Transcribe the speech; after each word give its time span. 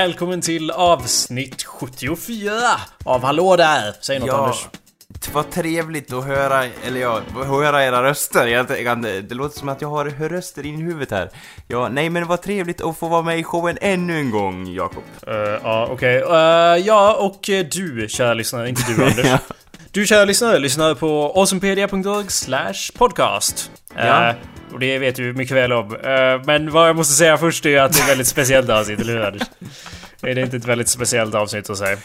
Välkommen 0.00 0.40
till 0.40 0.70
avsnitt 0.70 1.62
74 1.62 2.52
av 3.04 3.22
Hallå 3.22 3.56
där! 3.56 3.94
Säg 4.00 4.18
något 4.18 4.28
Ja, 4.28 4.44
Anders. 4.44 4.66
det 5.08 5.34
var 5.34 5.42
trevligt 5.42 6.12
att 6.12 6.24
höra, 6.24 6.64
eller 6.86 7.00
ja, 7.00 7.20
höra 7.46 7.84
era 7.84 8.02
röster. 8.02 8.46
Jag, 8.46 8.66
det 9.02 9.34
låter 9.34 9.58
som 9.58 9.68
att 9.68 9.80
jag 9.82 9.88
har 9.88 10.04
röster 10.04 10.66
in 10.66 10.80
i 10.80 10.82
huvudet 10.82 11.10
här. 11.10 11.30
Ja, 11.68 11.88
nej 11.88 12.10
men 12.10 12.22
det 12.22 12.28
var 12.28 12.36
trevligt 12.36 12.80
att 12.80 12.98
få 12.98 13.08
vara 13.08 13.22
med 13.22 13.38
i 13.38 13.44
showen 13.44 13.78
ännu 13.80 14.18
en 14.18 14.30
gång, 14.30 14.66
Jakob. 14.66 15.02
Eh, 15.26 15.34
ja, 15.62 15.88
okej. 15.90 16.16
Eh, 16.16 16.86
ja, 16.86 17.14
och 17.14 17.50
eh, 17.50 17.66
du, 17.66 18.06
kära 18.08 18.34
lyssnare, 18.34 18.68
inte 18.68 18.82
du 18.92 19.04
Anders. 19.06 19.26
Ja. 19.26 19.38
Du, 19.90 20.06
kära 20.06 20.24
lyssnare, 20.24 20.58
lyssnar 20.58 20.94
på 20.94 21.32
awesomepedia.org 21.36 22.30
slash 22.30 22.92
podcast. 22.98 23.70
Ja. 23.96 24.34
Och 24.72 24.78
det 24.80 24.98
vet 24.98 25.16
du 25.16 25.32
mycket 25.32 25.56
väl 25.56 25.72
om. 25.72 25.96
Eh, 25.96 26.44
men 26.44 26.70
vad 26.70 26.88
jag 26.88 26.96
måste 26.96 27.14
säga 27.14 27.38
först 27.38 27.66
är 27.66 27.80
att 27.80 27.92
det 27.92 27.98
är 27.98 28.02
ett 28.02 28.10
väldigt 28.10 28.26
speciellt 28.26 28.70
avsnitt, 28.70 29.00
eller 29.00 29.12
hur 29.12 29.24
Anders? 29.24 29.42
Är 30.22 30.34
det 30.34 30.40
inte 30.40 30.56
ett 30.56 30.64
väldigt 30.64 30.88
speciellt 30.88 31.34
avsnitt 31.34 31.70
att 31.70 31.78
säga? 31.78 31.96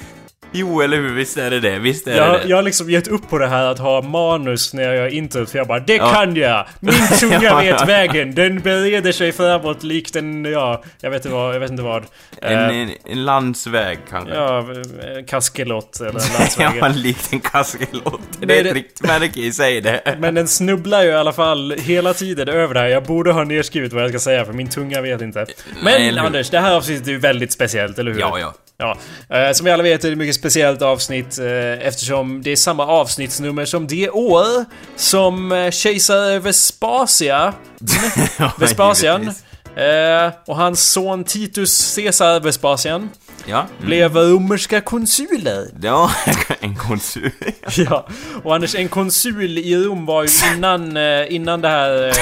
Jo, 0.56 0.81
eller 0.81 0.98
hur? 0.98 1.14
Visst 1.14 1.38
är 1.38 1.50
det 1.50 1.59
det? 1.59 1.80
Visst 1.80 2.08
är 2.08 2.17
Jag, 2.17 2.34
det 2.34 2.38
det? 2.44 2.48
jag 2.50 2.56
har 2.58 2.64
liksom 2.64 2.89
gett 2.89 3.08
upp 3.08 3.30
på 3.30 3.38
det 3.38 3.48
här 3.48 3.66
att 3.66 3.80
ha 3.80 4.02
manus 4.02 4.73
när 4.73 4.84
jag 4.84 4.95
gör 4.95 5.08
introt 5.08 5.50
för 5.50 5.58
jag 5.58 5.67
bara 5.67 5.80
Det 5.80 5.95
Ja. 5.95 6.09
kan 6.14 6.36
jag! 6.36 6.66
Min 6.80 6.94
tunga 7.20 7.39
Ja, 7.44 7.58
vet 7.59 7.88
vägen! 7.88 8.36
Den 8.36 8.59
bereder 8.59 9.12
sig 9.12 9.31
framåt 9.31 9.84
likt 9.84 10.16
en, 10.16 10.45
ja, 10.45 10.84
jag 11.02 11.09
vet 11.12 11.25
inte 11.25 11.36
vad, 11.36 11.56
jag 11.56 11.59
vet 11.59 11.72
inte 11.72 11.84
vad. 11.84 12.03
En, 12.42 12.53
Eh, 12.53 12.78
en, 12.81 12.89
en 13.06 13.25
landsväg 13.25 13.97
kanske? 14.09 14.36
Ja, 14.36 14.59
eh, 14.59 15.25
kaskelot 15.28 16.00
eller 16.00 16.09
en 16.09 16.14
landsväg. 16.39 16.67
Ja, 16.80 16.88
likt 16.88 17.34
en 17.34 17.40
kaskelot. 17.40 18.22
Det 18.40 18.45
Nej, 18.45 18.56
är 18.58 18.59
ett 18.62 18.67
det- 18.67 18.73
riktigt 18.73 19.08
märke 19.08 19.40
i 19.40 19.52
sig 19.52 19.81
det. 19.81 20.16
Men 20.19 20.36
den 20.36 20.47
snubblar 20.47 21.03
ju 21.03 21.09
i 21.09 21.14
alla 21.16 21.34
fall 21.34 21.72
hela 21.78 22.14
tiden 22.14 22.50
över 22.50 22.73
det 22.73 22.80
här. 22.80 22.88
Jag 22.88 23.03
borde 23.03 23.31
ha 23.31 23.44
nedskrivit 23.44 23.94
vad 23.94 24.03
jag 24.03 24.09
ska 24.09 24.19
säga 24.19 24.45
för 24.45 24.53
min 24.53 24.69
tunga 24.69 25.02
vet 25.02 25.22
inte. 25.22 25.45
Men 25.84 25.94
Nej? 26.14 26.19
Anders, 26.19 26.50
det 26.50 26.59
här 26.59 26.75
avsnittet 26.75 27.08
är 27.08 27.12
ju 27.12 27.17
väldigt 27.19 27.52
speciellt, 27.52 28.00
eller 28.00 28.12
hur? 28.12 28.19
Ja, 28.19 28.40
ja. 28.40 28.53
Ja, 28.78 28.98
eh, 29.30 29.52
som 29.54 29.66
vi 29.66 29.72
alla 29.72 29.84
vet 29.84 30.04
är 30.04 30.08
det 30.08 30.14
ett 30.14 30.18
mycket 30.18 30.36
speciellt 30.36 30.81
avsnitt 30.81 31.40
eh, 31.40 31.88
eftersom 31.88 32.42
det 32.42 32.52
är 32.52 32.56
samma 32.56 32.86
avsnittsnummer 32.88 33.66
som 33.66 33.88
det 33.88 34.09
år 34.09 34.66
som 34.95 35.52
eh, 35.52 35.72
kejsare 35.72 36.40
Vespasia, 36.40 37.53
Ja, 38.40 38.52
Vespasian 38.59 39.28
eh, 39.76 40.31
och 40.48 40.56
hans 40.56 40.92
son 40.92 41.23
Titus 41.23 41.96
Caesar 41.96 42.40
Vespasian 42.40 43.09
Ja. 43.47 43.59
Mm. 43.59 43.85
blev 43.88 44.16
romerska 44.18 44.81
konsuler. 44.81 45.68
Ja, 45.81 46.12
en 46.59 46.75
konsul. 46.75 47.31
Ja, 47.78 48.08
och 48.44 48.56
Anders, 48.56 48.75
en 48.75 48.88
konsul 48.90 49.58
i 49.58 49.75
Rom 49.75 50.06
var 50.06 50.24
ju 50.24 50.30
innan, 50.56 50.97
eh, 50.97 51.34
innan 51.34 51.62
det 51.62 51.68
här... 51.69 52.14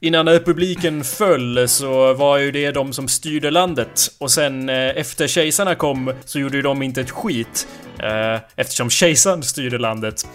eh, 0.00 0.06
Innan 0.08 0.28
republiken 0.28 1.04
föll 1.04 1.68
så 1.68 2.14
var 2.14 2.38
ju 2.38 2.50
det 2.52 2.70
de 2.70 2.92
som 2.92 3.08
styrde 3.08 3.50
landet. 3.50 4.00
Och 4.18 4.30
sen 4.30 4.68
eh, 4.68 4.76
efter 4.96 5.26
kejsarna 5.26 5.74
kom 5.74 6.12
så 6.24 6.38
gjorde 6.38 6.56
ju 6.56 6.62
de 6.62 6.82
inte 6.82 7.00
ett 7.00 7.10
skit. 7.10 7.66
eh, 7.98 8.40
Eftersom 8.56 8.90
kejsaren 8.90 9.42
styrde 9.42 9.78
landet. 9.78 10.26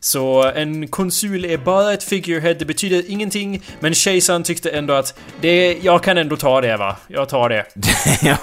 Så 0.00 0.42
en 0.42 0.88
konsul 0.88 1.44
är 1.44 1.56
bara 1.58 1.92
ett 1.92 2.04
figurehead, 2.04 2.54
det 2.54 2.64
betyder 2.64 3.10
ingenting. 3.10 3.62
Men 3.80 3.94
kejsaren 3.94 4.42
tyckte 4.42 4.70
ändå 4.70 4.94
att 4.94 5.18
det, 5.40 5.78
jag 5.82 6.02
kan 6.02 6.18
ändå 6.18 6.36
ta 6.36 6.60
det 6.60 6.76
va. 6.76 6.96
Jag 7.08 7.28
tar 7.28 7.48
det. 7.48 7.66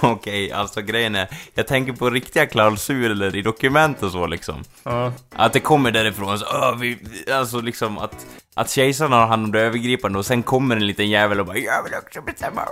okej, 0.02 0.52
alltså 0.52 0.80
grejen 0.82 1.14
är, 1.14 1.28
jag 1.54 1.66
tänker 1.66 1.92
på 1.92 2.10
riktiga 2.10 2.46
klausuler 2.46 3.36
i 3.36 3.42
dokument 3.42 4.02
och 4.02 4.10
så 4.12 4.26
liksom. 4.26 4.64
Ja. 4.82 5.12
Att 5.36 5.52
det 5.52 5.60
kommer 5.60 5.90
därifrån 5.90 6.38
så, 6.38 6.44
"Åh, 6.44 6.76
vi, 6.78 6.98
alltså 7.32 7.60
liksom 7.60 7.98
att, 7.98 8.26
att 8.54 8.70
kejsaren 8.70 9.12
har 9.12 9.26
hand 9.26 9.44
om 9.44 9.52
det 9.52 9.60
övergripande 9.60 10.18
och 10.18 10.26
sen 10.26 10.42
kommer 10.42 10.76
en 10.76 10.86
liten 10.86 11.08
jävel 11.10 11.40
och 11.40 11.46
bara 11.46 11.56
'Jag 11.58 11.82
vill 11.82 11.92
också 11.94 12.20
bestämma' 12.20 12.64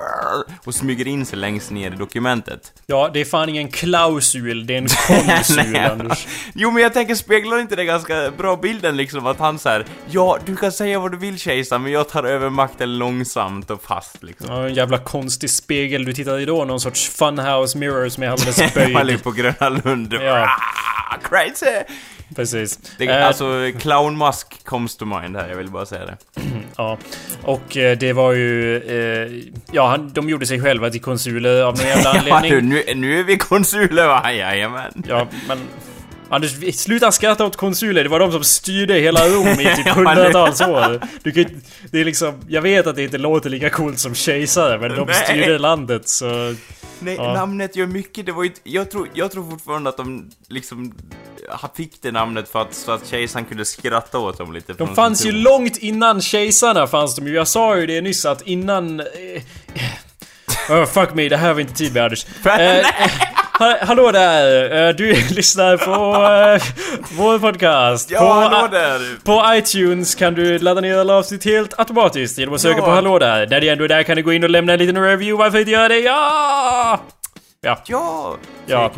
och 0.65 0.75
smyger 0.75 1.09
in 1.09 1.27
sig 1.27 1.39
längst 1.39 1.71
ner 1.71 1.91
i 1.93 1.95
dokumentet. 1.97 2.73
Ja, 2.87 3.11
det 3.15 3.21
är 3.21 3.25
fan 3.25 3.49
ingen 3.49 3.69
klausul, 3.69 4.67
det 4.67 4.75
är 4.75 4.79
en 4.79 4.89
konsul 4.89 5.77
Anders. 5.91 6.27
Jo 6.55 6.71
men 6.71 6.83
jag 6.83 6.93
tänker, 6.95 7.15
speglar 7.15 7.59
inte 7.61 7.77
det 7.77 7.85
ganska 7.85 8.31
bra 8.39 8.57
bilden 8.57 8.97
liksom 8.97 9.27
att 9.27 9.39
han 9.39 9.59
så 9.59 9.69
här, 9.69 9.85
ja 10.11 10.39
du 10.47 10.57
kan 10.57 10.73
säga 10.73 10.99
vad 10.99 11.11
du 11.13 11.17
vill 11.19 11.39
kejsaren 11.39 11.83
men 11.83 11.93
jag 11.93 12.09
tar 12.09 12.25
över 12.25 12.51
makten 12.51 12.99
långsamt 12.99 13.71
och 13.71 13.83
fast 13.83 14.23
liksom. 14.23 14.47
Ja, 14.51 14.67
en 14.67 14.75
jävla 14.75 14.99
konstig 14.99 15.51
spegel 15.51 16.05
du 16.05 16.13
tittar 16.13 16.39
i 16.39 16.45
då. 16.45 16.65
Någon 16.65 16.81
sorts 16.81 17.09
funhouse 17.09 17.79
mirror 17.79 18.09
som 18.09 18.23
är 18.23 18.29
alldeles 18.29 18.59
Man 18.77 18.93
böjd. 18.93 19.07
ligger 19.07 19.19
på 19.23 19.31
Gröna 19.31 19.69
Lund. 19.69 20.13
Ja. 20.15 20.49
Ah, 21.11 21.17
Crazy! 21.29 21.83
Precis. 22.37 22.79
Det, 22.99 23.07
Eh, 23.07 23.27
alltså, 23.27 23.73
clownmask 23.81 24.65
comes 24.65 24.97
to 24.97 25.05
mind 25.05 25.37
här, 25.37 25.49
jag 25.49 25.57
vill 25.57 25.71
bara 25.71 25.87
säga 25.87 26.07
det. 26.07 26.17
Ja. 26.77 26.99
Och 27.43 27.77
eh, 27.77 27.99
det 27.99 28.13
var 28.13 28.33
ju... 28.33 28.77
Eh, 28.77 29.43
ja, 29.73 29.87
han, 29.89 30.11
de 30.15 30.29
gjorde 30.29 30.47
sig 30.47 30.61
själva 30.63 30.91
till 30.91 31.01
konsuler 31.01 31.63
av 31.63 31.77
någon 31.77 31.87
jävla 31.87 32.15
Ja, 32.15 32.23
du, 32.25 32.31
anledning. 32.31 32.69
nu, 32.69 32.95
nu 32.95 33.19
är 33.21 33.23
vi 33.25 33.37
konsuler 33.39 34.07
va? 34.07 34.33
Jajamän. 34.33 35.03
Ja, 35.09 35.27
men... 35.49 35.59
Anders, 36.31 36.77
sluta 36.77 37.13
skratta 37.13 37.45
åt 37.45 37.57
konsuler. 37.57 38.03
Det 38.05 38.09
var 38.11 38.19
de 38.21 38.33
som 38.33 38.45
styrde 38.45 38.95
hela 38.95 39.29
Rom 39.29 39.47
i 39.49 39.57
typ 39.77 39.89
hundratals 39.89 40.61
år. 40.61 41.01
Du 41.23 41.33
kan, 41.33 41.45
det 41.91 42.01
är 42.01 42.05
liksom... 42.05 42.35
Jag 42.49 42.63
vet 42.63 42.87
att 42.87 42.97
det 42.97 43.03
inte 43.05 43.19
låter 43.19 43.51
lika 43.51 43.71
coolt 43.71 43.99
som 43.99 44.15
kejsare, 44.15 44.79
men 44.79 44.97
de 44.97 45.09
styrde 45.15 45.59
landet 45.59 46.09
så... 46.09 46.55
Nej, 47.01 47.15
Ja. 47.15 47.35
namnet 47.35 47.77
gör 47.77 47.87
mycket. 47.87 48.27
Det 48.27 48.33
var 48.33 48.45
ju, 48.45 48.53
jag, 48.63 48.91
tror, 48.91 49.09
jag 49.15 49.33
tror 49.33 49.51
fortfarande 49.51 49.91
att 49.91 49.97
de 49.97 50.31
liksom 50.49 50.95
ha- 51.49 51.71
fick 51.77 52.03
det 52.03 52.13
namnet 52.13 52.49
för 52.49 52.63
att, 52.63 52.75
så 52.75 52.93
att 52.93 53.07
kejsaren 53.07 53.45
kunde 53.45 53.65
skratta 53.65 54.19
åt 54.19 54.39
dem 54.39 54.53
lite. 54.53 54.73
De 54.73 54.95
fanns 54.95 55.27
ju 55.27 55.33
långt 55.33 55.77
innan 55.77 56.21
kejsarna 56.21 56.87
fanns 56.87 57.17
de 57.17 57.27
ju. 57.27 57.35
Jag 57.35 57.49
sa 57.49 57.77
ju 57.77 57.87
det 57.87 58.01
nyss 58.01 58.25
att 58.27 58.43
innan... 58.43 59.01
Eh, 59.01 59.07
oh, 60.71 60.85
fuck 60.87 61.15
me, 61.15 61.29
det 61.29 61.37
här 61.37 61.53
var 61.53 61.61
inte 61.61 61.75
tid 61.75 61.95
med 61.95 62.03
Anders. 62.05 62.27
Eh, 62.47 62.87
ha, 63.59 63.77
hallå 63.81 64.11
där! 64.13 64.73
Eh, 64.89 64.95
du 64.95 65.13
lyssnar 65.31 65.77
på 65.77 65.93
eh, 66.25 66.63
vår 67.17 67.39
podcast. 67.39 68.11
Ja, 68.11 68.19
på, 68.21 68.27
hallå 68.27 68.69
där! 68.71 69.25
På 69.25 69.55
iTunes 69.55 70.15
kan 70.15 70.35
du 70.35 70.59
ladda 70.59 70.81
ner 70.81 70.99
alla 70.99 71.15
avsnitt 71.15 71.45
helt 71.45 71.79
automatiskt 71.79 72.39
genom 72.39 72.55
att 72.55 72.61
söka 72.61 72.79
Ja. 72.79 72.85
på 72.85 72.91
Hallå 72.91 73.19
där. 73.19 73.47
När 73.47 73.61
du 73.61 73.69
ändå 73.69 73.85
är 73.85 73.89
där 73.89 74.03
kan 74.03 74.17
du 74.17 74.23
gå 74.23 74.33
in 74.33 74.45
och 74.45 74.51
lämna 74.51 74.73
en 74.73 74.79
liten 74.79 75.03
review. 75.03 75.45
Varför 75.45 75.59
inte 75.59 75.71
göra 75.71 75.89
det? 75.89 75.99
Ja! 75.99 77.01
Ja, 77.61 77.79
Ja! 77.87 78.37
Ja. 78.67 78.91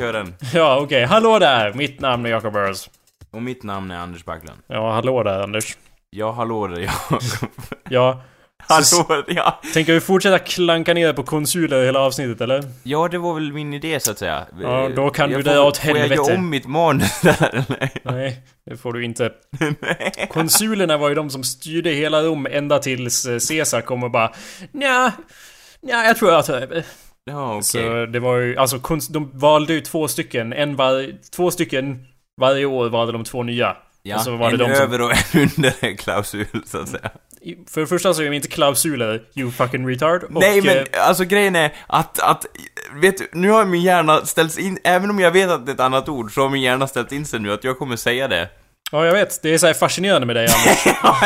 Ja 0.55 0.79
okej. 0.81 1.05
Hallå 1.05 1.39
där! 1.39 1.73
Mitt 1.73 2.01
namn 2.01 2.27
är 2.27 2.31
Jacob 2.31 2.53
Burrows. 2.53 2.91
Och 3.33 3.43
mitt 3.43 3.63
namn 3.63 3.91
är 3.91 3.97
Anders 3.99 4.25
Backlund. 4.25 4.59
Ja, 4.67 4.93
hallå 4.93 5.23
där 5.23 5.41
Anders. 5.43 5.77
Ja, 6.11 6.33
hallå 6.33 6.67
där, 6.67 6.81
ja. 7.11 7.19
Ja, 7.89 8.23
hallå, 8.69 9.25
ja. 9.29 9.61
Tänker 9.75 9.93
vi 9.93 10.01
fortsätta 10.01 10.39
klanka 10.39 10.95
ner 10.95 11.13
på 11.13 11.23
konsuler 11.23 11.85
hela 11.85 12.01
avsnittet 12.01 12.41
eller? 12.41 12.65
Ja, 12.83 13.09
det 13.09 13.19
var 13.19 13.35
väl 13.35 13.53
min 13.53 13.75
idé 13.75 14.01
så 14.01 14.11
att 14.11 14.19
säga. 14.19 14.47
Ja, 14.63 14.89
då 14.97 15.11
kan 15.11 15.31
jag 15.31 15.39
du 15.41 15.43
dra 15.45 15.53
får- 15.55 15.67
åt 15.67 15.77
Får 15.79 15.89
jag 15.91 15.97
helvete. 15.97 16.23
göra 16.23 16.35
om 16.39 16.51
mitt 16.51 16.67
manus 16.67 17.21
där 17.23 17.49
eller? 17.53 17.91
Nej, 18.03 18.41
det 18.71 18.77
får 18.77 18.93
du 18.93 19.05
inte. 19.05 19.31
Konsulerna 20.31 20.97
var 20.97 21.09
ju 21.09 21.15
de 21.15 21.31
som 21.31 21.45
styrde 21.45 21.91
hela 21.91 22.23
Rom 22.23 22.47
ända 22.51 22.79
tills 22.79 23.27
eh, 23.27 23.39
Caesar 23.49 23.81
kom 23.81 24.03
och 24.03 24.11
bara 24.11 24.33
Nja, 24.73 25.13
nja, 25.83 26.05
jag 26.05 26.17
tror 26.17 26.33
jag 26.33 26.45
tar 26.47 26.55
över. 26.55 26.85
Ja, 27.25 27.51
okej. 27.51 27.63
Så 27.63 28.07
det 28.07 28.21
var 28.21 28.37
ju, 28.37 28.57
alltså 28.57 28.79
de 29.11 29.31
valde 29.39 29.73
ju 29.73 29.81
två 29.81 30.09
stycken, 30.09 30.53
en 30.53 30.77
var, 30.77 31.07
två 31.37 31.51
stycken 31.51 32.07
varje 32.41 32.65
år 32.65 32.89
valde 32.89 33.13
de 33.13 33.25
två 33.25 33.43
nya. 33.43 33.77
Ja, 34.03 34.17
och 34.17 34.23
så 34.23 34.37
var 34.37 34.51
det 34.51 34.65
en 34.65 34.71
de 34.71 34.75
som- 34.77 34.85
över 34.85 35.01
och 35.01 35.11
en 35.13 35.41
under 35.57 35.97
klausul 35.97 36.47
så 36.67 36.79
att 36.79 36.89
säga. 36.89 37.11
För 37.71 37.81
det 37.81 37.87
första 37.87 38.15
så 38.15 38.23
är 38.23 38.27
de 38.27 38.37
inte 38.37 38.49
klausuler, 38.49 39.23
you 39.35 39.51
fucking 39.51 39.89
retard. 39.89 40.23
Och, 40.23 40.33
Nej 40.33 40.63
men 40.63 40.77
eh, 40.77 40.85
alltså 41.09 41.25
grejen 41.25 41.57
är 41.57 41.75
att, 41.87 42.21
att, 42.21 42.47
vet 42.95 43.19
du, 43.19 43.29
nu 43.33 43.51
har 43.51 43.65
min 43.65 43.83
hjärna 43.83 44.27
ställts 44.27 44.59
in, 44.59 44.79
även 44.85 45.11
om 45.11 45.21
jag 45.21 45.31
vet 45.31 45.51
att 45.51 45.67
det 45.67 45.73
är 45.73 45.75
ett 45.75 45.81
annat 45.81 46.09
ord, 46.09 46.35
så 46.35 46.41
har 46.43 46.49
min 46.49 46.63
hjärna 46.63 46.87
ställt 46.87 47.13
in 47.13 47.27
sig 47.27 47.41
nu 47.41 47.53
att 47.53 47.65
jag 47.65 47.79
kommer 47.79 47.97
säga 47.97 48.29
det. 48.29 48.49
Ja, 48.93 49.07
jag 49.07 49.13
vet. 49.13 49.43
Det 49.43 49.55
är 49.55 49.59
så 49.59 49.75
fascinerande 49.75 50.27
med 50.27 50.37
dig 50.37 50.45
Anders. 50.47 50.87
Ja, 51.03 51.17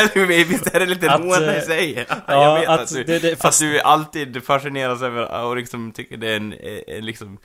visst 0.49 0.67
är 0.75 0.81
det 0.81 0.87
lite 0.87 1.07
roande 1.09 1.53
eh, 1.57 1.63
i 1.63 1.67
sig? 1.67 2.07
ja, 2.09 2.17
jag 2.27 2.61
vet 2.61 2.69
att 2.69 2.81
att, 2.81 2.89
du, 2.95 3.05
det- 3.05 3.19
det- 3.19 3.43
fast- 3.43 3.63
att 3.63 3.69
du 3.69 3.81
alltid 3.81 4.45
fascineras 4.45 5.03
över 5.03 5.45
och 5.45 5.57
liksom 5.57 5.93
tycker 5.93 6.17
det 6.17 6.29
är 6.31 6.37
en, 6.37 6.55
en 6.87 7.07
liksom, 7.07 7.39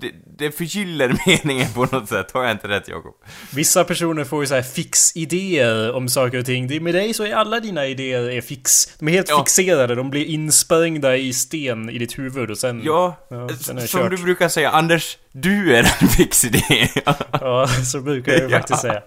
det, 0.00 0.10
det 0.38 0.50
förgyller 0.52 1.16
meningen 1.26 1.72
på 1.74 1.84
något 1.92 2.08
sätt, 2.08 2.30
har 2.34 2.42
jag 2.42 2.52
inte 2.52 2.68
rätt 2.68 2.88
Jakob? 2.88 3.14
Vissa 3.50 3.84
personer 3.84 4.24
får 4.24 4.42
ju 4.42 4.46
så 4.46 4.54
här 4.54 4.62
fix-idéer 4.62 5.92
om 5.94 6.08
saker 6.08 6.38
och 6.38 6.46
ting. 6.46 6.82
Med 6.84 6.94
dig 6.94 7.14
så 7.14 7.24
är 7.24 7.34
alla 7.34 7.60
dina 7.60 7.86
idéer 7.86 8.30
är 8.30 8.40
fix. 8.40 8.88
De 8.98 9.08
är 9.08 9.12
helt 9.12 9.28
Ja. 9.28 9.38
fixerade, 9.38 9.94
de 9.94 10.10
blir 10.10 10.24
insprängda 10.24 11.16
i 11.16 11.32
sten 11.32 11.90
i 11.90 11.98
ditt 11.98 12.18
huvud 12.18 12.50
och 12.50 12.58
sen... 12.58 12.82
Ja, 12.84 13.16
Ja, 13.30 13.48
sen 13.48 13.88
som 13.88 14.00
kört. 14.00 14.10
du 14.10 14.16
brukar 14.16 14.48
säga, 14.48 14.70
Anders, 14.70 15.18
du 15.32 15.74
är 15.76 15.78
en 16.02 16.08
fix 16.16 16.44
idé. 16.44 16.88
Ja, 17.32 17.66
så 17.66 18.00
brukar 18.00 18.32
jag 18.32 18.40
ju 18.40 18.48
Ja. 18.48 18.56
faktiskt 18.58 18.80
säga. 18.80 19.02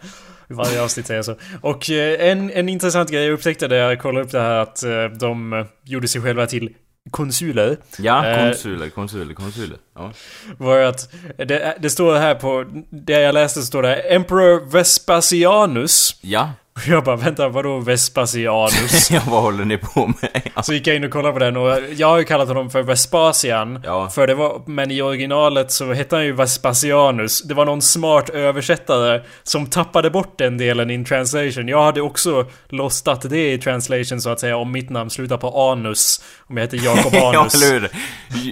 I 0.49 0.53
varje 0.53 0.81
avsnitt 0.81 1.07
säger 1.07 1.17
jag 1.17 1.25
så. 1.25 1.35
Och 1.61 1.89
eh, 1.89 2.29
en, 2.29 2.51
en 2.51 2.69
intressant 2.69 3.11
grej 3.11 3.23
jag 3.23 3.33
upptäckte 3.33 3.67
när 3.67 3.75
jag 3.75 3.99
kollade 3.99 4.25
upp 4.25 4.31
det 4.31 4.39
här 4.39 4.55
att 4.55 4.83
eh, 4.83 5.05
de 5.19 5.53
eh, 5.53 5.65
gjorde 5.83 6.07
sig 6.07 6.21
själva 6.21 6.47
till 6.47 6.73
konsuler. 7.11 7.77
ja, 7.99 8.35
konsuler, 8.37 8.89
konsuler, 8.89 9.33
konsuler. 9.33 9.77
Ja. 9.95 10.11
Var 10.57 10.79
att 10.79 11.13
det, 11.37 11.77
det 11.79 11.89
står 11.89 12.15
här 12.15 12.35
på... 12.35 12.65
Det 12.89 13.21
jag 13.21 13.33
läste 13.33 13.61
står 13.61 13.81
det 13.81 13.95
Emperor 13.95 14.71
Vespasianus 14.71 16.19
ja. 16.21 16.51
Och 16.77 16.87
jag 16.87 17.03
bara 17.03 17.15
vänta 17.15 17.47
vadå 17.49 17.79
Vespasianus? 17.79 19.11
ja, 19.11 19.21
vad 19.27 19.41
håller 19.41 19.65
ni 19.65 19.77
på 19.77 20.07
med? 20.21 20.41
Så 20.65 20.73
gick 20.73 20.87
jag 20.87 20.95
in 20.95 21.03
och 21.03 21.11
kollade 21.11 21.33
på 21.33 21.39
den 21.39 21.57
och 21.57 21.77
jag 21.95 22.07
har 22.07 22.17
ju 22.17 22.23
kallat 22.23 22.47
honom 22.47 22.69
för 22.69 22.81
Vespasian. 22.83 23.79
Ja. 23.83 24.09
För 24.09 24.27
det 24.27 24.35
var, 24.35 24.61
men 24.65 24.91
i 24.91 25.01
originalet 25.01 25.71
så 25.71 25.93
hette 25.93 26.15
han 26.15 26.25
ju 26.25 26.31
Vespasianus. 26.31 27.41
Det 27.41 27.53
var 27.53 27.65
någon 27.65 27.81
smart 27.81 28.29
översättare 28.29 29.21
som 29.43 29.65
tappade 29.65 30.09
bort 30.09 30.37
den 30.37 30.57
delen 30.57 30.89
in 30.89 31.05
translation. 31.05 31.67
Jag 31.67 31.83
hade 31.83 32.01
också 32.01 32.45
lostat 32.69 33.21
det 33.29 33.53
i 33.53 33.57
translation 33.57 34.21
så 34.21 34.29
att 34.29 34.39
säga 34.39 34.57
om 34.57 34.71
mitt 34.71 34.89
namn 34.89 35.09
slutar 35.09 35.37
på 35.37 35.71
anus. 35.71 36.21
Om 36.49 36.57
jag 36.57 36.63
heter 36.63 36.85
Jakob 36.85 37.13
ja, 37.15 37.39
Anus. 37.39 37.63
eller 37.63 37.73
hur? 37.79 37.89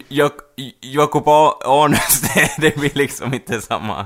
Jak 0.07 0.33
Jakob 0.81 1.23
A- 1.27 1.53
Arnus, 1.65 2.21
det, 2.21 2.49
det 2.57 2.77
blir 2.77 2.91
liksom 2.93 3.33
inte 3.33 3.61
samma. 3.61 4.05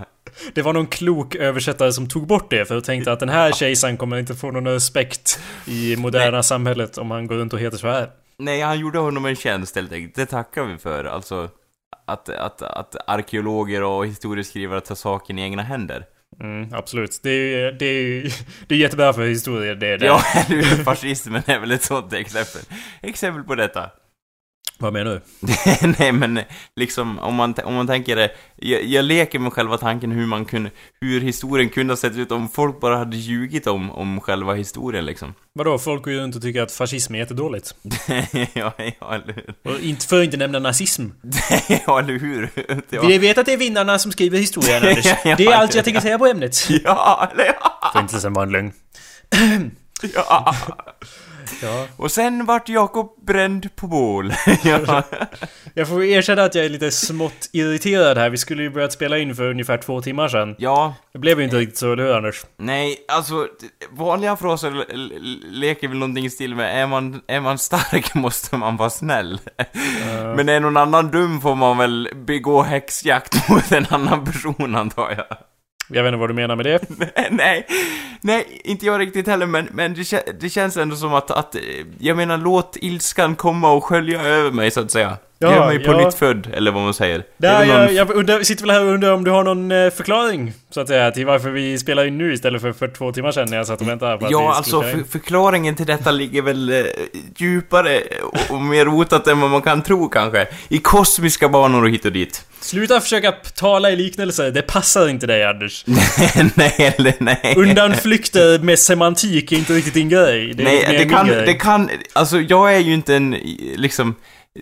Det 0.53 0.61
var 0.61 0.73
någon 0.73 0.87
klok 0.87 1.35
översättare 1.35 1.93
som 1.93 2.07
tog 2.07 2.27
bort 2.27 2.49
det 2.49 2.65
för 2.65 2.75
jag 2.75 2.83
tänkte 2.83 3.11
att 3.11 3.19
den 3.19 3.29
här 3.29 3.51
kejsaren 3.51 3.97
kommer 3.97 4.17
inte 4.17 4.35
få 4.35 4.51
någon 4.51 4.67
respekt 4.67 5.39
i 5.65 5.95
moderna 5.95 6.43
samhället 6.43 6.97
om 6.97 7.11
han 7.11 7.27
går 7.27 7.35
runt 7.35 7.53
och 7.53 7.59
heter 7.59 7.77
så 7.77 7.87
här. 7.87 8.09
Nej, 8.37 8.61
han 8.61 8.79
gjorde 8.79 8.99
honom 8.99 9.25
en 9.25 9.35
tjänst 9.35 9.75
helt 9.75 9.91
enkelt. 9.91 10.15
Det 10.15 10.25
tackar 10.25 10.63
vi 10.63 10.77
för. 10.77 11.05
Alltså, 11.05 11.49
att, 12.07 12.29
att, 12.29 12.61
att 12.61 12.95
arkeologer 13.07 13.83
och 13.83 14.07
historieskrivare 14.07 14.81
tar 14.81 14.95
saken 14.95 15.39
i 15.39 15.41
egna 15.41 15.63
händer. 15.63 16.05
Mm, 16.41 16.73
absolut. 16.73 17.19
Det 17.23 17.29
är 17.29 17.33
ju 17.33 17.71
det 17.71 17.85
är, 17.85 18.33
det 18.67 18.75
är 18.75 18.79
jättebra 18.79 19.13
för 19.13 19.27
historia 19.27 19.75
det 19.75 19.87
är 19.87 19.97
det. 19.97 20.05
Ja? 20.05 20.19
Fascismen 20.85 21.41
är 21.45 21.59
väl 21.59 21.71
ett 21.71 21.83
sånt 21.83 22.13
exempel. 22.13 22.61
Exempel 23.01 23.43
på 23.43 23.55
detta. 23.55 23.89
Vad 24.81 24.93
menar 24.93 25.11
du? 25.11 25.21
Nej 25.99 26.11
men 26.11 26.39
liksom 26.75 27.19
om 27.19 27.35
man, 27.35 27.55
om 27.63 27.73
man 27.73 27.87
tänker 27.87 28.15
det, 28.15 28.31
jag, 28.55 28.83
jag 28.83 29.05
leker 29.05 29.39
med 29.39 29.53
själva 29.53 29.77
tanken 29.77 30.11
hur 30.11 30.25
man 30.25 30.45
kunde, 30.45 30.69
hur 31.01 31.21
historien 31.21 31.69
kunde 31.69 31.91
ha 31.91 31.97
sett 31.97 32.15
ut 32.15 32.31
om 32.31 32.49
folk 32.49 32.79
bara 32.79 32.97
hade 32.97 33.17
ljugit 33.17 33.67
om, 33.67 33.91
om 33.91 34.21
själva 34.21 34.53
historien 34.53 35.05
liksom. 35.05 35.33
Vadå? 35.53 35.79
Folk 35.79 36.03
går 36.03 36.13
ju 36.13 36.23
och 36.23 36.41
tycker 36.41 36.61
att 36.61 36.71
fascism 36.71 37.15
är 37.15 37.19
jättedåligt. 37.19 37.75
ja, 38.53 38.73
ja, 38.77 39.15
eller 39.15 39.33
hur? 39.33 39.53
Och 39.73 39.79
inte 39.79 40.07
för 40.07 40.19
att 40.19 40.25
inte 40.25 40.37
nämna 40.37 40.59
nazism. 40.59 41.07
ja, 41.85 41.99
eller 41.99 42.19
hur? 42.19 42.49
Ja, 42.89 43.01
Vi 43.07 43.17
vet 43.17 43.37
att 43.37 43.45
det 43.45 43.53
är 43.53 43.57
vinnarna 43.57 43.99
som 43.99 44.11
skriver 44.11 44.37
historien 44.37 44.83
Anders. 44.83 45.05
Ja, 45.25 45.35
Det 45.35 45.45
är 45.45 45.53
allt 45.55 45.75
jag 45.75 45.85
tänker 45.85 46.01
säga 46.01 46.19
på 46.19 46.25
ämnet. 46.25 46.69
ja, 46.83 47.29
eller 47.33 47.45
ja. 47.45 47.89
Förintelsen 47.93 48.33
var 48.33 48.43
en 48.43 48.51
lögn. 48.51 48.71
ja. 50.15 50.55
Ja. 51.61 51.87
Och 51.97 52.11
sen 52.11 52.45
vart 52.45 52.69
Jakob 52.69 53.25
bränd 53.25 53.75
på 53.75 53.87
bål. 53.87 54.33
ja. 54.63 55.03
Jag 55.73 55.87
får 55.87 56.03
erkänna 56.03 56.43
att 56.43 56.55
jag 56.55 56.65
är 56.65 56.69
lite 56.69 56.91
smått 56.91 57.49
irriterad 57.53 58.17
här. 58.17 58.29
Vi 58.29 58.37
skulle 58.37 58.63
ju 58.63 58.69
börjat 58.69 58.93
spela 58.93 59.17
in 59.17 59.35
för 59.35 59.49
ungefär 59.49 59.77
två 59.77 60.01
timmar 60.01 60.27
sedan. 60.27 60.55
ja, 60.57 60.95
Det 61.13 61.19
blev 61.19 61.37
ju 61.39 61.43
inte 61.43 61.57
riktigt 61.57 61.77
så, 61.77 61.93
eller 61.93 62.03
hur 62.03 62.17
Anders? 62.17 62.45
nej, 62.57 62.97
alltså 63.07 63.47
vanliga 63.91 64.35
fraser 64.35 64.85
leker 65.51 65.87
väl 65.87 65.97
någonting 65.97 66.25
i 66.25 66.29
stil 66.29 66.55
med 66.55 66.83
är 66.83 66.87
man, 66.87 67.21
är 67.27 67.39
man 67.41 67.57
stark 67.57 68.13
måste 68.15 68.57
man 68.57 68.77
vara 68.77 68.89
snäll. 68.89 69.39
Men 70.35 70.49
är 70.49 70.59
någon 70.59 70.77
annan 70.77 71.11
dum 71.11 71.41
får 71.41 71.55
man 71.55 71.77
väl 71.77 72.09
begå 72.15 72.61
häxjakt 72.61 73.49
mot 73.49 73.71
en 73.71 73.85
annan 73.89 74.25
person 74.25 74.75
antar 74.75 75.11
jag. 75.17 75.37
Jag 75.91 76.03
vet 76.03 76.09
inte 76.09 76.19
vad 76.19 76.29
du 76.29 76.33
menar 76.33 76.55
med 76.55 76.65
det. 76.65 76.81
nej, 77.31 77.67
nej, 78.21 78.61
inte 78.63 78.85
jag 78.85 78.99
riktigt 78.99 79.27
heller, 79.27 79.45
men, 79.45 79.67
men 79.71 79.93
det, 79.93 80.39
det 80.39 80.49
känns 80.49 80.77
ändå 80.77 80.95
som 80.95 81.13
att, 81.13 81.31
att, 81.31 81.55
eh, 81.55 81.61
jag 81.99 82.17
menar, 82.17 82.37
låt 82.37 82.77
ilskan 82.81 83.35
komma 83.35 83.71
och 83.71 83.83
skölja 83.83 84.21
över 84.21 84.51
mig, 84.51 84.71
så 84.71 84.81
att 84.81 84.91
säga. 84.91 85.17
Ja, 85.41 85.55
Gör 85.55 85.65
mig 85.67 85.79
på 85.79 85.91
ja. 85.91 86.05
nytt 86.05 86.15
född, 86.15 86.47
eller 86.53 86.71
vad 86.71 86.83
man 86.83 86.93
säger. 86.93 87.19
Är 87.19 87.23
Där, 87.37 87.65
någon 87.65 87.67
jag, 87.75 87.93
jag 87.93 88.11
undrar, 88.11 88.43
sitter 88.43 88.61
väl 88.65 88.71
här 88.71 88.85
och 88.85 88.93
undrar 88.93 89.13
om 89.13 89.23
du 89.23 89.31
har 89.31 89.43
någon 89.43 89.71
eh, 89.71 89.89
förklaring, 89.89 90.53
så 90.69 90.81
att 90.81 90.87
säga, 90.87 91.11
till 91.11 91.25
varför 91.25 91.49
vi 91.49 91.77
spelar 91.77 92.05
in 92.05 92.17
nu 92.17 92.33
istället 92.33 92.61
för 92.61 92.71
för 92.71 92.87
två 92.87 93.11
timmar 93.11 93.31
sedan 93.31 93.47
när 93.49 93.57
jag 93.57 93.67
satt 93.67 93.81
och 93.81 93.87
väntade 93.87 94.17
på 94.17 94.25
att 94.25 94.31
Ja, 94.31 94.53
alltså 94.55 94.81
för, 94.81 95.03
förklaringen 95.09 95.75
till 95.75 95.85
detta 95.85 96.11
ligger 96.11 96.41
väl 96.41 96.69
eh, 96.69 96.85
djupare 97.37 98.01
och, 98.21 98.55
och 98.55 98.61
mer 98.61 98.85
rotat 98.85 99.27
än 99.27 99.39
vad 99.39 99.49
man 99.49 99.61
kan 99.61 99.81
tro 99.81 100.09
kanske. 100.09 100.47
I 100.67 100.77
kosmiska 100.77 101.49
banor 101.49 101.83
och 101.83 101.89
hit 101.89 102.05
och 102.05 102.11
dit. 102.11 102.45
Sluta 102.59 102.99
försöka 103.01 103.31
tala 103.31 103.91
i 103.91 103.95
liknelser, 103.95 104.51
det 104.51 104.61
passar 104.61 105.09
inte 105.09 105.27
dig 105.27 105.45
Anders. 105.45 105.83
nej, 106.55 106.95
eller 106.97 107.13
nej. 107.19 107.53
Undanflykter 107.57 108.59
med 108.59 108.79
semantik 108.79 109.51
är 109.51 109.55
inte 109.57 109.73
riktigt 109.73 109.93
din 109.93 110.09
grej. 110.09 110.53
Det 110.53 110.63
är 110.63 110.65
Nej, 110.65 110.97
det 110.97 111.05
kan, 111.05 111.27
grej. 111.27 111.45
det 111.45 111.53
kan, 111.53 111.89
alltså 112.13 112.39
jag 112.39 112.75
är 112.75 112.79
ju 112.79 112.93
inte 112.93 113.15
en, 113.15 113.35
liksom, 113.75 114.15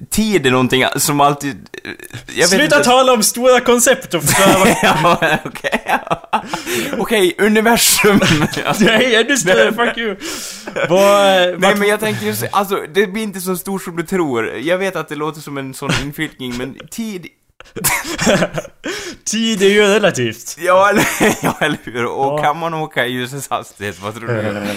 tid 0.09 0.45
är 0.47 0.51
någonting 0.51 0.83
som 0.95 1.21
alltid, 1.21 1.69
jag 2.27 2.35
vet 2.35 2.49
Sluta 2.49 2.83
tala 2.83 3.13
om 3.13 3.23
stora 3.23 3.59
koncept 3.59 4.13
och 4.13 4.23
förklara 4.23 4.59
vad... 5.03 5.17
ja, 5.21 5.37
okej. 5.45 5.99
Okej, 6.97 7.35
universum. 7.37 8.19
Nej, 8.79 9.15
ännu 9.15 9.37
större, 9.37 9.73
fuck 9.73 9.97
you! 9.97 10.15
Nej 11.59 11.75
men 11.75 11.87
jag 11.87 11.99
tänkte 11.99 12.25
just, 12.25 12.43
alltså 12.51 12.83
det 12.93 13.07
blir 13.07 13.23
inte 13.23 13.41
så 13.41 13.55
stort 13.57 13.83
som 13.83 13.95
du 13.95 14.03
tror. 14.03 14.47
Jag 14.57 14.77
vet 14.77 14.95
att 14.95 15.09
det 15.09 15.15
låter 15.15 15.41
som 15.41 15.57
en 15.57 15.73
sån 15.73 15.91
inflyttning, 16.03 16.57
men 16.57 16.77
tid... 16.91 17.27
Tid 19.25 19.61
är 19.61 19.69
ju 19.69 19.81
relativt. 19.81 20.55
Ja 20.59 20.89
eller, 20.89 21.05
ja, 21.41 21.57
eller 21.61 21.77
hur? 21.83 22.05
Och 22.05 22.39
Ja. 22.39 22.43
kan 22.43 22.57
man 22.59 22.73
åka 22.73 23.05
i 23.05 23.11
ljusets 23.11 23.49
hastighet, 23.49 23.99
vad 24.01 24.15
tror 24.15 24.27
du? 24.27 24.33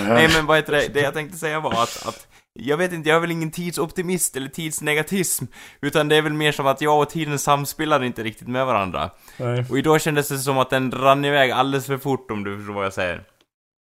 Nej 0.09 0.29
men 0.35 0.47
vad 0.47 0.57
heter 0.57 0.73
det, 0.73 0.89
det 0.95 1.01
jag 1.01 1.15
tänkte 1.15 1.39
säga 1.39 1.61
var 1.61 1.83
att, 1.83 2.07
att 2.07 2.27
jag 2.59 2.77
vet 2.77 2.93
inte, 2.93 3.09
jag 3.09 3.17
är 3.17 3.21
väl 3.21 3.31
ingen 3.31 3.51
tidsoptimist 3.51 4.37
eller 4.37 4.49
tidsnegativism, 4.49 5.45
utan 5.81 6.09
det 6.09 6.17
är 6.17 6.23
väl 6.23 6.33
mer 6.33 6.53
som 6.53 6.67
att 6.67 6.81
jag 6.81 7.03
och 7.03 7.11
tiden 7.11 7.39
samspelar 7.39 8.05
inte 8.05 8.23
riktigt 8.23 8.49
med 8.49 8.67
varandra. 8.67 9.11
Nej. 9.37 9.65
Och 9.71 9.79
idag 9.79 10.01
kändes 10.01 10.29
det 10.29 10.39
som 10.39 10.59
att 10.59 10.71
den 10.71 10.93
rann 10.93 11.25
iväg 11.25 11.51
alldeles 11.51 11.87
för 11.87 11.99
fort 11.99 12.31
om 12.31 12.45
du 12.45 12.57
förstår 12.57 12.75
vad 12.75 12.85
jag 12.85 12.93
säger. 12.93 13.23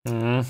Mm. 0.09 0.45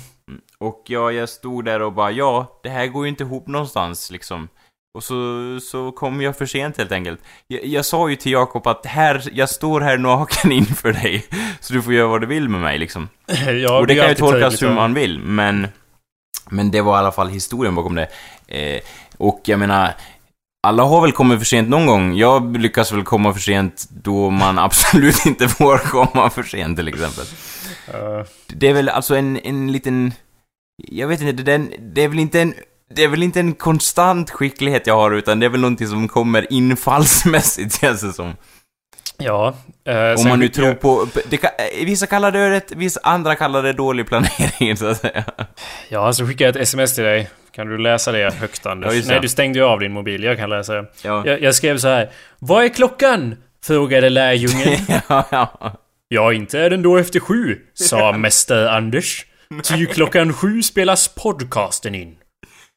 Och 0.57 0.83
ja, 0.87 1.11
jag 1.11 1.29
stod 1.29 1.65
där 1.65 1.81
och 1.81 1.93
bara, 1.93 2.11
ja, 2.11 2.59
det 2.63 2.69
här 2.69 2.87
går 2.87 3.05
ju 3.05 3.09
inte 3.09 3.23
ihop 3.23 3.47
någonstans 3.47 4.11
liksom. 4.11 4.49
Och 4.97 5.03
så, 5.03 5.59
så 5.59 5.91
kom 5.91 6.21
jag 6.21 6.37
för 6.37 6.45
sent 6.45 6.77
helt 6.77 6.91
enkelt. 6.91 7.19
Jag, 7.47 7.65
jag 7.65 7.85
sa 7.85 8.09
ju 8.09 8.15
till 8.15 8.31
Jakob 8.31 8.67
att 8.67 8.85
här, 8.85 9.23
jag 9.31 9.49
står 9.49 9.81
här 9.81 9.97
naken 9.97 10.51
inför 10.51 10.93
dig. 10.93 11.25
Så 11.59 11.73
du 11.73 11.81
får 11.81 11.93
göra 11.93 12.07
vad 12.07 12.21
du 12.21 12.27
vill 12.27 12.49
med 12.49 12.61
mig 12.61 12.77
liksom. 12.77 13.09
Ja, 13.63 13.79
och 13.79 13.87
det 13.87 13.95
kan 13.95 14.09
ju 14.09 14.15
tolkas 14.15 14.63
hur 14.63 14.73
man 14.73 14.93
vill, 14.93 15.19
men... 15.19 15.67
Men 16.49 16.71
det 16.71 16.81
var 16.81 16.95
i 16.95 16.99
alla 16.99 17.11
fall 17.11 17.29
historien 17.29 17.75
bakom 17.75 17.95
det. 17.95 18.07
Eh, 18.47 18.81
och 19.17 19.41
jag 19.45 19.59
menar, 19.59 19.93
alla 20.67 20.83
har 20.83 21.01
väl 21.01 21.11
kommit 21.11 21.39
för 21.39 21.45
sent 21.45 21.69
någon 21.69 21.85
gång. 21.85 22.15
Jag 22.15 22.57
lyckas 22.57 22.91
väl 22.91 23.03
komma 23.03 23.33
för 23.33 23.41
sent 23.41 23.87
då 23.89 24.29
man 24.29 24.59
absolut 24.67 25.25
inte 25.25 25.47
får 25.47 25.77
komma 25.77 26.29
för 26.29 26.43
sent 26.43 26.77
till 26.77 26.87
exempel. 26.87 27.25
Ja. 27.93 28.25
Det 28.47 28.67
är 28.67 28.73
väl 28.73 28.89
alltså 28.89 29.15
en, 29.15 29.37
en 29.37 29.71
liten... 29.71 30.13
Jag 30.87 31.07
vet 31.07 31.21
inte, 31.21 31.43
det 31.43 31.51
är, 31.51 31.55
en, 31.55 31.71
det 31.93 32.03
är 32.03 32.07
väl 32.07 32.19
inte 32.19 32.41
en... 32.41 32.53
Det 32.95 33.03
är 33.03 33.07
väl 33.07 33.23
inte 33.23 33.39
en 33.39 33.53
konstant 33.53 34.31
skicklighet 34.31 34.87
jag 34.87 34.95
har, 34.95 35.11
utan 35.11 35.39
det 35.39 35.45
är 35.45 35.49
väl 35.49 35.61
någonting 35.61 35.87
som 35.87 36.07
kommer 36.07 36.53
infallsmässigt, 36.53 37.73
känns 37.81 38.01
det 38.01 38.13
som. 38.13 38.33
Ja. 39.17 39.55
eh, 39.85 40.13
Om 40.21 40.29
man 40.29 40.39
nu 40.39 40.47
tror 40.47 40.73
på... 40.73 41.07
Det, 41.29 41.43
eh, 41.43 41.49
vissa 41.85 42.07
kallar 42.07 42.31
det 42.31 42.49
rätt, 42.49 42.71
vissa 42.75 42.99
andra 43.03 43.35
kallar 43.35 43.63
det 43.63 43.73
dålig 43.73 44.07
planering, 44.07 44.77
så 44.77 44.85
att 44.85 44.97
säga. 44.97 45.23
Ja, 45.89 46.13
så 46.13 46.27
skickar 46.27 46.45
jag 46.45 46.55
ett 46.55 46.61
sms 46.61 46.95
till 46.95 47.03
dig. 47.03 47.29
Kan 47.51 47.67
du 47.67 47.77
läsa 47.77 48.11
det 48.11 48.33
högt 48.33 48.65
Anders? 48.65 48.93
Ja. 48.93 49.01
Nej, 49.07 49.19
du 49.21 49.27
stängde 49.27 49.59
ju 49.59 49.65
av 49.65 49.79
din 49.79 49.91
mobil. 49.93 50.23
Jag 50.23 50.37
kan 50.37 50.49
läsa 50.49 50.73
det. 50.73 50.85
Ja. 51.01 51.23
Jag, 51.25 51.41
jag 51.41 51.55
skrev 51.55 51.77
så 51.77 51.87
här. 51.87 52.09
Vad 52.39 52.63
är 52.63 52.69
klockan? 52.69 53.35
Frågade 53.65 54.09
lärjungen. 54.09 54.77
ja, 55.09 55.27
ja. 55.31 55.73
ja, 56.07 56.33
inte 56.33 56.59
är 56.59 56.69
den 56.69 56.81
då 56.81 56.97
efter 56.97 57.19
sju, 57.19 57.57
sa 57.73 58.11
mäster 58.13 58.65
Anders. 58.67 59.25
Ty 59.63 59.85
klockan 59.85 60.33
sju 60.33 60.63
spelas 60.63 61.07
podcasten 61.07 61.95
in. 61.95 62.15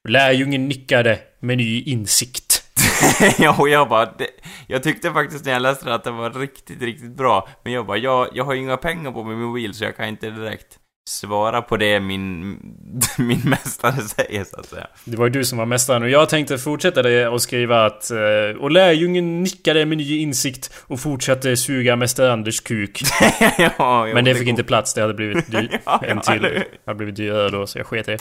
Lärjungen 0.08 0.68
nickade 0.68 1.18
med 1.40 1.56
ny 1.58 1.82
insikt. 1.82 2.49
ja, 3.38 3.68
jag 3.68 3.88
bara... 3.88 4.04
Det, 4.06 4.26
jag 4.66 4.82
tyckte 4.82 5.10
faktiskt 5.12 5.44
när 5.44 5.52
jag 5.52 5.62
läste 5.62 5.84
det 5.84 5.94
att 5.94 6.04
det 6.04 6.10
var 6.10 6.30
riktigt, 6.30 6.82
riktigt 6.82 7.16
bra. 7.16 7.48
Men 7.64 7.72
jag 7.72 7.86
bara, 7.86 7.96
jag, 7.98 8.28
jag 8.32 8.44
har 8.44 8.54
ju 8.54 8.60
inga 8.60 8.76
pengar 8.76 9.12
på 9.12 9.24
min 9.24 9.38
mobil, 9.40 9.74
så 9.74 9.84
jag 9.84 9.96
kan 9.96 10.08
inte 10.08 10.30
direkt 10.30 10.76
svara 11.08 11.62
på 11.62 11.76
det 11.76 12.00
min, 12.00 12.40
min 13.18 13.40
mästare 13.44 14.02
säger, 14.02 14.44
så 14.44 14.60
att 14.60 14.66
säga. 14.66 14.86
Det 15.04 15.16
var 15.16 15.26
ju 15.26 15.30
du 15.30 15.44
som 15.44 15.58
var 15.58 15.66
mästaren 15.66 16.02
och 16.02 16.10
jag 16.10 16.28
tänkte 16.28 16.58
fortsätta 16.58 17.02
det 17.02 17.28
och 17.28 17.42
skriva 17.42 17.86
att... 17.86 18.10
eh, 18.10 18.60
Och 18.60 18.70
lärjungen 18.70 19.42
nickade 19.42 19.86
med 19.86 19.98
ny 19.98 20.18
insikt 20.18 20.72
och 20.86 21.00
fortsatte 21.00 21.56
suga 21.56 21.96
mäster 21.96 22.30
Anders 22.30 22.60
kuk. 22.60 23.02
ja, 23.78 24.08
Men 24.14 24.24
det 24.24 24.34
fick 24.34 24.48
inte 24.48 24.64
plats, 24.64 24.94
det 24.94 25.00
hade 25.00 25.14
blivit 25.14 25.48
dy- 25.48 25.78
Ja, 25.84 26.02
en 26.04 26.20
till. 26.20 26.42
Det 26.42 26.64
hade 26.86 26.96
blivit 26.96 27.16
dyrare 27.16 27.48
då, 27.48 27.66
så 27.66 27.78
jag 27.78 27.86
sket 27.86 28.06
det. 28.06 28.18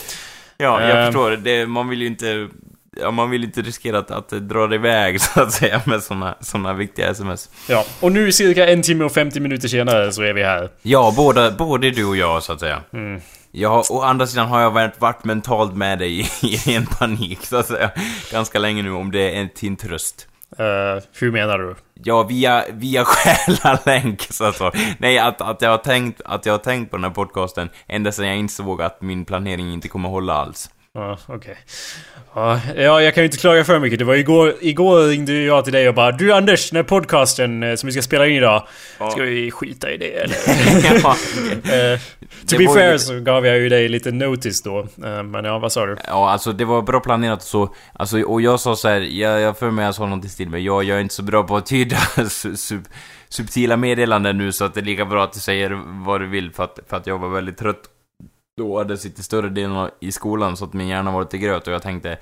Ja, 0.58 0.82
jag 0.82 1.00
Ehm. 1.00 1.06
förstår. 1.06 1.32
Det, 1.32 1.66
man 1.66 1.90
vill 1.90 2.02
ju 2.02 2.08
inte... 2.08 2.48
Ja, 2.98 3.12
man 3.12 3.29
vill 3.29 3.43
inte 3.43 3.62
riskera 3.62 3.98
att, 3.98 4.12
att 4.12 4.29
det 4.29 4.39
drar 4.39 4.74
iväg, 4.74 5.22
så 5.22 5.41
att 5.41 5.51
säga, 5.51 5.81
med 5.86 6.03
såna, 6.03 6.36
såna 6.41 6.74
viktiga 6.74 7.10
sms. 7.10 7.50
Ja, 7.69 7.86
och 8.00 8.12
nu 8.12 8.31
cirka 8.31 8.67
en 8.69 8.81
timme 8.81 9.03
och 9.03 9.12
50 9.12 9.39
minuter 9.39 9.67
senare 9.67 10.12
så 10.12 10.22
är 10.22 10.34
vi 10.34 10.43
här. 10.43 10.69
Ja, 10.81 11.13
båda, 11.15 11.51
både 11.51 11.91
du 11.91 12.05
och 12.05 12.17
jag, 12.17 12.43
så 12.43 12.53
att 12.53 12.60
säga. 12.60 12.81
Mm. 12.93 13.22
Ja, 13.51 13.84
å 13.89 14.01
andra 14.01 14.27
sidan 14.27 14.48
har 14.48 14.62
jag 14.62 14.72
varit, 14.72 15.01
varit 15.01 15.24
mentalt 15.24 15.75
med 15.75 16.00
dig 16.00 16.19
i, 16.19 16.25
i 16.72 16.75
en 16.75 16.86
panik, 16.86 17.46
så 17.46 17.58
att 17.58 17.67
säga. 17.67 17.91
Ganska 18.31 18.60
länge 18.60 18.84
nu, 18.84 18.91
om 18.91 19.12
det 19.12 19.38
är 19.39 19.48
till 19.48 19.77
tröst. 19.77 20.27
Eh, 20.58 21.03
hur 21.19 21.31
menar 21.31 21.60
du? 21.60 21.75
Ja, 21.93 22.24
via, 22.24 22.63
via 22.72 23.03
själalänk 23.05 24.22
så 24.22 24.43
att 24.43 24.55
säga. 24.55 24.72
Nej, 24.98 25.19
att, 25.19 25.41
att, 25.41 25.62
jag 25.62 25.69
har 25.69 25.77
tänkt, 25.77 26.22
att 26.25 26.46
jag 26.46 26.53
har 26.53 26.58
tänkt 26.58 26.91
på 26.91 26.98
den 26.98 27.03
här 27.03 27.12
podcasten 27.12 27.69
ända 27.88 28.12
sedan 28.12 28.27
jag 28.27 28.38
insåg 28.38 28.81
att 28.81 29.01
min 29.01 29.25
planering 29.25 29.74
inte 29.74 29.88
kommer 29.88 30.10
hålla 30.10 30.34
alls. 30.34 30.69
Ja, 30.93 31.17
okej. 31.27 31.58
Ja, 32.36 32.60
ja, 32.75 33.01
jag 33.01 33.13
kan 33.13 33.24
ju 33.24 33.25
inte 33.25 33.38
klaga 33.38 33.63
för 33.63 33.79
mycket. 33.79 34.00
Det 34.00 34.05
var 34.05 34.15
igår, 34.15 34.53
igår 34.62 35.08
ringde 35.08 35.34
jag 35.34 35.63
till 35.63 35.74
dig 35.74 35.89
och 35.89 35.96
bara 35.96 36.12
Du 36.12 36.34
Anders, 36.34 36.69
den 36.69 36.75
här 36.77 36.84
podcasten 36.84 37.63
eh, 37.63 37.75
som 37.75 37.88
vi 37.88 37.93
ska 37.93 38.01
spela 38.01 38.27
in 38.27 38.36
idag. 38.36 38.67
Ja. 39.00 39.12
Ska 39.12 39.22
vi 39.22 39.51
skita 39.51 39.91
i 39.91 39.98
det 39.98 40.12
eller? 40.13 40.36
Eh, 41.93 42.00
to 42.00 42.58
Det 42.58 42.58
be 42.58 42.74
fair 42.74 42.91
ju- 42.91 43.00
så 43.00 43.19
gav 43.19 43.46
jag 43.46 43.58
ju 43.58 43.69
dig 43.69 43.89
lite 43.89 44.12
notice 44.12 44.62
då. 44.63 44.79
Eh, 44.79 45.24
men 45.24 45.46
ja, 45.46 45.60
vad 45.60 45.72
sa 45.72 45.86
du? 45.86 45.96
Ja, 46.08 46.29
alltså 46.31 46.51
det 46.51 46.65
var 46.65 46.81
bra 46.81 47.00
planerat 47.00 47.39
och 47.39 47.43
så. 47.43 47.75
Alltså, 47.93 48.22
och 48.22 48.41
jag 48.41 48.60
sa 48.60 48.75
så 48.75 48.88
här, 48.89 49.00
jag, 49.00 49.41
jag 49.41 49.58
för 49.58 49.72
mig 49.72 49.86
jag 49.86 49.96
sa 49.96 50.03
någonting 50.03 50.27
i 50.27 50.31
stil 50.31 50.50
med, 50.50 50.62
ja, 50.62 50.84
jag 50.84 50.98
är 50.98 51.01
inte 51.01 51.15
så 51.15 51.24
bra 51.24 51.43
på 51.43 51.58
att 51.58 51.65
tyda 51.65 51.98
su, 52.29 52.55
sub, 52.58 52.88
subtila 53.29 53.77
meddelanden 53.77 54.38
nu 54.38 54.51
så 54.51 54.65
att 54.65 54.74
det 54.74 54.79
är 54.79 54.86
lika 54.86 55.05
bra 55.05 55.24
att 55.24 55.34
du 55.34 55.39
säger 55.39 55.79
vad 56.05 56.22
du 56.22 56.27
vill 56.27 56.51
för 56.51 56.63
att, 56.63 56.79
för 56.89 56.98
att 56.98 57.08
jag 57.08 57.17
var 57.19 57.29
väldigt 57.29 57.58
trött 57.58 57.81
då 58.60 58.78
hade 58.78 58.98
suttit 58.98 59.25
större 59.25 59.50
delen 59.50 59.72
av- 59.75 59.89
i 60.00 60.12
skolan 60.12 60.58
så 60.58 60.66
att 60.66 60.74
min 60.74 60.88
hjärna 60.88 61.12
var 61.12 61.22
lite 61.22 61.38
gröt 61.38 61.68
och 61.68 61.74
jag 61.74 61.82
tänkte 61.82 62.18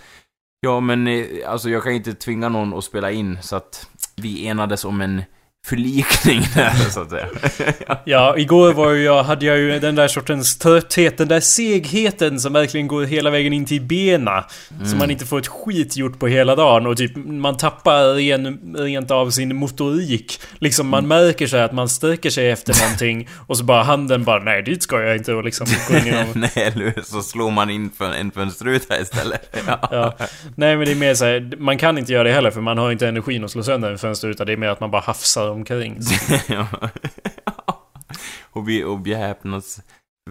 Ja 0.60 0.80
men 0.80 1.08
eh, 1.08 1.26
alltså 1.48 1.70
jag 1.70 1.84
kan 1.84 1.92
inte 1.94 2.14
tvinga 2.14 2.50
någon 2.50 2.74
att 2.74 2.84
spela 2.84 3.12
in 3.12 3.38
så 3.42 3.56
att 3.56 3.90
vi 4.16 4.48
enades 4.48 4.86
om 4.86 5.02
en 5.02 5.22
förlikning 5.68 6.42
där 6.56 6.90
så 6.90 7.02
att 7.02 7.10
säga. 7.10 7.28
Ja, 8.06 8.38
igår 8.38 8.74
var 8.74 8.94
jag, 8.94 9.24
hade 9.24 9.46
jag 9.46 9.58
ju 9.58 9.80
den 9.80 9.96
där 9.96 10.08
sortens 10.08 10.58
trötthet, 10.58 11.18
den 11.18 11.28
där 11.28 11.40
segheten 11.40 12.40
som 12.40 12.54
verkligen 12.54 12.88
går 12.88 13.04
hela 13.04 13.30
vägen 13.30 13.54
in 13.54 13.66
till 13.66 13.82
bena. 13.82 14.46
Så 14.86 14.96
man 14.96 15.12
inte 15.12 15.26
får 15.26 15.40
ett 15.40 15.48
skit 15.48 15.98
gjort 15.98 16.20
på 16.20 16.28
hela 16.28 16.56
dagen 16.56 16.88
och 16.88 16.98
typ 16.98 17.16
man 17.16 17.58
tappar 17.58 18.14
ren, 18.16 18.76
rent 18.78 19.12
av 19.12 19.30
sin 19.30 19.56
motorik. 19.56 20.40
Liksom 20.60 20.88
man 20.88 21.08
märker 21.08 21.48
sig 21.48 21.62
att 21.62 21.72
man 21.72 21.90
sträcker 21.90 22.30
sig 22.30 22.50
efter 22.52 22.76
någonting 22.84 23.30
och 23.48 23.58
så 23.58 23.64
bara 23.64 23.84
handen 23.84 24.24
bara 24.24 24.44
nej 24.44 24.64
dit 24.64 24.84
ska 24.84 25.02
jag 25.02 25.18
inte 25.18 25.34
och 25.34 25.44
liksom 25.44 25.68
går 25.90 25.98
in 25.98 26.14
någon 26.14 26.28
Nej, 26.36 26.52
eller 26.56 26.86
hur? 26.96 27.02
så 27.04 27.22
slår 27.22 27.52
man 27.52 27.70
in 27.70 27.90
för 27.98 28.14
en 28.14 28.32
fönsterruta 28.32 29.02
istället. 29.02 29.56
Ja. 29.68 29.80
Ja. 29.92 30.16
Nej 30.56 30.78
men 30.78 30.86
det 30.86 30.92
är 30.92 30.96
mer 30.96 31.14
såhär, 31.14 31.54
man 31.58 31.78
kan 31.78 31.98
inte 31.98 32.14
göra 32.14 32.24
det 32.24 32.32
heller 32.32 32.52
för 32.52 32.62
man 32.62 32.78
har 32.78 32.92
inte 32.92 33.08
energin 33.08 33.44
att 33.44 33.52
slå 33.52 33.64
sönder 33.64 33.92
en 33.92 33.98
fönsterruta. 33.98 34.46
Det 34.46 34.54
är 34.54 34.58
mer 34.58 34.68
att 34.70 34.80
man 34.80 34.92
bara 34.92 35.02
hafsar 35.02 35.50
omkring. 35.58 36.00
Ja. 36.48 36.68
och 38.52 38.70
vi, 38.70 38.84
och 38.84 39.08
vi 39.08 39.14
är 39.14 39.18
häpnas 39.28 39.80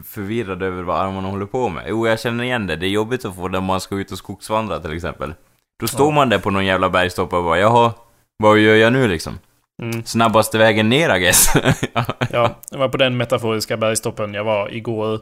förvirrade 0.05 0.67
över 0.67 0.83
vad 0.83 1.01
armarna 1.01 1.29
håller 1.29 1.47
på 1.47 1.69
med. 1.69 1.85
Jo, 1.89 2.07
jag 2.09 2.21
känner 2.21 2.45
igen 2.45 2.67
det. 2.67 2.77
Det 2.77 2.87
är 2.87 2.91
jobbigt 2.91 3.25
att 3.25 3.35
få 3.37 3.49
när 3.49 3.61
man 3.61 3.81
ska 3.81 3.95
ut 3.97 4.13
och 4.13 4.19
skogsvandra 4.19 4.79
till 4.81 4.93
exempel. 4.97 5.35
Då 5.81 5.87
står 5.89 6.07
Ja. 6.07 6.15
man 6.15 6.29
där 6.29 6.39
på 6.39 6.51
någon 6.51 6.65
jävla 6.67 6.91
bergstopp 6.91 7.33
och 7.33 7.45
bara 7.45 7.59
jaha, 7.59 7.93
vad 8.39 8.59
gör 8.59 8.75
jag 8.75 8.93
nu 8.93 9.09
liksom? 9.09 9.39
Mm. 9.83 10.05
Snabbaste 10.05 10.59
vägen 10.59 10.89
ner 10.89 11.17
I 11.17 11.21
guess. 11.21 11.55
Ja, 12.31 12.57
det 12.71 12.79
var 12.79 12.89
på 12.89 12.97
den 12.97 13.17
metaforiska 13.17 13.77
bergstoppen 13.77 14.35
jag 14.35 14.45
var 14.45 14.75
igår. 14.75 15.21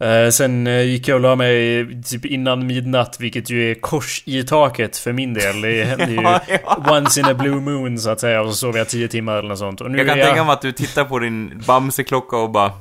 Eh, 0.00 0.30
sen 0.30 0.66
eh, 0.66 0.82
gick 0.82 1.08
jag 1.08 1.14
och 1.14 1.20
la 1.20 1.36
mig 1.36 1.86
typ 2.02 2.24
innan 2.24 2.66
midnatt, 2.66 3.16
vilket 3.20 3.50
ju 3.50 3.70
är 3.70 3.74
kors 3.74 4.22
i 4.26 4.42
taket 4.42 4.96
för 4.96 5.12
min 5.12 5.34
del. 5.34 5.60
Det 5.60 5.84
händer 5.84 6.06
ju 6.06 6.14
Ja, 6.22 6.40
ja. 6.48 6.96
once 6.98 7.20
in 7.20 7.26
a 7.26 7.34
blue 7.34 7.60
moon 7.60 7.98
så 7.98 8.10
att 8.10 8.20
säga. 8.20 8.42
Och 8.42 8.48
så 8.48 8.54
sov 8.54 8.76
jag 8.76 8.88
10 8.88 9.08
timmar 9.08 9.36
eller 9.36 9.48
något 9.48 9.58
sånt. 9.58 9.80
Och 9.80 9.90
nu 9.90 9.98
Jag 9.98 10.06
kan 10.06 10.18
är 10.18 10.24
tänka 10.24 10.44
mig 10.44 10.52
att 10.52 10.62
du 10.62 10.72
tittar 10.72 11.04
på 11.04 11.18
din 11.18 11.62
Bamse-klocka 11.66 12.36
och 12.36 12.50
bara 12.50 12.72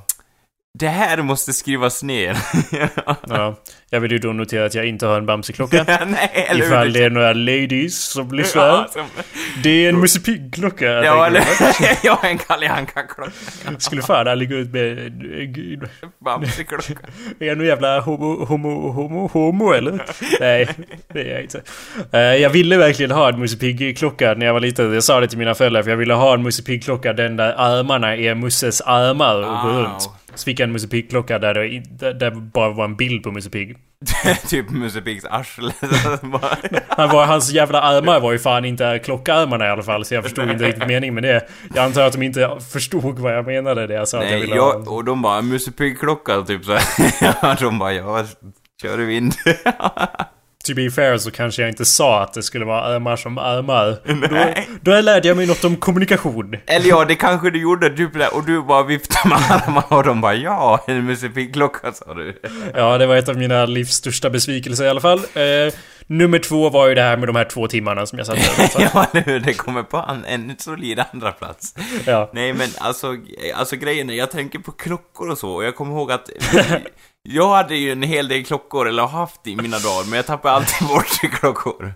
det 0.80 0.88
här 0.88 1.18
måste 1.22 1.54
skrivas 1.54 2.04
ner. 2.04 2.38
Ja, 3.28 3.56
jag 3.90 4.00
vill 4.00 4.12
ju 4.12 4.18
då 4.18 4.34
notera 4.34 4.66
att 4.66 4.74
jag 4.74 4.86
inte 4.86 5.06
har 5.06 5.18
en 5.18 5.26
Bamse-klocka. 5.26 5.84
Nej, 6.08 6.46
eller 6.50 6.62
hur? 6.62 6.68
Ifall 6.68 6.94
det 6.94 7.04
är 7.04 7.10
några 7.10 7.34
ladies 7.34 8.04
som 8.04 8.32
lyssnar. 8.32 8.68
Ja, 8.68 8.88
som- 8.94 9.06
Det 9.64 9.70
är 9.86 9.90
en 9.90 10.00
Musse 10.00 10.20
Pigg-klocka. 10.20 10.86
jag 10.86 11.06
Ja, 11.06 11.26
eller... 11.28 11.44
jag 12.04 12.14
har 12.16 12.30
en 12.30 12.38
Kalle 12.38 12.70
Anka-klocka. 12.70 13.32
Skulle 13.78 14.02
fan 14.02 14.28
aldrig 14.28 14.50
gå 14.50 14.56
ut 14.56 14.72
med... 14.72 14.98
eh, 15.00 15.90
Bamse-klocka. 16.26 16.94
Är 17.40 17.46
jag 17.46 17.58
nu 17.58 17.66
jävla 17.66 18.00
homo, 18.00 18.46
homo, 18.46 18.92
homo, 18.92 19.28
homo 19.28 19.72
eller? 19.74 20.06
Nej, 20.40 20.68
det 21.14 21.20
är 21.22 21.34
jag 21.34 21.42
inte. 21.42 21.62
Eh, 22.12 22.20
jag 22.20 22.50
ville 22.50 22.78
verkligen 22.78 23.12
ha 23.12 23.30
en 23.30 23.40
Musse 23.40 23.58
Pigg-klocka 23.58 24.34
när 24.34 24.46
jag 24.46 24.54
var 24.54 24.60
liten. 24.60 24.94
Jag 24.94 25.04
sa 25.04 25.20
det 25.20 25.28
till 25.28 25.38
mina 25.38 25.56
föräldrar 25.56 25.84
för 25.84 25.90
jag 25.90 25.98
ville 25.98 26.14
ha 26.14 26.34
en 26.34 26.44
Musse 26.44 26.64
Pigg-klocka 26.64 27.14
den 27.14 27.36
där 27.36 27.54
armarna 27.58 28.16
är 28.16 28.36
Musses 28.36 28.82
armar 28.82 29.36
och 29.36 29.62
går 29.62 29.74
Wow. 29.74 29.82
runt. 29.84 30.10
Så 30.36 30.44
fick 30.46 30.60
jag 30.60 30.68
en 30.68 30.72
Musse 30.72 30.88
Pigg-klocka 30.88 31.40
där 31.40 31.54
det, 31.54 31.84
där 32.00 32.14
där 32.14 32.32
bara 32.32 32.70
var 32.70 32.86
en 32.86 32.96
bild 32.96 33.24
på 33.24 33.32
Musse 33.32 33.50
Pigg. 33.50 33.78
typ 34.48 34.70
Musse 34.70 35.02
Piggs 35.02 35.26
arsle. 35.26 35.74
Han 36.90 37.10
var, 37.10 37.26
hans 37.26 37.52
jävla 37.52 37.82
armar 37.82 38.20
var 38.20 38.32
ju 38.32 38.40
fan 38.40 38.66
inte 38.66 39.00
klockarmarna 39.00 39.66
i 39.66 39.70
alla 39.70 39.84
fall 39.84 40.06
så 40.06 40.14
jag 40.14 40.24
förstod 40.24 40.50
inte 40.50 40.64
riktigt 40.68 40.88
meningen 40.88 41.14
med 41.14 41.24
det. 41.24 41.48
Jag 41.76 41.86
antar 41.86 42.02
att 42.02 42.14
de 42.14 42.22
inte 42.24 42.58
förstod 42.72 43.20
vad 43.20 43.36
jag 43.38 43.46
menade 43.46 43.88
det 43.88 43.94
jag 43.94 44.08
sa 44.08 44.18
att 44.18 44.24
jag 44.24 44.32
Nej, 44.32 44.42
ville 44.42 44.60
ha. 44.60 44.74
jag, 44.74 44.92
och 44.94 45.04
de 45.04 45.22
bara 45.22 45.42
Musse 45.42 45.72
Pigg-klocka, 45.72 46.42
typ 46.42 46.66
så 46.66 46.74
här. 46.74 46.84
Ja, 47.42 47.56
de 47.60 47.80
bara 47.80 47.94
ja, 47.94 48.26
kör 48.82 48.98
du 48.98 49.06
vind. 49.06 49.34
To 50.68 50.74
be 50.76 50.92
fair 50.92 51.18
så 51.18 51.32
kanske 51.32 51.62
jag 51.62 51.70
inte 51.72 51.86
sa 51.86 52.24
att 52.24 52.34
det 52.34 52.44
skulle 52.44 52.66
vara 52.66 52.82
armar 52.82 53.16
som. 53.16 53.34
Nej. 54.32 54.70
Då, 54.82 54.92
då 54.92 55.02
lärde 55.02 55.28
jag 55.28 55.38
mig 55.38 55.48
något 55.48 55.64
om 55.64 55.76
kommunikation. 55.76 56.56
Eller 56.66 56.90
ja, 56.90 57.06
det 57.06 57.16
kanske 57.16 57.50
du 57.50 57.62
gjorde, 57.62 57.90
där, 57.90 58.36
och 58.36 58.46
du 58.46 58.62
bara 58.62 58.84
viftade 58.84 59.30
med 59.30 59.52
armarna 59.52 59.98
och 59.98 60.04
de 60.04 60.22
bara 60.22 60.36
ja, 60.36 60.84
en 60.88 61.06
Musse 61.06 61.30
Pigg-klocka 61.30 61.92
sa 61.92 62.14
du. 62.14 62.42
Ja, 62.76 62.98
det 62.98 63.06
var 63.06 63.16
ett 63.16 63.30
av 63.30 63.38
mina 63.38 63.66
livs 63.66 63.94
största 63.94 64.30
besvikelser 64.30 64.86
i 64.86 64.90
alla 64.90 65.02
fall. 65.02 65.22
Nummer 66.08 66.40
två 66.40 66.70
var 66.70 66.88
ju 66.88 66.96
det 66.96 67.02
här 67.02 67.18
med 67.18 67.30
de 67.30 67.36
här 67.36 67.46
två 67.46 67.68
timmarna 67.68 68.06
som 68.06 68.18
jag 68.18 68.28
satt 68.28 68.36
där. 68.36 68.90
Ja, 68.94 69.08
hur, 69.26 69.40
det 69.40 69.54
kommer 69.54 69.84
på 69.84 69.98
en, 69.98 70.26
en 70.26 70.56
solid 70.58 71.04
andra 71.12 71.32
plats. 71.32 71.76
ja. 72.06 72.30
Nej 72.34 72.54
men 72.54 72.70
alltså, 72.78 73.18
alltså 73.56 73.76
grejen 73.76 74.10
är, 74.10 74.14
jag 74.14 74.32
tänker 74.32 74.60
på 74.60 74.72
klockor 74.72 75.30
och 75.30 75.38
så, 75.38 75.50
och 75.52 75.64
jag 75.64 75.76
kommer 75.76 75.92
ihåg 75.96 76.12
att 76.12 76.30
jag 77.30 77.50
hade 77.56 77.76
ju 77.76 77.92
en 77.92 78.04
hel 78.04 78.28
del 78.28 78.46
klockor, 78.46 78.88
eller 78.88 79.04
har 79.04 79.20
haft 79.20 79.48
i 79.48 79.56
mina 79.56 79.80
dagar, 79.80 80.10
men 80.10 80.16
jag 80.16 80.26
tappar 80.26 80.50
alltid 80.50 80.88
bort 80.88 81.34
klockor. 81.40 81.94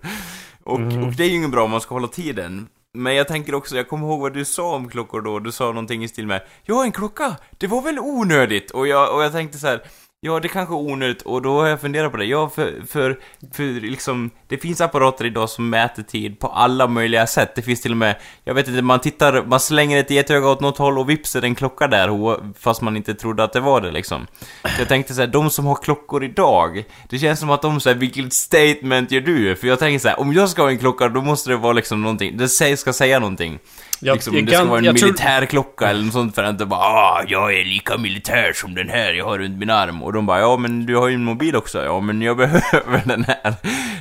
Och, 0.64 0.80
och 0.80 1.12
det 1.16 1.24
är 1.24 1.28
ju 1.28 1.36
inget 1.36 1.50
bra 1.50 1.64
om 1.64 1.70
man 1.70 1.80
ska 1.80 1.94
hålla 1.94 2.08
tiden. 2.08 2.68
Men 2.94 3.14
jag 3.14 3.28
tänker 3.28 3.54
också, 3.54 3.76
jag 3.76 3.88
kommer 3.88 4.06
ihåg 4.06 4.20
vad 4.20 4.34
du 4.34 4.44
sa 4.44 4.74
om 4.74 4.88
klockor 4.88 5.20
då, 5.20 5.38
du 5.38 5.52
sa 5.52 5.64
någonting 5.64 6.04
i 6.04 6.08
stil 6.08 6.26
med 6.26 6.42
Ja, 6.64 6.84
en 6.84 6.92
klocka! 6.92 7.36
Det 7.58 7.66
var 7.66 7.82
väl 7.82 7.98
onödigt? 7.98 8.70
Och 8.70 8.88
jag, 8.88 9.14
och 9.14 9.22
jag 9.22 9.32
tänkte 9.32 9.58
så 9.58 9.66
här. 9.66 9.82
Ja, 10.20 10.40
det 10.40 10.48
kanske 10.48 10.74
är 10.74 10.78
onödigt 10.78 11.22
och 11.22 11.42
då 11.42 11.60
har 11.60 11.66
jag 11.68 11.80
funderat 11.80 12.10
på 12.12 12.16
det. 12.16 12.24
Ja, 12.24 12.48
för, 12.48 12.74
för, 12.88 13.18
för 13.52 13.64
liksom, 13.80 14.30
det 14.48 14.58
finns 14.58 14.80
apparater 14.80 15.24
idag 15.26 15.48
som 15.50 15.70
mäter 15.70 16.02
tid 16.02 16.38
på 16.38 16.46
alla 16.48 16.86
möjliga 16.86 17.26
sätt. 17.26 17.54
Det 17.54 17.62
finns 17.62 17.80
till 17.80 17.90
och 17.90 17.96
med, 17.96 18.16
jag 18.44 18.54
vet 18.54 18.68
inte, 18.68 18.82
man 18.82 19.00
tittar, 19.00 19.42
man 19.46 19.60
slänger 19.60 19.98
ett 20.00 20.10
getöga 20.10 20.48
åt 20.48 20.60
något 20.60 20.78
håll 20.78 20.98
och 20.98 21.10
vips 21.10 21.36
är 21.36 21.40
det 21.40 21.46
en 21.46 21.54
klocka 21.54 21.86
där, 21.86 22.38
fast 22.60 22.82
man 22.82 22.96
inte 22.96 23.14
trodde 23.14 23.44
att 23.44 23.52
det 23.52 23.60
var 23.60 23.80
det 23.80 23.90
liksom. 23.90 24.26
Så 24.62 24.68
jag 24.78 24.88
tänkte 24.88 25.14
så 25.14 25.20
här, 25.20 25.28
de 25.28 25.50
som 25.50 25.66
har 25.66 25.74
klockor 25.74 26.24
idag, 26.24 26.84
det 27.08 27.18
känns 27.18 27.40
som 27.40 27.50
att 27.50 27.62
de 27.62 27.80
säger 27.80 27.96
vilket 27.96 28.32
statement 28.32 29.10
gör 29.12 29.20
du? 29.20 29.56
För 29.56 29.68
jag 29.68 29.78
tänker 29.78 29.98
så 29.98 30.08
här, 30.08 30.20
om 30.20 30.32
jag 30.32 30.48
ska 30.48 30.62
ha 30.62 30.70
en 30.70 30.78
klocka, 30.78 31.08
då 31.08 31.22
måste 31.22 31.50
det 31.50 31.56
vara 31.56 31.72
liksom 31.72 32.02
någonting, 32.02 32.36
det 32.36 32.48
ska 32.48 32.92
säga 32.92 33.18
någonting. 33.18 33.58
Jag- 34.00 34.14
liksom, 34.14 34.34
jag 34.34 34.46
det 34.46 34.50
ska 34.50 34.58
kan- 34.58 34.68
vara 34.68 34.78
en 34.78 34.84
jag 34.84 34.96
tror- 34.98 35.06
militärklocka 35.08 35.86
eller 35.88 36.04
något 36.04 36.12
sånt 36.12 36.34
för 36.34 36.42
att 36.42 36.50
inte 36.50 36.66
bara 36.66 36.80
ah, 36.80 37.24
jag 37.28 37.54
är 37.54 37.64
lika 37.64 37.96
militär 37.98 38.52
som 38.54 38.74
den 38.74 38.88
här 38.88 39.12
jag 39.12 39.24
har 39.24 39.38
runt 39.38 39.58
min 39.58 39.70
arm. 39.70 40.02
Och 40.08 40.14
de 40.14 40.26
bara 40.26 40.40
ja 40.40 40.56
men 40.56 40.86
du 40.86 40.96
har 40.96 41.08
ju 41.08 41.14
en 41.14 41.24
mobil 41.24 41.56
också. 41.56 41.84
Ja 41.84 42.00
men 42.00 42.22
jag 42.22 42.36
behöver 42.36 43.02
den 43.04 43.24
här. 43.24 43.54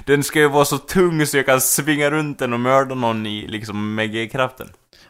Den 0.05 0.23
ska 0.23 0.39
ju 0.39 0.47
vara 0.47 0.65
så 0.65 0.77
tung 0.77 1.25
så 1.25 1.37
jag 1.37 1.45
kan 1.45 1.61
svinga 1.61 2.11
runt 2.11 2.39
den 2.39 2.53
och 2.53 2.59
mörda 2.59 2.95
någon 2.95 3.25
i 3.25 3.47
liksom 3.47 3.95
med 3.95 4.11
G-kraften. 4.11 4.67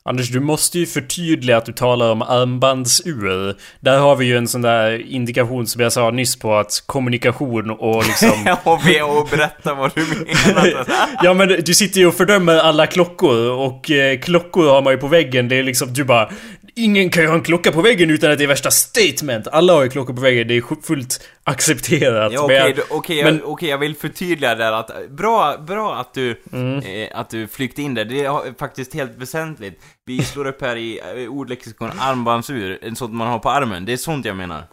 Anders, 0.09 0.29
du 0.29 0.39
måste 0.39 0.79
ju 0.79 0.85
förtydliga 0.85 1.57
att 1.57 1.65
du 1.65 1.73
talar 1.73 2.11
om 2.11 2.21
armbandsur. 2.21 3.55
Där 3.79 3.99
har 3.99 4.15
vi 4.15 4.25
ju 4.25 4.37
en 4.37 4.47
sån 4.47 4.61
där 4.61 5.11
indikation 5.11 5.67
som 5.67 5.81
jag 5.81 5.93
sa 5.93 6.11
nyss 6.11 6.39
på 6.39 6.55
att 6.55 6.83
kommunikation 6.85 7.71
och 7.71 8.07
liksom... 8.07 8.29
och 8.63 8.79
be 8.85 9.01
och 9.01 9.27
berätta 9.31 9.73
vad 9.73 9.91
du 9.95 10.01
menar. 10.01 10.87
Ja 11.23 11.33
men 11.33 11.47
du 11.47 11.73
sitter 11.73 11.99
ju 11.99 12.07
och 12.07 12.13
fördömer 12.13 12.57
alla 12.57 12.87
klockor 12.87 13.51
och 13.51 13.91
eh, 13.91 14.19
klockor 14.19 14.69
har 14.69 14.81
man 14.81 14.93
ju 14.93 14.99
på 14.99 15.07
väggen. 15.07 15.49
Det 15.49 15.55
är 15.55 15.63
liksom 15.63 15.93
du 15.93 16.03
bara... 16.03 16.29
Ingen 16.77 17.09
kan 17.09 17.23
ju 17.23 17.29
ha 17.29 17.35
en 17.35 17.43
klocka 17.43 17.71
på 17.71 17.81
väggen 17.81 18.09
utan 18.09 18.31
att 18.31 18.37
det 18.37 18.43
är 18.43 18.47
värsta 18.47 18.71
statement. 18.71 19.47
Alla 19.47 19.73
har 19.73 19.83
ju 19.83 19.89
klockor 19.89 20.13
på 20.13 20.21
väggen. 20.21 20.47
Det 20.47 20.57
är 20.57 20.81
fullt 20.87 21.27
accepterat. 21.43 22.33
Ja, 22.33 22.41
okej, 22.43 22.55
jag- 22.57 22.75
då- 22.75 22.83
okej, 22.89 23.23
men- 23.23 23.37
jag, 23.37 23.49
okej, 23.49 23.69
jag 23.69 23.77
vill 23.77 23.95
förtydliga 23.95 24.55
där 24.55 24.71
att 24.71 24.91
bra, 25.09 25.57
bra 25.57 25.95
att 25.95 26.13
du, 26.13 26.29
eh, 26.31 27.19
att 27.19 27.29
du 27.29 27.47
flykt 27.47 27.79
in 27.79 27.93
där. 27.93 28.05
Det 28.05 28.25
är 28.25 28.57
faktiskt 28.59 28.93
helt 28.93 29.11
väsentligt. 29.17 29.81
Vi 30.05 30.21
slår 30.23 30.47
upp 30.47 30.61
här 30.61 30.75
i 30.75 30.99
eh, 31.23 31.29
ordlexikon 31.31 31.91
armbandsur, 31.99 32.93
sånt 32.95 33.13
man 33.13 33.27
har 33.27 33.39
på 33.39 33.49
armen. 33.49 33.85
Det 33.85 33.93
är 33.93 33.97
sånt 33.97 34.25
jag 34.25 34.35
menar. 34.37 34.63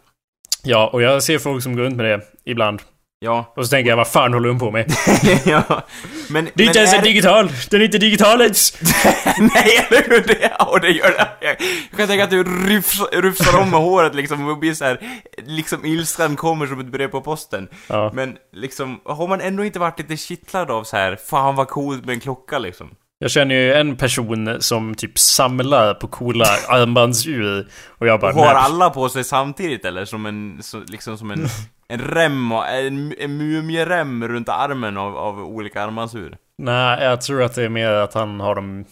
Ja, 0.63 0.89
och 0.93 1.01
jag 1.01 1.23
ser 1.23 1.39
folk 1.39 1.63
som 1.63 1.75
går 1.75 1.83
runt 1.83 1.95
med 1.95 2.05
det 2.05 2.21
ibland. 2.45 2.81
Ja. 3.25 3.53
Och 3.55 3.65
så 3.65 3.69
tänker 3.69 3.89
jag, 3.89 3.97
vad 3.97 4.07
fan 4.07 4.33
håller 4.33 4.47
de 4.47 4.59
på 4.59 4.71
med? 4.71 4.93
ja. 5.45 5.83
Men, 6.29 6.49
Det 6.53 6.63
är 6.63 6.67
inte 6.67 6.79
ens 6.79 6.93
är 6.93 7.01
digital! 7.01 7.51
Den 7.69 7.81
är 7.81 7.85
inte 7.85 7.97
digital 7.97 8.41
ens! 8.41 8.81
Nej, 9.39 9.87
eller 9.87 10.09
hur? 10.09 10.23
Det, 10.27 10.51
och 10.59 10.81
det 10.81 10.89
gör 10.89 11.11
det. 11.11 11.27
Jag, 11.41 11.55
jag 11.91 11.97
kan 11.97 12.07
tänka 12.07 12.23
att 12.23 12.29
du 12.29 12.43
rufsar, 12.43 13.21
rufsar 13.21 13.59
om 13.59 13.69
med 13.69 13.79
håret 13.79 14.15
liksom 14.15 14.47
och 14.47 14.57
blir 14.59 14.73
så 14.73 14.85
här, 14.85 14.99
liksom 15.45 15.85
ilskan 15.85 16.35
kommer 16.35 16.67
som 16.67 16.79
ett 16.79 16.85
brev 16.85 17.07
på 17.07 17.21
posten. 17.21 17.67
Ja. 17.87 18.11
Men 18.13 18.37
liksom, 18.53 18.99
har 19.05 19.27
man 19.27 19.41
ändå 19.41 19.65
inte 19.65 19.79
varit 19.79 19.99
lite 19.99 20.17
kittlad 20.17 20.71
av 20.71 20.83
så 20.83 20.97
här, 20.97 21.17
fan 21.29 21.55
vad 21.55 21.67
coolt 21.67 22.05
med 22.05 22.13
en 22.13 22.19
klocka 22.19 22.59
liksom? 22.59 22.89
Jag 23.19 23.31
känner 23.31 23.55
ju 23.55 23.73
en 23.73 23.95
person 23.95 24.57
som 24.59 24.95
typ 24.95 25.19
samlar 25.19 25.93
på 25.93 26.07
coola 26.07 26.45
armbandsur. 26.67 27.67
Och 27.87 28.07
jag 28.07 28.19
bara... 28.19 28.33
Och 28.33 28.39
har 28.39 28.53
alla 28.53 28.89
på 28.89 29.09
sig 29.09 29.23
samtidigt 29.23 29.85
eller? 29.85 30.05
Som 30.05 30.25
en, 30.25 30.63
så, 30.63 30.79
liksom 30.87 31.17
som 31.17 31.31
en, 31.31 31.47
en 31.87 31.99
rem, 31.99 32.51
och- 32.51 32.67
en, 32.69 33.13
en 33.17 33.37
mumierem 33.37 34.27
runt 34.27 34.49
armen 34.49 34.97
av, 34.97 35.17
av 35.17 35.39
olika 35.39 35.83
armbandsur? 35.83 36.37
Nej, 36.57 37.03
jag 37.03 37.21
tror 37.21 37.43
att 37.43 37.55
det 37.55 37.63
är 37.63 37.69
mer 37.69 37.91
att 37.91 38.13
han 38.13 38.39
har 38.39 38.55
dem 38.55 38.85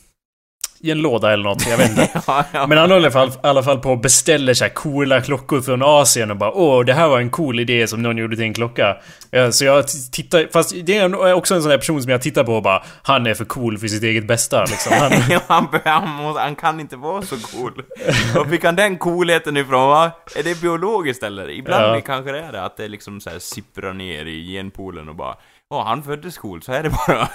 i 0.84 0.92
en 0.92 0.98
låda 0.98 1.34
eller 1.34 1.44
något. 1.44 1.68
Jag 1.68 1.78
vet 1.78 1.90
inte. 1.90 2.10
ja, 2.28 2.46
ja. 2.52 2.68
Men 2.68 2.78
han 2.78 2.92
håller 2.92 3.04
i 3.04 3.06
alla 3.06 3.12
fall, 3.12 3.28
i 3.30 3.48
alla 3.48 3.64
fall 3.64 3.80
på 3.80 3.92
och 3.92 4.00
beställer 4.00 4.54
så 4.54 4.64
här 4.66 4.70
coola 4.74 5.22
klockor 5.22 5.62
från 5.62 5.82
Asien 5.84 6.32
och 6.32 6.38
bara 6.38 6.52
Åh, 6.52 6.86
det 6.86 6.94
här 6.94 7.08
var 7.08 7.20
en 7.20 7.30
cool 7.30 7.60
idé 7.60 7.88
som 7.88 8.02
någon 8.02 8.18
gjorde 8.18 8.36
till 8.36 8.46
en 8.46 8.54
klocka. 8.54 8.98
Ja, 9.32 9.52
Så 9.52 9.66
jag 9.66 9.86
tittar, 10.12 10.48
fast 10.54 10.76
det 10.86 10.98
är 10.98 11.34
också 11.34 11.56
en 11.56 11.62
sån 11.62 11.70
där 11.72 11.78
person 11.78 12.02
som 12.02 12.12
jag 12.12 12.22
tittar 12.22 12.44
på 12.44 12.56
och 12.56 12.64
bara 12.64 12.84
Han 13.04 13.28
är 13.28 13.34
för 13.34 13.46
cool 13.46 13.78
för 13.78 13.88
sitt 13.88 14.04
eget 14.04 14.28
bästa 14.28 14.62
liksom. 14.66 14.94
Han, 15.00 15.12
han, 15.48 15.68
han, 15.86 16.36
han 16.36 16.56
kan 16.56 16.80
inte 16.80 16.96
vara 16.96 17.22
så 17.22 17.36
cool. 17.38 17.84
Var 18.36 18.46
fick 18.46 18.64
han 18.64 18.76
den 18.76 18.98
coolheten 18.98 19.58
ifrån 19.58 19.90
va? 19.90 20.12
Är 20.36 20.44
det 20.44 20.62
biologiskt 20.62 21.24
eller? 21.24 21.50
Ibland 21.50 21.96
Ja. 21.96 22.02
kanske 22.06 22.32
det 22.32 22.40
är 22.40 22.52
det, 22.52 22.64
att 22.64 22.78
det 22.78 22.88
liksom 22.88 23.22
så 23.22 23.30
här 23.30 23.40
sipprar 23.40 23.94
ner 23.94 24.26
i 24.26 24.54
genpoolen 24.54 25.10
och 25.10 25.16
bara 25.16 25.36
Ja, 25.74 25.84
han 25.88 26.04
föddes 26.04 26.38
cool, 26.38 26.62
så 26.62 26.72
är 26.72 26.84
det 26.84 26.90
bara. 26.90 27.28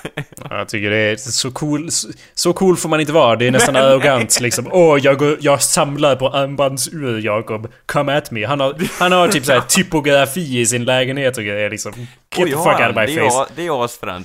jag 0.50 0.68
tycker 0.68 0.90
det 0.90 0.97
är 0.97 1.16
så 1.16 1.50
cool. 1.50 1.88
Så, 2.35 2.52
cool 2.52 2.76
får 2.76 2.88
man 2.88 3.00
inte 3.00 3.12
vara. 3.12 3.37
Det 3.37 3.47
är 3.47 3.50
nästan 3.50 3.76
arrogant 3.76 4.40
liksom. 4.40 4.68
Åh, 4.73 4.99
jag, 5.02 5.18
går, 5.18 5.37
jag 5.40 5.62
samlar 5.62 6.16
på 6.16 6.28
armbandsur 6.28 7.18
Jakob. 7.21 7.73
Come 7.87 8.16
at 8.16 8.30
me. 8.30 8.47
Han 8.47 8.61
har, 8.61 8.75
han 8.99 9.12
har 9.12 9.28
typ 9.28 9.45
så 9.45 9.52
här 9.52 9.61
typografi 9.68 10.61
i 10.61 10.66
sin 10.66 10.85
lägenhet 10.85 11.37
och 11.38 11.45
grejer 11.45 11.71
liksom. 11.71 11.92
Get 11.92 12.09
the 12.37 12.42
Oj, 12.42 12.50
fuck 12.50 12.59
har 12.64 12.83
out 12.83 12.90
of 12.90 12.97
my 12.97 13.07
det, 13.16 13.30
face. 13.30 13.47
det 13.57 13.66
är 13.66 13.71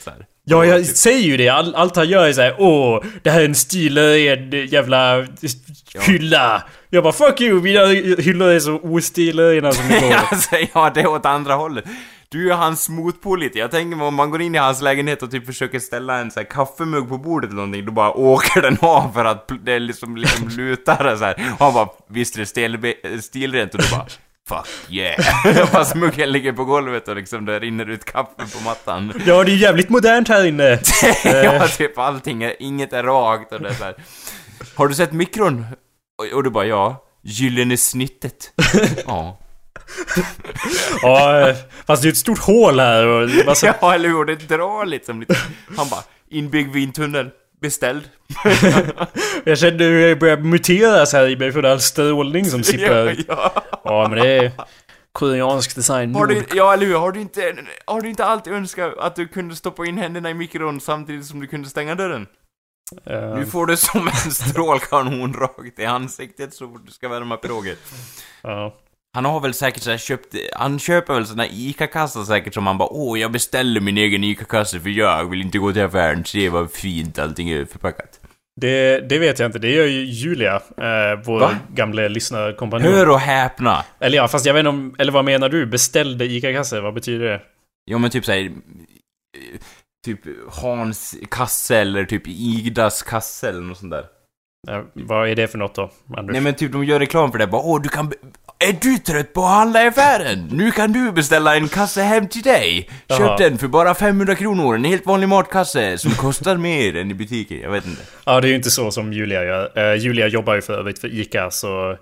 här. 0.07 0.25
Ja, 0.45 0.65
jag 0.65 0.85
typ- 0.85 0.95
säger 0.95 1.23
ju 1.23 1.37
det. 1.37 1.49
All, 1.49 1.75
allt 1.75 1.95
han 1.95 2.09
gör 2.09 2.27
är 2.27 2.33
såhär 2.33 2.55
Åh, 2.57 3.03
det 3.23 3.29
här 3.29 3.41
är 3.41 3.45
en 3.45 3.55
stilren 3.55 4.67
jävla 4.67 5.25
hylla. 6.07 6.63
Jag 6.89 7.03
bara 7.03 7.13
fuck 7.13 7.41
you, 7.41 7.61
mina 7.61 7.85
hyllor 8.21 8.49
är 8.49 8.59
så 8.59 8.79
ostilrena 8.83 9.71
som 9.71 9.87
det 9.89 9.99
går. 10.01 10.13
alltså, 10.13 10.55
ja, 10.73 10.91
det 10.93 11.01
är 11.01 11.07
åt 11.07 11.25
andra 11.25 11.53
hållet. 11.53 11.83
Du 12.33 12.51
är 12.51 12.55
hans 12.55 12.89
motpol 12.89 13.39
lite. 13.39 13.59
Jag 13.59 13.71
tänker 13.71 13.97
mig 13.97 14.07
om 14.07 14.15
man 14.15 14.29
går 14.31 14.41
in 14.41 14.55
i 14.55 14.57
hans 14.57 14.81
lägenhet 14.81 15.23
och 15.23 15.31
typ 15.31 15.45
försöker 15.45 15.79
ställa 15.79 16.17
en 16.17 16.31
så 16.31 16.39
här 16.39 16.47
kaffemugg 16.47 17.09
på 17.09 17.17
bordet 17.17 17.49
eller 17.49 17.55
någonting, 17.55 17.85
då 17.85 17.91
bara 17.91 18.11
åker 18.11 18.61
den 18.61 18.77
av 18.81 19.11
för 19.13 19.25
att 19.25 19.51
det 19.61 19.79
liksom, 19.79 20.17
liksom 20.17 20.47
lutar 20.57 21.15
så 21.15 21.23
här. 21.23 21.53
Och 21.59 21.65
han 21.65 21.73
bara, 21.73 21.89
visst 22.07 22.35
är 22.35 22.39
det 22.39 23.21
stilrent? 23.21 23.73
Och 23.73 23.81
du 23.81 23.89
bara, 23.91 24.07
fuck 24.49 24.67
yeah. 24.89 25.65
Fast 25.71 25.95
muggen 25.95 26.31
ligger 26.31 26.53
på 26.53 26.65
golvet 26.65 27.07
och 27.07 27.15
liksom 27.15 27.45
det 27.45 27.59
rinner 27.59 27.89
ut 27.89 28.05
kaffe 28.05 28.57
på 28.57 28.63
mattan. 28.63 29.21
Ja, 29.25 29.43
det 29.43 29.51
är 29.51 29.55
jävligt 29.55 29.89
modernt 29.89 30.27
här 30.27 30.45
inne. 30.45 30.79
ja, 31.23 31.67
typ 31.67 31.97
allting 31.97 32.43
är, 32.43 32.55
inget 32.59 32.93
är 32.93 33.03
rakt 33.03 33.53
och 33.53 33.61
det 33.61 33.69
är 33.69 33.73
så 33.73 33.83
här. 33.83 33.95
Har 34.75 34.87
du 34.87 34.95
sett 34.95 35.11
mikron? 35.11 35.65
Och, 36.17 36.37
och 36.37 36.43
du 36.43 36.49
bara, 36.49 36.65
ja. 36.65 37.05
Gyllene 37.25 37.77
snittet. 37.77 38.51
Ja. 39.05 39.39
Ja, 41.01 41.53
fast 41.85 42.01
det 42.03 42.07
är 42.07 42.11
ett 42.11 42.17
stort 42.17 42.39
hål 42.39 42.79
här 42.79 43.05
och 43.07 43.29
massa... 43.45 43.67
Ja, 43.81 43.93
eller 43.93 44.09
hur? 44.09 44.25
Det 44.25 44.35
drar 44.35 44.85
liksom 44.85 45.19
lite. 45.19 45.35
Han 45.77 45.89
bara, 45.89 46.03
inbyggd 46.29 46.73
vindtunnel, 46.73 47.29
beställd. 47.61 48.09
Jag 49.43 49.57
kände 49.57 49.83
hur 49.83 50.07
det 50.07 50.15
börjar 50.15 50.37
muteras 50.37 51.13
här 51.13 51.27
i 51.29 51.35
mig 51.37 51.51
för 51.51 51.63
all 51.63 51.79
strålning 51.81 52.45
som 52.45 52.63
sipprar. 52.63 53.05
Ja, 53.27 53.53
ja. 53.55 53.63
Ja, 53.83 54.07
men 54.09 54.19
det 54.19 54.27
är 54.37 54.51
koreansk 55.11 55.75
design. 55.75 56.15
Har 56.15 56.25
du, 56.25 56.43
ja, 56.53 56.73
eller 56.73 56.85
hur? 56.85 56.95
Har 56.95 57.11
du, 57.11 57.21
inte, 57.21 57.55
har 57.85 58.01
du 58.01 58.09
inte 58.09 58.25
alltid 58.25 58.53
önskat 58.53 58.97
att 58.97 59.15
du 59.15 59.27
kunde 59.27 59.55
stoppa 59.55 59.85
in 59.85 59.97
händerna 59.97 60.29
i 60.29 60.33
mikron 60.33 60.81
samtidigt 60.81 61.25
som 61.25 61.39
du 61.39 61.47
kunde 61.47 61.69
stänga 61.69 61.95
dörren? 61.95 62.27
Eh, 63.05 63.35
Nu 63.35 63.45
får 63.45 63.65
du 63.65 63.77
som 63.77 64.07
en 64.07 64.31
strålkanon 64.31 65.33
rakt 65.33 65.79
i 65.79 65.85
ansiktet 65.85 66.53
så 66.53 66.67
fort 66.67 66.81
du 66.85 66.91
ska 66.91 67.09
värma 67.09 67.37
piroger. 67.37 67.75
ja. 68.41 68.75
Han 69.15 69.25
har 69.25 69.39
väl 69.39 69.53
säkert 69.53 69.83
så 69.83 69.91
här 69.91 69.97
köpt, 69.97 70.35
han 70.53 70.79
köper 70.79 71.13
väl 71.13 71.25
såna 71.25 71.47
ICA-kassar 71.47 72.23
säkert 72.23 72.53
som 72.53 72.67
han 72.67 72.77
bara 72.77 72.89
Åh, 72.89 73.19
jag 73.19 73.31
beställer 73.31 73.81
min 73.81 73.97
egen 73.97 74.23
ICA-kasse 74.23 74.79
för 74.79 74.89
jag 74.89 75.29
vill 75.29 75.41
inte 75.41 75.57
gå 75.57 75.73
till 75.73 75.83
affären, 75.83 76.25
se 76.25 76.49
vad 76.49 76.71
fint 76.71 77.19
allting 77.19 77.49
är 77.49 77.65
förpackat. 77.65 78.19
Det, 78.61 78.99
det 79.09 79.19
vet 79.19 79.39
jag 79.39 79.47
inte. 79.47 79.59
Det 79.59 79.69
gör 79.69 79.85
ju 79.85 80.03
Julia, 80.03 80.55
eh, 80.55 81.19
vår 81.25 81.39
Va? 81.39 81.57
gamla 81.73 82.07
lyssnarkompanjon. 82.07 82.93
Hör 82.93 83.09
och 83.09 83.19
häpna! 83.19 83.85
Eller 83.99 84.17
ja, 84.17 84.27
fast 84.27 84.45
jag 84.45 84.53
vet 84.53 84.59
inte 84.59 84.69
om... 84.69 84.95
Eller 84.99 85.11
vad 85.11 85.25
menar 85.25 85.49
du? 85.49 85.65
Beställde 85.65 86.25
ICA-kasse? 86.25 86.81
Vad 86.81 86.93
betyder 86.93 87.25
det? 87.25 87.41
Ja 87.85 87.97
men 87.97 88.09
typ 88.09 88.25
såhär, 88.25 88.51
typ 90.05 90.19
Hans 90.49 91.15
kasse 91.31 91.77
eller 91.77 92.05
typ 92.05 92.27
Idas 92.27 93.03
kasse 93.03 93.49
eller 93.49 93.61
något 93.61 93.77
sånt 93.77 93.91
där. 93.91 94.05
Vad 94.93 95.29
är 95.29 95.35
det 95.35 95.47
för 95.47 95.57
något 95.57 95.75
då, 95.75 95.91
Anders? 96.17 96.33
Nej 96.33 96.41
men 96.41 96.53
typ 96.53 96.71
de 96.71 96.85
gör 96.85 96.99
reklam 96.99 97.31
för 97.31 97.39
det, 97.39 97.47
bara 97.47 97.61
åh 97.61 97.81
du 97.81 97.89
kan 97.89 98.11
Är 98.63 98.73
du 98.81 98.97
trött 98.97 99.33
på 99.33 99.41
att 99.41 99.51
handla 99.51 99.83
i 99.83 99.87
affären? 99.87 100.49
Nu 100.51 100.71
kan 100.71 100.91
du 100.91 101.11
beställa 101.11 101.55
en 101.55 101.67
kasse 101.67 102.01
hem 102.01 102.27
till 102.27 102.41
dig! 102.41 102.89
Köp 103.09 103.19
Jaha. 103.19 103.37
den 103.37 103.57
för 103.57 103.67
bara 103.67 103.95
500 103.95 104.35
kronor, 104.35 104.75
en 104.75 104.83
helt 104.83 105.05
vanlig 105.05 105.29
matkasse 105.29 105.97
som 105.97 106.11
kostar 106.11 106.57
mer 106.57 106.95
än 106.95 107.11
i 107.11 107.13
butiken, 107.13 107.59
jag 107.59 107.71
vet 107.71 107.85
inte. 107.85 108.01
Ja, 108.25 108.41
det 108.41 108.47
är 108.47 108.49
ju 108.49 108.55
inte 108.55 108.71
så 108.71 108.91
som 108.91 109.13
Julia 109.13 109.43
gör. 109.43 109.91
Eh, 109.91 109.95
Julia 109.95 110.27
jobbar 110.27 110.55
ju 110.55 110.61
för 110.61 110.73
övrigt 110.73 110.99
för 110.99 111.07
ICA, 111.07 111.51
så... 111.51 111.97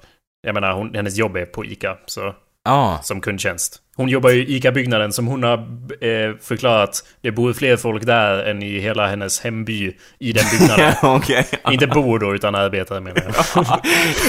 Jag 0.47 0.53
menar, 0.53 0.73
hon, 0.73 0.93
hennes 0.93 1.17
jobb 1.17 1.35
är 1.35 1.45
på 1.45 1.65
ICA, 1.65 1.97
så... 2.05 2.33
Ja. 2.63 2.99
Som 3.03 3.21
kundtjänst. 3.21 3.81
Hon 3.95 4.09
jobbar 4.09 4.29
ju 4.29 4.45
i 4.45 4.55
ICA-byggnaden 4.55 5.11
som 5.11 5.27
hon 5.27 5.43
har 5.43 5.57
eh, 6.01 6.35
förklarat. 6.41 7.05
Det 7.21 7.31
bor 7.31 7.53
fler 7.53 7.77
folk 7.77 8.05
där 8.05 8.43
än 8.43 8.63
i 8.63 8.79
hela 8.79 9.07
hennes 9.07 9.39
hemby 9.39 9.97
i 10.19 10.33
den 10.33 10.45
byggnaden. 10.59 10.93
Okej. 11.03 11.47
Inte 11.71 11.87
bor 11.87 12.19
då, 12.19 12.35
utan 12.35 12.55
arbetar 12.55 12.99
menar 12.99 13.23
jag. 13.23 13.33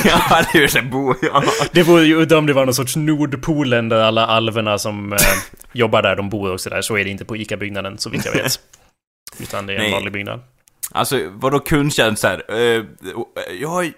ja, 0.05 0.43
det 0.53 0.59
är 0.59 0.77
ju 0.77 0.83
bo, 0.83 1.15
ja. 1.23 1.43
Det 1.73 1.83
vore 1.83 2.05
ju 2.05 2.17
udda 2.17 2.39
om 2.39 2.47
det 2.47 2.53
var 2.53 2.65
någon 2.65 2.75
sorts 2.75 2.97
Nordpolen 2.97 3.89
där 3.89 4.01
alla 4.01 4.27
alverna 4.27 4.79
som 4.79 5.13
eh, 5.13 5.19
jobbar 5.73 6.03
där, 6.03 6.17
de 6.17 6.29
bor 6.31 6.53
också 6.53 6.71
där. 6.71 6.83
Så 6.83 6.99
är 6.99 7.05
det 7.05 7.11
inte 7.11 7.25
på 7.25 7.37
ICA-byggnaden, 7.37 7.99
så 7.99 8.11
vitt 8.11 8.25
jag 8.25 8.33
vet. 8.33 8.61
Utan 9.41 9.67
det 9.67 9.73
är 9.73 9.77
en 9.77 9.83
Nej. 9.83 9.93
vanlig 9.93 10.13
byggnad. 10.13 10.41
Alltså, 10.91 11.21
vadå 11.33 11.59
kundtjänst 11.59 12.25
här? 12.25 12.53
Uh, 12.53 12.85
ja, 13.61 13.85
eh, 13.85 13.91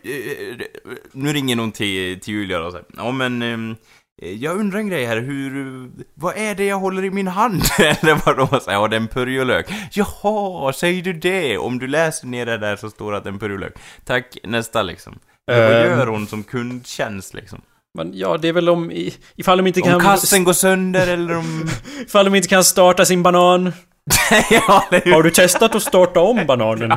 nu 1.13 1.33
ringer 1.33 1.57
någon 1.57 1.73
till, 1.73 2.21
till 2.21 2.35
Julia 2.35 2.61
och 2.61 2.73
säger 2.73 2.87
Ja 2.97 3.13
men, 3.13 3.43
ehm, 3.43 3.77
jag 4.23 4.57
undrar 4.57 4.79
en 4.79 4.89
grej 4.89 5.05
här, 5.05 5.17
hur... 5.17 5.91
Vad 6.15 6.37
är 6.37 6.55
det 6.55 6.65
jag 6.65 6.79
håller 6.79 7.05
i 7.05 7.11
min 7.11 7.27
hand? 7.29 7.63
Eller 7.79 8.27
vadå? 8.27 8.47
Så 8.47 8.71
här, 8.71 8.73
Ja, 8.79 8.89
det 8.89 8.97
är 8.97 9.01
en 9.01 9.09
purjolök. 9.09 9.67
Jaha, 9.93 10.73
säger 10.73 11.03
du 11.03 11.13
det? 11.13 11.59
Om 11.59 11.79
du 11.79 11.87
läser 11.87 12.27
ner 12.27 12.47
det 12.47 12.59
där 12.59 12.77
så 12.77 12.91
står 12.91 13.13
det 13.13 13.19
att 13.19 13.25
det 13.25 13.31
är 13.31 13.33
en 13.33 13.39
purjolök. 13.39 13.75
Tack, 14.05 14.37
nästa 14.45 14.83
liksom. 14.83 15.19
Vad 15.47 15.57
Ehm. 15.57 15.99
gör 15.99 16.07
hon 16.07 16.27
som 16.27 16.43
kundtjänst 16.43 17.35
liksom? 17.35 17.61
Men 17.99 18.11
ja, 18.15 18.37
det 18.39 18.49
är 18.49 18.53
väl 18.53 18.69
om... 18.69 18.91
Ifall 19.37 19.59
de 19.59 19.67
inte 19.67 19.81
Om 19.81 19.89
kan... 19.89 20.01
kassen 20.01 20.45
går 20.45 20.53
sönder 20.53 21.07
eller 21.07 21.37
om... 21.37 21.69
Ifall 22.07 22.25
de 22.25 22.35
inte 22.35 22.49
kan 22.49 22.65
starta 22.65 23.05
sin 23.05 23.23
banan. 23.23 23.73
ja, 24.51 24.85
ju... 25.05 25.13
Har 25.13 25.23
du 25.23 25.31
testat 25.31 25.75
att 25.75 25.83
starta 25.83 26.21
om 26.21 26.47
bananen? 26.47 26.93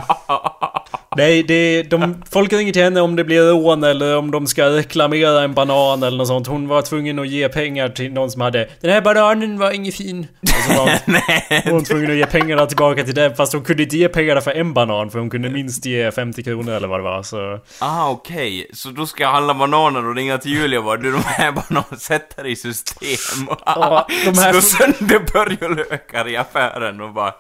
Nej, 1.17 1.43
det, 1.43 1.83
de, 1.83 2.23
folk 2.31 2.53
ringer 2.53 2.73
till 2.73 2.83
henne 2.83 3.01
om 3.01 3.15
det 3.15 3.23
blir 3.23 3.41
rån 3.41 3.83
eller 3.83 4.17
om 4.17 4.31
de 4.31 4.47
ska 4.47 4.69
reklamera 4.69 5.41
en 5.41 5.53
banan 5.53 6.03
eller 6.03 6.17
något 6.17 6.27
sånt. 6.27 6.47
Hon 6.47 6.67
var 6.67 6.81
tvungen 6.81 7.19
att 7.19 7.27
ge 7.27 7.49
pengar 7.49 7.89
till 7.89 8.11
någon 8.13 8.31
som 8.31 8.41
hade 8.41 8.69
Den 8.81 8.91
här 8.91 9.01
bananen 9.01 9.59
var 9.59 9.71
ingen 9.71 9.91
fin. 9.91 10.27
Och 10.41 10.47
så 10.49 10.73
var 10.77 10.89
hon, 11.05 11.73
var 11.73 11.85
tvungen 11.85 12.11
att 12.11 12.17
ge 12.17 12.25
pengarna 12.25 12.65
tillbaka 12.65 13.03
till 13.03 13.15
den. 13.15 13.35
Fast 13.35 13.53
hon 13.53 13.63
kunde 13.63 13.83
inte 13.83 13.97
ge 13.97 14.07
pengarna 14.09 14.41
för 14.41 14.51
en 14.51 14.73
banan 14.73 15.09
för 15.09 15.19
hon 15.19 15.29
kunde 15.29 15.49
minst 15.49 15.85
ge 15.85 16.11
50 16.11 16.43
kronor 16.43 16.73
eller 16.73 16.87
vad 16.87 16.99
det 16.99 17.03
var. 17.03 17.23
Så... 17.23 17.59
Ah, 17.79 18.09
okej. 18.09 18.67
Så 18.73 18.89
då 18.89 19.05
ska 19.05 19.23
jag 19.23 19.31
handla 19.31 19.53
bananer 19.53 20.05
och 20.07 20.15
ringa 20.15 20.37
till 20.37 20.51
Julia 20.51 20.79
och 20.79 20.85
bara 20.85 20.97
du 20.97 21.11
de 21.11 21.21
här 21.25 21.51
bananerna, 21.51 21.97
sätt 21.97 22.33
det 22.43 22.49
i 22.49 22.55
system. 22.55 23.47
Ja, 23.65 24.07
de 24.25 24.37
här- 24.37 24.51
Slå 24.51 24.61
sönder 24.61 25.19
purjolökar 25.19 26.27
i 26.27 26.37
affären 26.37 27.01
och 27.01 27.13
bara... 27.13 27.33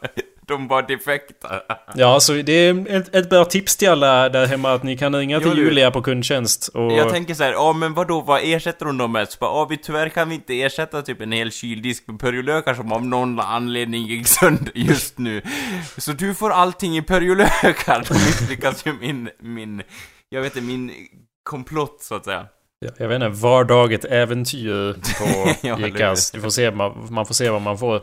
De 0.47 0.67
var 0.67 0.81
defekta. 0.81 1.61
Ja, 1.95 2.19
så 2.19 2.33
det 2.33 2.51
är 2.51 2.87
ett, 2.89 3.15
ett 3.15 3.29
bra 3.29 3.45
tips 3.45 3.77
till 3.77 3.89
alla 3.89 4.29
där 4.29 4.45
hemma 4.47 4.73
att 4.73 4.83
ni 4.83 4.97
kan 4.97 5.15
ringa 5.15 5.39
till 5.39 5.51
Jo. 5.55 5.63
Julia 5.63 5.91
på 5.91 6.01
kundtjänst. 6.01 6.67
Och... 6.67 6.91
Jag 6.91 7.09
tänker 7.09 7.33
så 7.33 7.43
här, 7.43 7.51
ja 7.51 7.73
men 7.73 7.93
vadå, 7.93 8.21
vad 8.21 8.41
ersätter 8.43 8.85
hon 8.85 8.97
dem 8.97 9.11
med? 9.11 9.29
Så 9.29 9.37
bara, 9.39 9.51
ja 9.51 9.65
vi 9.69 9.77
tyvärr 9.77 10.09
kan 10.09 10.29
vi 10.29 10.35
inte 10.35 10.61
ersätta 10.61 11.01
typ 11.01 11.21
en 11.21 11.31
hel 11.31 11.51
kyldisk 11.51 12.07
med 12.07 12.19
purjolökar 12.19 12.73
som 12.73 12.91
av 12.91 13.05
någon 13.05 13.39
anledning 13.39 14.05
gick 14.05 14.27
sönder 14.27 14.71
just 14.75 15.17
nu. 15.17 15.41
Så 15.97 16.11
du 16.11 16.33
får 16.35 16.49
allting 16.49 16.97
i 16.97 17.01
purjolökar. 17.01 18.05
Då 18.07 18.13
misslyckas 18.13 18.85
ju 18.85 18.93
min, 19.01 19.29
min, 19.39 19.83
jag 20.29 20.41
vet 20.41 20.55
inte, 20.55 20.67
min 20.67 20.91
komplott 21.43 21.97
så 22.01 22.15
att 22.15 22.25
säga. 22.25 22.45
Ja, 22.79 22.89
Jag 22.97 23.07
vet 23.07 23.15
inte, 23.15 23.29
vardaget 23.29 24.05
äventyr 24.05 24.93
på 24.93 25.49
Ja, 25.67 25.87
Icas. 25.87 26.33
hur? 26.33 26.37
Du 26.37 26.43
får 26.43 26.49
se, 26.49 26.71
man, 26.71 27.07
man 27.09 27.25
får 27.25 27.33
se 27.33 27.49
vad 27.49 27.61
man 27.61 27.77
får, 27.77 28.01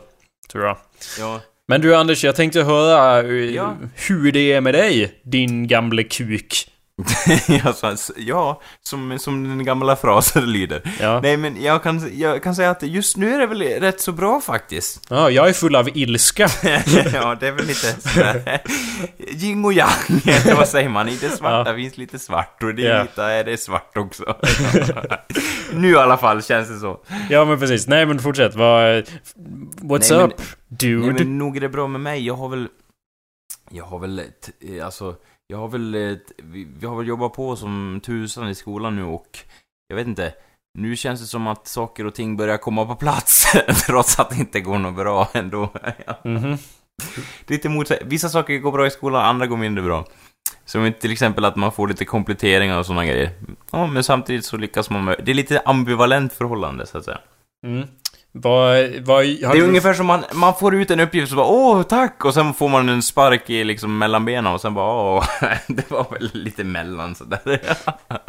tror 0.51 0.65
jag. 0.65 0.77
Ja. 1.19 1.41
Men 1.67 1.81
du 1.81 1.95
Anders, 1.95 2.23
jag 2.23 2.35
tänkte 2.35 2.61
höra 2.63 3.19
eh, 3.19 3.33
Ja. 3.55 3.77
hur 4.07 4.31
det 4.31 4.51
är 4.53 4.61
med 4.61 4.73
dig, 4.73 5.11
din 5.23 5.67
gamle 5.67 6.03
kuk. 6.03 6.67
alltså, 7.63 8.13
ja, 8.17 8.61
som, 8.83 9.19
som 9.19 9.43
den 9.43 9.65
gamla 9.65 9.95
frasen 9.95 10.51
lyder. 10.51 10.81
Ja. 10.99 11.19
Nej 11.21 11.37
men 11.37 11.61
jag 11.63 11.83
kan, 11.83 12.19
jag 12.19 12.43
kan 12.43 12.55
säga 12.55 12.69
att 12.69 12.83
just 12.83 13.17
nu 13.17 13.33
är 13.33 13.39
det 13.39 13.47
väl 13.47 13.61
rätt 13.61 14.01
så 14.01 14.11
bra 14.11 14.41
faktiskt. 14.41 15.05
ja, 15.09 15.29
jag 15.29 15.49
är 15.49 15.53
full 15.53 15.75
av 15.75 15.89
ilska. 15.97 16.47
ja, 17.13 17.35
det 17.39 17.47
är 17.47 17.51
väl 17.51 17.65
lite 17.65 18.01
sådär... 18.09 18.61
Yin 19.43 19.65
och 19.65 19.73
yang, 19.73 20.21
vad 20.57 20.67
säger 20.67 20.89
man? 20.89 21.09
I 21.09 21.15
det 21.21 21.29
svarta 21.29 21.69
Ja. 21.69 21.75
finns 21.75 21.97
lite 21.97 22.19
svart 22.19 22.63
och 22.63 22.75
det 22.75 22.81
Ja. 22.81 23.01
vita 23.01 23.31
är 23.31 23.43
det 23.43 23.57
svart 23.57 23.97
också. 23.97 24.37
nu 25.73 25.89
i 25.91 25.95
alla 25.95 26.17
fall 26.17 26.43
känns 26.43 26.69
det 26.69 26.79
så. 26.79 26.99
Ja, 27.29 27.45
men 27.45 27.59
precis. 27.59 27.87
Nej, 27.87 28.05
men 28.05 28.19
fortsätt. 28.19 28.55
Vad... 28.55 28.81
What's 29.81 30.07
Nej, 30.11 30.19
men- 30.19 30.21
up, 30.31 30.41
dude? 30.67 31.05
Nej, 31.05 31.13
men 31.13 31.37
nog 31.37 31.57
är 31.57 31.61
det 31.61 31.69
bra 31.69 31.87
med 31.87 32.01
mig. 32.01 32.25
Jag 32.25 32.33
har 32.35 32.49
väl... 32.49 32.67
Jag 33.71 33.85
har 33.85 33.99
väl... 33.99 34.19
eh, 34.19 34.85
Alltså... 34.85 35.15
Jag 35.47 35.57
har 35.57 35.67
väl... 35.67 35.95
ett- 35.95 36.31
Vi, 36.37 36.85
har 36.85 36.95
väl 36.97 37.07
jobbat 37.07 37.33
på 37.33 37.55
som 37.55 38.01
tusan 38.03 38.49
i 38.49 38.55
skolan 38.55 38.95
nu 38.95 39.03
och... 39.03 39.39
Jag 39.87 39.95
vet 39.95 40.07
inte. 40.07 40.33
Nu 40.77 40.95
känns 40.95 41.21
det 41.21 41.27
som 41.27 41.47
att 41.47 41.67
saker 41.67 42.05
och 42.05 42.15
ting 42.15 42.37
börjar 42.37 42.57
komma 42.57 42.85
på 42.85 42.95
plats. 42.95 43.53
trots 43.87 44.19
att 44.19 44.29
det 44.29 44.35
inte 44.35 44.59
går 44.61 44.77
något 44.79 44.95
bra 44.95 45.27
ändå. 45.33 45.69
Ja. 46.05 46.17
Mhm. 46.23 46.57
Lite 47.47 47.69
mot... 47.69 47.91
Vissa 48.05 48.29
saker 48.29 48.57
går 48.57 48.71
bra 48.71 48.87
i 48.87 48.91
skolan, 48.91 49.25
andra 49.25 49.47
går 49.47 49.57
mindre 49.57 49.83
bra. 49.83 50.05
Som 50.65 50.93
till 50.99 51.11
exempel 51.11 51.45
att 51.45 51.55
man 51.55 51.71
får 51.71 51.87
lite 51.87 52.05
kompletteringar 52.05 52.79
och 52.79 52.85
sådana 52.85 53.05
grejer. 53.05 53.29
Ja, 53.71 53.87
men 53.87 54.03
samtidigt 54.03 54.45
så 54.45 54.57
lyckas 54.57 54.89
man 54.89 55.05
med... 55.05 55.15
Det 55.25 55.31
är 55.31 55.35
lite 55.35 55.59
ambivalent 55.65 56.33
förhållande, 56.33 56.85
så 56.85 56.97
att 56.97 57.05
säga. 57.05 57.19
Mm. 57.67 57.87
Vad... 58.37 58.77
vad 59.01 59.23
Det 59.25 59.43
är 59.43 59.53
du- 59.53 59.61
ungefär 59.67 59.93
som 59.93 60.05
man, 60.05 60.23
man 60.33 60.55
får 60.55 60.75
ut 60.75 60.91
en 60.91 60.99
uppgift 60.99 61.31
och 61.31 61.37
bara 61.37 61.47
åh 61.47 61.83
tack 61.83 62.25
och 62.25 62.33
sen 62.33 62.53
får 62.53 62.69
man 62.69 62.89
en 62.89 63.01
spark 63.01 63.49
i 63.49 63.63
liksom 63.63 63.97
mellan 63.97 64.25
benen 64.25 64.53
och 64.53 64.61
sen 64.61 64.73
bara 64.73 64.93
åh, 65.17 65.25
det 65.67 65.91
var 65.91 66.05
väl 66.11 66.29
lite 66.33 66.63
mellan 66.63 67.15
sådär. 67.15 67.61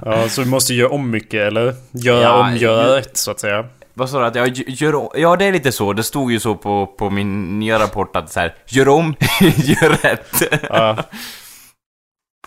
Ja, 0.04 0.28
så 0.28 0.40
du 0.40 0.46
måste 0.48 0.74
göra 0.74 0.90
om 0.90 1.10
mycket, 1.10 1.40
eller? 1.40 1.74
Göra 1.92 2.22
Ja, 2.22 2.48
om, 2.48 2.56
göra 2.56 2.96
rätt, 2.96 3.16
så 3.16 3.30
att 3.30 3.40
säga. 3.40 3.64
Vad 3.94 4.10
sa 4.10 4.20
du 4.20 4.26
att 4.26 4.34
jag 4.34 4.48
gör 4.68 4.94
om- 4.94 5.08
Ja, 5.14 5.36
det 5.36 5.44
är 5.44 5.52
lite 5.52 5.72
så. 5.72 5.92
Det 5.92 6.02
stod 6.02 6.32
ju 6.32 6.40
så 6.40 6.54
på, 6.54 6.86
på 6.86 7.10
min 7.10 7.58
nya 7.58 7.78
rapport 7.78 8.16
att 8.16 8.32
så 8.32 8.40
här, 8.40 8.54
gör 8.66 8.88
om, 8.88 9.14
gör 9.56 9.88
rätt. 10.02 10.42
Ja. 10.70 10.96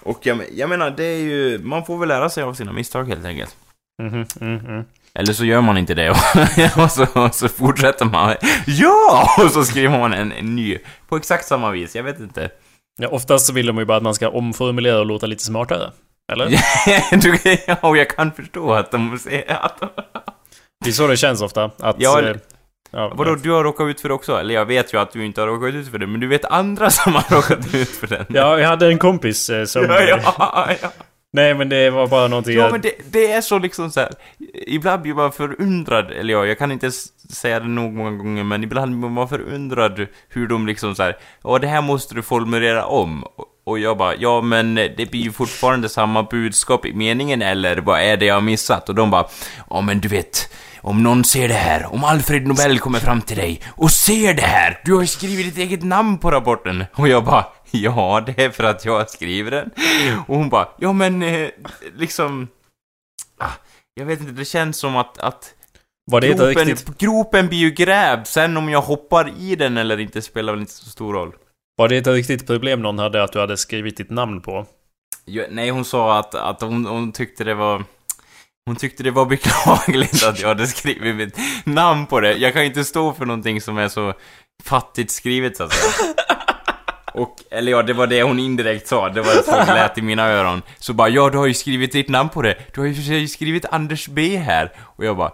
Och 0.04 0.20
jag, 0.22 0.40
jag 0.56 0.70
menar, 0.70 0.90
det 0.92 1.04
är 1.04 1.18
ju, 1.20 1.60
man 1.64 1.86
får 1.86 1.98
väl 1.98 2.08
lära 2.10 2.30
sig 2.30 2.44
av 2.44 2.54
sina 2.54 2.72
misstag 2.72 3.04
helt 3.08 3.26
enkelt. 3.26 3.56
Mm, 4.02 4.26
mm. 4.42 4.86
Eller 5.20 5.34
så 5.34 5.46
gör 5.46 5.62
man 5.62 5.78
inte 5.78 5.94
det 5.94 6.10
och, 6.10 6.18
och, 6.84 6.92
så, 6.92 7.06
och 7.14 7.36
så 7.36 7.50
fortsätter 7.50 8.06
man. 8.06 8.36
Ja! 8.66 9.30
Och 9.44 9.52
så 9.52 9.64
skriver 9.64 10.00
man 10.00 10.14
en, 10.14 10.32
en 10.32 10.56
ny. 10.56 10.78
På 11.08 11.18
exakt 11.18 11.46
samma 11.46 11.72
vis, 11.72 11.96
jag 11.96 12.04
vet 12.04 12.20
inte. 12.20 12.50
Ja, 13.02 13.08
oftast 13.08 13.46
så 13.46 13.54
vill 13.54 13.66
de 13.66 13.78
ju 13.78 13.86
bara 13.86 13.98
att 13.98 14.04
man 14.04 14.14
ska 14.14 14.30
omformulera 14.30 15.00
och 15.00 15.06
låta 15.06 15.26
lite 15.26 15.44
smartare. 15.44 15.92
Eller? 16.32 16.50
ja, 17.68 17.76
och 17.82 17.98
jag 17.98 18.10
kan 18.10 18.32
förstå 18.32 18.74
att 18.74 18.92
de 18.92 19.20
säger 19.20 19.54
att... 19.54 19.80
Det 20.86 20.90
är 20.90 20.94
så 20.94 21.08
det 21.08 21.18
känns 21.18 21.42
ofta. 21.42 21.72
Att... 21.80 21.96
Ja, 22.00 22.22
eh, 22.22 22.36
ja, 22.92 23.14
Vadå, 23.16 23.36
du 23.36 23.52
har 23.52 23.64
råkat 23.64 23.88
ut 23.88 24.02
för 24.02 24.10
det 24.10 24.16
också? 24.16 24.40
Eller 24.40 24.54
jag 24.56 24.66
vet 24.66 24.94
ju 24.94 25.00
att 25.00 25.12
du 25.12 25.26
inte 25.26 25.42
har 25.42 25.48
råkat 25.48 25.74
ut 25.74 25.92
för 25.92 25.98
det, 25.98 26.08
men 26.08 26.20
du 26.20 26.28
vet 26.28 26.46
andra 26.46 26.90
som 26.90 27.14
har 27.14 27.36
råkat 27.36 27.74
ut 27.74 27.90
för 27.90 28.08
den. 28.08 28.26
Ja, 28.30 28.60
jag 28.60 28.68
hade 28.68 28.88
en 28.88 28.98
kompis 28.98 29.50
eh, 29.50 29.66
som... 29.66 29.84
ja, 29.84 30.20
ja, 30.38 30.68
ja. 30.82 30.92
Nej, 31.34 31.54
men 31.56 31.70
det 31.70 31.90
var 31.90 32.08
bara 32.08 32.28
någonting... 32.28 32.58
Ja, 32.58 32.70
men 32.72 32.82
det, 32.82 32.92
det 33.12 33.32
är 33.32 33.42
så 33.42 33.60
liksom 33.60 33.92
så 33.92 34.00
här. 34.00 34.10
Ibland 34.68 35.02
blir 35.02 35.14
man 35.14 35.32
förundrad, 35.32 36.12
eller 36.12 36.34
ja, 36.34 36.46
jag 36.46 36.58
kan 36.58 36.72
inte 36.72 36.92
säga 37.32 37.60
det 37.60 37.68
nog 37.68 37.94
många 37.94 38.12
gånger, 38.12 38.44
men 38.44 38.64
ibland 38.64 39.00
blir 39.00 39.10
man 39.10 39.30
förundrad 39.30 40.08
hur 40.30 40.48
de 40.48 40.68
liksom 40.68 40.96
så 40.96 41.04
här. 41.04 41.18
Ja, 41.44 41.58
det 41.60 41.68
här 41.68 41.82
måste 41.82 42.16
du 42.16 42.22
formulera 42.22 42.86
om. 42.86 43.24
Och- 43.24 43.46
Och 43.64 43.80
jag 43.80 43.98
bara, 43.98 44.16
ja 44.16 44.42
men 44.42 44.76
det 44.76 45.12
blir 45.12 45.22
ju 45.22 45.32
fortfarande 45.32 45.90
samma 45.90 46.24
budskap 46.24 46.86
i 46.86 46.94
meningen, 46.94 47.42
eller 47.42 47.78
vad 47.78 48.00
är 48.02 48.18
det 48.18 48.26
jag 48.26 48.34
har 48.36 48.42
missat? 48.42 48.90
Och 48.90 48.96
de 48.96 49.12
bara, 49.12 49.28
ja 49.70 49.82
men 49.82 50.00
du 50.00 50.08
vet, 50.08 50.54
om 50.82 51.04
någon 51.04 51.24
ser 51.24 51.48
det 51.48 51.54
här, 51.54 51.94
om 51.94 52.04
Alfred 52.04 52.48
Nobel 52.48 52.80
kommer 52.80 53.00
fram 53.00 53.22
till 53.22 53.38
dig 53.38 53.62
och 53.76 53.92
ser 53.92 54.34
det 54.34 54.42
här, 54.42 54.82
du 54.86 54.94
har 54.94 55.02
ju 55.02 55.08
skrivit 55.08 55.46
ditt 55.46 55.58
eget 55.58 55.84
namn 55.84 56.18
på 56.18 56.32
rapporten. 56.32 56.86
Och 56.94 57.08
jag 57.08 57.26
bara, 57.26 57.46
ja 57.72 58.24
det 58.26 58.44
är 58.44 58.50
för 58.50 58.64
att 58.64 58.86
jag 58.86 59.00
har 59.00 59.06
skrivit 59.06 59.52
den. 59.52 59.70
Och 60.28 60.36
hon 60.36 60.50
bara, 60.50 60.68
ja 60.78 60.94
men 60.94 61.24
eh, 61.24 61.50
liksom, 61.98 62.48
ah, 63.38 63.52
jag 63.94 64.06
vet 64.06 64.20
inte, 64.20 64.32
det 64.32 64.46
känns 64.46 64.78
som 64.78 64.96
att, 64.96 65.18
att 65.18 65.54
Var 66.12 66.22
det 66.22 66.28
gropen, 66.28 66.66
riktigt... 66.66 66.98
gropen 66.98 67.48
blir 67.48 67.60
ju 67.60 67.72
grävd, 67.72 68.28
sen 68.28 68.58
om 68.58 68.70
jag 68.70 68.82
hoppar 68.82 69.34
i 69.40 69.56
den 69.56 69.78
eller 69.78 70.00
inte 70.00 70.22
spelar 70.22 70.54
väl 70.54 70.62
inte 70.62 70.74
så 70.74 70.90
stor 70.90 71.14
roll. 71.14 71.34
Var 71.78 71.88
det 71.90 71.98
ett 71.98 72.08
riktigt 72.08 72.48
problem 72.48 72.82
någon 72.82 73.00
hade 73.00 73.24
att 73.24 73.32
du 73.32 73.40
hade 73.40 73.58
skrivit 73.58 73.98
ditt 73.98 74.10
namn 74.10 74.42
på? 74.42 74.66
Ja, 75.26 75.44
nej, 75.50 75.70
hon 75.70 75.86
sa 75.86 76.20
att, 76.20 76.36
att 76.36 76.62
hon, 76.62 76.86
hon 76.86 77.12
tyckte 77.12 77.44
det 77.44 77.54
var... 77.56 77.84
Hon 78.70 78.76
tyckte 78.76 79.04
det 79.04 79.12
var 79.12 79.26
beklagligt 79.26 80.24
att 80.24 80.40
jag 80.40 80.48
hade 80.48 80.68
skrivit 80.68 81.16
mitt 81.16 81.38
namn 81.64 82.06
på 82.06 82.20
det. 82.20 82.34
Jag 82.34 82.54
kan 82.54 82.62
ju 82.62 82.68
inte 82.68 82.84
stå 82.84 83.14
för 83.14 83.26
någonting 83.26 83.62
som 83.62 83.78
är 83.78 83.88
så 83.88 84.14
fattigt 84.64 85.12
skrivet 85.12 85.58
så 85.58 85.64
att 85.64 85.74
säga. 85.74 86.14
Och, 87.14 87.36
eller 87.52 87.72
ja, 87.72 87.84
det 87.84 87.94
var 87.94 88.08
det 88.08 88.24
hon 88.24 88.40
indirekt 88.40 88.88
sa. 88.88 89.10
Det 89.10 89.22
var 89.22 89.34
så 89.34 89.52
det 89.52 89.74
lät 89.74 89.98
i 89.98 90.02
mina 90.02 90.28
öron. 90.28 90.62
Så 90.78 90.94
bara, 90.94 91.10
ja, 91.10 91.30
du 91.30 91.38
har 91.38 91.46
ju 91.46 91.54
skrivit 91.54 91.92
ditt 91.92 92.10
namn 92.10 92.30
på 92.30 92.42
det. 92.42 92.56
Du 92.74 92.82
har 92.82 92.88
ju 92.88 92.94
för 92.94 93.02
sig 93.02 93.28
skrivit 93.28 93.66
Anders 93.72 94.08
B 94.08 94.38
här. 94.38 94.72
Och 94.80 95.06
jag 95.06 95.18
bara, 95.18 95.32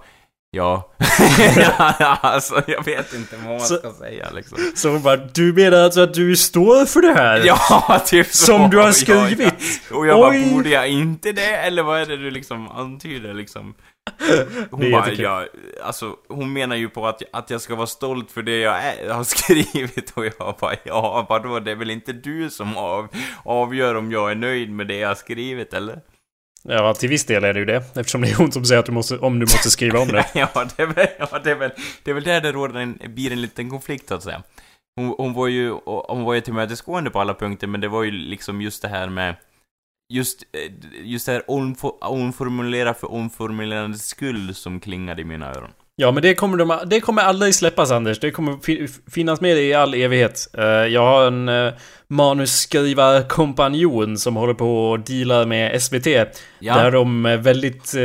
ja. 1.55 1.93
ja 1.99 2.17
alltså, 2.21 2.61
jag 2.67 2.85
vet 2.85 3.13
inte 3.13 3.35
vad 3.37 3.45
man 3.45 3.59
Så- 3.59 3.75
ska 3.77 3.91
säga 3.93 4.29
liksom. 4.33 4.57
Så 4.75 4.89
hon 4.89 5.01
bara, 5.01 5.15
du 5.17 5.53
menar 5.53 5.77
alltså 5.77 6.01
att 6.01 6.13
du 6.13 6.35
står 6.35 6.85
för 6.85 7.01
det 7.01 7.13
här? 7.13 7.41
Ja, 7.45 8.01
typ 8.05 8.27
så. 8.27 8.45
Som 8.45 8.69
du 8.69 8.77
har 8.77 8.91
skrivit? 8.91 9.53
ja. 9.89 9.95
Och 9.97 10.07
jag 10.07 10.19
bara, 10.19 10.29
Oj. 10.31 10.49
borde 10.53 10.69
jag 10.69 10.87
inte 10.89 11.31
det? 11.31 11.55
Eller 11.55 11.83
vad 11.83 12.01
är 12.01 12.05
det 12.05 12.17
du 12.17 12.31
liksom 12.31 12.67
antyder 12.71 13.33
liksom? 13.33 13.73
Hon 14.71 14.91
bara, 14.91 15.11
ja, 15.11 15.45
alltså 15.83 16.15
hon 16.29 16.53
menar 16.53 16.75
ju 16.75 16.89
på 16.89 17.07
att, 17.07 17.21
att 17.33 17.49
jag 17.49 17.61
ska 17.61 17.75
vara 17.75 17.87
stolt 17.87 18.31
för 18.31 18.41
det 18.41 18.57
jag 18.59 18.75
är, 18.83 19.09
har 19.09 19.23
skrivit 19.63 20.11
och 20.15 20.25
jag 20.25 20.55
bara, 20.59 20.73
ja 20.83 21.25
vadå, 21.29 21.59
det 21.59 21.71
är 21.71 21.75
väl 21.75 21.91
inte 21.91 22.13
du 22.13 22.49
som 22.49 22.77
av, 22.77 23.07
avgör 23.43 23.95
om 23.95 24.11
jag 24.11 24.31
är 24.31 24.35
nöjd 24.35 24.71
med 24.71 24.87
det 24.87 24.95
jag 24.97 25.07
har 25.07 25.15
skrivit 25.15 25.73
eller? 25.73 25.99
Ja, 26.67 26.93
till 26.93 27.09
viss 27.09 27.25
del 27.25 27.43
är 27.43 27.53
det 27.53 27.59
ju 27.59 27.65
det. 27.65 27.83
Eftersom 27.95 28.21
det 28.21 28.29
är 28.29 28.35
hon 28.35 28.51
som 28.51 28.65
säger 28.65 28.79
att 28.79 28.85
du 28.85 28.91
måste, 28.91 29.17
om 29.17 29.39
du 29.39 29.45
måste 29.45 29.69
skriva 29.69 29.99
om 29.99 30.07
det. 30.07 30.25
ja, 30.33 30.49
det 30.77 30.83
är 30.83 30.87
väl, 30.87 31.07
ja, 31.19 31.39
det 31.43 31.51
är 31.51 31.55
väl, 31.55 31.71
det 32.03 32.11
är 32.11 32.15
väl 32.15 32.23
där 32.23 32.41
det 32.41 32.51
råder 32.51 32.79
en, 32.79 32.99
blir 33.03 33.31
en 33.31 33.41
liten 33.41 33.69
konflikt 33.69 34.07
så 34.07 34.15
att 34.15 34.23
säga. 34.23 34.43
Hon, 34.95 35.15
hon 35.17 35.33
var 35.33 35.47
ju, 35.47 35.71
hon 35.85 36.23
var 36.23 36.33
ju 36.33 36.41
tillmötesgående 36.41 37.09
på 37.09 37.19
alla 37.19 37.33
punkter, 37.33 37.67
men 37.67 37.81
det 37.81 37.87
var 37.87 38.03
ju 38.03 38.11
liksom 38.11 38.61
just 38.61 38.81
det 38.81 38.87
här 38.87 39.09
med 39.09 39.35
Just, 40.13 40.43
eh, 40.43 40.71
just 41.03 41.25
det 41.25 41.31
här 41.31 41.51
omfor, 41.51 42.03
omformulera 42.03 42.93
för 42.93 43.11
omformulerandets 43.11 44.07
skull 44.07 44.55
som 44.55 44.79
klingade 44.79 45.21
i 45.21 45.25
mina 45.25 45.49
öron. 45.49 45.71
Ja, 45.97 46.11
men 46.11 46.23
det 46.23 46.35
kommer, 46.35 46.57
de, 46.57 46.79
det 46.85 46.99
kommer 46.99 47.21
aldrig 47.21 47.55
släppas 47.55 47.91
Anders. 47.91 48.19
Det 48.19 48.31
kommer 48.31 48.57
fi, 48.63 48.87
finnas 49.11 49.41
med 49.41 49.57
i 49.57 49.73
all 49.73 49.93
evighet. 49.93 50.47
Eh, 50.57 50.63
jag 50.65 51.01
har 51.01 51.27
en 51.27 51.49
uh, 51.49 51.73
manusskrivarkompanjon 52.07 54.17
som 54.17 54.35
håller 54.35 54.53
på 54.53 54.89
och 54.89 54.99
dealar 54.99 55.45
med 55.45 55.81
SVT. 55.81 56.07
Ja. 56.59 56.77
Där 56.77 56.91
de 56.91 57.25
eh, 57.25 57.37
väldigt... 57.37 57.95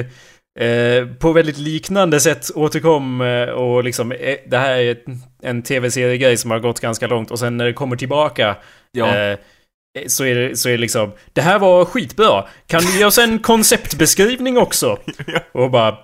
eh, 0.61 1.07
på 1.19 1.33
väldigt 1.33 1.59
liknande 1.59 2.21
sätt 2.21 2.51
återkom 2.55 3.21
eh, 3.21 3.49
och 3.49 3.85
liksom... 3.85 4.13
eh, 4.13 4.37
det 4.47 4.59
här 4.59 4.79
är 4.79 4.97
en 5.43 5.63
tv-seriegrej 5.63 6.37
som 6.37 6.51
har 6.51 6.59
gått 6.59 6.81
ganska 6.81 7.07
långt 7.07 7.31
och 7.31 7.39
sen 7.39 7.57
när 7.57 7.65
det 7.65 7.73
kommer 7.73 7.97
tillbaka... 7.97 8.57
Ja. 8.93 9.17
eh, 9.17 9.39
så 10.07 10.25
är, 10.25 10.35
det, 10.35 10.57
så 10.57 10.69
är 10.69 10.73
det 10.73 10.79
liksom 10.79 11.13
Det 11.33 11.41
här 11.41 11.59
var 11.59 11.85
skitbra 11.85 12.45
Kan 12.67 12.81
du 12.81 12.99
ge 12.99 13.05
oss 13.05 13.19
en 13.19 13.39
konceptbeskrivning 13.39 14.59
också? 14.59 14.99
Och 15.53 15.71
bara 15.71 15.99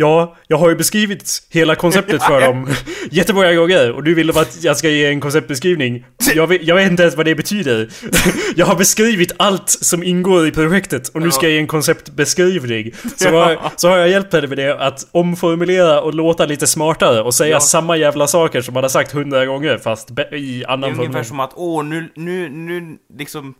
Ja, 0.00 0.36
jag 0.46 0.56
har 0.56 0.68
ju 0.70 0.76
beskrivit 0.76 1.42
hela 1.50 1.74
konceptet 1.74 2.22
för 2.22 2.40
dem 2.40 2.68
jättemånga 3.10 3.52
gånger 3.54 3.92
och 3.92 4.04
du 4.04 4.14
vill 4.14 4.30
att 4.38 4.64
jag 4.64 4.76
ska 4.76 4.88
ge 4.88 5.06
en 5.06 5.20
konceptbeskrivning. 5.20 6.04
Jag 6.34 6.46
vet, 6.46 6.62
jag 6.62 6.74
vet 6.74 6.90
inte 6.90 7.02
ens 7.02 7.16
vad 7.16 7.26
det 7.26 7.34
betyder. 7.34 7.88
Jag 8.56 8.66
har 8.66 8.76
beskrivit 8.76 9.32
allt 9.36 9.70
som 9.70 10.02
ingår 10.02 10.46
i 10.46 10.50
projektet 10.50 11.08
och 11.08 11.22
nu 11.22 11.30
ska 11.30 11.46
jag 11.46 11.52
ge 11.52 11.58
en 11.58 11.66
konceptbeskrivning. 11.66 12.92
Så, 13.16 13.28
har, 13.30 13.58
så 13.76 13.88
har 13.88 13.96
jag 13.96 14.08
hjälpt 14.08 14.32
henne 14.32 14.46
med 14.46 14.58
det 14.58 14.78
att 14.80 15.08
omformulera 15.12 16.00
och 16.02 16.14
låta 16.14 16.46
lite 16.46 16.66
smartare 16.66 17.22
och 17.22 17.34
säga 17.34 17.50
Ja. 17.50 17.60
samma 17.60 17.96
jävla 17.96 18.26
saker 18.26 18.60
som 18.62 18.74
man 18.74 18.84
har 18.84 18.88
sagt 18.88 19.12
hundra 19.12 19.46
gånger 19.46 19.78
fast 19.78 20.10
i 20.10 20.14
Det 20.14 20.22
är 20.22 20.70
annan 20.70 20.84
ungefär 20.84 20.96
formulering. 21.04 21.24
som 21.24 21.40
att, 21.40 21.52
åh, 21.56 21.84
nu, 21.84 22.08
nu, 22.14 22.48
nu, 22.48 22.96
liksom... 23.18 23.54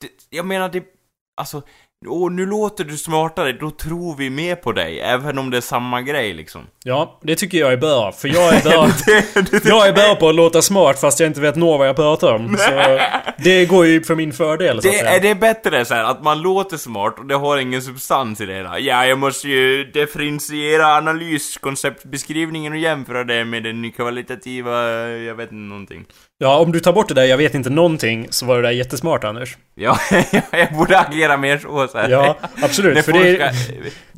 Det, 0.00 0.36
jag 0.36 0.46
menar, 0.46 0.68
det... 0.68 0.82
Alltså, 1.40 1.62
åh, 2.06 2.30
nu 2.30 2.46
låter 2.46 2.84
du 2.84 2.98
smartare, 2.98 3.52
då 3.52 3.70
tror 3.70 4.16
vi 4.16 4.30
mer 4.30 4.56
på 4.56 4.72
dig, 4.72 5.00
även 5.00 5.38
om 5.38 5.50
det 5.50 5.56
är 5.56 5.60
samma 5.60 6.02
grej 6.02 6.34
liksom. 6.34 6.66
Ja, 6.84 7.20
det 7.22 7.36
tycker 7.36 7.58
jag 7.58 7.72
är 7.72 7.76
bra. 7.76 8.12
För 8.12 8.28
jag 8.28 8.54
är 8.54 8.62
bra... 8.62 8.88
det, 9.06 9.50
det, 9.50 9.68
Jag 9.68 9.88
är 9.88 9.92
bra 9.92 10.14
på 10.14 10.28
att 10.28 10.34
låta 10.34 10.62
smart 10.62 11.00
fast 11.00 11.20
jag 11.20 11.26
inte 11.26 11.40
vet 11.40 11.56
nå 11.56 11.76
vad 11.78 11.88
jag 11.88 11.96
pratar 11.96 12.34
om. 12.34 12.56
Så 12.58 12.98
det 13.44 13.66
går 13.66 13.86
ju 13.86 14.02
för 14.02 14.14
min 14.14 14.32
fördel 14.32 14.82
så 14.82 14.88
att 14.88 14.94
det, 14.94 14.98
säga. 14.98 15.10
är 15.10 15.20
det 15.20 15.34
bättre 15.34 15.84
så 15.84 15.94
här, 15.94 16.04
att 16.04 16.22
man 16.24 16.42
låter 16.42 16.76
smart 16.76 17.18
och 17.18 17.26
det 17.26 17.34
har 17.34 17.58
ingen 17.58 17.82
substans 17.82 18.40
i 18.40 18.46
det 18.46 18.54
hela? 18.54 18.78
Ja, 18.78 19.06
jag 19.06 19.18
måste 19.18 19.48
ju 19.48 19.84
differentiera 19.84 20.86
analyskonceptbeskrivningen 20.86 22.72
och 22.72 22.78
jämföra 22.78 23.24
det 23.24 23.44
med 23.44 23.62
den 23.62 23.92
kvalitativa, 23.92 24.90
jag 25.08 25.34
vet 25.34 25.52
inte 25.52 25.54
någonting. 25.54 26.04
Ja, 26.42 26.58
om 26.58 26.72
du 26.72 26.80
tar 26.80 26.92
bort 26.92 27.08
det 27.08 27.14
där 27.14 27.24
jag 27.24 27.36
vet 27.36 27.54
inte 27.54 27.70
någonting 27.70 28.26
så 28.30 28.46
var 28.46 28.56
det 28.56 28.62
där 28.62 28.70
jättesmart 28.70 29.24
Anders. 29.24 29.56
Ja, 29.74 29.98
jag 30.50 30.72
borde 30.72 30.98
agera 30.98 31.36
mer 31.36 31.58
så. 31.58 31.88
så 31.88 31.98
här. 31.98 32.08
Ja, 32.08 32.38
absolut. 32.62 33.04
För 33.04 33.12
det 33.12 33.40
är, 33.40 33.54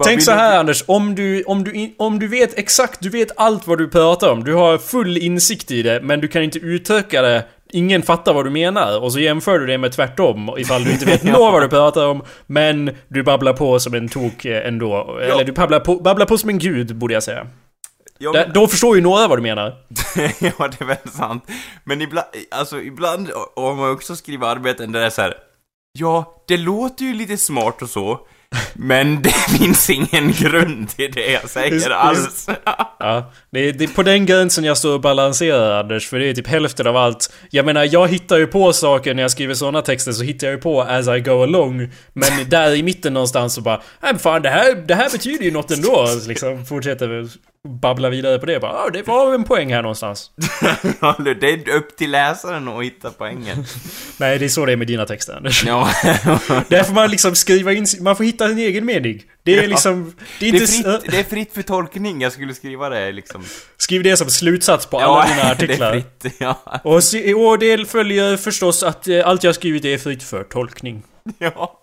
tänk 0.05 0.23
så 0.23 0.31
här 0.31 0.59
Anders, 0.59 0.85
om 0.87 1.15
du, 1.15 1.43
om, 1.43 1.65
du, 1.65 1.95
om 1.99 2.19
du 2.19 2.29
vet 2.29 2.59
exakt, 2.59 3.01
du 3.01 3.09
vet 3.09 3.29
allt 3.37 3.67
vad 3.67 3.79
du 3.79 3.89
pratar 3.89 4.31
om. 4.31 4.45
Du 4.45 4.55
har 4.55 4.79
full 4.79 5.19
insikt 5.19 5.71
i 5.71 5.83
det, 5.83 6.01
men 6.03 6.21
du 6.21 6.29
kan 6.29 6.43
inte 6.43 6.59
uttrycka 6.59 7.23
det. 7.23 7.45
Ingen 7.73 8.03
fattar 8.03 8.35
vad 8.35 8.47
du 8.47 8.51
menar. 8.51 9.03
Och 9.03 9.13
så 9.13 9.19
jämför 9.19 9.59
du 9.59 9.67
det 9.67 9.79
med 9.79 9.93
tvärtom, 9.93 10.55
ifall 10.59 10.85
du 10.85 10.91
inte 10.93 11.07
vet 11.07 11.23
nå 11.23 11.51
vad 11.51 11.63
du 11.63 11.69
pratar 11.69 12.07
om. 12.07 12.23
Men 12.47 12.91
du 13.09 13.23
babblar 13.23 13.53
på 13.53 13.81
som 13.81 13.95
en 13.95 14.09
tok 14.09 14.45
eh, 14.45 14.69
ändå. 14.69 15.19
Eller 15.23 15.45
du 15.45 15.53
babblar 15.53 15.81
på, 15.81 15.97
babblar 15.97 16.27
på 16.27 16.39
som 16.39 16.51
en 16.51 16.59
gud, 16.59 16.97
borde 16.97 17.15
jag 17.15 17.23
säga. 17.23 17.47
Ja, 18.23 18.33
Där- 18.33 18.51
Då 18.55 18.69
förstår 18.69 18.97
ju 18.97 19.03
några 19.03 19.29
vad 19.29 19.39
du 19.39 19.43
menar. 19.43 19.75
ja, 20.39 20.69
det 20.69 20.81
är 20.81 20.85
väl 20.85 20.97
sant. 21.13 21.45
Men 21.85 22.03
ibland, 22.03 22.27
alltså 22.51 22.81
ibland 22.81 23.31
har 23.57 23.75
man 23.75 23.91
också 23.91 24.17
skrivit 24.17 24.45
arbeten 24.47 24.93
där 24.93 25.01
det 25.01 25.07
är 25.07 25.11
så 25.11 25.23
här. 25.23 25.35
Ja, 25.99 26.45
det 26.49 26.57
låter 26.57 27.05
ju 27.05 27.15
lite 27.15 27.37
smart 27.37 27.83
och 27.83 27.89
så. 27.91 28.21
Men 28.75 29.23
det 29.23 29.31
finns 29.59 29.91
ingen 29.91 30.33
grund 30.33 30.89
till 30.89 31.13
det 31.13 31.31
jag 31.33 31.51
säger 31.51 31.91
alls. 31.91 32.49
Ja, 32.99 33.33
det 33.51 33.69
är, 33.69 33.73
det 33.73 33.85
är 33.85 33.89
på 33.89 34.03
den 34.03 34.27
gränsen 34.27 34.65
jag 34.65 34.77
står 34.77 34.95
och 34.95 35.01
balanserar 35.01 35.81
Anders, 35.81 36.09
för 36.09 36.19
det 36.19 36.27
är 36.29 36.35
typ 36.35 36.47
hälften 36.47 36.87
av 36.87 36.97
allt. 36.97 37.33
Jag 37.51 37.67
menar, 37.67 37.89
jag 37.93 38.09
hittar 38.09 38.39
ju 38.39 38.47
på 38.47 38.73
saker 38.73 39.15
när 39.15 39.23
jag 39.23 39.31
skriver 39.31 39.55
såna 39.55 39.83
texter, 39.83 40.13
så 40.13 40.23
hittar 40.25 40.47
jag 40.47 40.55
ju 40.55 40.61
på 40.61 40.83
as 40.83 41.09
I 41.09 41.21
go 41.21 41.43
along. 41.43 41.91
Men 42.13 42.31
där 42.49 42.75
i 42.75 42.83
mitten 42.83 43.15
någonstans 43.15 43.55
så 43.55 43.61
bara, 43.61 43.77
nej 43.77 44.13
men 44.13 44.19
fan 44.19 44.43
det 44.43 44.51
här, 44.51 44.75
det 44.75 44.95
här 44.95 45.11
betyder 45.11 45.45
ju 45.45 45.51
något 45.51 45.71
ändå. 45.71 46.09
Liksom 46.29 46.65
fortsätter 46.67 47.29
babbla 47.69 48.11
vidare 48.11 48.39
på 48.39 48.47
det. 48.47 48.61
Bara, 48.61 48.73
ja, 48.73 48.91
det 48.91 49.03
var 49.07 49.35
en 49.35 49.45
poäng 49.45 49.73
här 49.73 49.83
någonstans. 49.83 50.31
Ja, 51.01 51.17
det 51.19 51.51
är 51.51 51.69
upp 51.77 51.97
till 51.97 52.11
läsaren 52.11 52.69
att 52.69 52.85
hitta 52.85 53.11
poängen. 53.11 53.65
Nej, 54.17 54.39
det 54.39 54.45
är 54.45 54.49
så 54.49 54.67
det 54.67 54.73
är 54.73 54.77
med 54.77 54.87
dina 54.87 55.07
texter 55.07 55.37
Anders. 55.37 55.65
Ja, 55.67 55.91
Där 56.69 56.83
får 56.85 56.93
man 56.95 57.11
liksom 57.11 57.35
skriva 57.35 57.73
in, 57.73 57.87
man 58.01 58.17
får 58.17 58.25
hitta 58.25 58.49
sin 58.49 58.59
egen 58.59 58.85
mening. 58.87 59.23
Det 59.43 59.59
är 59.59 59.63
Ja. 59.63 59.69
liksom, 59.69 60.15
det 60.41 60.49
är 60.49 60.53
det 60.53 60.59
är, 60.59 60.67
fritt, 60.67 61.11
det 61.13 61.19
är 61.19 61.25
fritt 61.25 61.55
för 61.55 61.63
tolkning, 61.63 62.21
jag 62.21 62.33
skulle 62.33 62.55
skriva 62.55 62.89
det 62.89 63.13
liksom. 63.13 63.45
Skriv 63.77 64.03
det 64.03 64.17
som 64.17 64.31
slutsats 64.31 64.87
på 64.87 64.99
alla 65.01 65.27
dina 65.35 65.51
artiklar. 65.51 65.93
det 65.93 65.99
är 65.99 66.01
fritt, 66.31 66.35
ja. 66.41 66.81
Och, 66.85 67.01
och 67.51 67.59
det 67.59 67.91
följer 67.91 68.37
förstås 68.37 68.83
att 68.83 69.09
eh, 69.09 69.29
allt 69.29 69.45
jag 69.45 69.55
skrivit 69.55 69.85
är 69.85 69.99
fritt 69.99 70.23
för 70.23 70.45
tolkning. 70.45 71.03
Ja. 71.39 71.79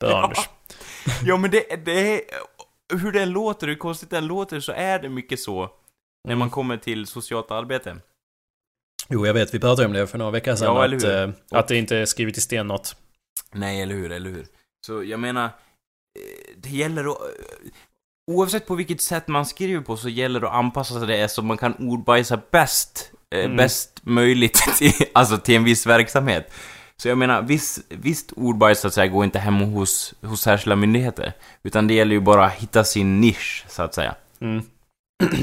Bra 0.00 0.10
Ja. 0.10 0.22
Anders. 0.24 0.38
Ja 1.26 1.36
men 1.36 1.50
det, 1.50 1.84
det 1.84 2.14
är, 2.14 2.20
hur 2.98 3.12
den 3.12 3.30
låter, 3.30 3.66
hur 3.68 3.74
konstigt 3.74 4.10
den 4.10 4.26
låter, 4.26 4.60
så 4.60 4.72
är 4.72 4.98
det 4.98 5.08
mycket 5.08 5.40
så. 5.40 5.60
När 6.24 6.32
Mm. 6.32 6.38
man 6.38 6.50
kommer 6.50 6.76
till 6.76 7.06
socialt 7.06 7.50
arbete. 7.50 7.96
Jo, 9.08 9.26
jag 9.26 9.34
vet. 9.34 9.54
Vi 9.54 9.60
pratade 9.60 9.86
om 9.86 9.92
det 9.92 10.06
för 10.06 10.18
några 10.18 10.30
veckor 10.30 10.54
sedan. 10.54 10.66
Ja, 10.76 10.84
eller 10.84 10.96
att, 10.96 11.04
eh, 11.04 11.58
att 11.58 11.68
det 11.68 11.76
inte 11.76 11.96
är 11.96 12.06
skrivet 12.06 12.36
i 12.38 12.40
sten 12.40 12.66
något. 12.66 12.96
Nej, 13.52 13.82
eller 13.82 13.94
hur, 13.94 14.12
eller 14.12 14.30
hur. 14.30 14.46
Så 14.86 15.04
jag 15.04 15.20
menar, 15.20 15.44
eh, 15.44 15.50
det 16.56 16.68
gäller 16.70 17.04
att... 17.04 17.20
eh, 17.20 17.70
Oavsett 18.30 18.66
på 18.66 18.74
vilket 18.74 19.00
sätt 19.00 19.28
man 19.28 19.46
skriver 19.46 19.80
på 19.80 19.96
så 19.96 20.08
gäller 20.08 20.40
det 20.40 20.48
att 20.48 20.54
anpassa 20.54 20.98
sig 20.98 21.08
det 21.08 21.28
så 21.28 21.42
man 21.42 21.56
kan 21.58 21.74
ordbajsa 21.88 22.40
bäst, 22.50 23.12
Mm. 23.34 23.56
bäst 23.56 24.00
möjligt, 24.02 24.54
till, 24.78 24.92
alltså 25.14 25.38
till 25.38 25.56
en 25.56 25.64
viss 25.64 25.86
verksamhet. 25.86 26.52
Så 27.00 27.08
jag 27.08 27.18
menar, 27.18 27.42
viss, 27.42 27.80
visst 27.88 28.32
ordbajs 28.32 28.80
så 28.80 28.86
att 28.86 28.94
säga 28.94 29.06
går 29.06 29.24
inte 29.24 29.38
hem 29.38 29.54
hos, 29.54 30.14
hos 30.22 30.40
särskilda 30.40 30.76
myndigheter. 30.76 31.32
Utan 31.62 31.86
det 31.86 31.94
gäller 31.94 32.12
ju 32.12 32.20
bara 32.20 32.44
att 32.44 32.52
hitta 32.52 32.84
sin 32.84 33.20
nisch, 33.20 33.64
så 33.68 33.82
att 33.82 33.94
säga. 33.94 34.14
Mm. 34.40 34.62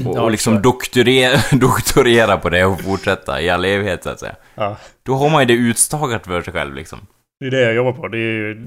Och, 0.06 0.16
Ja, 0.16 0.22
och 0.22 0.30
liksom 0.30 0.62
doktorera, 0.62 1.40
doktorera 1.58 2.38
på 2.38 2.48
det 2.50 2.64
och 2.64 2.80
fortsätta 2.80 3.40
i 3.40 3.50
all 3.50 3.64
evighet, 3.64 4.02
så 4.04 4.10
att 4.10 4.20
säga. 4.20 4.36
Ja, 4.54 4.76
Då 5.02 5.14
har 5.14 5.30
man 5.30 5.42
ju 5.42 5.46
det 5.46 5.54
utstakat 5.54 6.26
för 6.26 6.42
sig 6.42 6.52
själv, 6.52 6.74
liksom. 6.74 6.98
det 7.40 7.46
är 7.46 7.50
det 7.50 7.60
jag 7.60 7.74
jobbar 7.74 7.92
på. 7.92 8.08
Det 8.08 8.18
är 8.18 8.20
ju 8.20 8.66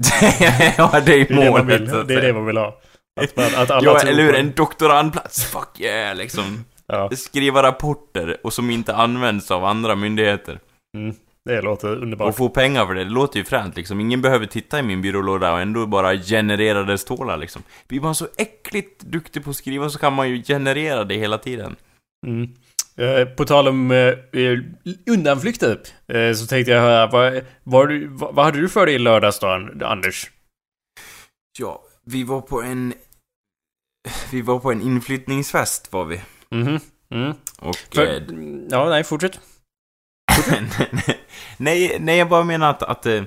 ja, 0.76 1.00
det 1.06 1.12
är 1.12 1.16
ju 1.16 1.24
det, 1.24 1.34
målet, 1.34 1.66
vill, 1.66 2.06
det, 2.06 2.14
är 2.14 2.20
det 2.20 2.32
man 2.32 2.46
vill 2.46 2.56
ha. 2.56 2.80
Att, 3.20 3.36
man, 3.36 3.46
att 3.56 3.70
alla 3.70 3.84
Ja, 3.84 3.98
eller 3.98 4.22
hur? 4.22 4.34
En 4.34 4.52
doktorandplats. 4.52 5.44
Fuck 5.44 5.80
yeah, 5.80 6.16
liksom. 6.16 6.64
Ja, 6.86 7.10
Skriva 7.16 7.62
rapporter 7.62 8.36
och 8.42 8.52
som 8.52 8.70
inte 8.70 8.94
används 8.94 9.50
av 9.50 9.64
andra 9.64 9.94
myndigheter. 9.94 10.58
mm, 10.96 11.14
det 11.44 11.62
låter 11.62 11.96
Och 11.96 12.02
underbart. 12.02 12.36
få 12.36 12.48
pengar 12.48 12.86
för 12.86 12.94
det. 12.94 13.04
Det 13.04 13.10
låter 13.10 13.38
ju 13.38 13.44
fränt 13.44 13.76
liksom. 13.76 14.00
Ingen 14.00 14.22
behöver 14.22 14.46
titta 14.46 14.78
i 14.78 14.82
min 14.82 15.02
byrålåda 15.02 15.52
och 15.52 15.60
ändå 15.60 15.86
bara 15.86 16.16
generera 16.16 16.82
det 16.82 16.98
stålar 16.98 17.36
liksom. 17.36 17.62
Blir 17.88 18.00
man 18.00 18.14
så 18.14 18.28
äckligt 18.38 19.00
duktig 19.02 19.44
på 19.44 19.50
att 19.50 19.56
skriva 19.56 19.90
så 19.90 19.98
kan 19.98 20.12
man 20.12 20.30
ju 20.30 20.42
generera 20.42 21.04
det 21.04 21.14
hela 21.16 21.38
tiden. 21.38 21.76
Mm. 22.26 22.50
Eh, 22.96 23.24
På 23.28 23.44
tal 23.44 23.68
om 23.68 23.90
eh, 23.90 23.98
eh, 24.42 24.58
undanflykter 25.10 25.78
eh, 26.08 26.32
så 26.34 26.46
tänkte 26.46 26.72
jag 26.72 26.80
höra, 26.80 27.06
vad, 27.06 27.44
vad, 27.62 27.88
du- 27.88 28.06
vad, 28.08 28.34
vad 28.34 28.44
hade 28.44 28.60
du 28.60 28.68
för 28.68 28.86
dig 28.86 28.94
i 28.94 28.98
lördags 28.98 29.38
då, 29.38 29.46
An- 29.46 29.82
Anders? 29.84 30.30
Ja, 31.58 31.82
vi 32.04 32.24
var 32.24 32.40
på 32.40 32.62
en... 32.62 32.94
Vi 34.32 34.42
var 34.42 34.58
på 34.58 34.72
en 34.72 34.82
inflyttningsfest 34.82 35.92
var 35.92 36.04
vi. 36.04 36.20
Mhm. 36.50 36.80
Mm. 37.14 37.32
Och... 37.60 37.76
För, 37.76 38.06
eh, 38.06 38.22
ja, 38.70 38.88
nej, 38.88 39.04
fortsätt. 39.04 39.40
nej, 41.56 41.96
nej, 42.00 42.18
jag 42.18 42.28
bara 42.28 42.44
menar 42.44 42.70
att, 42.70 42.82
att 42.82 43.06
eh, 43.06 43.22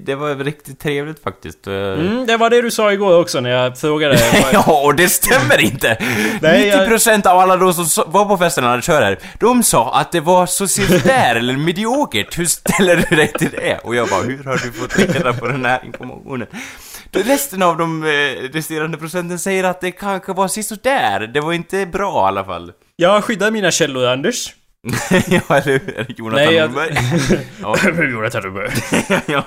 det 0.00 0.14
var 0.14 0.34
riktigt 0.34 0.80
trevligt 0.80 1.22
faktiskt. 1.22 1.66
Eh, 1.66 1.74
Mm, 1.74 2.26
det 2.26 2.36
var 2.36 2.50
det 2.50 2.62
du 2.62 2.70
sa 2.70 2.92
igår 2.92 3.20
också 3.20 3.40
när 3.40 3.50
jag 3.50 3.78
frågade. 3.78 4.18
ja, 4.52 4.82
och 4.84 4.94
det 4.94 5.08
stämmer 5.08 5.60
inte! 5.60 5.98
Nej, 6.42 6.66
jag- 6.66 6.88
90% 6.88 7.26
av 7.26 7.38
alla 7.38 7.56
de 7.56 7.74
som 7.74 8.04
var 8.12 8.24
på 8.24 8.36
festen 8.38 8.64
när 8.64 8.70
kör 8.82 9.02
här, 9.02 9.18
de 9.40 9.62
sa 9.62 9.94
att 9.94 10.12
det 10.12 10.20
var 10.20 10.46
så 10.46 10.66
där 11.04 11.34
eller 11.36 11.56
mediokert. 11.56 12.38
Hur 12.38 12.44
ställer 12.46 13.06
du 13.10 13.16
dig 13.16 13.28
till 13.32 13.50
det? 13.50 13.78
Och 13.84 13.94
jag 13.94 14.08
bara, 14.08 14.22
hur 14.22 14.44
har 14.44 14.52
du 14.64 14.72
fått 14.72 14.98
reda 14.98 15.32
på 15.32 15.46
den 15.48 15.64
här 15.64 15.80
informationen? 15.84 16.46
Resten 17.12 17.62
av 17.62 17.76
de 17.78 18.04
eh, 18.04 18.08
resterande 18.52 18.98
procenten 18.98 19.38
säger 19.38 19.64
att 19.64 19.80
det 19.80 19.90
kanske 19.92 20.32
var 20.32 20.48
där. 20.82 21.20
Det 21.26 21.40
var 21.40 21.52
inte 21.52 21.86
bra 21.86 22.24
i 22.24 22.28
alla 22.28 22.44
fall. 22.44 22.72
Jag 22.96 23.24
skyddar 23.24 23.50
mina 23.50 23.70
källor, 23.70 24.06
Anders. 24.06 24.54
Ja, 25.10 25.40
eller 25.56 25.62
hur? 25.72 26.06
Jonathan 26.18 26.44
Nej, 26.46 26.54
jag- 26.54 26.70
Norberg. 26.70 26.96
ja. 27.62 27.76
Jonathan 28.10 28.42
ja. 29.26 29.44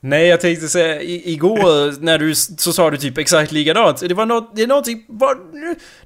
Nej, 0.00 0.26
jag 0.26 0.40
tänkte 0.40 0.68
säga, 0.68 1.02
i, 1.02 1.32
igår 1.32 2.00
när 2.02 2.18
du, 2.18 2.34
så 2.34 2.72
sa 2.72 2.90
du 2.90 2.96
typ 2.96 3.18
exakt 3.18 3.52
likadant. 3.52 4.00
Det 4.08 4.14
var 4.14 4.26
något, 4.26 4.56
det 4.56 4.62
är 4.62 4.66
någonting, 4.66 5.04
var, 5.08 5.36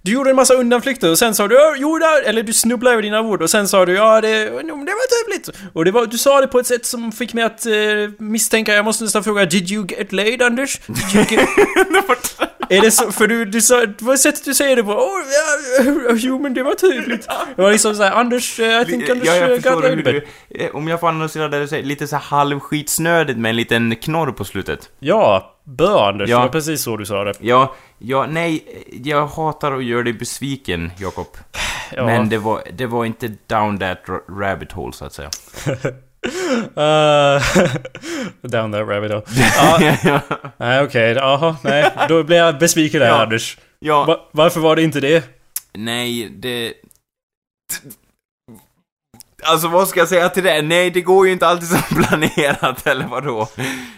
du 0.02 0.12
gjorde 0.12 0.30
en 0.30 0.36
massa 0.36 0.54
undanflykter 0.54 1.10
och 1.10 1.18
sen 1.18 1.34
sa 1.34 1.48
du 1.48 1.54
"Ja, 1.54 1.74
jo, 1.78 1.98
där, 1.98 2.22
eller 2.28 2.42
du 2.42 2.52
snubblade 2.52 2.92
över 2.94 3.02
dina 3.02 3.20
ord 3.20 3.42
och 3.42 3.50
sen 3.50 3.68
sa 3.68 3.86
du 3.86 3.94
ja, 3.94 4.20
det, 4.20 4.44
det 4.44 4.50
var 4.72 5.24
trevligt. 5.24 5.50
Och 5.72 5.84
det 5.84 5.90
var, 5.90 6.06
du 6.06 6.18
sa 6.18 6.40
det 6.40 6.46
på 6.46 6.58
ett 6.58 6.66
sätt 6.66 6.86
som 6.86 7.12
fick 7.12 7.32
mig 7.34 7.44
att 7.44 7.66
eh, 7.66 7.72
misstänka, 8.18 8.74
jag 8.74 8.84
måste 8.84 9.04
nästan 9.04 9.24
fråga, 9.24 9.44
did 9.44 9.70
you 9.70 9.86
get 9.88 10.12
laid 10.12 10.42
Anders? 10.42 10.80
Did 10.86 11.14
you 11.14 11.24
get... 11.30 11.48
Är 12.70 12.80
det 12.80 12.90
så? 12.90 13.12
För 13.12 13.26
du, 13.26 13.44
du 13.44 13.60
sa, 13.60 13.86
var 13.98 14.16
sättet 14.16 14.44
du 14.44 14.54
säger 14.54 14.76
det 14.76 14.82
på. 14.82 14.92
Åh, 14.92 15.20
ja, 15.84 16.12
jo 16.16 16.38
men 16.38 16.54
det 16.54 16.62
var 16.62 16.74
trevligt. 16.74 17.28
Det 17.56 17.62
var 17.62 17.72
liksom 17.72 17.94
såhär, 17.94 18.12
Anders, 18.12 18.60
eh, 18.60 18.82
I 18.82 18.84
think 18.84 19.08
Anders 19.10 19.26
ja, 19.28 19.36
jag 19.36 19.50
eh, 19.50 19.54
förstår 19.54 19.82
hur 19.82 20.02
du, 20.02 20.26
eh, 20.50 20.76
Om 20.76 20.88
jag 20.88 21.00
får 21.00 21.08
analysera 21.08 21.48
det 21.48 21.60
du 21.60 21.68
säger, 21.68 21.84
lite 21.84 22.06
så 22.06 22.16
här 22.16 22.22
halvskitsnödigt 22.22 23.38
med 23.38 23.50
en 23.50 23.56
liten 23.56 23.96
knorr 23.96 24.32
på 24.32 24.44
slutet. 24.44 24.90
Ja, 24.98 25.54
bra 25.64 26.08
Anders. 26.08 26.30
Ja. 26.30 26.36
Det 26.36 26.42
var 26.42 26.48
precis 26.52 26.82
så 26.82 26.96
du 26.96 27.06
sa 27.06 27.24
det. 27.24 27.32
Ja, 27.40 27.74
ja, 27.98 28.26
nej, 28.26 28.64
jag 29.04 29.26
hatar 29.26 29.72
att 29.72 29.84
göra 29.84 30.02
dig 30.02 30.12
besviken, 30.12 30.90
Jakob. 30.98 31.26
Ja. 31.96 32.06
Men 32.06 32.28
det 32.28 32.38
var, 32.38 32.62
det 32.72 32.86
var 32.86 33.04
inte 33.04 33.28
down 33.46 33.78
that 33.78 33.98
ra- 34.06 34.40
rabbit 34.40 34.72
hole, 34.72 34.92
så 34.92 35.04
att 35.04 35.12
säga. 35.12 35.30
Uh, 36.26 37.40
down 38.42 38.72
that 38.72 38.86
rabbit 38.88 39.10
hole. 39.12 39.22
Ja, 40.04 40.20
nej 40.56 40.82
okej, 40.84 41.12
jaha, 41.12 41.56
nej. 41.64 41.92
Då 42.08 42.22
blir 42.22 42.36
jag 42.36 42.58
besviken 42.58 43.00
där 43.00 43.06
Ja. 43.08 43.22
Anders. 43.22 43.58
ja, 43.78 44.04
Va, 44.04 44.28
varför 44.32 44.60
var 44.60 44.76
det 44.76 44.82
inte 44.82 45.00
det? 45.00 45.24
nej, 45.74 46.28
det... 46.28 46.74
Alltså 49.42 49.68
vad 49.68 49.88
ska 49.88 50.00
jag 50.00 50.08
säga 50.08 50.28
till 50.28 50.42
det? 50.44 50.62
Nej, 50.62 50.90
det 50.90 51.00
går 51.00 51.26
ju 51.26 51.32
inte 51.32 51.46
alltid 51.46 51.68
som 51.68 51.82
planerat, 52.04 52.86
eller 52.86 53.06
vadå? 53.06 53.48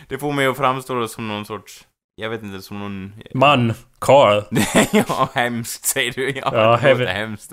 Det 0.08 0.18
får 0.18 0.32
mig 0.32 0.46
att 0.46 0.56
framstå 0.56 1.08
som 1.08 1.28
någon 1.28 1.44
sorts... 1.44 1.84
Jag 2.14 2.30
vet 2.30 2.42
inte, 2.42 2.62
som 2.62 2.78
någon... 2.78 3.12
Man, 3.34 3.74
Carl. 3.98 4.42
ja, 5.08 5.28
hemskt 5.34 5.84
säger 5.84 6.12
du. 6.12 6.30
Ja, 6.30 6.40
Ja, 6.52 6.78
det 6.82 6.90
låter 6.92 7.06
hemskt. 7.06 7.52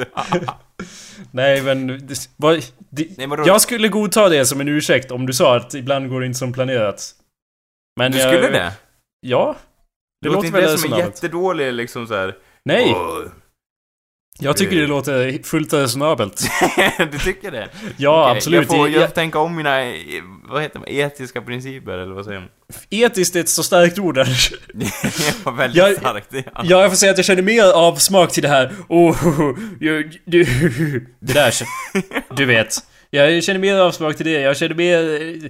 Nej 1.31 1.61
men, 1.61 2.07
vad, 2.37 2.63
det, 2.89 3.17
Nej, 3.17 3.27
vadå? 3.27 3.43
jag 3.47 3.61
skulle 3.61 3.87
godta 3.87 4.29
det 4.29 4.45
som 4.45 4.61
en 4.61 4.67
ursäkt 4.67 5.11
om 5.11 5.25
du 5.25 5.33
sa 5.33 5.55
att 5.57 5.73
ibland 5.73 6.09
går 6.09 6.19
det 6.19 6.25
inte 6.25 6.39
som 6.39 6.53
planerat. 6.53 7.11
Men 7.99 8.11
Du 8.11 8.17
jag- 8.17 8.33
skulle 8.33 8.49
det? 8.59 8.73
Ja. 9.19 9.55
Det 10.21 10.27
låter 10.29 10.35
låter 10.35 10.47
inte 10.47 10.61
väl 10.61 10.71
det 10.71 10.77
som 10.77 10.93
en 10.93 10.99
jättedålig 10.99 11.73
liksom 11.73 12.07
så 12.07 12.15
här. 12.15 12.37
Nej, 12.65 12.93
Åh. 12.95 13.19
Jag 14.39 14.57
tycker 14.57 14.75
det 14.75 14.87
låter 14.87 15.43
fullt 15.43 15.73
resonabelt. 15.73 16.47
du 17.11 17.19
tycker 17.19 17.51
det? 17.51 17.69
Ja, 17.97 18.23
Okej, 18.23 18.37
absolut. 18.37 18.59
Jag 18.59 18.77
får, 18.77 18.89
jag 18.89 19.13
tänka 19.15 19.39
om 19.39 19.55
mina, 19.55 19.93
vad 20.49 20.61
heter 20.61 20.79
det, 20.85 20.93
etiska 20.93 21.41
principer, 21.41 21.91
eller 21.91 22.13
vad 22.13 22.25
säger 22.25 22.39
man? 22.39 22.49
Etiskt 22.89 23.35
är 23.35 23.39
ett 23.39 23.49
så 23.49 23.63
starkt 23.63 23.99
ord 23.99 24.15
där. 24.15 24.25
det 24.73 25.45
var 25.45 25.51
väldigt 25.51 25.77
Jag- 25.77 25.95
starkt. 25.97 26.27
Ja. 26.31 26.41
Ja, 26.63 26.81
jag 26.81 26.89
får 26.91 26.97
säga 26.97 27.11
att 27.11 27.17
jag 27.17 27.25
känner 27.25 27.41
mer 27.41 27.71
av 27.73 27.95
smak 27.95 28.31
till 28.31 28.43
det 28.43 28.49
här. 28.49 28.71
Oh, 28.89 29.17
jag, 29.79 30.17
du, 30.25 30.43
det 31.21 31.33
där, 31.33 31.53
du 32.35 32.45
vet. 32.45 32.75
Jag 33.09 33.43
känner 33.43 33.59
mer 33.59 33.75
av 33.75 33.91
smak 33.91 34.17
till 34.17 34.25
det. 34.25 34.31
Jag 34.31 34.57
känner 34.57 34.75
mer 34.75 35.49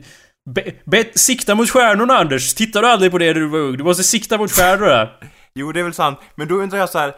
Be, 0.56 0.64
be, 0.86 1.06
sikta 1.16 1.56
mot 1.56 1.70
stjärnorna 1.70 2.14
Anders! 2.18 2.54
Tittar 2.54 2.82
du 2.82 2.88
aldrig 2.88 3.12
på 3.12 3.18
det 3.18 3.26
när 3.26 3.34
du 3.34 3.48
var 3.48 3.60
ung? 3.60 3.78
Du 3.78 3.84
måste 3.84 4.04
sikta 4.04 4.38
mot 4.38 4.52
stjärnorna! 4.52 5.10
Jo, 5.56 5.72
det 5.72 5.80
är 5.80 5.84
väl 5.84 5.94
sant. 5.94 6.20
Men 6.36 6.48
då 6.48 6.56
undrar 6.56 6.80
jag 6.80 6.90
så 6.90 7.00
här. 7.00 7.14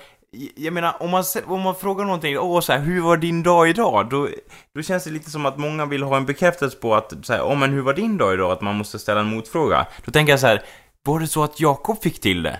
Jag 0.55 0.73
menar, 0.73 0.95
om 0.99 1.09
man, 1.09 1.23
om 1.45 1.61
man 1.61 1.75
frågar 1.75 2.05
någonting, 2.05 2.39
åh 2.39 2.61
så 2.61 2.73
här, 2.73 2.79
hur 2.79 3.01
var 3.01 3.17
din 3.17 3.43
dag 3.43 3.69
idag? 3.69 4.09
Då, 4.09 4.29
då 4.75 4.81
känns 4.81 5.03
det 5.03 5.09
lite 5.09 5.31
som 5.31 5.45
att 5.45 5.57
många 5.57 5.85
vill 5.85 6.03
ha 6.03 6.17
en 6.17 6.25
bekräftelse 6.25 6.77
på 6.77 6.95
att, 6.95 7.13
så 7.23 7.33
här, 7.33 7.43
åh 7.43 7.57
men 7.57 7.73
hur 7.73 7.81
var 7.81 7.93
din 7.93 8.17
dag 8.17 8.33
idag? 8.33 8.51
Att 8.51 8.61
man 8.61 8.75
måste 8.75 8.99
ställa 8.99 9.19
en 9.19 9.27
motfråga. 9.27 9.87
Då 10.05 10.11
tänker 10.11 10.33
jag 10.33 10.39
så 10.39 10.47
här, 10.47 10.61
var 11.03 11.19
det 11.19 11.27
så 11.27 11.43
att 11.43 11.59
Jakob 11.59 12.01
fick 12.01 12.21
till 12.21 12.43
det? 12.43 12.59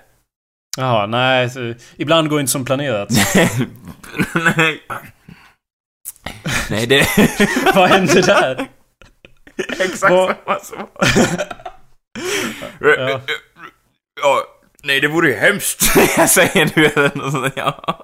Jaha, 0.78 1.06
nej. 1.08 1.50
Så, 1.50 1.74
ibland 1.96 2.30
går 2.30 2.38
det 2.38 2.42
inte 2.42 2.52
som 2.52 2.66
planerat. 2.66 3.10
Nej. 4.36 4.82
Nej, 6.70 6.88
det... 6.88 7.08
Vad 7.76 7.90
hände 7.90 8.22
där? 8.22 8.68
Exakt 9.58 10.00
samma 10.00 10.60
som... 10.62 10.88
Ja. 12.80 13.22
ja. 14.22 14.44
Nej, 14.84 15.02
det 15.02 15.08
vore 15.08 15.30
ju 15.30 15.36
hemskt. 15.36 15.96
jag 16.18 16.30
säger 16.30 17.30
sånt, 17.32 17.54
ja. 17.56 17.96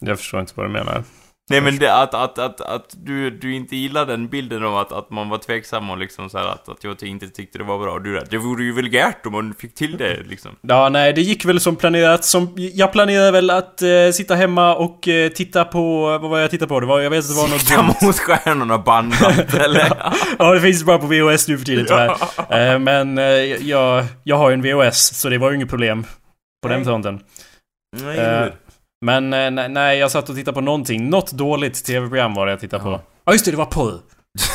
Jag 0.00 0.18
förstår 0.18 0.40
inte 0.40 0.52
vad 0.56 0.66
du 0.66 0.70
menar. 0.70 1.04
Nej 1.50 1.60
men 1.60 1.78
det, 1.78 1.94
att, 1.94 2.14
att, 2.14 2.38
att, 2.38 2.60
att 2.60 2.94
du, 2.96 3.30
du 3.30 3.54
inte 3.54 3.76
gillar 3.76 4.06
den 4.06 4.28
bilden 4.28 4.64
av 4.64 4.76
att, 4.76 4.92
att 4.92 5.10
man 5.10 5.28
var 5.28 5.38
tveksam 5.38 5.90
och 5.90 5.98
liksom 5.98 6.30
så 6.30 6.38
här 6.38 6.46
att, 6.46 6.68
att 6.68 6.84
jag 6.84 7.02
inte 7.02 7.28
tyckte 7.28 7.58
det 7.58 7.64
var 7.64 7.78
bra. 7.78 7.98
Du, 7.98 8.20
det 8.30 8.38
vore 8.38 8.64
ju 8.64 8.72
vulgärt 8.72 9.26
om 9.26 9.32
man 9.32 9.54
fick 9.58 9.74
till 9.74 9.96
det 9.96 10.22
liksom. 10.28 10.50
Ja, 10.60 10.88
nej, 10.88 11.12
det 11.12 11.20
gick 11.20 11.44
väl 11.44 11.60
som 11.60 11.76
planerat. 11.76 12.24
Som, 12.24 12.52
jag 12.56 12.92
planerade 12.92 13.30
väl 13.30 13.50
att 13.50 13.82
eh, 13.82 13.88
sitta 14.12 14.34
hemma 14.34 14.74
och 14.74 15.08
eh, 15.08 15.28
titta 15.28 15.64
på... 15.64 16.00
Vad 16.00 16.30
var 16.30 16.38
jag 16.38 16.50
tittade 16.50 16.68
på? 16.68 16.80
Det 16.80 16.86
var, 16.86 17.00
jag 17.00 17.10
vet 17.10 17.24
att 17.24 17.30
det 17.30 17.42
var 17.42 17.48
något 17.48 17.60
Sikta 17.60 18.06
mot 18.06 18.18
stjärnorna 18.18 18.78
bandat 18.78 19.54
eller? 19.64 19.92
Ja, 20.38 20.54
det 20.54 20.60
finns 20.60 20.84
bara 20.84 20.98
på 20.98 21.06
VHS 21.06 21.48
nu 21.48 21.58
för 21.58 21.64
tiden 21.64 21.86
tyvärr. 21.86 22.72
Eh, 22.72 22.78
men 22.78 23.18
eh, 23.18 23.24
jag, 23.68 24.04
jag 24.24 24.36
har 24.36 24.50
ju 24.50 24.54
en 24.54 24.62
VHS, 24.62 25.20
så 25.20 25.28
det 25.28 25.38
var 25.38 25.50
ju 25.50 25.56
inget 25.56 25.70
problem 25.70 26.04
på 26.62 26.68
den 26.68 26.78
Nej. 26.78 26.84
fronten. 26.84 27.20
Nej, 27.96 28.18
Eh, 28.18 28.46
Men 29.04 29.32
eh, 29.32 29.50
nej, 29.50 29.68
nej, 29.68 29.98
jag 29.98 30.10
satt 30.10 30.28
och 30.28 30.36
tittade 30.36 30.54
på 30.54 30.60
någonting. 30.60 31.10
Något 31.10 31.32
dåligt 31.32 31.84
tv-program 31.84 32.34
var 32.34 32.46
det 32.46 32.52
jag 32.52 32.60
tittade 32.60 32.82
på. 32.82 33.00
Ja, 33.24 33.32
just 33.32 33.44
det, 33.44 33.50
det 33.50 33.56
var 33.56 33.64
porr. 33.66 34.00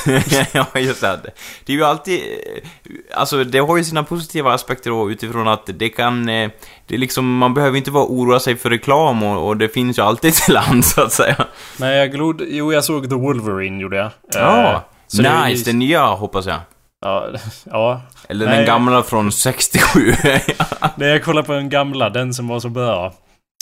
ja, 0.53 0.79
just 0.79 1.01
det. 1.01 1.19
Det 1.65 1.73
är 1.73 1.77
ju 1.77 1.83
alltid... 1.83 2.19
eh, 2.19 3.19
Alltså, 3.19 3.43
det 3.43 3.59
har 3.59 3.77
ju 3.77 3.83
sina 3.83 4.03
positiva 4.03 4.53
aspekter 4.53 4.89
då 4.89 5.11
utifrån 5.11 5.47
att 5.47 5.69
det 5.79 5.89
kan... 5.89 6.29
eh, 6.29 6.51
Det 6.87 6.95
är 6.95 6.99
liksom, 6.99 7.37
man 7.37 7.53
behöver 7.53 7.77
inte 7.77 7.91
vara 7.91 8.05
oroa 8.05 8.39
sig 8.39 8.55
för 8.57 8.69
reklam 8.69 9.23
och, 9.23 9.47
och 9.47 9.57
det 9.57 9.69
finns 9.69 9.97
ju 9.97 10.01
alltid 10.03 10.33
till 10.33 10.53
land 10.53 10.85
så 10.95 11.01
att 11.01 11.11
säga. 11.13 11.45
Nej, 11.79 11.97
jag 11.97 12.11
glod... 12.11 12.41
Jo, 12.47 12.73
jag 12.73 12.83
såg 12.83 13.09
The 13.09 13.15
Wolverine, 13.15 13.79
gjorde 13.81 13.97
jag. 13.97 14.05
Eh, 14.05 14.11
Ja, 14.33 14.83
så 15.07 15.21
det 15.21 15.27
är 15.29 15.47
ju- 15.47 15.53
nice. 15.53 15.69
Den 15.69 15.79
nya 15.79 16.05
hoppas 16.05 16.45
jag. 16.45 16.59
Ja, 17.01 17.29
ja. 17.63 18.01
Eller 18.29 18.45
Nej. 18.45 18.57
den 18.57 18.65
gamla 18.65 19.03
från 19.03 19.31
67. 19.31 20.13
Nej, 20.95 21.09
jag 21.09 21.23
kollade 21.23 21.47
på 21.47 21.53
den 21.53 21.69
gamla, 21.69 22.09
den 22.09 22.33
som 22.33 22.47
var 22.47 22.59
så 22.59 22.69
bra. 22.69 23.13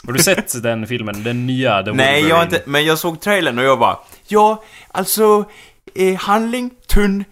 Har 0.05 0.13
du 0.13 0.19
sett 0.19 0.63
den 0.63 0.87
filmen? 0.87 1.23
Den 1.23 1.45
nya, 1.47 1.83
The 1.83 1.91
Nej, 1.91 2.27
jag 2.27 2.35
har 2.35 2.43
inte, 2.43 2.61
men 2.65 2.85
jag 2.85 2.99
såg 2.99 3.21
trailern 3.21 3.59
och 3.59 3.63
jag 3.65 3.79
bara 3.79 3.97
Ja, 4.27 4.63
alltså 4.91 5.45
eh, 5.95 6.15
handling, 6.19 6.71
tunn, 6.87 7.23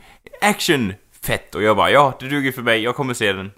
action, 0.41 0.93
fett. 1.23 1.55
Och 1.55 1.63
jag 1.63 1.77
bara 1.77 1.91
ja, 1.91 2.17
det 2.19 2.27
duger 2.27 2.51
för 2.51 2.61
mig, 2.61 2.83
jag 2.83 2.95
kommer 2.95 3.13
se 3.13 3.33
den. 3.33 3.51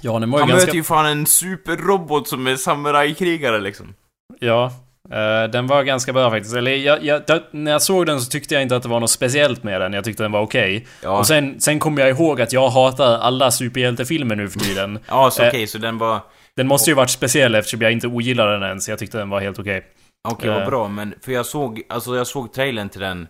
Ja, 0.00 0.18
den 0.18 0.30
var 0.30 0.38
ju 0.38 0.42
Han 0.42 0.48
ganska... 0.48 0.66
möter 0.66 0.76
ju 0.76 0.84
fan 0.84 1.06
en 1.06 1.26
superrobot 1.26 2.28
som 2.28 2.46
är 2.46 2.56
samurajkrigare 2.56 3.60
liksom. 3.60 3.94
Ja. 4.40 4.72
Eh, 5.10 5.50
den 5.50 5.66
var 5.66 5.82
ganska 5.82 6.12
bra 6.12 6.30
faktiskt. 6.30 6.56
Eller 6.56 6.70
jag, 6.70 7.04
jag, 7.04 7.22
när 7.50 7.72
jag 7.72 7.82
såg 7.82 8.06
den 8.06 8.20
så 8.20 8.30
tyckte 8.30 8.54
jag 8.54 8.62
inte 8.62 8.76
att 8.76 8.82
det 8.82 8.88
var 8.88 9.00
något 9.00 9.10
speciellt 9.10 9.62
med 9.62 9.80
den. 9.80 9.92
Jag 9.92 10.04
tyckte 10.04 10.22
den 10.22 10.32
var 10.32 10.40
okej. 10.40 10.86
Ja, 11.02 11.18
Och 11.18 11.26
sen, 11.26 11.60
sen 11.60 11.78
kom 11.78 11.98
jag 11.98 12.08
ihåg 12.08 12.40
att 12.40 12.52
jag 12.52 12.68
hatar 12.68 13.18
alla 13.18 13.50
superhjältefilmer 13.50 14.36
nu 14.36 14.48
för 14.48 14.58
tiden. 14.58 14.98
ja 15.08 15.30
så 15.30 15.42
eh, 15.42 15.48
okej, 15.48 15.66
så 15.66 15.78
den 15.78 15.98
var... 15.98 16.20
Den 16.56 16.66
måste 16.66 16.90
ju 16.90 16.94
varit 16.94 17.10
speciell 17.10 17.54
eftersom 17.54 17.80
jag 17.80 17.92
inte 17.92 18.06
ogillade 18.06 18.52
den 18.52 18.62
ens. 18.62 18.88
Jag 18.88 18.98
tyckte 18.98 19.18
den 19.18 19.30
var 19.30 19.40
helt 19.40 19.58
okej. 19.58 19.82
Okej, 20.28 20.50
vad 20.50 20.62
eh. 20.62 20.68
bra, 20.68 20.88
men 20.88 21.14
för 21.22 21.32
jag 21.32 21.46
såg, 21.46 21.82
alltså 21.88 22.16
jag 22.16 22.26
såg 22.26 22.52
trailern 22.52 22.88
till 22.88 23.00
den, 23.00 23.28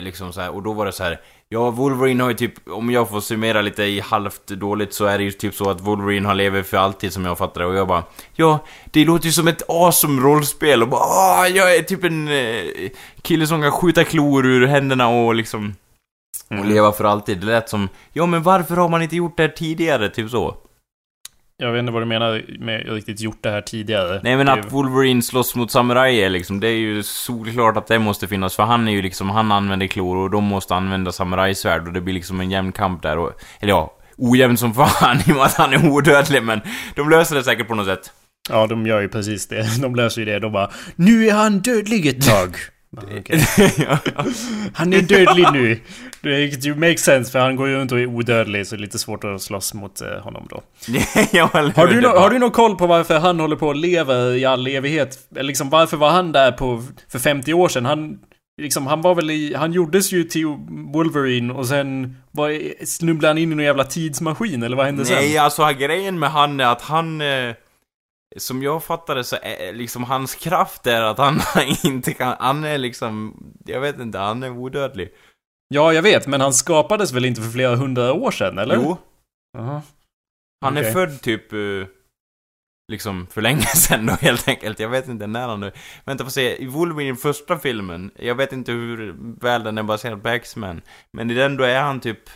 liksom 0.00 0.32
så 0.32 0.40
här, 0.40 0.54
och 0.54 0.62
då 0.62 0.72
var 0.72 0.86
det 0.86 0.92
så 0.92 1.04
här. 1.04 1.20
Ja, 1.48 1.70
Wolverine 1.70 2.22
har 2.22 2.30
ju 2.30 2.36
typ, 2.36 2.52
om 2.68 2.90
jag 2.90 3.08
får 3.08 3.20
summera 3.20 3.62
lite 3.62 3.82
i 3.84 4.00
halvt 4.00 4.46
dåligt 4.46 4.94
så 4.94 5.04
är 5.04 5.18
det 5.18 5.24
ju 5.24 5.30
typ 5.32 5.54
så 5.54 5.70
att 5.70 5.80
Wolverine 5.80 6.26
har 6.26 6.34
lever 6.34 6.62
för 6.62 6.76
alltid 6.76 7.12
som 7.12 7.24
jag 7.24 7.38
fattar 7.38 7.60
det 7.60 7.66
och 7.66 7.74
jag 7.74 7.88
bara 7.88 8.04
Ja, 8.34 8.58
det 8.84 9.04
låter 9.04 9.26
ju 9.26 9.32
som 9.32 9.48
ett 9.48 9.62
awesome 9.70 10.22
rollspel 10.22 10.82
och 10.82 10.88
bara 10.88 11.00
ah, 11.00 11.46
jag 11.48 11.76
är 11.76 11.82
typ 11.82 12.04
en 12.04 12.28
eh, 12.28 12.90
kille 13.22 13.46
som 13.46 13.62
kan 13.62 13.72
skjuta 13.72 14.04
klor 14.04 14.46
ur 14.46 14.66
händerna 14.66 15.08
och 15.08 15.34
liksom 15.34 15.74
och 16.48 16.52
Mm. 16.56 16.68
leva 16.68 16.92
för 16.92 17.04
alltid. 17.04 17.38
Det 17.38 17.46
lät 17.46 17.68
som, 17.68 17.88
ja 18.12 18.26
men 18.26 18.42
varför 18.42 18.76
har 18.76 18.88
man 18.88 19.02
inte 19.02 19.16
gjort 19.16 19.36
det 19.36 19.42
här 19.42 19.50
tidigare? 19.50 20.08
Typ 20.08 20.30
så. 20.30 20.56
Jag 21.58 21.72
vet 21.72 21.80
inte 21.80 21.92
vad 21.92 22.02
du 22.02 22.06
menar 22.06 22.44
med 22.58 22.88
riktigt 22.88 23.20
gjort 23.20 23.38
det 23.40 23.50
här 23.50 23.60
tidigare. 23.60 24.20
Nej 24.22 24.36
men 24.36 24.48
att 24.48 24.72
Wolverine 24.72 25.22
slåss 25.22 25.54
mot 25.54 25.70
samurajer 25.70 26.30
liksom, 26.30 26.60
det 26.60 26.68
är 26.68 26.78
ju 26.78 27.02
solklart 27.02 27.76
att 27.76 27.86
det 27.86 27.98
måste 27.98 28.28
finnas. 28.28 28.56
För 28.56 28.62
han 28.62 28.88
är 28.88 28.92
ju 28.92 29.02
liksom, 29.02 29.30
han 29.30 29.52
använder 29.52 29.86
klor 29.86 30.16
och 30.16 30.30
de 30.30 30.44
måste 30.44 30.74
använda 30.74 31.12
samurajsvärd 31.12 31.86
och 31.86 31.92
det 31.92 32.00
blir 32.00 32.14
liksom 32.14 32.40
en 32.40 32.50
jämn 32.50 32.72
kamp 32.72 33.02
där 33.02 33.18
och... 33.18 33.32
Eller 33.60 33.72
ja, 33.72 33.94
ojämn 34.16 34.56
som 34.56 34.74
fan 34.74 35.16
i 35.26 35.32
och 35.32 35.36
med 35.36 35.44
att 35.44 35.54
han 35.54 35.72
är 35.72 35.90
odödlig 35.90 36.42
men 36.42 36.60
de 36.94 37.10
löser 37.10 37.36
det 37.36 37.44
säkert 37.44 37.68
på 37.68 37.74
något 37.74 37.86
sätt. 37.86 38.12
Ja, 38.48 38.66
de 38.66 38.86
gör 38.86 39.00
ju 39.00 39.08
precis 39.08 39.48
det. 39.48 39.66
De 39.82 39.94
löser 39.94 40.20
ju 40.20 40.24
det. 40.24 40.38
De 40.38 40.52
bara 40.52 40.70
Nu 40.96 41.26
är 41.26 41.32
han 41.32 41.58
dödlig 41.58 42.06
ett 42.06 42.26
tag. 42.26 42.56
Okej. 42.96 43.46
ja. 43.78 43.98
Han 44.74 44.92
är 44.92 45.02
dödlig 45.02 45.46
nu. 45.52 45.80
Det 46.20 46.76
makes 46.76 47.00
sense 47.04 47.32
för 47.32 47.38
han 47.38 47.56
går 47.56 47.68
ju 47.68 47.74
runt 47.74 47.92
och 47.92 48.00
är 48.00 48.06
odödlig 48.06 48.66
så 48.66 48.76
det 48.76 48.80
är 48.80 48.82
lite 48.82 48.98
svårt 48.98 49.24
att 49.24 49.42
slåss 49.42 49.74
mot 49.74 50.00
eh, 50.00 50.08
honom 50.08 50.46
då. 50.50 50.56
Har 51.74 51.86
du, 51.86 52.00
no 52.00 52.08
har 52.08 52.30
du 52.30 52.38
någon 52.38 52.50
koll 52.50 52.76
på 52.76 52.86
varför 52.86 53.18
han 53.18 53.40
håller 53.40 53.56
på 53.56 53.70
att 53.70 53.76
leva 53.76 54.34
i 54.34 54.44
all 54.44 54.66
evighet? 54.66 55.18
Liksom 55.30 55.70
varför 55.70 55.96
var 55.96 56.10
han 56.10 56.32
där 56.32 56.52
på, 56.52 56.82
för 57.12 57.18
50 57.18 57.54
år 57.54 57.68
sedan? 57.68 57.84
Han, 57.84 58.18
liksom, 58.62 58.86
han 58.86 59.02
var 59.02 59.14
väl 59.14 59.30
i, 59.30 59.54
han 59.54 59.72
gjordes 59.72 60.12
ju 60.12 60.24
till 60.24 60.46
Wolverine 60.92 61.52
och 61.52 61.66
sen 61.66 62.16
var, 62.30 62.84
snubblade 62.84 63.30
han 63.30 63.38
in 63.38 63.52
i 63.52 63.54
någon 63.54 63.64
jävla 63.64 63.84
tidsmaskin 63.84 64.62
eller 64.62 64.76
vad 64.76 64.86
hände 64.86 65.04
Nej, 65.10 65.32
sen? 65.32 65.44
alltså 65.44 65.72
grejen 65.78 66.18
med 66.18 66.30
han 66.30 66.60
är 66.60 66.66
att 66.66 66.82
han... 66.82 67.20
Eh, 67.20 67.54
som 68.36 68.62
jag 68.62 68.84
fattade 68.84 69.24
så 69.24 69.36
är 69.42 69.72
liksom 69.72 70.04
hans 70.04 70.34
kraft 70.34 70.86
är 70.86 71.02
att 71.02 71.18
han 71.18 71.40
inte 71.84 72.12
kan... 72.12 72.36
Han 72.38 72.64
är 72.64 72.78
liksom... 72.78 73.36
Jag 73.64 73.80
vet 73.80 74.00
inte, 74.00 74.18
han 74.18 74.42
är 74.42 74.50
odödlig. 74.50 75.08
Ja, 75.68 75.92
jag 75.92 76.02
vet, 76.02 76.26
men 76.26 76.40
han 76.40 76.52
skapades 76.52 77.12
väl 77.12 77.24
inte 77.24 77.42
för 77.42 77.50
flera 77.50 77.76
hundra 77.76 78.12
år 78.12 78.30
sedan, 78.30 78.58
eller? 78.58 78.74
Jo, 78.74 78.96
Jaha. 79.52 79.82
Han 80.60 80.76
är 80.76 80.80
Okej. 80.80 80.92
född 80.92 81.20
typ... 81.22 81.52
eh, 81.52 81.58
liksom 82.92 83.26
för 83.26 83.42
länge 83.42 83.66
sedan 83.76 84.06
då 84.06 84.12
helt 84.12 84.48
enkelt. 84.48 84.80
Jag 84.80 84.88
vet 84.88 85.08
inte 85.08 85.26
när 85.26 85.48
han 85.48 85.60
nu... 85.60 85.72
Vänta 86.04 86.24
får 86.24 86.30
se. 86.30 86.62
I 86.62 86.66
Wolverine 86.66 87.16
första 87.16 87.58
filmen, 87.58 88.10
jag 88.16 88.34
vet 88.34 88.52
inte 88.52 88.72
hur 88.72 89.14
väl 89.40 89.62
den 89.62 89.78
är 89.78 89.82
baserad 89.82 90.22
på 90.22 90.28
X-Men. 90.28 90.82
Men 91.12 91.30
i 91.30 91.34
den 91.34 91.56
då 91.56 91.64
är 91.64 91.80
han 91.80 92.00
typ... 92.00 92.30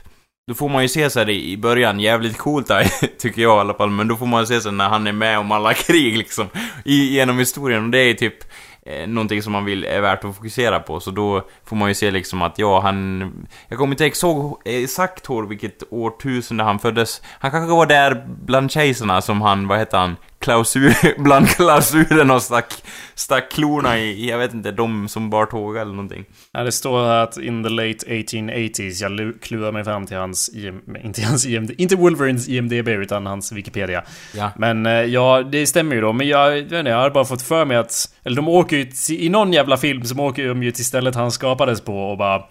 Då 0.51 0.55
får 0.55 0.69
man 0.69 0.83
ju 0.83 0.89
se 0.89 1.11
såhär 1.11 1.31
i 1.31 1.57
början, 1.57 2.01
jävligt 2.01 2.39
coolt 2.39 2.69
där, 2.69 2.85
tycker 3.19 3.43
jag 3.43 3.57
i 3.57 3.61
alla 3.61 3.75
fall. 3.75 3.91
Men 3.91 4.09
då 4.09 4.17
får 4.17 4.27
man 4.27 4.47
se 4.47 4.61
sen 4.61 4.77
när 4.77 4.89
han 4.89 5.07
är 5.07 5.13
med 5.13 5.39
om 5.39 5.53
alla 5.53 5.75
krig 5.87 6.19
liksom. 6.19 6.47
I, 6.85 7.15
genom 7.15 7.39
historien. 7.39 7.85
Och 7.85 7.91
det 7.91 7.99
är 7.99 8.15
typ 8.15 8.35
eh, 8.83 9.09
någonting 9.09 9.43
som 9.43 9.53
man 9.53 9.65
vill 9.65 9.85
är 9.85 10.01
värt 10.01 10.25
att 10.25 10.37
fokusera 10.37 10.81
på. 10.81 11.01
Så 11.01 11.11
då 11.11 11.47
får 11.65 11.77
man 11.77 11.89
ju 11.89 11.95
se 11.95 12.11
liksom 12.11 12.43
att 12.43 12.59
ja, 12.59 12.81
han... 12.81 13.33
Jag 13.69 13.79
kommer 13.79 13.93
inte 13.93 14.07
exakt 14.07 14.31
exakt 14.65 15.27
vilket 15.49 15.83
årtusende 15.91 16.65
han 16.65 16.79
föddes. 16.79 17.23
Han 17.39 17.51
kanske 17.51 17.75
var 17.75 17.87
där 17.87 18.27
bland 18.45 18.71
kejsarna 18.71 19.23
som 19.23 19.41
han, 19.41 19.69
vad 19.69 19.79
heter 19.79 19.99
han? 19.99 20.17
Klausul, 20.41 20.93
bland 21.19 21.49
klausulen 21.49 22.31
och 22.31 22.43
stack, 22.43 22.73
stack 23.15 23.51
klorna 23.53 23.99
i, 23.99 24.31
jag 24.31 24.39
vet 24.39 24.55
inte, 24.55 24.71
de 24.71 25.09
som 25.09 25.31
bar 25.31 25.47
tåga 25.47 25.81
eller 25.81 25.93
någonting. 25.93 26.25
Ja, 26.53 26.63
det 26.63 26.73
står 26.73 27.05
här 27.07 27.23
att 27.23 27.37
in 27.39 27.63
the 27.65 27.69
late 27.69 28.07
1880s, 28.07 29.03
jag 29.03 29.13
lu- 29.13 29.39
klurar 29.43 29.73
mig 29.73 29.85
fram 29.85 30.07
till 30.07 30.17
hans, 30.17 30.51
inte 31.05 31.23
hans 31.23 31.47
IMD, 31.47 31.71
inte 31.79 31.97
Wolverines 31.97 32.49
IMDB 32.49 32.89
utan 32.89 33.27
hans 33.27 33.53
Wikipedia. 33.53 34.03
Ja. 34.37 34.51
Men 34.57 34.87
eh, 34.87 34.93
ja, 34.93 35.43
det 35.43 35.67
stämmer 35.67 35.95
ju 35.95 36.01
då. 36.01 36.13
Men 36.13 36.29
jag, 36.29 36.59
jag 36.59 36.63
vet 36.63 36.73
inte, 36.73 36.91
jag 36.91 36.99
hade 36.99 37.11
bara 37.11 37.25
fått 37.25 37.43
för 37.43 37.65
mig 37.65 37.77
att... 37.77 38.15
Eller 38.25 38.37
de 38.37 38.49
åker 38.49 38.77
ju 38.77 38.85
till, 38.85 39.21
i 39.21 39.29
någon 39.29 39.53
jävla 39.53 39.77
film 39.77 40.05
som 40.05 40.21
åker 40.21 40.49
de 40.49 40.63
ju 40.63 40.71
till 40.71 40.85
stället 40.85 41.15
han 41.15 41.31
skapades 41.31 41.81
på 41.81 42.11
och 42.11 42.19
bara... 42.19 42.43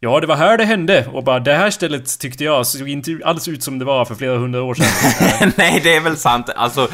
Ja, 0.00 0.20
det 0.20 0.26
var 0.26 0.36
här 0.36 0.58
det 0.58 0.64
hände. 0.64 1.06
Och 1.12 1.24
bara 1.24 1.40
det 1.40 1.54
här 1.54 1.70
stället 1.70 2.20
tyckte 2.20 2.44
jag 2.44 2.66
såg 2.66 2.88
inte 2.88 3.20
alls 3.24 3.48
ut 3.48 3.62
som 3.62 3.78
det 3.78 3.84
var 3.84 4.04
för 4.04 4.14
flera 4.14 4.38
hundra 4.38 4.62
år 4.62 4.74
sedan. 4.74 5.52
Nej, 5.56 5.80
det 5.84 5.96
är 5.96 6.00
väl 6.00 6.16
sant. 6.16 6.50
Alltså, 6.56 6.88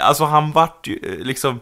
alltså 0.00 0.24
han 0.24 0.52
vart 0.52 0.86
ju 0.86 0.98
eh, 1.02 1.26
liksom... 1.26 1.60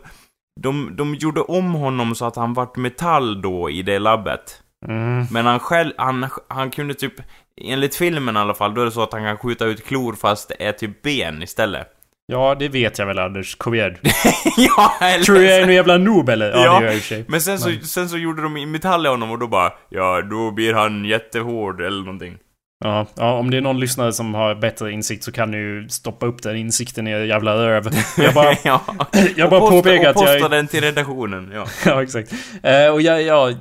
De, 0.60 0.96
de 0.96 1.14
gjorde 1.14 1.40
om 1.40 1.74
honom 1.74 2.14
så 2.14 2.24
att 2.24 2.36
han 2.36 2.54
vart 2.54 2.76
metall 2.76 3.42
då 3.42 3.70
i 3.70 3.82
det 3.82 3.98
labbet. 3.98 4.62
Mm. 4.86 5.26
Men 5.30 5.46
han 5.46 5.60
själv, 5.60 5.92
han, 5.96 6.26
han 6.48 6.70
kunde 6.70 6.94
typ... 6.94 7.14
Enligt 7.60 7.96
filmen 7.96 8.36
i 8.36 8.38
alla 8.38 8.54
fall, 8.54 8.74
då 8.74 8.80
är 8.80 8.84
det 8.84 8.90
så 8.90 9.02
att 9.02 9.12
han 9.12 9.24
kan 9.24 9.38
skjuta 9.38 9.64
ut 9.64 9.84
klor 9.84 10.12
fast 10.12 10.48
det 10.48 10.64
är 10.64 10.72
typ 10.72 11.02
ben 11.02 11.42
istället. 11.42 11.97
Ja, 12.32 12.56
det 12.58 12.68
vet 12.68 12.98
jag 12.98 13.06
väl 13.06 13.18
Anders. 13.18 13.54
Kom 13.54 13.74
igen. 13.74 13.96
ja, 14.56 14.92
eller... 15.00 15.24
Tror 15.24 15.38
jag 15.38 15.56
är 15.56 15.62
en 15.62 15.74
jävla 15.74 15.98
noob 15.98 16.28
eller? 16.28 16.50
Ja, 16.50 16.64
Ja, 16.64 16.78
det 16.78 16.84
gör 16.84 16.86
jag 16.86 16.94
i 16.94 16.98
och 16.98 17.02
för 17.02 17.08
sig. 17.08 17.24
Men 17.28 17.40
sen 17.40 17.58
så, 17.58 17.70
sen 17.82 18.08
så 18.08 18.16
gjorde 18.16 18.42
de 18.42 18.70
metall 18.70 19.06
i 19.06 19.08
honom 19.08 19.30
och 19.30 19.38
då 19.38 19.46
bara 19.46 19.72
Ja, 19.88 20.22
då 20.22 20.50
blir 20.50 20.74
han 20.74 21.04
jättehård 21.04 21.80
eller 21.80 21.98
någonting. 21.98 22.36
Ja, 22.84 23.06
ja, 23.16 23.32
om 23.32 23.50
det 23.50 23.56
är 23.56 23.60
någon 23.60 23.80
lyssnare 23.80 24.12
som 24.12 24.34
har 24.34 24.54
bättre 24.54 24.92
insikt 24.92 25.24
så 25.24 25.32
kan 25.32 25.52
ju 25.52 25.88
stoppa 25.88 26.26
upp 26.26 26.42
den 26.42 26.56
insikten 26.56 27.06
i 27.06 27.26
jävla 27.26 27.54
röv. 27.56 27.90
Jag 28.16 28.34
bara, 28.34 28.56
ja. 28.64 28.80
jag 29.36 29.50
bara 29.50 29.60
och 29.60 29.70
posta, 29.70 29.76
påpekar 29.76 30.02
och 30.02 30.08
att 30.10 30.14
posta 30.14 30.38
jag... 30.38 30.50
den 30.50 30.68
till 30.68 30.80
redaktionen, 30.80 31.50
ja. 31.54 31.66
Ja, 31.86 32.02
exakt. 32.02 32.32
Eh, 32.62 32.86
och 32.86 33.02
jag, 33.02 33.22
ja, 33.22 33.52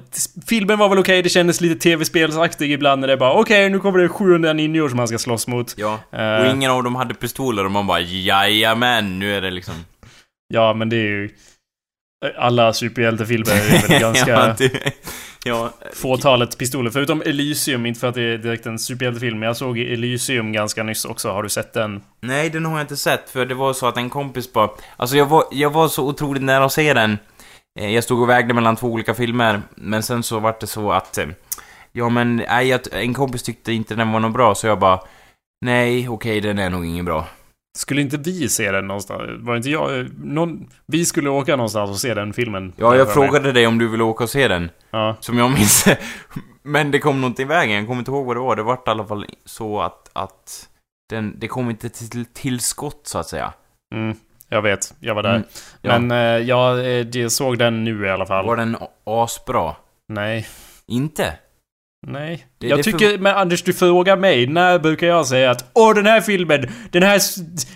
filmen 0.47 0.79
var 0.79 0.89
väl 0.89 0.99
okej, 0.99 1.21
det 1.21 1.29
kändes 1.29 1.61
lite 1.61 1.79
tv-spelsaktig 1.79 2.71
ibland 2.71 3.01
när 3.01 3.07
det 3.07 3.17
bara 3.17 3.33
okej, 3.33 3.69
nu 3.69 3.79
kommer 3.79 3.99
det 3.99 4.09
700 4.09 4.53
ninjor 4.53 4.89
som 4.89 4.97
man 4.97 5.07
ska 5.07 5.17
slåss 5.17 5.47
mot. 5.47 5.73
Ja. 5.77 5.99
Eh. 6.11 6.45
Och 6.45 6.55
ingen 6.55 6.71
av 6.71 6.83
dem 6.83 6.95
hade 6.95 7.13
pistoler 7.13 7.65
och 7.65 7.71
man 7.71 7.87
bara 7.87 7.99
jajamän, 7.99 9.19
nu 9.19 9.35
är 9.35 9.41
det 9.41 9.51
liksom... 9.51 9.73
Ja, 10.53 10.73
men 10.73 10.89
det 10.89 10.95
är 10.95 11.09
ju... 11.09 11.29
Alla 12.37 12.73
superhjältefilmer 12.73 13.51
är 13.51 13.87
väl 13.87 13.99
ganska... 13.99 14.31
ja, 14.31 14.55
det, 14.57 14.93
ja, 15.47 15.69
Fåtalet 15.93 16.57
pistoler, 16.57 16.89
förutom 16.91 17.21
Elysium, 17.21 17.85
inte 17.85 17.99
för 17.99 18.07
att 18.07 18.15
det 18.15 18.21
är 18.21 18.37
direkt 18.37 18.65
en 18.65 18.79
superhjältefilm, 18.79 19.39
men 19.39 19.47
jag 19.47 19.57
såg 19.57 19.79
Elysium 19.79 20.51
ganska 20.51 20.83
nyss 20.83 21.05
också. 21.05 21.29
Har 21.31 21.43
du 21.43 21.49
sett 21.49 21.73
den? 21.73 22.01
Nej, 22.21 22.49
den 22.49 22.65
har 22.65 22.73
jag 22.73 22.83
inte 22.83 22.97
sett, 22.97 23.29
för 23.29 23.45
det 23.45 23.55
var 23.55 23.73
så 23.73 23.87
att 23.87 23.97
en 23.97 24.09
kompis 24.09 24.53
bara... 24.53 24.69
Alltså 24.97 25.17
jag 25.17 25.25
var, 25.25 25.43
jag 25.51 25.69
var 25.69 25.87
så 25.87 26.07
otroligt 26.07 26.43
nära 26.43 26.65
att 26.65 26.73
se 26.73 26.93
den. 26.93 27.17
Eh, 27.79 27.89
Jag 27.93 28.03
stod 28.03 28.21
och 28.21 28.29
vägde 28.29 28.53
mellan 28.53 28.75
två 28.75 28.87
olika 28.87 29.13
filmer, 29.13 29.61
men 29.75 30.03
sen 30.03 30.23
så 30.23 30.39
var 30.39 30.55
det 30.59 30.67
så 30.67 30.91
att... 30.91 31.17
eh, 31.17 31.25
Ja 31.91 32.09
men, 32.09 32.35
nej, 32.35 32.79
en 32.91 33.13
kompis 33.13 33.43
tyckte 33.43 33.73
inte 33.73 33.95
den 33.95 34.11
var 34.11 34.19
något 34.19 34.33
bra, 34.33 34.55
så 34.55 34.67
jag 34.67 34.79
bara... 34.79 34.99
Nej, 35.65 36.09
okej, 36.09 36.41
den 36.41 36.59
är 36.59 36.69
nog 36.69 36.85
ingen 36.85 37.05
bra. 37.05 37.25
Skulle 37.77 38.01
inte 38.01 38.17
vi 38.17 38.49
se 38.49 38.71
den 38.71 38.87
någonstans? 38.87 39.21
Var 39.39 39.55
inte 39.55 39.69
jag... 39.69 40.09
Någon, 40.23 40.69
vi 40.85 41.05
skulle 41.05 41.29
åka 41.29 41.55
någonstans 41.55 41.91
och 41.91 41.97
se 41.97 42.13
den 42.13 42.33
filmen. 42.33 42.73
Ja, 42.77 42.95
jag 42.95 43.13
frågade 43.13 43.51
dig 43.51 43.67
om 43.67 43.77
du 43.77 43.87
ville 43.87 44.03
åka 44.03 44.23
och 44.23 44.29
se 44.29 44.47
den, 44.47 44.69
Ja. 44.91 45.15
som 45.19 45.37
jag 45.37 45.51
minns. 45.51 45.85
Men 46.63 46.91
det 46.91 46.99
kom 46.99 47.21
någonting 47.21 47.45
i 47.45 47.47
vägen, 47.49 47.75
jag 47.75 47.87
kommer 47.87 47.99
inte 47.99 48.11
ihåg 48.11 48.25
vad 48.25 48.35
det 48.35 48.39
var. 48.39 48.55
Det 48.55 48.63
vart 48.63 48.87
i 48.87 48.91
alla 48.91 49.05
fall 49.05 49.25
så 49.45 49.81
att, 49.81 50.09
att 50.13 50.69
den, 51.09 51.33
det 51.39 51.47
kom 51.47 51.69
inte 51.69 51.89
till 51.89 52.25
tillskott, 52.25 53.01
så 53.03 53.17
att 53.17 53.27
säga. 53.27 53.53
Mm, 53.95 54.17
jag 54.49 54.61
vet. 54.61 54.93
Jag 54.99 55.15
var 55.15 55.23
där. 55.23 55.35
Mm, 55.35 55.47
ja. 55.81 55.99
Men 55.99 56.11
eh, 56.11 56.47
jag, 56.47 56.79
eh, 56.79 57.07
jag 57.09 57.31
såg 57.31 57.57
den 57.57 57.83
nu 57.83 58.05
i 58.05 58.09
alla 58.09 58.25
fall. 58.25 58.45
Var 58.45 58.55
den 58.57 58.77
asbra? 59.03 59.75
Nej. 60.07 60.47
Inte? 60.87 61.33
Nej. 62.09 62.45
Det- 62.59 62.67
jag 62.67 62.79
det 62.79 62.83
tycker, 62.83 63.17
men 63.17 63.35
Anders 63.35 63.63
du 63.63 63.73
frågar 63.73 64.17
mig, 64.17 64.47
när 64.47 64.79
brukar 64.79 65.07
jag 65.07 65.27
säga 65.27 65.51
att 65.51 65.71
Åh 65.73 65.95
den 65.95 66.05
här 66.05 66.21
filmen, 66.21 66.69
den 66.91 67.03
här 67.03 67.21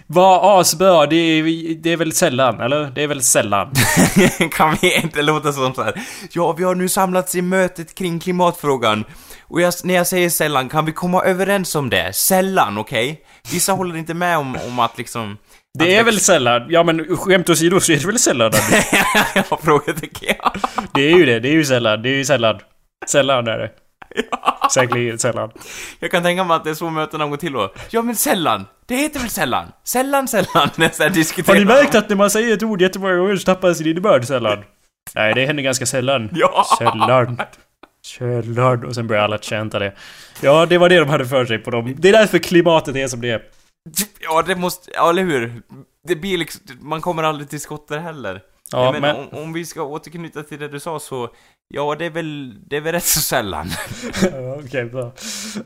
var 0.08 0.60
asbra, 0.62 1.06
det 1.06 1.16
är, 1.16 1.44
det 1.82 1.90
är 1.94 1.98
väl 1.98 2.12
sällan, 2.12 2.62
eller? 2.62 2.92
Det 2.96 3.04
är 3.04 3.08
väl 3.08 3.22
sällan. 3.22 3.72
kan 4.52 4.78
vi 4.82 4.96
inte 4.96 5.22
låta 5.22 5.54
som 5.54 5.74
så 5.74 5.84
här? 5.84 5.94
Ja, 6.32 6.52
vi 6.52 6.64
har 6.64 6.76
nu 6.76 6.90
samlats 6.90 7.36
i 7.36 7.42
mötet 7.42 7.96
kring 7.96 8.20
klimatfrågan. 8.20 9.04
Och 9.48 9.62
jag, 9.62 9.74
när 9.84 9.94
jag 9.94 10.08
säger 10.08 10.30
sällan, 10.30 10.70
kan 10.70 10.86
vi 10.86 10.92
komma 10.92 11.24
överens 11.24 11.76
om 11.76 11.90
det? 11.90 12.16
Sällan, 12.16 12.78
okej? 12.78 13.22
Vissa 13.52 13.72
håller 13.72 13.98
inte 13.98 14.14
med 14.14 14.38
om, 14.38 14.58
om 14.68 14.80
att 14.80 14.98
liksom... 14.98 15.38
Det 15.80 15.96
är 15.96 16.04
väl 16.04 16.20
sällan, 16.20 16.66
ja 16.70 16.84
men 16.84 17.18
skämt 17.18 17.50
åsido 17.50 17.80
så 17.80 17.92
är 17.92 17.98
det 17.98 18.06
väl 18.08 18.20
sällan 18.20 18.52
ja, 19.50 19.60
frågetecken. 19.64 20.36
Ja. 20.40 20.54
Det 20.94 21.02
är 21.02 21.18
ju 21.18 21.26
det, 21.26 21.40
det 21.40 21.48
är 21.50 21.54
ju 21.54 21.66
sällan, 21.66 22.02
det 22.02 22.10
är 22.10 22.14
ju 22.14 22.26
sällan. 22.26 22.60
Sällan 23.08 23.48
är 23.48 23.58
det. 23.58 23.70
Säkerligen 24.74 25.20
sällan. 25.20 25.52
Jag 26.00 26.12
kan 26.12 26.24
tänka 26.24 26.44
mig 26.44 26.56
att 26.56 26.64
det 26.64 26.70
är 26.70 26.74
så 26.74 26.90
mötena 26.90 27.28
går 27.28 27.38
till 27.38 27.54
då. 27.54 27.74
Ja, 27.90 28.02
men 28.02 28.16
sällan. 28.16 28.66
Det 28.86 28.96
heter 28.96 29.20
väl 29.20 29.30
sällan? 29.30 29.72
Sällan, 29.84 30.28
sällan. 30.28 30.48
När 30.76 31.00
här 31.00 31.10
Har 31.10 31.16
diskuterar 31.16 31.60
ni 31.60 31.66
märkt 31.66 31.96
att 31.96 32.10
när 32.10 32.16
man 32.16 32.30
säger 32.30 32.54
ett 32.54 32.64
ord 32.64 32.82
jättemånga 32.82 33.16
gånger 33.16 33.36
så 33.36 33.44
tappar 33.44 33.68
det 33.68 33.76
sin 33.76 33.88
innebörd 33.88 34.26
sällan? 34.26 34.64
Nej, 35.16 35.34
det 35.34 35.46
händer 35.46 35.64
ganska 35.64 35.86
sällan. 35.86 36.30
Ja! 36.34 36.66
Sällan. 36.78 37.42
Sällan. 38.06 38.86
Och 38.86 38.96
sen 38.96 39.08
börjar 39.08 39.24
alla 39.24 39.38
chanta 39.38 39.80
det. 39.80 39.94
Ja, 40.42 40.66
det 40.66 40.78
var 40.78 40.90
det 40.90 41.00
de 41.00 41.10
hade 41.10 41.26
för 41.26 41.46
sig 41.46 41.58
på 41.58 41.72
dem. 41.72 41.96
Det 41.98 42.10
är 42.10 42.14
därför 42.14 42.38
klimatet 42.38 42.96
är 42.96 43.08
som 43.08 43.22
det 43.22 43.30
är. 43.30 43.42
Ja, 44.20 44.42
det 44.42 44.56
måste... 44.56 44.92
Ja, 44.94 45.10
eller 45.10 45.24
hur? 45.24 45.62
Det 46.08 46.16
blir 46.16 46.38
liksom... 46.38 46.62
Man 46.80 47.02
kommer 47.02 47.24
aldrig 47.24 47.50
till 47.50 47.60
skott 47.60 47.88
där 47.88 48.00
heller. 48.00 48.42
Ja, 48.72 48.92
menar, 48.92 49.14
men... 49.14 49.16
om, 49.16 49.44
om 49.44 49.54
vi 49.54 49.66
ska 49.66 49.84
återknyta 49.84 50.44
till 50.44 50.60
det 50.60 50.68
du 50.68 50.80
sa 50.80 51.00
så... 51.00 51.30
Ja, 51.74 51.96
det 51.96 52.06
är 52.06 52.10
väl... 52.10 52.56
Det 52.68 52.78
är 52.78 52.82
väl 52.82 52.94
rätt 52.94 53.06
så 53.06 53.22
sällan. 53.22 53.70
Okej, 54.66 54.86
bra. 54.86 55.12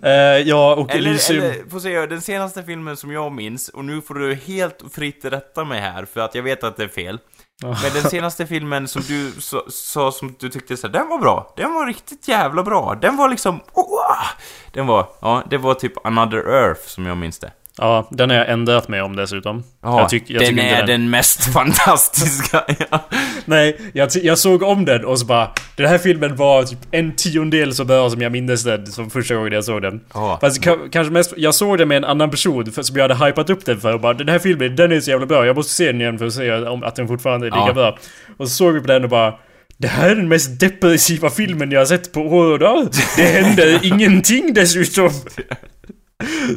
Eh, 0.02 0.12
ja, 0.38 0.76
och 0.76 0.92
Eller, 0.92 1.10
Elysium... 1.10 1.44
eller, 1.44 1.70
får 1.70 1.80
se, 1.80 2.06
den 2.06 2.22
senaste 2.22 2.64
filmen 2.64 2.98
som 2.98 3.12
jag 3.12 3.32
minns, 3.32 3.70
och 3.70 3.86
nu 3.86 4.02
får 4.02 4.14
du 4.14 4.36
helt 4.36 4.84
fritt 4.92 5.26
rätta 5.26 5.64
mig 5.64 5.82
här, 5.82 6.06
för 6.06 6.22
att 6.22 6.36
jag 6.36 6.44
vet 6.44 6.64
att 6.64 6.78
det 6.78 6.84
är 6.84 6.88
fel. 6.88 7.20
Men 7.62 7.94
den 7.94 8.10
senaste 8.10 8.48
filmen 8.48 8.88
som 8.88 9.02
du 9.02 9.32
sa 9.70 10.12
som 10.12 10.36
du 10.40 10.50
tyckte 10.50 10.78
så 10.78 10.88
här, 10.88 10.94
den 10.94 11.08
var 11.08 11.18
bra. 11.18 11.54
Den 11.58 11.74
var 11.74 11.86
riktigt 11.86 12.28
jävla 12.28 12.64
bra. 12.64 12.98
Den 13.02 13.18
var 13.18 13.30
liksom... 13.30 13.60
Oh, 13.74 14.26
den 14.74 14.88
var... 14.88 15.08
Ja, 15.22 15.44
det 15.50 15.58
var 15.58 15.74
typ 15.74 16.06
Another 16.06 16.50
Earth, 16.50 16.82
som 16.88 17.06
jag 17.06 17.18
minns 17.18 17.40
det. 17.40 17.52
Ja, 17.78 18.08
den 18.12 18.30
har 18.30 18.38
jag 18.38 18.50
ändrat 18.50 18.88
mig 18.88 19.02
om 19.02 19.16
dessutom. 19.16 19.64
Ja, 19.84 20.00
jag 20.00 20.10
tyck, 20.10 20.24
jag 20.28 20.42
den 20.42 20.60
är 20.60 20.88
den 20.88 21.10
mest 21.10 21.44
fantastiska. 21.54 22.64
ja. 22.92 23.06
Nej, 23.46 23.78
jag, 23.94 24.10
jag 24.24 24.38
såg 24.38 24.64
om 24.64 24.86
den 24.86 25.06
och 25.06 25.20
så 25.20 25.26
bara... 25.26 25.52
Den 25.76 25.86
här 25.88 25.98
filmen 25.98 26.36
var 26.36 26.64
typ 26.64 26.80
en 26.92 27.16
tiondel 27.16 27.74
så 27.76 27.86
bra 27.86 28.10
som 28.10 28.22
jag 28.22 28.32
mindes 28.32 28.64
den 28.64 28.86
som 28.86 29.10
första 29.10 29.36
gången 29.36 29.54
jag 29.54 29.64
såg 29.64 29.82
den. 29.82 30.02
Ja. 30.14 30.38
Fast 30.42 30.62
ka- 30.66 30.90
kanske 30.92 31.14
mest... 31.14 31.34
Jag 31.38 31.56
såg 31.56 31.78
den 31.78 31.88
med 31.88 31.98
en 31.98 32.04
annan 32.06 32.30
person 32.32 32.72
för, 32.72 32.84
som 32.84 32.96
jag 32.98 33.10
hade 33.10 33.26
hypat 33.26 33.50
upp 33.50 33.66
den 33.66 33.80
för 33.80 33.94
och 33.94 34.00
bara 34.00 34.14
Den 34.14 34.30
här 34.30 34.40
filmen, 34.40 34.76
den 34.76 34.92
är 34.92 35.00
så 35.00 35.10
jävla 35.12 35.26
bra. 35.26 35.46
Jag 35.46 35.56
måste 35.56 35.74
se 35.74 35.86
den 35.92 36.02
igen 36.02 36.18
för 36.20 36.26
att 36.26 36.34
se 36.34 36.52
om, 36.54 36.84
att 36.84 36.96
den 36.96 37.08
fortfarande 37.08 37.48
är 37.48 37.52
lika 37.52 37.64
Ja. 37.68 37.74
bra. 37.74 37.98
Och 38.38 38.48
så 38.50 38.56
såg 38.56 38.74
vi 38.74 38.80
på 38.82 38.88
den 38.88 39.04
och 39.04 39.10
bara... 39.10 39.34
Det 39.78 39.88
här 39.88 40.10
är 40.10 40.16
den 40.16 40.28
mest 40.28 40.60
depressiva 40.60 41.30
filmen 41.30 41.72
jag 41.72 41.80
har 41.80 41.86
sett 41.86 42.12
på 42.14 42.22
år 42.22 42.52
och 42.52 42.60
dag. 42.60 42.88
Det 43.18 43.24
hände 43.24 43.80
ingenting 43.84 44.54
dessutom. 44.54 45.10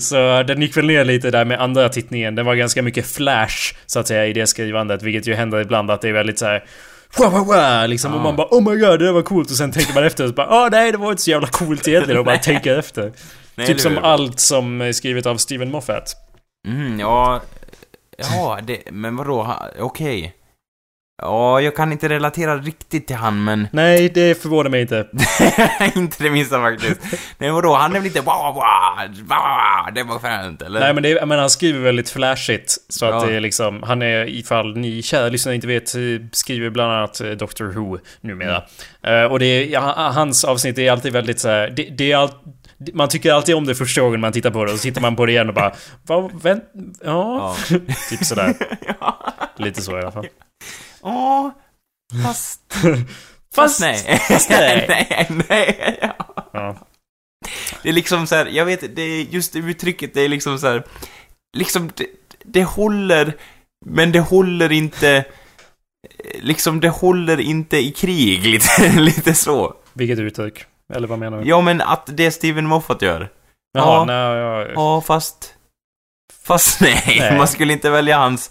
Så 0.00 0.42
den 0.42 0.62
gick 0.62 0.76
väl 0.76 0.86
ner 0.86 1.04
lite 1.04 1.30
där 1.30 1.44
med 1.44 1.61
andra 1.61 1.88
tittningen. 1.88 2.34
Den 2.34 2.46
var 2.46 2.54
ganska 2.54 2.82
mycket 2.82 3.06
flash, 3.06 3.74
så 3.86 3.98
att 4.00 4.06
säga, 4.06 4.26
i 4.26 4.32
det 4.32 4.46
skrivandet. 4.46 5.02
Vilket 5.02 5.26
ju 5.26 5.34
händer 5.34 5.61
ibland 5.61 5.90
att 5.90 6.00
det 6.00 6.09
är 6.09 6.12
väldigt 6.12 6.38
så 6.38 6.46
här. 6.46 6.64
Wow, 7.18 7.32
wow, 7.32 7.46
wow, 7.46 7.88
liksom. 7.88 8.12
Och 8.14 8.18
Ja. 8.18 8.22
man 8.22 8.36
bara 8.36 8.48
oh 8.50 8.70
my 8.70 8.80
god, 8.80 8.98
det 9.00 9.12
var 9.12 9.22
coolt. 9.22 9.50
Och 9.50 9.56
sen 9.56 9.72
tänker 9.72 9.94
man 9.94 10.04
efter 10.04 10.24
och 10.24 10.30
så 10.30 10.34
bara 10.34 10.46
ah 10.46 10.68
nej, 10.72 10.92
det 10.92 10.98
var 10.98 11.11
inte 11.11 11.22
så 11.22 11.30
jävla 11.30 11.46
coolt 11.48 11.88
egentligen. 11.88 12.18
Och 12.18 12.24
bara 12.24 12.38
tänker 12.38 12.78
efter. 12.78 13.12
Nej, 13.54 13.66
typ 13.66 13.80
som 13.80 13.98
allt 13.98 14.40
som 14.40 14.80
är 14.80 14.92
skrivet 14.92 15.26
av 15.26 15.36
Steven 15.36 15.70
Moffat. 15.70 16.16
Mm, 16.68 17.00
ja... 17.00 17.42
Ja, 18.18 18.59
det... 18.66 18.90
Men 18.90 19.16
vadå? 19.16 19.56
Okej. 19.78 20.34
Ja, 21.22 21.60
jag 21.60 21.76
kan 21.76 21.92
inte 21.92 22.08
relatera 22.08 22.56
riktigt 22.58 23.06
till 23.06 23.16
han, 23.16 23.44
men... 23.44 23.68
Nej, 23.72 24.08
det 24.08 24.42
förvånar 24.42 24.70
mig 24.70 24.80
inte. 24.80 25.06
inte 25.96 26.22
det 26.24 26.30
minsta 26.30 26.60
faktiskt. 26.60 27.00
Nej, 27.38 27.50
vadå? 27.50 27.74
Han 27.74 27.90
är 27.90 27.98
väl 28.00 28.06
inte 28.06 28.20
wow, 28.20 28.54
wow, 28.54 29.08
wow, 29.28 29.94
det 29.94 30.02
var 30.02 30.18
fränt, 30.18 30.62
eller? 30.62 30.80
Nej 30.80 30.94
men 30.94 31.02
det 31.02 31.26
men 31.26 31.38
han 31.38 31.50
skriver 31.50 31.80
väldigt 31.80 32.10
flashigt. 32.10 32.76
Så 32.88 33.06
att 33.06 33.14
Ja. 33.22 33.28
det 33.28 33.36
är 33.36 33.40
liksom, 33.40 33.82
han 33.82 34.02
är 34.02 34.28
ifall 34.28 34.76
ni 34.76 35.02
kära 35.02 35.28
lyssnare 35.28 35.54
inte 35.54 35.66
vet, 35.66 35.94
eh, 35.94 36.00
skriver 36.32 36.70
bland 36.70 36.92
annat 36.92 37.20
eh, 37.20 37.30
Doctor 37.30 37.64
Who 37.64 37.98
numera. 38.20 38.62
Mm. 39.02 39.24
Eh, 39.24 39.32
och 39.32 39.38
det 39.38 39.74
är, 39.74 39.80
hans 40.12 40.44
avsnitt 40.44 40.78
är 40.78 40.92
alltid 40.92 41.12
väldigt 41.12 41.40
så 41.40 41.48
här, 41.48 41.70
det, 41.76 41.82
det 41.82 42.12
är 42.12 42.16
allt, 42.16 42.36
man 42.94 43.08
tycker 43.08 43.32
alltid 43.32 43.54
om 43.54 43.66
det 43.66 43.74
första 43.74 44.00
gången 44.00 44.20
man 44.20 44.32
tittar 44.32 44.50
på 44.50 44.64
det 44.64 44.72
och 44.72 44.78
så 44.78 44.82
tittar 44.82 45.00
man 45.00 45.16
på 45.16 45.26
det 45.26 45.32
igen 45.32 45.48
och 45.48 45.54
bara 45.54 45.72
Vad, 46.06 46.42
vänt, 46.42 46.64
ja. 47.04 47.56
Ja. 47.70 47.78
typ 48.10 48.24
sådär. 48.24 48.54
ja. 49.00 49.18
Lite 49.56 49.82
så 49.82 49.98
i 49.98 50.02
alla 50.02 50.12
fall. 50.12 50.26
Åh, 51.03 51.51
fast... 52.24 52.74
Fast, 53.55 53.80
nej. 53.80 54.18
fast 54.28 54.51
nej. 54.51 54.86
nej, 54.88 55.26
nej. 55.49 55.99
Ja. 56.03 56.14
Ja. 56.53 56.76
Det 57.82 57.88
är 57.88 57.92
liksom 57.92 58.26
så 58.26 58.34
här, 58.34 58.46
jag 58.46 58.64
vet, 58.64 58.96
det 58.96 59.03
är 59.03 59.22
just 59.22 59.53
det 59.53 59.59
uttrycket, 59.59 60.14
det 60.14 60.20
är 60.20 60.28
liksom 60.28 60.59
så 60.59 60.66
här, 60.66 60.84
liksom, 61.57 61.90
det, 61.94 62.07
det 62.44 62.64
håller, 62.64 63.36
men 63.86 64.12
det 64.12 64.20
håller 64.20 64.72
inte, 64.72 65.24
liksom, 66.34 66.80
det 66.80 66.88
håller 66.88 67.40
inte 67.40 67.76
i 67.76 67.90
krig, 67.90 68.46
lite, 68.46 69.01
lite 69.01 69.34
så. 69.34 69.74
Vilket 69.92 70.18
uttryck? 70.18 70.64
Eller 70.94 71.09
vad 71.09 71.18
menar 71.18 71.38
du? 71.42 71.49
Ja, 71.49 71.61
men 71.61 71.80
att 71.80 72.07
det 72.07 72.30
Steven 72.30 72.66
Moffat 72.66 73.03
gör. 73.03 73.28
Jaha, 73.72 73.94
ja. 73.94 74.05
nej, 74.05 74.16
ja, 74.16 74.66
Ja, 74.74 75.01
fast... 75.01 75.55
Fast 76.44 76.80
nej, 76.80 77.03
Nej. 77.07 77.36
man 77.36 77.49
skulle 77.49 77.72
inte 77.72 77.90
välja 77.90 78.18
hans... 78.18 78.51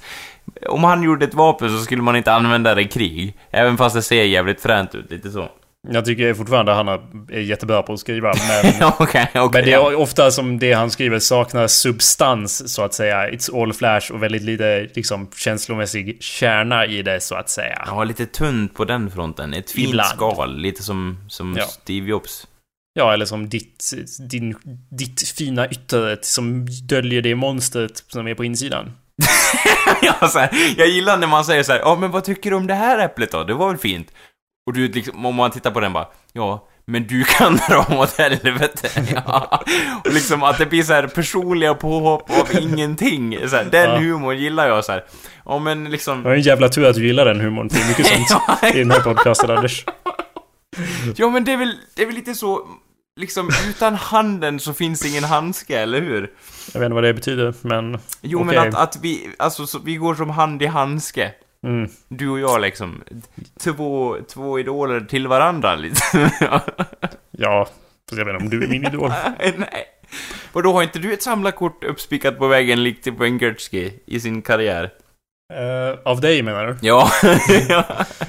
Om 0.67 0.83
han 0.83 1.03
gjorde 1.03 1.25
ett 1.25 1.33
vapen 1.33 1.69
så 1.69 1.77
skulle 1.77 2.01
man 2.01 2.15
inte 2.15 2.33
använda 2.33 2.75
det 2.75 2.81
i 2.81 2.87
krig. 2.87 3.37
Även 3.51 3.77
fast 3.77 3.95
det 3.95 4.01
ser 4.01 4.23
jävligt 4.23 4.61
fränt 4.61 4.95
ut, 4.95 5.11
lite 5.11 5.29
så. 5.29 5.49
Jag 5.89 6.05
tycker 6.05 6.33
fortfarande 6.33 6.71
han 6.71 6.87
är 6.87 7.39
jättebra 7.39 7.83
på 7.83 7.93
att 7.93 7.99
skriva, 7.99 8.33
men... 8.47 8.87
Okej, 8.99 9.29
okej. 9.35 9.49
Men 9.53 9.65
det 9.65 9.73
är 9.73 9.95
ofta 9.95 10.31
som 10.31 10.59
det 10.59 10.73
han 10.73 10.91
skriver 10.91 11.19
saknar 11.19 11.67
substans, 11.67 12.73
så 12.73 12.83
att 12.83 12.93
säga. 12.93 13.29
It's 13.29 13.61
all 13.61 13.73
flash 13.73 14.11
och 14.11 14.23
väldigt 14.23 14.41
lite 14.41 14.89
liksom, 14.93 15.29
känslomässig 15.35 16.17
kärna 16.23 16.85
i 16.85 17.01
det, 17.01 17.19
så 17.21 17.35
att 17.35 17.49
säga. 17.49 17.83
Ja, 17.87 18.03
lite 18.03 18.25
tunt 18.25 18.73
på 18.75 18.85
den 18.85 19.11
fronten. 19.11 19.53
Ett 19.53 19.71
fint 19.71 19.89
Ibland. 19.89 20.09
skal, 20.09 20.57
lite 20.57 20.83
som, 20.83 21.17
som 21.27 21.55
Ja. 21.57 21.63
Steve 21.63 22.09
Jobs. 22.09 22.47
Ja, 22.93 23.13
eller 23.13 23.25
som 23.25 23.49
ditt, 23.49 23.93
din, 24.29 24.55
ditt 24.89 25.29
fina 25.29 25.67
yttre 25.67 26.17
som 26.21 26.65
döljer 26.83 27.21
det 27.21 27.35
monstret 27.35 28.03
som 28.07 28.27
är 28.27 28.35
på 28.35 28.45
insidan. 28.45 28.91
ja, 30.01 30.27
så 30.27 30.39
här, 30.39 30.49
jag 30.77 30.87
gillar 30.87 31.17
när 31.17 31.27
man 31.27 31.45
säger 31.45 31.63
så 31.63 31.71
här, 31.71 31.79
ja 31.79 31.95
men 31.95 32.11
vad 32.11 32.23
tycker 32.23 32.49
du 32.49 32.55
om 32.55 32.67
det 32.67 32.73
här 32.73 32.99
äpplet 32.99 33.31
då? 33.31 33.43
Det 33.43 33.53
var 33.53 33.67
väl 33.67 33.77
fint? 33.77 34.11
Och 34.67 34.73
du 34.73 34.87
liksom, 34.87 35.25
om 35.25 35.35
man 35.35 35.51
tittar 35.51 35.71
på 35.71 35.79
den 35.79 35.93
bara, 35.93 36.07
ja, 36.33 36.67
men 36.85 37.07
du 37.07 37.23
kan 37.23 37.55
dra 37.69 37.85
åt 37.99 38.17
helvete. 38.17 38.89
Ja. 39.25 39.63
Och 40.05 40.13
liksom 40.13 40.43
att 40.43 40.57
det 40.57 40.65
blir 40.65 40.83
så 40.83 40.93
här 40.93 41.07
personliga 41.07 41.73
påhopp 41.73 42.29
av 42.29 42.61
ingenting. 42.61 43.37
Så 43.49 43.55
här, 43.55 43.63
den 43.71 43.89
Ja. 43.89 43.97
humorn 43.97 44.37
gillar 44.37 44.67
jag 44.67 44.85
så 44.85 44.91
här. 44.91 45.05
Ja 45.45 45.59
men 45.59 45.83
liksom... 45.91 46.23
Det 46.23 46.29
var 46.29 46.35
en 46.35 46.41
jävla 46.41 46.69
tur 46.69 46.85
att 46.85 46.95
du 46.95 47.07
gillar 47.07 47.25
den 47.25 47.41
humorn. 47.41 47.67
Det 47.67 47.79
är 47.81 47.87
mycket 47.87 48.05
sånt 48.07 48.41
Ja, 48.61 48.69
i 48.69 48.79
den 48.79 48.91
här 48.91 48.99
podcasten, 49.01 49.51
Anders. 49.51 49.85
Ja 51.15 51.29
men 51.29 51.43
det 51.43 51.51
är 51.51 51.57
väl, 51.57 51.75
det 51.95 52.01
är 52.01 52.05
väl 52.05 52.15
lite 52.15 52.35
så, 52.35 52.67
liksom 53.19 53.49
utan 53.69 53.95
handen 53.95 54.59
så 54.59 54.73
finns 54.73 55.05
ingen 55.05 55.23
handske, 55.23 55.79
eller 55.79 56.01
hur? 56.01 56.29
Jag 56.73 56.79
vet 56.79 56.85
inte 56.85 56.93
vad 56.95 57.03
det 57.03 57.13
betyder, 57.13 57.53
men... 57.61 57.97
Jo 58.21 58.41
Okej. 58.41 58.55
men 58.55 58.67
att, 58.67 58.75
att 58.75 58.99
vi, 59.01 59.29
alltså 59.39 59.67
så, 59.67 59.79
vi 59.79 59.95
går 59.95 60.15
som 60.15 60.29
hand 60.29 60.61
i 60.61 60.65
handske. 60.65 61.31
Mm. 61.67 61.89
Du 62.07 62.29
och 62.29 62.39
jag 62.39 62.61
liksom. 62.61 63.03
Två, 63.59 64.17
två 64.27 64.59
idoler 64.59 64.99
till 65.01 65.27
varandra 65.27 65.75
lite. 65.75 66.01
Ja, 67.39 67.65
fast 68.09 68.17
jag 68.17 68.25
vet 68.25 68.33
inte 68.33 68.43
om 68.43 68.49
du 68.49 68.63
är 68.63 68.67
min 68.67 68.87
idol. 68.87 69.13
Nej. 69.39 69.85
Och 70.53 70.63
då 70.63 70.73
har 70.73 70.83
inte 70.83 70.99
du 70.99 71.13
ett 71.13 71.23
samlarkort 71.23 71.83
uppspikat 71.83 72.37
på 72.37 72.47
väggen 72.47 72.83
likt 72.83 73.05
Gretzky 73.39 73.91
i 74.05 74.19
sin 74.19 74.41
karriär? 74.41 74.91
Eh, 75.53 75.99
av 76.05 76.21
dig 76.21 76.43
menar 76.43 76.65
du? 76.67 76.77
Ja. 76.81 77.11
ja. 77.69 77.85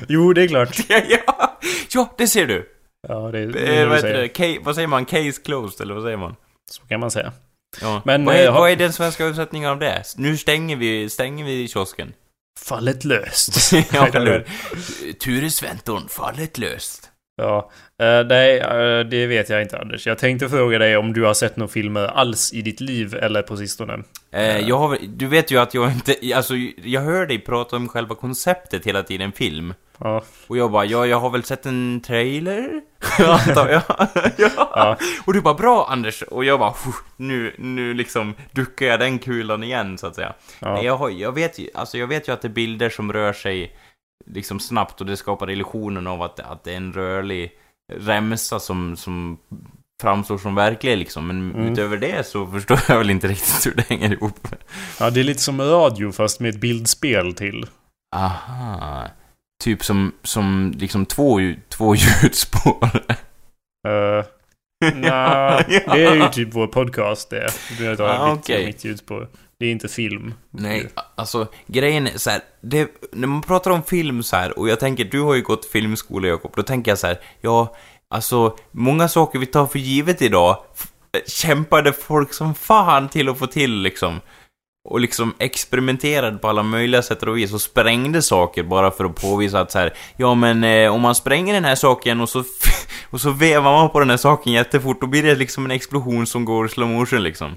Jo, 0.09 0.33
det 0.33 0.43
är 0.43 0.49
klart. 0.49 0.77
ja. 0.89 1.59
Ja, 1.95 2.15
det 2.19 2.27
ser 2.27 2.47
du. 2.47 2.69
Ja, 3.09 3.15
det, 3.33 3.47
det 3.47 3.59
Eh, 3.61 3.79
är 3.79 3.87
vad, 3.87 4.03
det? 4.03 4.59
Vad 4.63 4.75
säger 4.75 4.89
man? 4.89 5.05
Case 5.05 5.43
closed, 5.45 5.81
eller 5.81 5.95
vad 5.95 6.03
säger 6.03 6.17
man? 6.17 6.37
Så 6.71 6.83
kan 6.87 7.01
man 7.01 7.11
säga. 7.11 7.33
Ja. 7.81 8.03
Men, 8.05 8.25
vad, 8.25 8.37
är, 8.37 8.47
eh, 8.47 8.55
vad 8.55 8.71
är 8.71 8.77
den 8.77 8.93
svenska 8.93 9.25
översättningen 9.25 9.71
av 9.71 9.79
det? 9.79 10.03
Nu 10.17 10.37
stänger 10.37 10.77
vi, 10.77 11.11
stänger 11.11 11.45
vi 11.45 11.69
kiosken. 11.69 12.13
Fallet 12.61 13.05
löst. 13.05 13.73
ja, 13.93 14.07
eller 14.07 14.47
hur? 15.01 15.13
Ture 15.13 15.51
Sventon, 15.51 16.09
fallet 16.09 16.59
löst. 16.59 17.11
Ja, 17.41 17.71
eh, 18.01 18.27
nej, 18.27 18.59
eh, 18.59 19.01
det 19.07 19.27
vet 19.27 19.49
jag 19.49 19.63
inte 19.63 19.79
Anders. 19.79 20.07
Jag 20.07 20.19
tänkte 20.19 20.49
fråga 20.49 20.79
dig 20.79 20.97
om 20.97 21.13
du 21.13 21.25
har 21.25 21.35
sett 21.35 21.57
några 21.57 21.73
filmer 21.73 22.05
alls 22.07 22.53
i 22.53 22.63
ditt 22.63 22.81
liv 22.81 23.15
eller 23.15 23.43
på 23.43 23.57
sistone. 23.57 23.99
Eh, 24.33 24.59
jag 24.59 24.79
har, 24.79 24.99
du 25.09 25.27
vet 25.27 25.51
ju 25.51 25.59
att 25.59 25.75
jag 25.75 25.93
inte, 25.93 26.15
alltså 26.35 26.55
jag 26.85 27.01
hör 27.01 27.27
dig 27.27 27.39
prata 27.39 27.77
om 27.77 27.89
själva 27.89 28.15
konceptet 28.15 28.87
hela 28.87 29.03
tiden, 29.03 29.33
film. 29.33 29.75
Ja, 30.01 30.23
Och 30.47 30.57
jag 30.57 30.71
bara, 30.71 30.85
ja, 30.85 31.07
jag 31.07 31.21
har 31.21 31.31
väl 31.31 31.45
sett 31.45 31.67
en 31.67 32.01
trailer? 32.07 32.81
Antar 33.19 33.69
jag. 33.69 33.83
ja. 34.37 34.51
Ja. 34.57 34.97
Och 35.25 35.33
du 35.35 35.41
bara, 35.41 35.55
bra 35.55 35.87
Anders! 35.91 36.23
Och 36.23 36.45
jag 36.45 36.59
bara, 36.59 36.73
"Fuh, 36.73 36.95
nu, 37.17 37.55
nu 37.59 37.95
liksom 37.95 38.35
duckar 38.53 38.87
jag 38.87 39.01
den 39.01 39.19
kulan 39.19 39.63
igen, 39.63 39.99
så 39.99 40.07
att 40.07 40.15
säga. 40.15 40.35
ja. 40.61 40.75
Nej, 40.75 40.85
Jag, 40.85 40.97
har, 40.97 41.11
jag, 41.11 41.33
vet 41.33 41.59
ju, 41.59 41.69
alltså 41.75 41.99
jag 41.99 42.07
vet 42.07 42.29
ju 42.29 42.33
att 42.33 42.43
det 42.43 42.49
är 42.49 42.53
bilder 42.53 42.91
som 42.91 43.13
rör 43.13 43.33
sig 43.33 43.77
liksom 44.27 44.61
snabbt 44.61 45.01
och 45.01 45.07
det 45.07 45.17
skapar 45.17 45.51
illusionen 45.51 46.07
av 46.07 46.23
att, 46.23 46.41
att 46.41 46.65
det 46.65 46.73
är 46.73 46.77
en 46.77 46.93
rörlig 46.93 47.53
remsa 47.93 48.61
som, 48.61 48.97
som 48.97 49.39
framstår 50.03 50.39
som 50.39 50.55
verklig 50.55 50.99
liksom. 50.99 51.27
Men 51.27 51.51
Mm. 51.55 51.73
utöver 51.73 51.97
det 51.97 52.27
så 52.27 52.47
förstår 52.47 52.79
jag 52.89 52.99
väl 52.99 53.11
inte 53.11 53.29
riktigt 53.29 53.67
hur 53.67 53.75
det 53.75 53.83
hänger 53.89 54.13
ihop. 54.13 54.49
ja, 55.01 55.11
det 55.11 55.21
är 55.21 55.25
lite 55.25 55.43
som 55.43 55.61
radio 55.61 56.13
fast 56.13 56.41
med 56.41 56.49
ett 56.55 56.61
bildspel 56.61 57.35
till. 57.35 57.67
Aha. 58.17 59.05
Typ 59.65 59.85
som, 59.85 60.13
som 60.23 60.73
liksom 60.77 61.07
två, 61.07 61.39
två 61.69 61.95
ljudspår. 62.23 62.91
Uh, 63.89 64.25
Nja, 64.95 65.63
det 65.69 66.05
är 66.05 66.15
ju 66.15 66.29
typ 66.29 66.55
vår 66.55 66.67
podcast 66.67 67.31
det. 67.31 67.49
Du 67.79 67.89
vet, 67.89 68.01
Ah, 68.01 68.33
okej. 68.33 68.67
mitt 68.67 68.85
ljudspår. 68.85 69.29
Det 69.61 69.67
är 69.67 69.71
inte 69.73 69.89
film. 69.89 70.35
Nej, 70.51 70.89
alltså 71.15 71.47
grejen 71.67 72.07
är 72.07 72.19
så 72.19 72.31
här, 72.31 72.41
det, 72.61 72.91
när 73.13 73.29
man 73.29 73.43
pratar 73.43 73.71
om 73.71 73.83
film 73.83 74.23
så 74.23 74.37
här, 74.37 74.59
och 74.59 74.69
jag 74.69 74.81
tänker, 74.81 75.05
du 75.05 75.21
har 75.21 75.35
ju 75.35 75.43
gått 75.43 75.65
filmskola 75.67 76.29
Jakob, 76.29 76.53
då 76.57 76.63
tänker 76.63 76.91
jag 76.91 76.99
så 76.99 77.07
här, 77.07 77.19
ja, 77.41 77.77
alltså, 78.11 78.57
många 78.71 79.09
saker 79.09 79.39
vi 79.39 79.47
tar 79.47 79.67
för 79.67 79.79
givet 79.79 80.23
idag, 80.23 80.57
f- 80.79 80.87
kämpade 81.27 81.93
folk 81.93 82.33
som 82.33 82.55
fan 82.55 83.09
till 83.09 83.29
att 83.29 83.39
få 83.39 83.47
till 83.47 83.83
liksom. 83.83 84.21
Och 84.89 85.01
liksom 85.01 85.35
experimenterade 85.39 86.39
på 86.39 86.49
alla 86.49 86.63
möjliga 86.63 87.03
sätt 87.03 87.23
och 87.23 87.39
vis 87.39 87.53
och 87.55 87.61
sprängde 87.61 88.23
saker 88.23 88.63
bara 88.63 88.91
för 88.91 89.05
att 89.05 89.21
påvisa 89.21 89.61
att 89.61 89.71
så 89.73 89.79
här, 89.79 89.95
ja 90.17 90.35
men 90.35 90.65
eh, 90.65 90.95
om 90.95 91.01
man 91.01 91.15
spränger 91.15 91.55
den 91.55 91.65
här 91.65 91.75
saken 91.75 92.21
och 92.21 92.29
så, 92.29 92.45
och 93.11 93.21
så 93.21 93.31
vevar 93.31 93.73
man 93.73 93.91
på 93.91 94.01
den 94.01 94.11
här 94.11 94.17
saken 94.17 94.53
jättefort, 94.53 95.01
då 95.01 95.07
blir 95.07 95.23
det 95.23 95.35
liksom 95.35 95.65
en 95.65 95.71
explosion 95.71 96.27
som 96.27 96.45
går 96.45 96.67
i 96.67 96.69
slow 96.69 96.89
motion 96.89 97.23
liksom. 97.23 97.57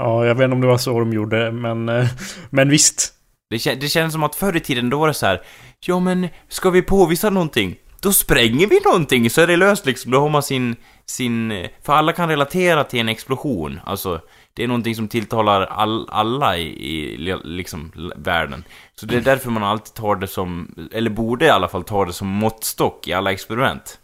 Ja, 0.00 0.26
jag 0.26 0.34
vet 0.34 0.44
inte 0.44 0.54
om 0.54 0.60
det 0.60 0.66
var 0.66 0.78
så 0.78 0.98
de 0.98 1.12
gjorde, 1.12 1.52
men, 1.52 1.88
eh, 1.88 2.06
men 2.50 2.68
visst. 2.68 3.12
Det, 3.50 3.56
kän- 3.56 3.78
det 3.80 3.88
känns 3.88 4.12
som 4.12 4.22
att 4.22 4.34
förr 4.34 4.56
i 4.56 4.60
tiden 4.60 4.90
då 4.90 4.98
var 4.98 5.08
det 5.08 5.14
så 5.14 5.26
här. 5.26 5.42
Ja 5.86 6.00
men, 6.00 6.28
ska 6.48 6.70
vi 6.70 6.82
påvisa 6.82 7.30
någonting? 7.30 7.76
Då 8.00 8.12
spränger 8.12 8.66
vi 8.66 8.80
någonting 8.84 9.30
så 9.30 9.40
är 9.40 9.46
det 9.46 9.56
löst 9.56 9.86
liksom. 9.86 10.10
Då 10.10 10.20
har 10.20 10.28
man 10.28 10.42
sin, 10.42 10.76
sin... 11.06 11.66
För 11.82 11.92
alla 11.92 12.12
kan 12.12 12.28
relatera 12.28 12.84
till 12.84 13.00
en 13.00 13.08
explosion. 13.08 13.80
Alltså, 13.84 14.20
det 14.54 14.64
är 14.64 14.68
någonting 14.68 14.94
som 14.94 15.08
tilltalar 15.08 15.60
all, 15.62 16.08
alla 16.10 16.56
i, 16.56 16.62
i 16.62 17.36
liksom 17.44 17.92
världen. 18.16 18.64
Så 18.94 19.06
det 19.06 19.16
är 19.16 19.20
därför 19.20 19.50
man 19.50 19.62
alltid 19.64 19.94
tar 19.94 20.16
det 20.16 20.26
som, 20.26 20.74
eller 20.92 21.10
borde 21.10 21.44
i 21.44 21.50
alla 21.50 21.68
fall 21.68 21.84
ta 21.84 22.04
det 22.04 22.12
som 22.12 22.28
måttstock 22.28 23.08
i 23.08 23.12
alla 23.12 23.32
experiment. 23.32 23.98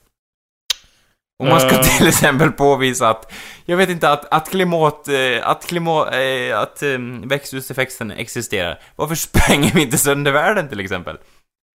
Om 1.40 1.48
man 1.48 1.60
ska 1.60 1.70
Eh. 1.70 1.82
till 1.82 2.08
exempel 2.08 2.52
påvisa 2.52 3.08
att, 3.08 3.32
jag 3.64 3.76
vet 3.76 3.90
inte, 3.90 4.08
att, 4.12 4.32
att 4.34 4.50
klimat, 4.50 5.08
eh, 5.08 5.48
att 5.48 5.66
klimat, 5.66 6.14
eh, 6.14 6.58
att 6.58 6.82
eh, 6.82 6.98
växthuseffekten 7.24 8.10
existerar. 8.10 8.78
Varför 8.96 9.14
spränger 9.14 9.72
vi 9.74 9.82
inte 9.82 9.98
sönder 9.98 10.32
världen 10.32 10.68
till 10.68 10.80
exempel? 10.80 11.16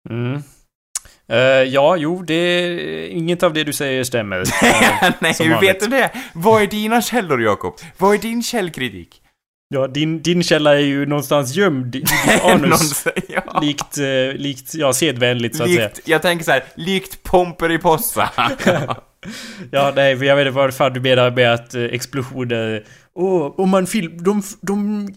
Mm. 0.09 0.43
Eh, 1.31 1.37
ja, 1.73 1.95
jo, 1.95 2.23
det... 2.23 3.07
Inget 3.07 3.43
av 3.43 3.53
det 3.53 3.63
du 3.63 3.73
säger 3.73 4.03
stämmer. 4.03 4.43
Nej, 5.19 5.35
hur 5.39 5.61
vet 5.61 5.79
du 5.79 5.87
det? 5.87 6.11
Vad 6.33 6.61
är 6.61 6.67
dina 6.67 7.01
källor, 7.01 7.41
Jakob? 7.41 7.73
Vad 7.97 8.13
är 8.13 8.17
din 8.17 8.43
källkritik? 8.43 9.19
ja, 9.73 9.87
din, 9.87 10.21
din 10.21 10.43
källa 10.43 10.73
är 10.75 10.79
ju 10.79 11.05
någonstans 11.05 11.55
gömd 11.55 11.95
i 11.95 11.99
ditt 11.99 12.43
anus. 12.43 12.89
säger, 12.95 13.43
ja. 13.45 13.59
likt, 13.61 13.97
eh, 13.97 14.33
likt, 14.41 14.75
ja, 14.75 14.93
sedvänligt 14.93 15.55
så 15.55 15.63
att 15.63 15.69
säga. 15.69 15.87
Likt, 15.87 16.07
jag 16.07 16.21
tänker 16.21 16.45
så 16.45 16.51
här, 16.51 16.63
likt 16.75 17.23
Pomperipossa. 17.23 18.29
Ja, 19.71 19.93
nej, 19.95 20.17
för 20.17 20.25
jag 20.25 20.35
vet 20.35 20.47
inte 20.47 20.55
vad 20.55 20.73
fan 20.73 20.93
du 20.93 20.99
menar 20.99 21.31
med 21.31 21.53
att 21.53 21.75
eh, 21.75 21.83
explosioner... 21.83 22.83
Åh, 23.15 23.53
om 23.57 23.69
man 23.69 23.87
film... 23.87 24.17
De, 24.23 24.41
de, 24.61 25.07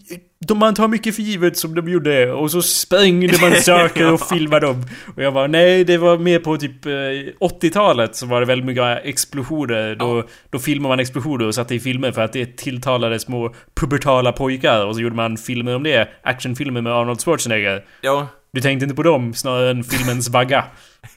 de... 0.47 0.59
Man 0.59 0.73
tar 0.75 0.87
mycket 0.87 1.15
för 1.15 1.21
givet 1.21 1.57
som 1.57 1.75
de 1.75 1.87
gjorde 1.89 2.31
och 2.31 2.51
så 2.51 2.61
sprängde 2.61 3.37
man 3.41 3.55
saker 3.61 4.13
och 4.13 4.21
filmade 4.21 4.65
dem. 4.65 4.85
Och 5.15 5.23
jag 5.23 5.33
bara, 5.33 5.47
nej, 5.47 5.83
det 5.83 5.97
var 5.97 6.17
mer 6.17 6.39
på 6.39 6.57
typ 6.57 6.85
eh, 6.85 6.91
80-talet 7.39 8.15
så 8.15 8.25
var 8.25 8.39
det 8.39 8.45
väldigt 8.45 8.65
mycket 8.65 9.05
explosioner. 9.05 9.95
Då, 9.95 10.23
då 10.49 10.59
filmade 10.59 10.89
man 10.89 10.99
explosioner 10.99 11.47
och 11.47 11.55
satte 11.55 11.75
i 11.75 11.79
filmer 11.79 12.11
för 12.11 12.21
att 12.21 12.33
det 12.33 12.57
tilltalade 12.57 13.19
små 13.19 13.53
pubertala 13.75 14.31
pojkar. 14.31 14.85
Och 14.85 14.95
så 14.95 15.01
gjorde 15.01 15.15
man 15.15 15.37
filmer 15.37 15.75
om 15.75 15.83
det. 15.83 16.09
Actionfilmer 16.23 16.81
med 16.81 16.93
Arnold 16.93 17.21
Schwarzenegger. 17.21 17.85
ja. 18.01 18.27
Du 18.51 18.61
tänkte 18.61 18.83
inte 18.83 18.95
på 18.95 19.03
dem 19.03 19.33
snarare 19.33 19.69
än 19.69 19.83
filmens 19.83 20.29
vagga? 20.29 20.65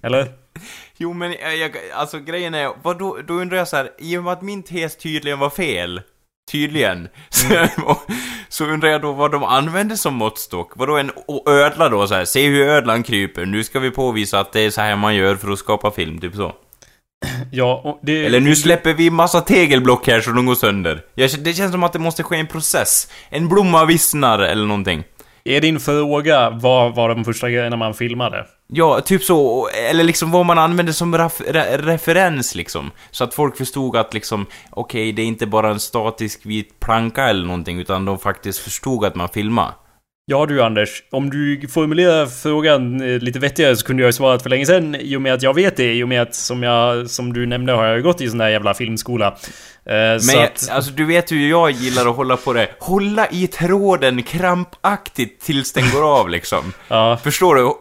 Eller? 0.03 0.27
Jo 1.03 1.13
men 1.13 1.35
jag, 1.61 1.77
alltså 1.95 2.19
grejen 2.19 2.55
är, 2.55 2.73
vad 2.83 2.99
då, 2.99 3.19
då 3.27 3.35
undrar 3.35 3.59
jag 3.59 3.69
så 3.69 3.77
här, 3.77 3.91
i 3.99 4.17
och 4.17 4.25
med 4.25 4.33
att 4.33 4.43
min 4.43 4.63
tes 4.63 4.97
tydligen 4.97 5.39
var 5.39 5.51
fel, 5.51 6.03
tydligen, 6.53 7.09
så, 7.29 7.67
så 8.49 8.65
undrar 8.65 8.89
jag 8.89 9.03
då 9.03 9.13
vad 9.13 9.33
de 9.33 9.45
använde 9.45 9.97
som 9.97 10.15
måttstock. 10.15 10.73
Vadå 10.77 10.97
en 10.97 11.11
ödla 11.47 11.89
då 11.89 12.07
så 12.07 12.15
här, 12.15 12.25
se 12.25 12.49
hur 12.49 12.69
ödlan 12.69 13.03
kryper, 13.03 13.47
nu 13.47 13.65
ska 13.65 13.81
vi 13.81 13.91
påvisa 13.91 14.41
att 14.41 14.53
det 14.53 14.61
är 14.61 14.71
så 14.71 14.81
här 14.81 14.97
man 14.97 15.17
gör 15.17 15.37
för 15.37 15.51
att 15.51 15.59
skapa 15.59 15.91
film, 15.91 16.21
typ 16.21 16.35
så. 16.35 16.55
Ja, 17.53 18.01
det... 18.03 18.27
Eller 18.27 18.41
nu 18.41 18.57
släpper 18.57 18.95
vi 18.95 19.11
massa 19.11 19.41
tegelblock 19.41 20.07
här 20.07 20.21
så 20.21 20.31
de 20.31 20.47
går 20.47 20.55
sönder. 20.55 21.05
Jag, 21.15 21.31
det 21.39 21.55
känns 21.55 21.73
som 21.73 21.83
att 21.83 21.93
det 21.93 21.99
måste 21.99 22.23
ske 22.23 22.37
en 22.37 22.47
process. 22.47 23.09
En 23.29 23.49
blomma 23.49 23.85
vissnar 23.85 24.39
eller 24.39 24.67
någonting. 24.67 25.05
Är 25.45 25.61
din 25.61 25.81
fråga 25.81 26.51
vad 26.51 26.95
var 26.95 27.09
de 27.09 27.25
första 27.25 27.51
grejerna 27.51 27.77
man 27.77 27.95
filmade? 27.95 28.47
Ja, 28.67 29.01
typ 29.01 29.23
så. 29.23 29.69
Eller 29.91 30.05
liksom 30.05 30.31
vad 30.31 30.47
man 30.47 30.59
använde 30.59 30.93
som 30.93 31.15
re- 31.15 31.79
referens 31.79 32.55
liksom. 32.55 32.91
Så 33.11 33.25
att 33.25 33.35
folk 33.35 33.57
förstod 33.57 33.97
att 33.97 34.15
liksom, 34.15 34.47
okej, 34.71 35.13
det 35.13 35.23
är 35.23 35.27
inte 35.27 35.47
bara 35.47 35.71
en 35.71 35.81
statisk 35.81 36.47
vit 36.47 36.81
planka 36.81 37.25
eller 37.25 37.47
någonting, 37.47 37.81
utan 37.81 38.05
de 38.05 38.19
faktiskt 38.19 38.59
förstod 38.59 39.05
att 39.05 39.15
man 39.15 39.29
filmar. 39.29 39.73
Ja 40.31 40.47
du 40.47 40.63
Anders, 40.63 41.03
om 41.11 41.31
du 41.31 41.69
formulerar 41.69 42.27
frågan 42.27 43.01
eh, 43.01 43.19
lite 43.19 43.39
vettigare 43.39 43.77
så 43.77 43.87
kunde 43.87 44.03
jag 44.03 44.09
ju 44.09 44.13
svarat 44.13 44.43
för 44.43 44.51
länge 44.51 44.67
sedan 44.67 44.95
i 44.95 45.17
och 45.17 45.23
med 45.23 45.35
att 45.35 45.43
jag 45.43 45.55
vet 45.55 45.77
det, 45.77 45.95
i 45.95 46.05
och 46.05 46.09
med 46.09 46.23
att 46.23 46.35
som 46.35 46.63
jag, 46.63 47.11
som 47.11 47.33
du 47.33 47.47
nämnde 47.47 47.73
har 47.73 47.85
jag 47.85 48.03
gått 48.03 48.21
i 48.21 48.29
sån 48.29 48.39
där 48.39 48.49
jävla 48.49 48.75
filmskola. 48.75 49.27
Eh, 49.27 49.95
Men 49.95 50.21
så 50.21 50.41
att, 50.41 50.69
alltså 50.71 50.91
du 50.91 51.05
vet 51.05 51.33
hur 51.33 51.49
jag 51.51 51.71
gillar 51.71 52.11
att 52.11 52.17
hålla 52.17 52.37
på 52.37 52.53
det. 52.53 52.69
Hålla 52.79 53.29
i 53.31 53.47
tråden 53.47 54.23
krampaktigt 54.23 55.41
tills 55.41 55.73
den 55.73 55.91
går 55.93 56.21
av 56.21 56.29
liksom. 56.29 56.73
ja, 56.89 57.19
Förstår 57.23 57.55
du? 57.55 57.75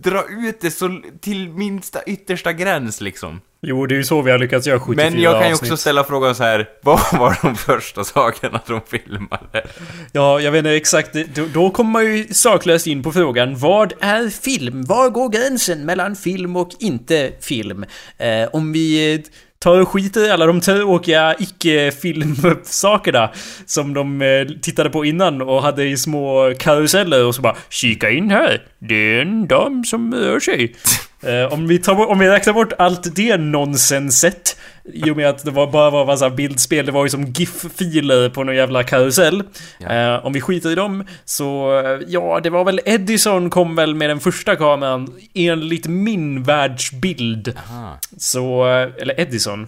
Dra 0.00 0.24
ut 0.48 0.60
det 0.60 0.70
så 0.70 1.00
till 1.20 1.48
minsta 1.48 2.02
yttersta 2.02 2.52
gräns 2.52 3.00
liksom. 3.00 3.40
Jo 3.68 3.86
det 3.86 3.94
är 3.94 3.96
ju 3.96 4.04
så 4.04 4.22
vi 4.22 4.30
har 4.30 4.38
lyckats 4.38 4.66
göra 4.66 4.80
74 4.80 5.10
Men 5.10 5.20
jag 5.20 5.32
kan 5.32 5.46
ju 5.46 5.52
avsnitt. 5.52 5.72
också 5.72 5.80
ställa 5.80 6.04
frågan 6.04 6.34
så 6.34 6.42
här. 6.42 6.68
vad 6.82 7.00
var 7.12 7.38
de 7.42 7.56
första 7.56 8.04
sakerna 8.04 8.60
de 8.66 8.80
filmade? 8.80 9.66
Ja, 10.12 10.40
jag 10.40 10.52
vet 10.52 10.58
inte 10.58 10.70
exakt. 10.70 11.16
Då, 11.34 11.46
då 11.54 11.70
kommer 11.70 11.90
man 11.90 12.04
ju 12.04 12.26
saklöst 12.34 12.86
in 12.86 13.02
på 13.02 13.12
frågan 13.12 13.56
Vad 13.58 13.92
är 14.00 14.28
film? 14.28 14.84
Var 14.84 15.10
går 15.10 15.28
gränsen 15.28 15.84
mellan 15.84 16.16
film 16.16 16.56
och 16.56 16.70
inte 16.78 17.32
film? 17.40 17.84
Eh, 18.18 18.48
om 18.52 18.72
vi 18.72 19.24
tar 19.66 19.80
och 19.80 19.88
skiter 19.88 20.26
i 20.26 20.30
alla 20.30 20.46
de 20.46 20.60
tråkiga 20.60 21.34
icke-filmsakerna 21.38 23.30
som 23.66 23.94
de 23.94 24.22
eh, 24.22 24.46
tittade 24.62 24.90
på 24.90 25.04
innan 25.04 25.42
och 25.42 25.62
hade 25.62 25.84
i 25.84 25.96
små 25.96 26.54
karuseller 26.58 27.24
och 27.24 27.34
så 27.34 27.42
bara 27.42 27.56
Kika 27.70 28.10
in 28.10 28.30
här, 28.30 28.62
det 28.78 28.94
är 28.94 29.22
en 29.22 29.46
dam 29.46 29.84
som 29.84 30.14
rör 30.14 30.40
sig. 30.40 30.74
Eh, 31.22 31.52
om, 31.52 31.66
vi 31.66 31.78
tar, 31.78 32.06
om 32.06 32.18
vi 32.18 32.28
räknar 32.28 32.52
bort 32.52 32.72
allt 32.78 33.16
det 33.16 33.36
nonsenset 33.36 34.56
i 34.92 35.10
och 35.10 35.16
med 35.16 35.28
att 35.28 35.44
det 35.44 35.50
var 35.50 35.66
bara 35.66 35.90
var 35.90 36.06
massa 36.06 36.30
bildspel, 36.30 36.86
det 36.86 36.92
var 36.92 37.04
ju 37.04 37.10
som 37.10 37.24
GIF-filer 37.24 38.28
på 38.28 38.44
någon 38.44 38.56
jävla 38.56 38.82
karusell. 38.82 39.42
Ja. 39.78 39.92
Eh, 39.92 40.26
om 40.26 40.32
vi 40.32 40.40
skiter 40.40 40.70
i 40.70 40.74
dem 40.74 41.04
så, 41.24 41.78
eh, 41.78 42.00
ja 42.06 42.40
det 42.42 42.50
var 42.50 42.64
väl 42.64 42.80
Edison 42.84 43.50
kom 43.50 43.74
väl 43.74 43.94
med 43.94 44.10
den 44.10 44.20
första 44.20 44.56
kameran 44.56 45.14
enligt 45.34 45.86
min 45.86 46.42
världsbild. 46.42 47.54
Aha. 47.56 47.98
Så, 48.16 48.66
eh, 48.66 48.88
eller 48.98 49.20
Edison. 49.20 49.66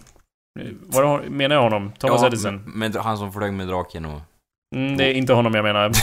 Vad 0.82 1.30
menar 1.30 1.56
jag 1.56 1.62
honom? 1.62 1.92
Thomas 1.98 2.20
ja, 2.20 2.26
Edison? 2.26 2.62
Men, 2.66 2.94
han 2.96 3.18
som 3.18 3.32
flög 3.32 3.52
med 3.52 3.68
draken 3.68 4.04
och... 4.04 4.20
Mm, 4.76 4.96
det 4.96 5.04
är 5.04 5.12
inte 5.12 5.32
honom 5.32 5.54
jag 5.54 5.62
menar. 5.62 5.92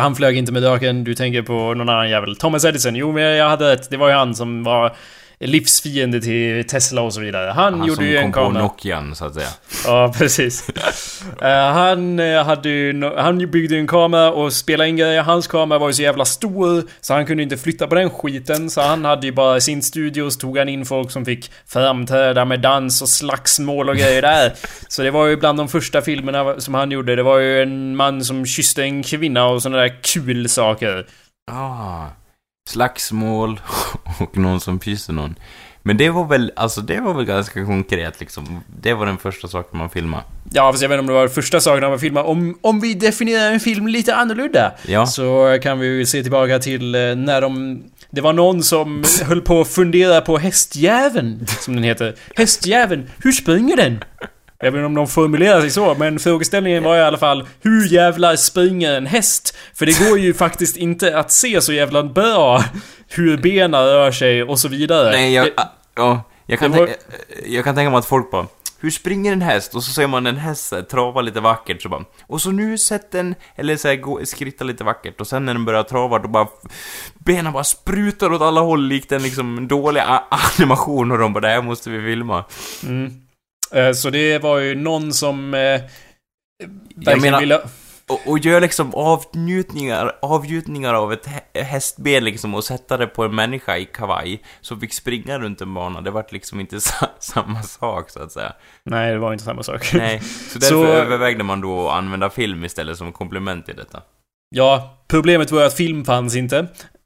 Han 0.00 0.14
flög 0.14 0.36
inte 0.36 0.52
med 0.52 0.62
draken, 0.62 1.04
du 1.04 1.14
tänker 1.14 1.42
på 1.42 1.52
någon 1.52 1.88
annan 1.88 2.10
jävel. 2.10 2.36
Thomas 2.36 2.64
Edison, 2.64 2.96
jo 2.96 3.12
men 3.12 3.22
jag 3.22 3.48
hade 3.48 3.72
rätt. 3.72 3.90
Det 3.90 3.96
var 3.96 4.08
ju 4.08 4.14
han 4.14 4.34
som 4.34 4.64
var 4.64 4.96
livsfiende 5.40 6.20
till 6.20 6.64
Tesla 6.66 7.02
och 7.02 7.14
så 7.14 7.20
vidare. 7.20 7.50
Han, 7.50 7.74
Han 7.74 7.88
gjorde 7.88 7.96
som 7.96 8.06
ju 8.06 8.16
en 8.16 8.32
kom 8.32 8.42
på 8.42 8.48
kamera. 8.48 8.62
Nokian, 8.62 9.14
så 9.14 9.24
att 9.24 9.34
säga. 9.34 9.48
Ja, 9.86 10.12
precis. 10.18 10.70
Eh, 11.42 11.72
han 11.72 12.20
eh, 12.20 12.44
hade 12.44 12.68
ju, 12.68 13.04
han 13.16 13.50
byggde 13.50 13.74
ju 13.74 13.80
en 13.80 13.86
kamera 13.86 14.32
och 14.32 14.52
spelade 14.52 14.88
in 14.88 14.96
grejer. 14.96 15.22
Hans 15.22 15.46
kamera 15.46 15.78
var 15.78 15.88
ju 15.88 15.92
så 15.92 16.02
jävla 16.02 16.24
stor 16.24 16.84
så 17.00 17.14
han 17.14 17.26
kunde 17.26 17.42
inte 17.42 17.56
flytta 17.56 17.86
på 17.86 17.94
den 17.94 18.10
skiten. 18.10 18.70
Så 18.70 18.80
han 18.80 19.04
hade 19.04 19.26
ju 19.26 19.32
bara 19.32 19.60
sin 19.60 19.82
studio 19.82 20.30
så 20.30 20.40
tog 20.40 20.58
han 20.58 20.68
in 20.68 20.86
folk 20.86 21.10
som 21.10 21.24
fick 21.24 21.50
framträda 21.66 22.44
med 22.44 22.60
dans 22.60 23.02
och 23.02 23.08
slagsmål 23.08 23.88
och 23.88 23.96
grejer 23.96 24.22
där. 24.22 24.52
Så 24.88 25.02
det 25.02 25.10
var 25.10 25.26
ju 25.26 25.36
bland 25.36 25.58
de 25.58 25.68
första 25.68 26.02
filmerna 26.02 26.60
som 26.60 26.74
han 26.74 26.90
gjorde. 26.90 27.16
Det 27.16 27.22
var 27.22 27.38
ju 27.38 27.62
en 27.62 27.96
man 27.96 28.24
som 28.24 28.46
kysste 28.46 28.82
en 28.82 29.02
kvinna 29.02 29.46
och 29.46 29.62
sådana 29.62 29.82
där 29.82 30.02
kul 30.02 30.48
saker. 30.48 31.06
Ah, 31.50 32.06
slagsmål 32.68 33.60
och 34.18 34.36
någon 34.36 34.60
som 34.60 34.80
kysser 34.80 35.12
någon. 35.12 35.34
Men 35.82 35.96
det 35.96 36.10
var 36.10 36.24
väl, 36.24 36.52
alltså 36.56 36.80
det 36.80 37.00
var 37.00 37.14
väl 37.14 37.24
ganska 37.24 37.64
konkret 37.64 38.20
liksom. 38.20 38.60
Det 38.82 38.94
var 38.94 39.06
den 39.06 39.18
första 39.18 39.48
saken 39.48 39.78
man 39.78 39.90
filmade. 39.90 40.22
Ja, 40.52 40.72
fast 40.72 40.82
jag 40.82 40.88
vet 40.88 40.94
inte 40.94 41.00
om 41.00 41.06
det 41.06 41.12
var 41.12 41.28
första 41.28 41.60
saken 41.60 41.82
han 41.82 41.90
var 41.92 41.98
filmad. 41.98 42.26
Om, 42.26 42.58
om 42.60 42.80
vi 42.80 42.94
definierar 42.94 43.52
en 43.52 43.60
film 43.60 43.86
lite 43.86 44.14
annorlunda. 44.14 44.72
Ja. 44.86 45.06
Så 45.06 45.58
kan 45.62 45.78
vi 45.78 45.86
ju 45.86 46.06
se 46.06 46.22
tillbaka 46.22 46.58
till 46.58 46.94
eh, 46.94 47.00
när 47.00 47.40
de... 47.40 47.82
Det 48.10 48.20
var 48.20 48.32
någon 48.32 48.62
som 48.62 49.04
höll 49.26 49.40
på 49.40 49.60
att 49.60 49.68
fundera 49.68 50.20
på 50.20 50.38
hästjäveln, 50.38 51.46
som 51.46 51.74
den 51.74 51.84
heter. 51.84 52.14
Hästjäveln, 52.36 53.10
hur 53.18 53.32
springer 53.32 53.76
den? 53.76 54.04
Jag 54.62 54.72
vet 54.72 54.78
inte 54.78 54.86
om 54.86 54.94
de 54.94 55.06
formulerar 55.08 55.60
sig 55.60 55.70
så, 55.70 55.94
men 55.94 56.18
frågeställningen 56.18 56.82
var 56.84 56.96
i 56.96 57.02
alla 57.02 57.18
fall 57.18 57.48
Hur 57.60 57.92
jävlar 57.92 58.36
springer 58.36 58.92
en 58.94 59.06
häst? 59.06 59.56
För 59.74 59.86
det 59.86 60.08
går 60.08 60.18
ju 60.18 60.34
faktiskt 60.34 60.76
inte 60.76 61.18
att 61.18 61.32
se 61.32 61.60
så 61.60 61.72
jävla 61.72 62.02
bra 62.02 62.64
hur 63.08 63.36
benen 63.36 63.84
rör 63.84 64.12
sig 64.12 64.42
och 64.42 64.58
så 64.58 64.68
vidare. 64.68 65.10
Nej, 65.10 65.34
jag, 65.34 65.48
ja, 65.96 66.22
jag 66.46 66.58
kan, 66.58 66.70
var- 66.72 66.78
tänka, 66.86 66.94
jag 67.46 67.64
kan 67.64 67.74
tänka 67.74 67.90
mig 67.90 67.98
att 67.98 68.06
folk 68.06 68.30
bara 68.30 68.46
hur 68.82 68.90
springer 68.90 69.32
en 69.32 69.42
häst? 69.42 69.74
Och 69.74 69.84
så 69.84 69.92
ser 69.92 70.06
man 70.06 70.26
en 70.26 70.36
häst 70.36 70.72
trava 70.90 71.20
lite 71.20 71.40
vackert 71.40 71.82
så 71.82 71.88
bara 71.88 72.04
Och 72.26 72.40
så 72.40 72.50
nu 72.50 72.78
sätt 72.78 73.12
den, 73.12 73.34
eller 73.56 73.76
så 73.76 73.88
här, 73.88 73.96
gå, 73.96 74.20
skritta 74.24 74.64
lite 74.64 74.84
vackert 74.84 75.20
och 75.20 75.26
sen 75.26 75.44
när 75.46 75.54
den 75.54 75.64
börjar 75.64 75.82
trava 75.82 76.18
då 76.18 76.28
bara 76.28 76.46
Benen 77.18 77.52
bara 77.52 77.64
sprutar 77.64 78.32
åt 78.32 78.42
alla 78.42 78.60
håll 78.60 78.86
likt 78.86 79.12
en 79.12 79.22
liksom 79.22 79.68
dålig 79.68 80.02
animation 80.58 81.12
och 81.12 81.18
de 81.18 81.32
bara 81.32 81.40
det 81.40 81.48
här 81.48 81.62
måste 81.62 81.90
vi 81.90 82.00
filma 82.06 82.44
Mm. 82.84 83.12
Eh, 83.72 83.92
Så 83.92 84.10
det 84.10 84.38
var 84.38 84.58
ju 84.58 84.74
någon 84.74 85.12
som... 85.12 85.54
Eh, 85.54 85.80
verkligen 86.96 87.20
menar- 87.20 87.40
ville... 87.40 87.60
och, 88.08 88.20
och 88.26 88.38
gör 88.38 88.60
liksom 88.60 88.94
avnjutningar, 88.94 90.12
avgjutningar 90.22 90.94
av 90.94 91.12
ett 91.12 91.26
hä- 91.26 91.62
hästben 91.62 92.24
liksom 92.24 92.54
och 92.54 92.64
sätta 92.64 92.96
det 92.96 93.06
på 93.06 93.24
en 93.24 93.34
människa 93.34 93.76
i 93.78 93.84
kavaj 93.84 94.42
som 94.60 94.80
fick 94.80 94.92
springa 94.92 95.38
runt 95.38 95.60
en 95.60 95.74
bana. 95.74 96.00
Det 96.00 96.10
vart 96.10 96.32
liksom 96.32 96.60
inte 96.60 96.80
sa, 96.80 97.06
samma 97.18 97.62
sak 97.62 98.10
så 98.10 98.22
att 98.22 98.32
säga. 98.32 98.52
Nej, 98.84 99.12
det 99.12 99.18
var 99.18 99.32
inte 99.32 99.44
samma 99.44 99.62
sak. 99.62 99.92
Nej, 99.94 100.20
så 100.20 100.58
därför 100.58 100.74
Så- 100.74 100.86
övervägde 100.86 101.44
man 101.44 101.60
då 101.60 101.88
att 101.88 101.94
använda 101.98 102.30
film 102.30 102.64
istället 102.64 102.98
som 102.98 103.12
komplement 103.12 103.66
till 103.66 103.76
detta. 103.76 104.02
Ja, 104.56 104.98
problemet 105.08 105.50
var 105.50 105.62
att 105.64 105.74
film 105.76 106.04
fanns 106.04 106.36
inte. 106.36 106.58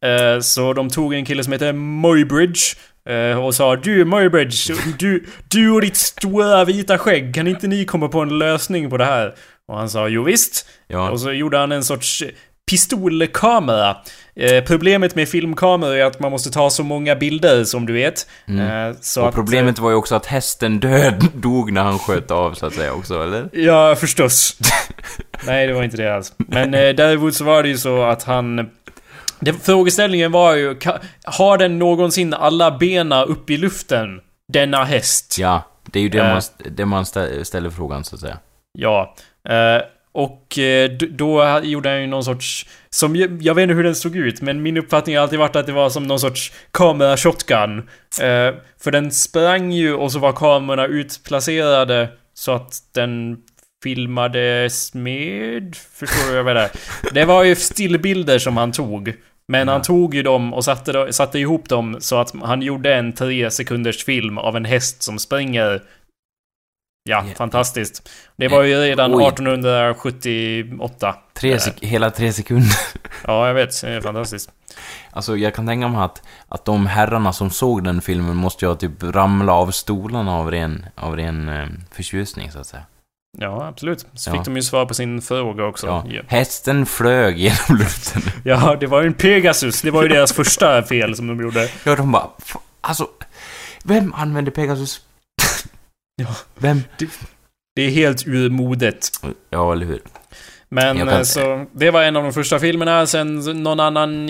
Eh, 0.05 0.41
Så 0.41 0.73
de 0.73 0.91
tog 0.91 1.15
en 1.15 1.25
kille 1.25 1.45
som 1.45 1.53
heter 1.53 1.73
Muybridge 1.73 2.61
eh, 3.09 3.45
och 3.45 3.55
sa 3.55 3.77
Du 3.77 4.05
Muybridge, 4.05 4.75
du, 4.99 5.27
du 5.49 5.71
och 5.71 5.81
ditt 5.81 5.97
stora 5.97 6.65
vita 6.65 6.99
skägg, 6.99 7.35
kan 7.35 7.47
inte 7.47 7.67
ni 7.67 7.85
komma 7.85 8.09
på 8.09 8.21
en 8.21 8.39
lösning 8.39 8.91
på 8.91 8.97
det 8.97 9.05
här? 9.05 9.35
Och 9.69 9.79
han 9.79 9.91
sa 9.91 10.09
jo 10.09 10.23
visst. 10.23 10.67
Ja, 10.89 11.11
Och 11.11 11.21
så 11.21 11.33
gjorde 11.33 11.59
han 11.59 11.73
en 11.73 11.85
sorts 11.85 12.25
pistolkamera. 12.71 13.97
Eh, 14.37 14.65
problemet 14.65 15.15
med 15.15 15.29
filmkameror 15.29 15.97
är 15.97 16.05
att 16.05 16.21
man 16.21 16.31
måste 16.31 16.51
ta 16.51 16.71
så 16.71 16.83
många 16.83 17.17
bilder 17.17 17.65
som 17.65 17.87
du 17.87 17.93
vet. 17.93 18.27
Mm. 18.49 18.91
Eh, 18.91 18.97
så 19.01 19.23
och 19.23 19.29
att, 19.29 19.35
problemet 19.35 19.79
var 19.79 19.91
ju 19.91 19.97
också 19.97 20.15
att 20.15 20.27
hästen 20.27 20.81
död 20.81 21.29
dog 21.35 21.73
när 21.73 21.83
han 21.83 21.99
sköt 21.99 22.31
av 22.31 22.55
så 22.55 22.67
att 22.67 22.75
säga 22.75 22.93
också, 22.93 23.23
eller? 23.23 23.49
Ja, 23.53 23.97
förstås. 23.97 24.59
Nej, 25.47 25.67
det 25.67 25.73
var 25.73 25.83
inte 25.83 25.97
det 25.97 26.15
alls. 26.15 26.33
Men 26.37 26.75
eh, 26.75 26.95
däremot 26.95 27.35
så 27.35 27.45
var 27.45 27.63
det 27.63 27.69
ju 27.69 27.79
så 27.79 28.03
att 28.03 28.23
han... 28.23 28.71
Det, 29.45 29.53
frågeställningen 29.53 30.33
var 30.33 30.55
ju, 30.55 30.77
har 31.25 31.59
den 31.59 31.79
någonsin 31.79 32.35
alla 32.35 32.71
bena 32.79 33.23
upp 33.23 33.51
i 33.51 33.57
luften? 33.57 34.21
Denna 34.53 34.85
häst? 34.85 35.37
Ja, 35.39 35.63
det 35.93 35.99
är 35.99 36.03
ju 36.03 36.09
det, 36.09 36.19
Eh. 36.19 36.33
man, 36.33 36.43
det 36.71 36.85
man 36.87 37.05
stä- 37.05 37.45
ställer 37.45 37.71
frågan 37.71 38.05
så 38.05 38.15
att 38.15 38.21
säga. 38.21 38.39
Ja. 38.79 39.15
Eh, 39.49 39.83
och 40.13 40.59
eh, 40.59 40.91
då 40.91 41.61
gjorde 41.63 41.89
han 41.89 42.01
ju 42.01 42.07
någon 42.07 42.25
sorts... 42.25 42.67
Som, 42.91 43.17
jag 43.17 43.43
jag 43.43 43.55
vet 43.55 43.63
inte 43.63 43.75
hur 43.75 43.83
den 43.85 43.95
såg 43.95 44.17
ut, 44.17 44.41
men 44.43 44.63
min 44.63 44.77
uppfattning 44.77 45.17
har 45.17 45.23
alltid 45.23 45.39
varit 45.39 45.57
att 45.57 45.67
det 45.67 45.73
var 45.73 45.91
som 45.91 46.03
någon 46.07 46.21
sorts 46.21 46.53
kamera-shotgun. 46.71 47.79
Eh, 48.23 48.55
för 48.83 48.91
den 48.91 49.11
sprang 49.11 49.73
ju 49.73 49.95
och 49.95 50.13
så 50.13 50.19
var 50.19 50.33
kamerorna 50.33 50.87
utplacerade 50.87 52.09
så 52.35 52.53
att 52.53 52.73
den 52.95 53.37
filmades 53.83 54.95
med... 54.95 55.77
Förstår 55.77 56.23
du 56.27 56.29
vad 56.29 56.39
jag 56.39 56.45
menar? 56.45 56.71
Det 57.13 57.25
var 57.25 57.45
ju 57.45 57.55
stillbilder 57.57 58.39
som 58.39 58.57
han 58.57 58.73
tog. 58.73 59.15
Men 59.53 59.69
han 59.69 59.77
Ja. 59.79 59.85
tog 59.85 60.15
ju 60.15 60.23
dem 60.23 60.55
och 60.55 60.65
satte, 60.65 61.13
satte 61.13 61.39
ihop 61.39 61.69
dem 61.69 61.97
så 62.01 62.17
att 62.21 62.33
han 62.43 62.63
gjorde 62.63 62.95
en 62.95 63.13
tre 63.13 63.51
sekunders 63.51 64.05
film 64.05 64.39
av 64.39 64.57
en 64.57 64.65
häst 64.65 65.03
som 65.03 65.19
springer. 65.19 65.83
Ja, 67.11 67.25
Ja. 67.29 67.35
fantastiskt. 67.37 68.11
Det 68.37 68.49
var 68.49 68.63
ju 68.63 68.77
redan 68.77 69.15
Oj. 69.15 69.25
1878. 69.25 71.17
Tre 71.35 71.53
Eh, 71.53 71.59
sek- 71.59 71.85
hela 71.87 72.11
tre 72.11 72.33
sekunder. 72.33 72.77
Ja, 73.27 73.47
jag 73.47 73.55
vet. 73.55 73.81
Det 73.83 73.89
är 73.91 74.01
fantastiskt. 74.01 74.51
Alltså 75.11 75.37
jag 75.37 75.55
kan 75.55 75.67
tänka 75.67 75.89
mig 75.89 76.01
att, 76.05 76.23
att 76.49 76.65
de 76.65 76.87
herrarna 76.87 77.33
som 77.33 77.51
såg 77.51 77.85
den 77.85 78.01
filmen 78.01 78.37
måste 78.37 78.65
ju 78.65 78.69
ha 78.69 78.77
typ 78.77 79.03
ramla 79.03 79.53
av 79.53 79.71
stolarna 79.71 80.37
av 80.37 80.51
ren, 80.51 80.87
av 80.95 81.17
ren 81.17 81.49
eh, 81.49 81.67
förtjusning 81.91 82.51
så 82.53 82.59
att 82.59 82.67
säga. 82.67 82.83
Ja, 83.39 83.67
absolut. 83.69 84.07
Så 84.15 84.31
Ja. 84.31 84.35
fick 84.35 84.45
de 84.45 84.57
ju 84.57 84.63
svar 84.63 84.87
på 84.87 84.95
sin 84.95 85.23
fråga 85.23 85.65
också. 85.65 85.87
Ja. 85.87 86.05
Ja. 86.11 86.23
Hästen 86.29 86.87
flög 86.87 87.39
genom 87.39 87.79
luften. 87.79 88.23
ja, 88.45 88.77
det 88.81 88.87
var 88.87 89.01
ju 89.01 89.07
en 89.07 89.15
Pegasus. 89.15 89.83
Det 89.83 89.91
var 89.91 90.03
ju 90.03 90.09
deras 90.09 90.33
första 90.33 90.83
fel 90.83 91.17
som 91.17 91.27
de 91.27 91.41
gjorde. 91.41 91.69
Ja, 91.85 91.97
de 91.97 92.13
bara, 92.13 92.31
"F- 92.43 92.57
alltså, 92.81 93.09
vem 93.85 94.13
använde 94.15 94.51
Pegasus? 94.51 95.01
Ja. 96.17 96.37
Vem? 96.55 96.81
Det 97.77 97.83
är 97.83 97.91
helt 97.91 98.27
ur 98.27 98.51
modet. 98.51 99.09
Ja, 99.51 99.73
eller 99.73 99.87
hur? 99.87 100.01
Men 100.75 101.09
eh, 101.09 101.23
så, 101.23 101.65
det 101.73 101.91
var 101.91 102.03
en 102.03 102.17
av 102.17 102.23
de 102.23 102.33
första 102.33 102.59
filmerna, 102.59 103.07
sen 103.07 103.63
någon 103.63 103.81
annan... 103.81 104.29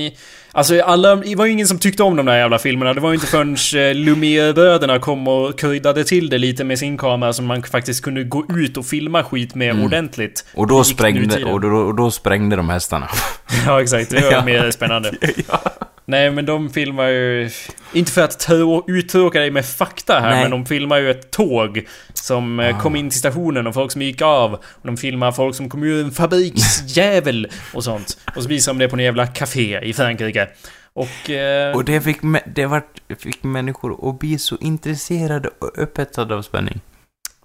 Alltså 0.52 0.80
alla, 0.82 1.16
det 1.16 1.34
var 1.36 1.46
ju 1.46 1.52
ingen 1.52 1.66
som 1.66 1.78
tyckte 1.78 2.02
om 2.02 2.16
de 2.16 2.26
där 2.26 2.36
jävla 2.38 2.58
filmerna. 2.58 2.94
Det 2.94 3.00
var 3.00 3.10
ju 3.10 3.14
inte 3.14 3.26
förrän 3.26 3.50
eh, 3.52 3.94
Lumière-bröderna 3.94 4.98
kom 4.98 5.28
och 5.28 5.58
kryddade 5.58 6.04
till 6.04 6.28
det 6.28 6.38
lite 6.38 6.64
med 6.64 6.78
sin 6.78 6.98
kamera 6.98 7.32
som 7.32 7.46
man 7.46 7.62
faktiskt 7.62 8.04
kunde 8.04 8.24
gå 8.24 8.44
ut 8.56 8.76
och 8.76 8.86
filma 8.86 9.24
skit 9.24 9.54
med 9.54 9.70
Mm. 9.70 9.84
ordentligt. 9.84 10.44
Och 10.54 10.66
då 10.66 10.84
sprängde, 10.84 11.44
och 11.44 11.60
då, 11.60 11.68
och 11.68 11.94
då 11.94 12.10
sprängde 12.10 12.56
de 12.56 12.68
hästarna. 12.68 13.08
Ja, 13.66 13.82
exakt. 13.82 14.10
Det 14.10 14.20
var 14.22 14.32
Ja. 14.32 14.44
mer 14.44 14.70
spännande. 14.70 15.12
ja. 15.48 15.60
Nej, 16.06 16.30
men 16.30 16.46
de 16.46 16.70
filmar 16.70 17.06
ju... 17.08 17.50
Inte 17.92 18.12
för 18.12 18.22
att 18.22 18.40
trå- 18.48 18.84
uttråka 18.88 19.40
dig 19.40 19.50
med 19.50 19.64
fakta 19.66 20.20
här, 20.20 20.30
Nej. 20.30 20.42
men 20.42 20.50
de 20.50 20.66
filmar 20.66 20.98
ju 20.98 21.10
ett 21.10 21.30
tåg 21.30 21.86
som 22.14 22.60
eh, 22.60 22.76
Ah. 22.76 22.80
kom 22.80 22.96
in 22.96 23.10
till 23.10 23.18
stationen 23.18 23.66
och 23.66 23.74
folk 23.74 23.92
som 23.92 24.02
gick 24.02 24.22
av. 24.22 24.52
Och 24.54 24.60
de 24.86 24.96
filmar 24.96 25.32
folk 25.32 25.54
som 25.56 25.68
kom 25.68 25.82
ur 25.82 26.04
en 26.04 26.10
fabriksjävel 26.10 27.48
och 27.74 27.84
sånt. 27.84 28.18
Och 28.36 28.42
så 28.42 28.48
visar 28.48 28.72
de 28.72 28.78
det 28.78 28.88
på 28.88 28.96
en 28.96 29.02
jävla 29.04 29.26
café 29.26 29.80
i 29.82 29.92
Frankrike. 29.92 30.48
Och... 30.92 31.30
Eh, 31.30 31.74
Och 31.76 31.84
det 31.84 32.00
fick, 32.00 32.18
det 32.54 32.66
var, 32.66 32.82
fick 33.18 33.42
människor 33.42 34.08
att 34.10 34.18
bli 34.18 34.38
så 34.38 34.56
intresserade 34.60 35.50
och 35.58 35.70
upphetsade 35.82 36.34
av 36.34 36.42
spänning. 36.42 36.80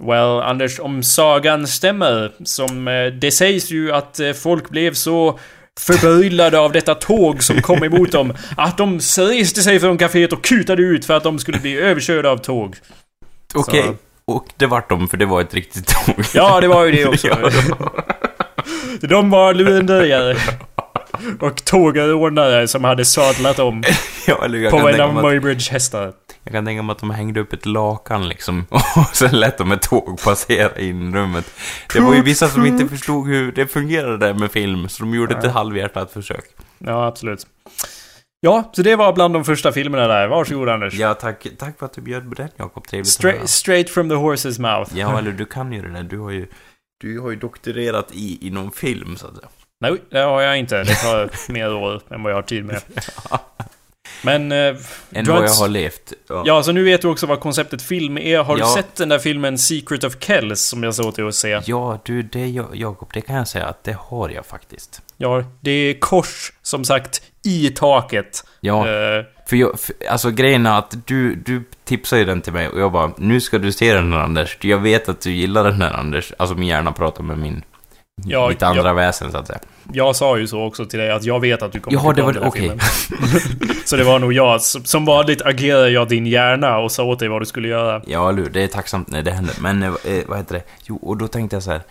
Well, 0.02 0.42
Anders, 0.42 0.80
om 0.80 1.04
sagan 1.04 1.68
stämmer, 1.68 2.32
som... 2.44 2.88
Eh, 2.88 3.06
det 3.06 3.32
sägs 3.32 3.72
ju 3.72 3.92
att 3.92 4.20
eh, 4.20 4.34
folk 4.34 4.70
blev 4.70 4.94
så 4.94 5.40
förbryllade 5.80 6.60
av 6.60 6.72
detta 6.72 6.96
tåg 6.96 7.44
som 7.44 7.62
kom 7.62 7.84
emot 7.84 8.12
dem 8.12 8.34
att 8.58 8.78
de 8.78 9.00
reste 9.18 9.62
sig 9.62 9.80
från 9.80 9.98
kaféet 9.98 10.34
och 10.34 10.44
kutade 10.44 10.82
ut 10.82 11.06
för 11.06 11.14
att 11.18 11.24
de 11.24 11.40
skulle 11.40 11.60
bli 11.60 11.78
överkörda 11.78 12.30
av 12.30 12.38
tåg. 12.38 12.76
Okej, 13.56 13.84
Så- 13.84 13.96
och 14.34 14.46
det 14.58 14.66
vart 14.66 14.90
de, 14.90 15.08
för 15.08 15.18
det 15.18 15.26
var 15.26 15.42
ett 15.42 15.54
riktigt 15.54 15.88
tåg. 15.88 16.16
Ja, 16.34 16.62
det 16.62 16.68
var 16.68 16.86
ju 16.86 16.92
det 16.92 17.06
också. 17.10 17.28
Ja, 17.28 17.50
De 19.02 19.30
var 19.30 19.54
lurendrejare. 19.54 20.36
Och 21.40 21.66
tågordnare 21.66 22.68
som 22.68 22.84
hade 22.84 23.06
sadlat 23.06 23.60
om 23.60 23.84
ja, 24.28 24.36
på 24.72 24.90
en 24.90 25.02
av 25.02 25.24
Muybridge 25.24 25.72
hästar. 25.72 26.14
Jag 26.44 26.54
kan 26.54 26.66
tänka 26.66 26.82
mig 26.84 26.94
att 26.94 27.00
de 27.00 27.10
hängde 27.10 27.40
upp 27.40 27.54
ett 27.54 27.66
lakan 27.66 28.28
liksom, 28.30 28.66
och 28.70 29.16
sen 29.16 29.40
lät 29.40 29.58
de 29.58 29.72
ett 29.72 29.82
tåg 29.82 30.22
passera 30.24 30.80
in 30.80 31.10
i 31.14 31.18
rummet. 31.18 31.54
Det 31.94 32.00
var 32.00 32.14
ju 32.14 32.22
vissa 32.22 32.48
som 32.48 32.66
inte 32.66 32.88
förstod 32.88 33.28
hur 33.28 33.52
det 33.52 33.68
fungerade 33.68 34.18
där 34.18 34.34
med 34.34 34.52
film, 34.52 34.90
så 34.90 35.04
de 35.04 35.14
gjorde 35.14 35.36
ett 35.38 35.44
Ja. 35.44 35.50
halvhjärtat 35.50 36.12
försök. 36.12 36.44
Ja, 36.78 37.08
absolut. 37.08 37.48
Ja, 38.42 38.70
så 38.74 38.82
det 38.82 38.96
var 38.96 39.14
bland 39.14 39.34
de 39.34 39.46
första 39.46 39.72
filmerna 39.72 40.08
där. 40.08 40.28
Varsågod 40.28 40.70
Anders. 40.70 40.94
Ja, 40.94 41.14
tack, 41.14 41.48
tack 41.58 41.80
för 41.80 41.86
att 41.86 41.94
du 41.94 42.02
bjöd 42.02 42.30
på 42.30 42.36
den, 42.36 42.50
Jakob. 42.56 42.88
Trevligt. 42.88 43.08
Straight, 43.08 43.50
straight 43.50 43.90
from 43.90 44.10
the 44.10 44.16
horse's 44.16 44.62
mouth. 44.62 44.98
Ja, 44.98 45.18
eller 45.20 45.32
du 45.32 45.46
kan 45.46 45.74
ju 45.74 45.82
det 45.82 45.90
där. 45.94 46.04
Du 46.04 46.20
har 46.20 46.32
ju, 46.32 46.48
du 47.02 47.20
har 47.20 47.30
ju 47.30 47.36
doktorerat 47.36 48.08
i, 48.12 48.48
i 48.48 48.50
någon 48.52 48.72
film, 48.72 49.16
så 49.18 49.28
att 49.28 49.36
säga. 49.36 49.48
Nej, 49.82 50.02
det 50.12 50.20
har 50.20 50.42
jag 50.42 50.58
inte. 50.60 50.84
Det 50.84 50.96
tar 50.96 51.52
mer 51.52 51.74
år 51.74 52.02
än 52.10 52.24
vad 52.24 52.32
jag 52.32 52.38
har 52.38 52.42
tid 52.44 52.66
med. 52.66 52.82
Men... 54.24 54.52
Eh, 54.52 54.58
Än 55.12 55.26
vad 55.26 55.44
jag 55.44 55.50
har 55.50 55.68
levt. 55.68 56.14
Ja. 56.30 56.44
Ja, 56.46 56.64
så 56.64 56.72
nu 56.72 56.84
vet 56.84 57.02
du 57.02 57.08
också 57.08 57.26
vad 57.26 57.40
konceptet 57.40 57.82
film 57.82 58.18
är. 58.18 58.38
Har 58.38 58.58
Ja. 58.58 58.66
du 58.66 58.72
sett 58.82 58.96
den 58.96 59.10
där 59.10 59.20
filmen 59.20 59.58
Secret 59.58 60.04
of 60.04 60.14
Kells 60.20 60.62
som 60.62 60.84
jag 60.84 60.96
såg 60.96 61.16
till 61.16 61.28
att 61.28 61.36
se? 61.36 61.62
Ja, 61.66 62.00
du, 62.06 62.22
det, 62.24 62.48
Ja- 62.48 62.70
Jakob, 62.74 63.10
det 63.14 63.22
kan 63.22 63.36
jag 63.36 63.48
säga 63.48 63.66
att 63.66 63.84
det 63.84 63.98
har 64.00 64.30
jag 64.30 64.46
faktiskt. 64.46 65.02
Ja, 65.18 65.44
det 65.62 65.72
är 65.72 66.00
kors, 66.00 66.52
som 66.62 66.84
sagt, 66.86 67.22
i 67.44 67.70
taket. 67.70 68.44
Ja, 68.60 68.88
Eh, 68.88 69.26
för 69.50 69.56
jag, 69.56 69.80
för, 69.80 69.96
alltså 70.10 70.32
grejen 70.32 70.66
är 70.66 70.78
att 70.78 70.96
du, 71.08 71.36
du 71.36 71.64
tipsade 71.86 72.20
ju 72.20 72.26
den 72.26 72.42
till 72.42 72.54
mig 72.54 72.68
och 72.68 72.80
jag 72.80 72.92
bara, 72.92 73.12
nu 73.18 73.42
ska 73.42 73.58
du 73.58 73.72
se 73.72 73.94
den 73.94 74.14
här 74.14 74.20
Anders. 74.20 74.58
Jag 74.62 74.78
vet 74.78 75.10
att 75.10 75.22
du 75.22 75.32
gillar 75.32 75.64
den 75.64 75.82
här 75.82 75.94
Anders. 75.94 76.34
Alltså 76.38 76.56
min 76.56 76.68
hjärna 76.68 76.92
pratar 76.92 77.24
med 77.24 77.38
min, 77.38 77.64
Ja, 78.26 78.50
mitt 78.50 78.64
andra 78.64 78.88
ja. 78.88 78.94
väsen 78.94 79.32
så 79.32 79.38
att 79.38 79.48
säga. 79.48 79.60
jag 79.94 80.16
sa 80.16 80.38
ju 80.38 80.48
så 80.48 80.64
också 80.64 80.86
till 80.86 81.00
dig 81.00 81.12
att 81.12 81.24
jag 81.24 81.40
vet 81.40 81.62
att 81.62 81.72
du 81.72 81.80
kommer 81.80 81.98
Jaha, 81.98 82.14
tycka 82.14 82.22
det 82.22 82.28
om 82.28 82.34
den 82.34 82.44
här 82.44 82.50
okej. 82.50 82.62
filmen. 82.62 82.80
Så 83.86 83.96
det 83.96 84.04
var 84.04 84.20
nog 84.20 84.34
jag. 84.34 84.62
Som 84.62 85.06
vanligt 85.06 85.42
agerade 85.42 85.90
jag 85.90 86.08
din 86.08 86.26
hjärna 86.26 86.78
och 86.78 86.92
sa 86.92 87.04
åt 87.04 87.20
dig 87.20 87.28
vad 87.28 87.42
du 87.42 87.46
skulle 87.46 87.68
göra. 87.68 88.02
Ja, 88.08 88.30
eller? 88.30 88.50
Det 88.50 88.64
är 88.64 88.68
tacksamt 88.68 89.12
när 89.12 89.24
det 89.24 89.32
händer. 89.32 89.56
Men 89.62 89.84
eh, 89.84 89.90
eh, 89.90 90.24
vad 90.28 90.38
heter 90.38 90.56
det? 90.56 90.64
Jo, 90.84 90.96
och 90.96 91.18
då 91.18 91.28
tänkte 91.28 91.56
jag 91.56 91.64
så 91.64 91.72
här. 91.72 91.82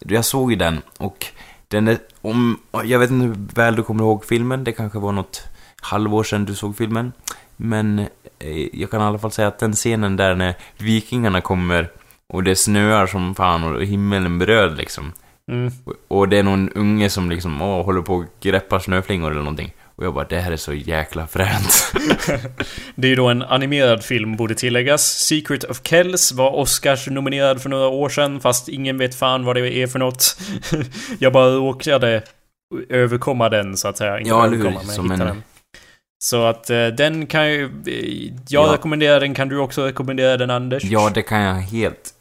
Jag 0.00 0.24
såg 0.24 0.50
ju 0.50 0.56
den 0.56 0.82
och 0.98 1.26
den 1.68 1.88
är, 1.88 1.98
om, 2.20 2.58
jag 2.84 2.98
vet 2.98 3.10
inte 3.10 3.26
hur 3.26 3.36
väl 3.54 3.76
du 3.76 3.82
kommer 3.82 4.04
ihåg 4.04 4.24
filmen. 4.24 4.64
Det 4.64 4.72
kanske 4.72 4.98
var 4.98 5.12
något 5.12 5.42
halvår 5.82 6.24
sedan 6.24 6.44
du 6.44 6.54
såg 6.54 6.76
filmen. 6.76 7.12
Men 7.56 7.98
eh, 8.38 8.68
jag 8.72 8.90
kan 8.90 9.00
i 9.00 9.04
alla 9.04 9.18
fall 9.18 9.32
säga 9.32 9.48
att 9.48 9.58
den 9.58 9.72
scenen 9.72 10.16
där 10.16 10.34
när 10.34 10.54
vikingarna 10.78 11.40
kommer 11.40 11.90
och 12.32 12.42
det 12.42 12.56
snöar 12.56 13.06
som 13.06 13.34
fan 13.34 13.64
och 13.64 13.84
himmelen 13.84 14.38
beröd 14.38 14.76
liksom. 14.76 15.12
Mm. 15.48 15.72
Och- 16.08 16.28
det 16.28 16.38
är 16.38 16.42
någon 16.42 16.70
unge 16.72 17.10
som 17.10 17.30
liksom, 17.30 17.62
åh, 17.62 17.84
håller 17.84 18.02
på 18.02 18.14
och 18.14 18.24
greppar 18.40 18.78
snöflingor 18.78 19.30
eller 19.30 19.40
någonting. 19.42 19.74
Och 19.96 20.04
jag 20.04 20.14
bara, 20.14 20.24
det 20.24 20.38
här 20.40 20.52
är 20.52 20.56
så 20.56 20.72
jäkla 20.74 21.26
fränt. 21.26 21.92
Det 22.94 23.06
är 23.06 23.10
ju 23.10 23.16
då 23.16 23.28
en 23.28 23.42
animerad 23.42 24.04
film, 24.04 24.36
borde 24.36 24.54
tilläggas. 24.54 25.02
Secret 25.02 25.64
of 25.64 25.80
Kells 25.84 26.32
var 26.32 26.50
Oscars-nominerad 26.56 27.62
för 27.62 27.68
några 27.68 27.86
år 27.88 28.08
sedan, 28.08 28.40
fast 28.40 28.68
ingen 28.68 28.98
vet 28.98 29.14
fan 29.14 29.44
vad 29.44 29.56
det 29.56 29.74
är 29.76 29.86
för 29.86 29.98
något. 29.98 30.38
jag 31.18 31.32
bara 31.32 31.48
råkade 31.50 32.22
överkomma 32.88 33.48
den, 33.48 33.76
så 33.76 33.88
att 33.88 33.96
säga. 33.98 34.18
Inte 34.18 34.28
Ja, 34.30 34.44
eller 34.46 34.56
hur? 34.56 34.70
Som 34.80 35.10
en- 35.10 35.18
den. 35.18 35.42
Så 36.24 36.44
att 36.46 36.70
eh, 36.70 36.86
den 36.86 37.26
kan 37.26 37.50
ju... 37.52 37.64
eh, 37.64 38.32
Jag 38.48 38.68
Ja. 38.68 38.72
rekommenderar 38.72 39.20
den, 39.20 39.34
kan 39.34 39.48
du 39.48 39.58
också 39.58 39.86
rekommendera 39.86 40.36
den 40.36 40.50
Anders? 40.50 40.84
ja, 40.84 41.10
det 41.14 41.22
kan 41.22 41.40
jag 41.40 41.54
helt... 41.54 42.14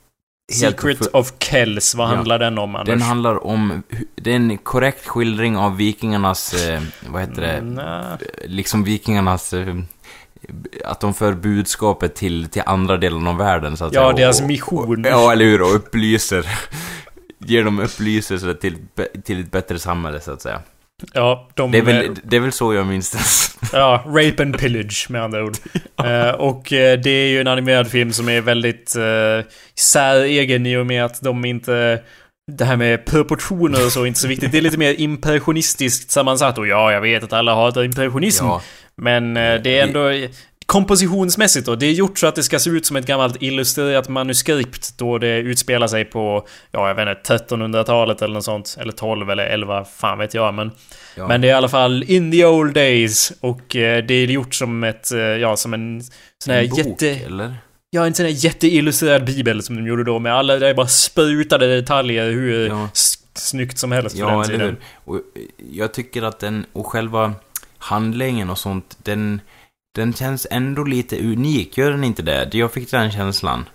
Secret 0.51 0.97
för- 0.97 1.15
of 1.15 1.33
Kells, 1.39 1.95
vad 1.95 2.09
Ja. 2.11 2.15
handlar 2.15 2.39
den 2.39 2.57
om 2.57 2.75
Anders? 2.75 2.87
Den 2.93 3.01
handlar 3.01 3.47
om, 3.47 3.83
det 4.15 4.31
är 4.31 4.35
en 4.35 4.57
korrekt 4.57 5.07
skildring 5.07 5.57
av 5.57 5.77
vikingarnas, 5.77 6.53
eh, 6.53 6.81
vad 7.09 7.21
heter 7.21 7.41
det, 7.41 7.51
Mm, 7.53 7.73
nä. 7.73 8.17
liksom 8.45 8.83
vikingarnas, 8.83 9.53
eh, 9.53 9.75
att 10.85 10.99
de 10.99 11.13
för 11.13 11.33
budskapet 11.33 12.15
till, 12.15 12.49
till 12.49 12.61
andra 12.65 12.97
delar 12.97 13.29
av 13.29 13.37
världen 13.37 13.77
så 13.77 13.85
att 13.85 13.93
Ja, 13.93 14.01
säga. 14.13 14.25
deras 14.25 14.41
Och- 14.41 14.47
mission. 14.47 15.05
Och, 15.05 15.11
ja, 15.11 15.31
eller 15.31 15.45
hur, 15.45 15.61
och 15.61 15.75
upplyser. 15.75 16.45
Ger 17.39 17.63
dem 17.63 17.79
upplyselse 17.79 18.53
till, 18.55 18.77
till 19.23 19.39
ett 19.41 19.51
bättre 19.51 19.79
samhälle 19.79 20.19
så 20.19 20.31
att 20.31 20.41
säga. 20.41 20.59
Ja, 21.13 21.49
de... 21.53 21.71
Det 21.71 21.77
är 21.77 21.79
eh, 21.79 21.85
väl, 21.85 22.15
det 22.23 22.35
är 22.35 22.39
väl 22.39 22.51
så 22.51 22.73
jag 22.73 22.87
minns 22.87 23.11
det. 23.11 23.19
Ja, 23.77 24.03
Rape 24.05 24.43
and 24.43 24.57
Pillage 24.57 25.07
med 25.09 25.23
andra 25.23 25.43
ord. 25.43 25.57
Eh, 26.05 26.29
och 26.29 26.73
eh, 26.73 26.99
det 26.99 27.09
är 27.09 27.27
ju 27.27 27.41
en 27.41 27.47
animerad 27.47 27.91
film 27.91 28.13
som 28.13 28.29
är 28.29 28.41
väldigt 28.41 28.95
uh, 28.97 29.51
säregen 29.75 30.65
i 30.65 30.77
och 30.77 30.85
med 30.85 31.05
att 31.05 31.21
de 31.21 31.45
inte... 31.45 32.01
Det 32.51 32.65
här 32.65 32.75
med 32.75 33.05
proportioner 33.05 33.85
och 33.85 33.91
så 33.91 34.01
är 34.01 34.05
inte 34.05 34.19
så 34.19 34.27
viktigt. 34.27 34.51
Det 34.51 34.57
är 34.57 34.61
lite 34.61 34.77
mer 34.77 34.99
impressionistiskt 34.99 36.11
sammansatt. 36.11 36.57
Och 36.57 36.67
ja, 36.67 36.91
jag 36.91 37.01
vet 37.01 37.23
att 37.23 37.33
alla 37.33 37.55
hatar 37.55 37.83
impressionism. 37.83 38.45
Ja, 38.45 38.61
Men 38.97 39.37
eh, 39.37 39.55
det 39.61 39.79
är 39.79 39.83
ändå... 39.83 40.27
Kompositionsmässigt 40.67 41.65
då, 41.65 41.75
det 41.75 41.85
är 41.85 41.91
gjort 41.91 42.19
så 42.19 42.27
att 42.27 42.35
det 42.35 42.43
ska 42.43 42.59
se 42.59 42.69
ut 42.69 42.85
som 42.85 42.95
ett 42.95 43.05
gammalt 43.05 43.41
illustrerat 43.41 44.09
manuskript 44.09 44.97
då 44.97 45.17
det 45.17 45.37
utspelar 45.37 45.87
sig 45.87 46.05
på, 46.05 46.47
ja 46.71 46.87
jag 46.87 46.95
vet 46.95 47.17
inte, 47.17 47.37
1300-talet 47.55 48.21
eller 48.21 48.33
något 48.33 48.43
sånt. 48.43 48.77
Eller 48.79 48.91
12 48.91 49.29
eller 49.29 49.43
11, 49.45 49.85
fan 49.85 50.17
vet 50.17 50.33
jag 50.33 50.53
men. 50.53 50.71
ja. 51.15 51.27
Men 51.27 51.41
det 51.41 51.47
är 51.47 51.49
i 51.49 51.53
alla 51.53 51.69
fall 51.69 52.03
in 52.07 52.31
the 52.31 52.45
old 52.45 52.73
days 52.73 53.33
och 53.39 53.75
eh, 53.75 54.03
det 54.05 54.13
är 54.13 54.27
gjort 54.27 54.55
som 54.55 54.83
ett, 54.83 55.11
eh, 55.11 55.19
ja 55.19 55.55
som 55.57 55.73
en 55.73 56.01
sån 56.43 56.53
här 56.53 56.63
En 56.63 56.69
bok, 56.69 56.79
jätte... 56.79 57.09
eller? 57.09 57.55
Ja, 57.89 58.05
en 58.05 58.13
sån 58.13 58.25
här 58.25 58.33
jätteillustrerad 58.33 59.25
bibel 59.25 59.63
som 59.63 59.75
de 59.75 59.87
gjorde 59.87 60.03
då 60.03 60.19
med 60.19 60.33
alla 60.33 60.55
där 60.55 60.73
bara 60.73 60.87
sprutade 60.87 61.75
detaljer 61.75 62.31
hur 62.31 62.67
Ja. 62.67 62.89
snyggt 63.33 63.77
som 63.77 63.91
helst 63.91 64.15
Ja, 64.15 64.25
den 64.25 64.33
eller 64.35 64.45
tiden. 64.45 64.61
hur? 64.67 64.77
Och 65.05 65.15
eh, 65.15 65.21
jag 65.71 65.93
tycker 65.93 66.21
att 66.23 66.39
den, 66.39 66.65
och 66.73 66.87
själva 66.87 67.33
handlingen 67.77 68.49
och 68.49 68.57
sånt, 68.57 68.97
den, 69.03 69.41
den 69.97 70.13
känns 70.13 70.47
ändå 70.51 70.83
lite 70.83 71.17
unik, 71.19 71.77
gör 71.77 71.91
den 71.91 72.03
inte 72.03 72.21
det? 72.21 72.53
Jag 72.53 72.73
fick 72.73 72.91
den 72.91 73.11
känslan. 73.11 73.69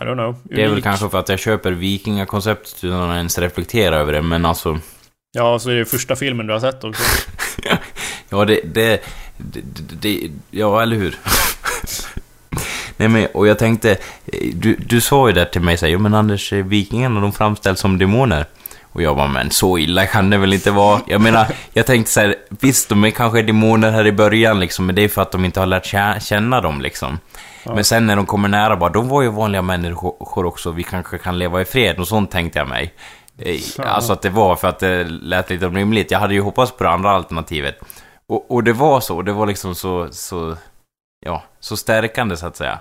I 0.00 0.04
don't 0.04 0.14
know. 0.14 0.36
Det 0.44 0.54
är 0.54 0.62
väl 0.62 0.72
Unik. 0.72 0.84
kanske 0.84 1.08
för 1.08 1.18
att 1.18 1.28
jag 1.28 1.38
köper 1.38 1.72
vikingakonceptet 1.72 2.84
utan 2.84 3.10
att 3.10 3.16
ens 3.16 3.38
reflektera 3.38 3.96
över 3.96 4.12
det, 4.12 4.22
men 4.22 4.44
alltså... 4.44 4.78
Ja, 5.32 5.58
så 5.58 5.70
är 5.70 5.74
det 5.74 5.84
första 5.84 6.16
filmen 6.16 6.46
du 6.46 6.52
har 6.52 6.60
sett 6.60 6.84
också. 6.84 7.02
Ja, 8.28 8.44
det... 8.44 8.60
det, 8.64 9.02
det, 9.36 9.60
det, 9.62 9.94
det 10.00 10.30
ja, 10.50 10.82
eller 10.82 10.96
hur? 10.96 11.18
Nej 12.96 13.08
men, 13.08 13.26
och 13.34 13.46
jag 13.46 13.58
tänkte, 13.58 13.90
eh, 14.26 14.54
du, 14.54 14.76
du 14.76 15.00
sa 15.00 15.28
ju 15.28 15.34
där 15.34 15.44
till 15.44 15.60
mig 15.60 15.76
såhär, 15.76 15.92
jo 15.92 15.98
men 15.98 16.14
Anders, 16.14 16.52
eh, 16.52 16.64
vikingarna 16.64 17.20
de 17.20 17.32
framställs 17.32 17.80
som 17.80 17.98
demoner. 17.98 18.46
Och 18.96 19.02
jag 19.02 19.16
bara, 19.16 19.26
men 19.28 19.50
så 19.50 19.78
illa 19.78 20.06
kan 20.06 20.30
det 20.30 20.38
väl 20.38 20.52
inte 20.52 20.70
vara? 20.70 21.00
Jag 21.06 21.20
menar, 21.20 21.46
jag 21.72 21.86
tänkte 21.86 22.12
så 22.12 22.20
här, 22.20 22.34
visst 22.48 22.88
de 22.88 23.04
är 23.04 23.10
kanske 23.10 23.42
demoner 23.42 23.90
här 23.90 24.06
i 24.06 24.12
början 24.12 24.60
liksom, 24.60 24.86
men 24.86 24.94
det 24.94 25.02
är 25.02 25.08
för 25.08 25.22
att 25.22 25.32
de 25.32 25.44
inte 25.44 25.60
har 25.60 25.66
lärt 25.66 25.92
kä- 25.92 26.20
känna 26.20 26.60
dem 26.60 26.80
liksom. 26.80 27.18
Ja. 27.64 27.74
Men 27.74 27.84
sen 27.84 28.06
när 28.06 28.16
de 28.16 28.26
kommer 28.26 28.48
nära 28.48 28.76
bara, 28.76 28.90
de 28.90 29.08
var 29.08 29.22
ju 29.22 29.28
vanliga 29.28 29.62
människor 29.62 30.46
också, 30.46 30.70
vi 30.70 30.82
kanske 30.82 31.18
kan 31.18 31.38
leva 31.38 31.60
i 31.60 31.64
fred, 31.64 31.98
och 31.98 32.08
sånt 32.08 32.30
tänkte 32.30 32.58
jag 32.58 32.68
mig. 32.68 32.94
Eh. 33.38 33.60
Alltså 33.78 34.12
att 34.12 34.22
det 34.22 34.30
var 34.30 34.56
för 34.56 34.68
att 34.68 34.78
det 34.78 35.04
lät 35.04 35.50
lite 35.50 35.68
rimligt. 35.68 36.10
Jag 36.10 36.18
hade 36.18 36.34
ju 36.34 36.40
hoppats 36.40 36.72
på 36.72 36.84
det 36.84 36.90
andra 36.90 37.10
alternativet. 37.10 37.78
Och, 38.28 38.50
och 38.50 38.64
det 38.64 38.72
var 38.72 39.00
så, 39.00 39.22
det 39.22 39.32
var 39.32 39.46
liksom 39.46 39.74
så, 39.74 40.08
så, 40.10 40.56
ja, 41.26 41.42
så 41.60 41.76
stärkande 41.76 42.36
så 42.36 42.46
att 42.46 42.56
säga. 42.56 42.78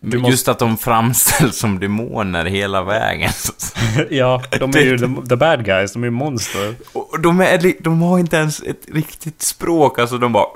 Men 0.00 0.18
måste- 0.20 0.30
Just 0.30 0.48
att 0.48 0.58
de 0.58 0.76
framställs 0.76 1.56
som 1.58 1.78
demoner 1.80 2.44
hela 2.44 2.82
vägen. 2.82 3.30
ja, 4.10 4.42
de 4.58 4.70
är 4.70 4.80
ju 4.80 4.98
the, 4.98 5.28
the 5.28 5.36
bad 5.36 5.64
guys, 5.64 5.92
de 5.92 6.02
är 6.02 6.06
ju 6.06 6.10
monster. 6.10 6.74
Och 6.92 7.20
de, 7.20 7.40
är, 7.40 7.82
de 7.82 8.02
har 8.02 8.18
inte 8.18 8.36
ens 8.36 8.62
ett 8.62 8.86
riktigt 8.92 9.42
språk, 9.42 9.98
alltså 9.98 10.18
de 10.18 10.32
bara... 10.32 10.46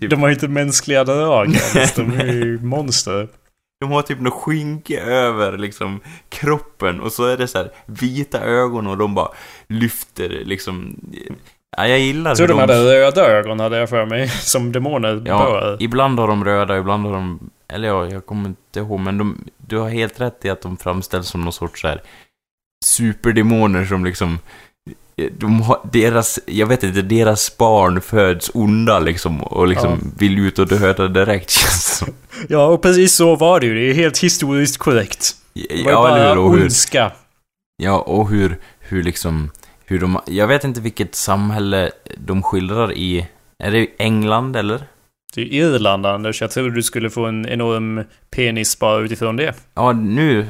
Typ. 0.00 0.10
De 0.10 0.20
har 0.20 0.28
ju 0.28 0.34
inte 0.34 0.48
mänskliga 0.48 1.04
drag 1.04 1.46
ens, 1.74 1.92
de 1.96 2.12
är 2.20 2.24
ju 2.32 2.58
monster. 2.60 3.28
De 3.80 3.90
har 3.92 4.02
typ 4.02 4.20
något 4.20 4.32
skynke 4.42 5.00
över 5.00 5.58
liksom 5.58 6.00
kroppen 6.28 7.00
och 7.00 7.12
så 7.12 7.24
är 7.24 7.36
det 7.36 7.48
så 7.48 7.58
här 7.58 7.70
vita 7.86 8.40
ögon 8.40 8.86
och 8.86 8.96
de 8.98 9.14
bara 9.14 9.28
lyfter 9.68 10.28
liksom... 10.28 10.96
Ja, 11.76 11.88
jag 11.88 11.98
gillar 11.98 12.30
Jag 12.30 12.36
tror 12.36 12.48
de 12.48 12.58
hade 12.58 12.84
röda 12.84 13.26
ögon 13.26 13.60
hade 13.60 13.76
jag 13.78 13.88
för 13.88 14.06
mig, 14.06 14.28
som 14.40 14.72
demoner 14.72 15.22
Ja, 15.26 15.38
bör. 15.38 15.76
ibland 15.80 16.18
har 16.18 16.28
de 16.28 16.44
röda, 16.44 16.78
ibland 16.78 17.06
har 17.06 17.12
de... 17.12 17.50
Eller 17.68 17.88
ja, 17.88 18.06
jag 18.10 18.26
kommer 18.26 18.48
inte 18.48 18.80
ihåg, 18.80 19.00
men 19.00 19.18
de, 19.18 19.44
du 19.56 19.78
har 19.78 19.88
helt 19.88 20.20
rätt 20.20 20.44
i 20.44 20.50
att 20.50 20.60
de 20.62 20.76
framställs 20.76 21.28
som 21.28 21.40
någon 21.40 21.52
sorts 21.52 21.80
så 21.80 21.88
här 21.88 22.02
superdemoner 22.84 23.84
som 23.84 24.04
liksom... 24.04 24.38
De 25.38 25.62
har, 25.62 25.80
deras, 25.92 26.40
jag 26.46 26.66
vet 26.66 26.82
inte, 26.82 27.02
deras 27.02 27.56
barn 27.56 28.00
föds 28.00 28.50
onda 28.54 28.98
liksom 28.98 29.42
och 29.42 29.68
liksom 29.68 30.12
vill 30.18 30.38
ut 30.38 30.58
och 30.58 30.68
döda 30.68 31.08
direkt 31.08 31.50
känns 31.60 31.96
som. 31.98 32.08
Ja, 32.48 32.66
och 32.66 32.82
precis 32.82 33.14
så 33.14 33.36
var 33.36 33.60
det 33.60 33.66
ju. 33.66 33.74
Det 33.74 33.90
är 33.90 33.94
helt 33.94 34.18
historiskt 34.18 34.78
korrekt. 34.78 35.32
Det 35.54 35.84
var 35.84 35.90
Ja, 35.92 36.08
eller 36.08 36.24
bara 36.24 36.34
hur? 36.34 36.38
Och 36.38 36.56
hur, 36.56 36.62
ondska. 36.62 37.12
ja, 37.76 37.98
och 37.98 38.28
hur, 38.28 38.58
hur 38.78 39.02
liksom... 39.02 39.50
Hur 39.86 39.98
de, 40.00 40.20
jag 40.26 40.46
vet 40.46 40.64
inte 40.64 40.80
vilket 40.80 41.14
samhälle 41.14 41.90
de 42.16 42.42
skildrar 42.42 42.92
i... 42.92 43.26
Är 43.58 43.70
det 43.70 43.86
England 43.98 44.56
eller? 44.56 44.84
Är 45.38 45.42
Irland, 45.54 46.06
Anders. 46.06 46.40
Jag 46.40 46.50
trodde 46.50 46.74
du 46.74 46.82
skulle 46.82 47.10
få 47.10 47.24
en 47.26 47.48
enorm 47.48 48.04
penis 48.30 48.78
bara 48.78 49.00
utifrån 49.00 49.36
det. 49.36 49.54
Ja, 49.74 49.92
nu... 49.92 50.46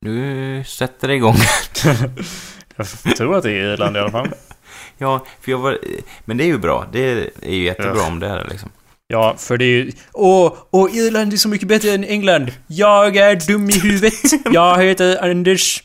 Nu 0.00 0.64
sätter 0.66 1.08
det 1.08 1.14
igång. 1.14 1.36
Jag 3.06 3.16
tror 3.16 3.36
att 3.36 3.42
det 3.42 3.50
är 3.50 3.72
Irland 3.72 3.96
i 3.96 4.00
alla 4.00 4.10
fall. 4.10 4.28
Ja, 4.98 5.24
för 5.40 5.50
jag 5.50 5.58
var... 5.58 5.78
Men 6.24 6.36
det 6.36 6.44
är 6.44 6.46
ju 6.46 6.58
bra. 6.58 6.86
Det 6.92 6.98
är 7.10 7.50
ju 7.50 7.62
jättebra 7.64 7.92
Ja. 7.96 8.06
om 8.06 8.20
det 8.20 8.26
är 8.26 8.46
liksom. 8.50 8.70
Ja, 9.08 9.34
för 9.38 9.56
det 9.56 9.64
är 9.64 9.68
ju... 9.68 9.92
Åh, 10.12 10.52
åh, 10.70 10.96
Irland 10.96 11.32
är 11.32 11.36
så 11.36 11.48
mycket 11.48 11.68
bättre 11.68 11.90
än 11.90 12.04
England. 12.04 12.52
Jag 12.66 13.16
är 13.16 13.46
dum 13.48 13.70
i 13.70 13.78
huvudet. 13.78 14.12
Jag 14.52 14.82
heter 14.82 15.24
Anders. 15.30 15.82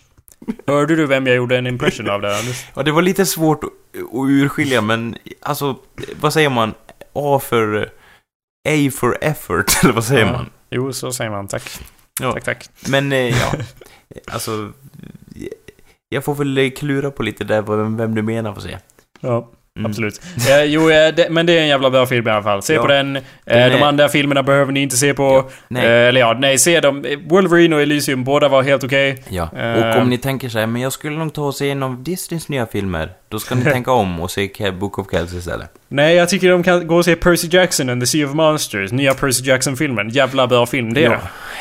Hörde 0.67 0.95
du 0.95 1.05
vem 1.05 1.27
jag 1.27 1.35
gjorde 1.35 1.57
en 1.57 1.67
impression 1.67 2.09
av 2.09 2.21
där, 2.21 2.39
Anders? 2.39 2.65
Ja, 2.75 2.83
det 2.83 2.91
var 2.91 3.01
lite 3.01 3.25
svårt 3.25 3.63
att 3.63 3.69
urskilja, 4.13 4.81
men 4.81 5.15
alltså, 5.41 5.75
vad 6.21 6.33
säger 6.33 6.49
man? 6.49 6.73
A 7.13 7.39
för... 7.43 7.89
A 8.67 8.91
for 8.91 9.17
effort, 9.21 9.65
eller 9.83 9.93
vad 9.93 10.03
säger 10.03 10.25
Ja. 10.25 10.31
man? 10.31 10.49
Jo, 10.69 10.93
så 10.93 11.11
säger 11.11 11.31
man. 11.31 11.47
Tack. 11.47 11.79
Ja. 12.19 12.31
Tack, 12.33 12.43
tack. 12.43 12.69
Men, 12.89 13.11
eh, 13.11 13.19
ja. 13.29 13.53
Alltså... 14.31 14.71
Jag 16.09 16.23
får 16.23 16.35
väl 16.35 16.71
klura 16.71 17.11
på 17.11 17.23
lite 17.23 17.43
där 17.43 17.61
vem, 17.61 17.97
vem 17.97 18.15
du 18.15 18.21
menar, 18.21 18.53
får 18.53 18.61
se. 18.61 18.77
Ja, 19.19 19.49
Mm. 19.77 19.85
absolut. 19.85 20.21
Eh, 20.49 20.63
jo, 20.63 20.89
eh, 20.89 21.13
det, 21.15 21.27
men 21.29 21.45
det 21.45 21.53
är 21.57 21.61
en 21.61 21.67
jävla 21.67 21.89
bra 21.89 22.05
film 22.05 22.27
i 22.27 22.31
alla 22.31 22.43
fall. 22.43 22.61
Se 22.61 22.73
Ja. 22.73 22.81
på 22.81 22.87
den. 22.87 23.15
Eh, 23.15 23.21
Den 23.45 23.71
De 23.71 23.83
andra 23.83 24.09
filmerna 24.09 24.43
behöver 24.43 24.71
ni 24.71 24.81
inte 24.81 24.97
se 24.97 25.13
på. 25.13 25.49
Nej. 25.67 25.85
Eh, 25.85 25.91
eller 26.07 26.19
ja, 26.21 26.37
nej, 26.39 26.57
se 26.57 26.79
dem. 26.79 27.05
Wolverine 27.29 27.75
och 27.75 27.81
Elysium, 27.81 28.23
båda 28.23 28.47
var 28.47 28.63
helt 28.63 28.83
okej. 28.83 29.23
Ja, 29.29 29.49
Eh. 29.57 29.95
och 29.95 30.01
om 30.01 30.09
ni 30.09 30.17
tänker 30.17 30.49
så 30.49 30.59
här, 30.59 30.67
men 30.67 30.81
jag 30.81 30.93
skulle 30.93 31.17
nog 31.17 31.33
ta 31.33 31.41
och 31.41 31.55
se 31.55 31.69
en 31.69 31.83
av 31.83 32.03
Disneys 32.03 32.49
nya 32.49 32.65
filmer, 32.65 33.09
då 33.29 33.39
ska 33.39 33.55
ni 33.55 33.63
tänka 33.71 33.91
om 33.91 34.19
och 34.21 34.31
se 34.31 34.71
Book 34.79 34.99
of 34.99 35.07
Kells 35.11 35.33
istället. 35.33 35.69
Nej, 35.87 36.15
jag 36.15 36.29
tycker 36.29 36.49
de 36.49 36.63
kan 36.63 36.87
gå 36.87 36.95
och 36.97 37.05
se 37.05 37.15
Percy 37.15 37.47
Jackson 37.51 37.89
and 37.89 38.01
the 38.01 38.07
Sea 38.07 38.25
of 38.27 38.33
Monsters. 38.33 38.91
Nya 38.91 39.13
Percy 39.13 39.43
Jackson-filmen. 39.49 40.09
Jävla 40.09 40.47
bra 40.47 40.65
film 40.65 40.93
det 40.93 41.05
är 41.05 41.11
ja, 41.11 41.17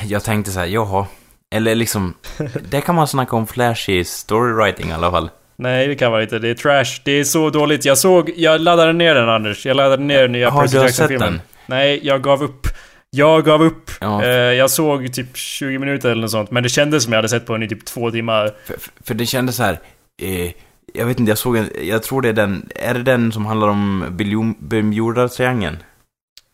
jag 0.07 0.25
tänkte 0.25 0.51
så 0.51 0.59
här, 0.61 0.67
jaha. 0.67 1.07
Eller 1.55 1.75
liksom, 1.75 2.15
det 2.71 2.81
kan 2.81 2.95
man 2.95 3.09
snacka 3.09 3.37
om 3.37 3.47
flashy 3.47 4.05
storywriting 4.05 4.89
i 4.91 4.93
alla 4.93 5.11
fall. 5.11 5.31
Nej, 5.59 5.89
det 5.89 5.95
kan 5.95 6.13
vara 6.13 6.23
inte. 6.23 6.39
Det 6.39 6.49
är 6.49 6.55
trash. 6.55 7.01
Det 7.05 7.13
är 7.13 7.25
så 7.25 7.51
dåligt. 7.51 7.85
Jag 7.85 7.99
såg... 7.99 8.31
Jag 8.37 8.61
laddade 8.61 8.93
ner 8.93 9.15
den, 9.15 9.29
Anders. 9.29 9.67
Jag 9.67 9.77
laddade 9.77 10.03
ner 10.03 10.23
den 10.23 10.33
nya 10.33 10.51
Har 10.51 10.63
Percy 10.63 10.77
Jackson-filmen. 10.77 11.33
den? 11.33 11.41
Nej, 11.67 12.01
jag 12.03 12.23
gav 12.23 12.43
upp. 12.43 12.67
Jag 13.11 13.45
gav 13.45 13.63
upp. 13.63 13.91
Ja. 14.01 14.25
Eh, 14.25 14.31
jag 14.31 14.71
såg 14.71 15.13
typ 15.13 15.37
20 15.37 15.79
minuter 15.79 16.11
eller 16.11 16.23
något 16.23 16.31
sånt. 16.31 16.51
Men 16.51 16.63
det 16.63 16.69
kändes 16.69 17.05
som 17.05 17.13
jag 17.13 17.19
hade 17.19 17.29
sett 17.29 17.47
på 17.47 17.53
den 17.53 17.63
i 17.63 17.69
typ 17.69 17.85
två 17.85 18.11
timmar. 18.11 18.51
För, 18.67 18.77
för- 19.05 19.15
det 19.15 19.27
kändes 19.27 19.57
så 19.57 19.63
här, 19.63 19.79
eh, 20.23 20.51
jag 20.95 21.07
vet 21.07 21.21
inte, 21.21 21.31
jag 21.31 21.39
såg 21.39 21.57
en, 21.57 21.71
jag 21.83 22.03
tror 22.03 22.23
det 22.23 22.29
är 22.29 22.33
den, 22.33 22.69
är 22.75 22.95
det 22.95 23.03
den 23.03 23.33
som 23.33 23.47
handlar 23.47 23.69
om 23.69 24.05
Bermu- 24.11 24.55
Bermuda-triangeln? 24.61 25.77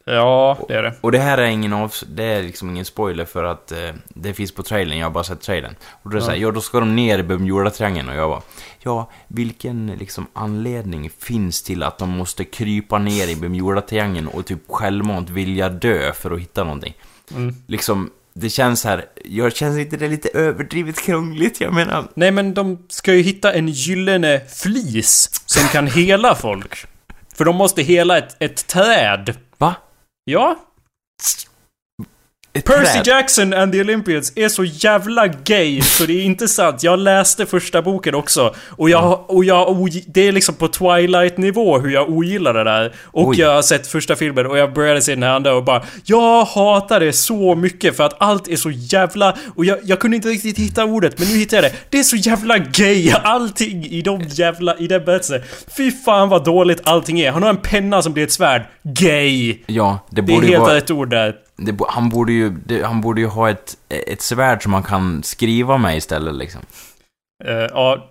Ja, 0.05 0.59
det 0.69 0.75
är 0.75 0.83
det. 0.83 0.95
Och 1.01 1.13
det 1.13 1.19
här 1.19 1.39
är 1.39 1.47
ingen 1.47 1.73
av, 1.73 1.93
det 2.07 2.25
är 2.25 2.43
liksom 2.43 2.71
ingen 2.71 2.85
spoiler 2.85 3.25
för 3.25 3.45
att 3.45 3.73
eh, 3.73 3.79
det 4.09 4.33
finns 4.35 4.55
på 4.55 4.63
trailern, 4.63 4.99
jag 4.99 5.07
har 5.07 5.11
bara 5.11 5.25
sett 5.25 5.41
trailern. 5.41 5.75
Och 6.03 6.11
då 6.11 6.17
är 6.17 6.21
det 6.21 6.23
Ja. 6.23 6.27
såhär, 6.27 6.39
ja 6.39 6.51
då 6.51 6.61
ska 6.61 6.81
de 6.81 6.97
ner 6.97 7.19
i 7.19 7.23
Bermuda-triangeln 7.23 8.09
och 8.09 8.17
jag 8.17 8.31
bara, 8.31 8.43
ja, 8.85 9.11
vilken 9.29 9.87
liksom 9.87 10.27
anledning 10.33 11.11
finns 11.19 11.63
till 11.63 11.83
att 11.83 11.99
de 11.99 12.11
måste 12.11 12.45
krypa 12.45 12.99
ner 12.99 13.29
i 13.29 13.37
Bermuda-triangeln 13.37 14.27
och 14.27 14.47
typ 14.47 14.63
självmant 14.69 15.31
vilja 15.31 15.69
dö 15.69 16.13
för 16.13 16.31
att 16.31 16.41
hitta 16.41 16.65
någonting? 16.65 16.95
Mm. 17.31 17.55
Liksom, 17.67 18.11
det 18.35 18.51
känns 18.51 18.85
här, 18.85 19.05
jag 19.25 19.57
känns 19.57 19.79
inte 19.79 19.97
det 19.97 20.09
lite 20.09 20.29
överdrivet 20.29 21.01
krångligt? 21.01 21.61
Jag 21.61 21.75
menar, 21.75 22.09
Nej, 22.15 22.31
men 22.31 22.55
de 22.55 22.87
ska 22.89 23.15
ju 23.15 23.23
hitta 23.23 23.53
en 23.53 23.69
gyllene 23.69 24.41
flis 24.49 25.43
som 25.47 25.69
kan 25.69 25.87
hela 25.87 26.35
folk. 26.35 26.87
För 27.35 27.45
de 27.45 27.57
måste 27.57 27.83
hela 27.83 28.19
ett, 28.19 28.37
ett 28.39 28.67
träd. 28.67 29.37
va? 29.59 29.75
Ja, 30.25 30.57
Ett 32.55 32.65
Percy 32.65 32.93
träd? 32.93 33.07
Jackson 33.07 33.55
and 33.55 33.73
the 33.73 33.81
Olympians 33.81 34.33
är 34.37 34.49
så 34.49 34.65
jävla 34.65 35.27
gay 35.27 35.81
så 35.83 36.05
det 36.07 36.13
är 36.13 36.25
inte 36.25 36.49
sant. 36.49 36.83
Jag 36.83 36.99
läste 36.99 37.47
första 37.47 37.83
boken 37.83 38.15
också. 38.15 38.55
Och 38.71 38.91
jag, 38.91 39.25
och 39.31 39.45
jag 39.45 39.89
det 40.07 40.29
är 40.29 40.33
liksom 40.33 40.55
på 40.55 40.69
Twilight-nivå 40.69 41.79
hur 41.79 41.91
jag 41.91 42.11
ogillar 42.11 42.55
det 42.55 42.65
där. 42.65 42.93
Och 43.05 43.29
Oj. 43.29 43.41
jag 43.41 43.55
har 43.55 43.63
sett 43.63 43.87
första 43.87 44.17
filmen 44.17 44.47
och 44.47 44.59
jag 44.59 44.73
började 44.73 45.03
se 45.03 45.15
den 45.15 45.23
här 45.23 45.31
andra 45.31 45.55
och 45.55 45.65
bara 45.65 45.83
Jag 46.05 46.45
hatar 46.45 47.01
det 47.01 47.13
så 47.13 47.55
mycket 47.55 47.97
för 47.97 48.05
att 48.05 48.17
allt 48.23 48.49
är 48.49 48.57
så 48.57 48.71
jävla... 48.71 49.37
Och 49.57 49.65
jag, 49.65 49.79
jag 49.85 50.01
kunde 50.01 50.17
inte 50.17 50.29
riktigt 50.29 50.59
hitta 50.59 50.85
ordet 50.85 51.19
men 51.19 51.29
nu 51.29 51.35
hittade 51.35 51.63
jag 51.63 51.73
det. 51.73 51.77
Det 51.91 51.99
är 51.99 52.03
så 52.03 52.17
jävla 52.17 52.59
gay 52.59 53.11
allting 53.23 53.85
i 53.87 54.03
de 54.03 54.21
jävla... 54.29 54.77
I 54.77 54.87
den 54.87 55.05
berättelsen. 55.05 55.41
Fy 55.77 55.91
fan 55.91 56.29
vad 56.29 56.45
dåligt 56.45 56.81
allting 56.85 57.21
är. 57.21 57.33
Han 57.33 57.43
har 57.43 57.51
en 57.51 57.57
penna 57.57 58.03
som 58.03 58.13
blir 58.13 58.25
ett 58.25 58.33
svärd. 58.33 58.63
Gay! 58.83 59.59
Ja, 59.67 60.07
det 60.11 60.21
Det 60.23 60.33
är 60.33 60.35
borde 60.35 60.47
ju 60.47 60.53
helt 60.53 60.63
vara... 60.63 60.75
rätt 60.77 60.91
ord 60.91 61.11
där. 61.11 61.35
Det, 61.65 61.77
han, 61.89 62.09
borde 62.09 62.33
ju, 62.33 62.51
det, 62.51 62.83
han 62.83 63.01
borde 63.01 63.21
ju 63.21 63.27
ha 63.27 63.51
ett, 63.51 63.77
ett 63.89 64.23
svärd 64.23 64.63
som 64.63 64.73
han 64.73 64.83
kan 64.83 65.23
skriva 65.23 65.79
med 65.79 65.97
istället 65.97 66.35
liksom. 66.35 66.61
Eh, 67.45 67.55
ja, 67.55 68.11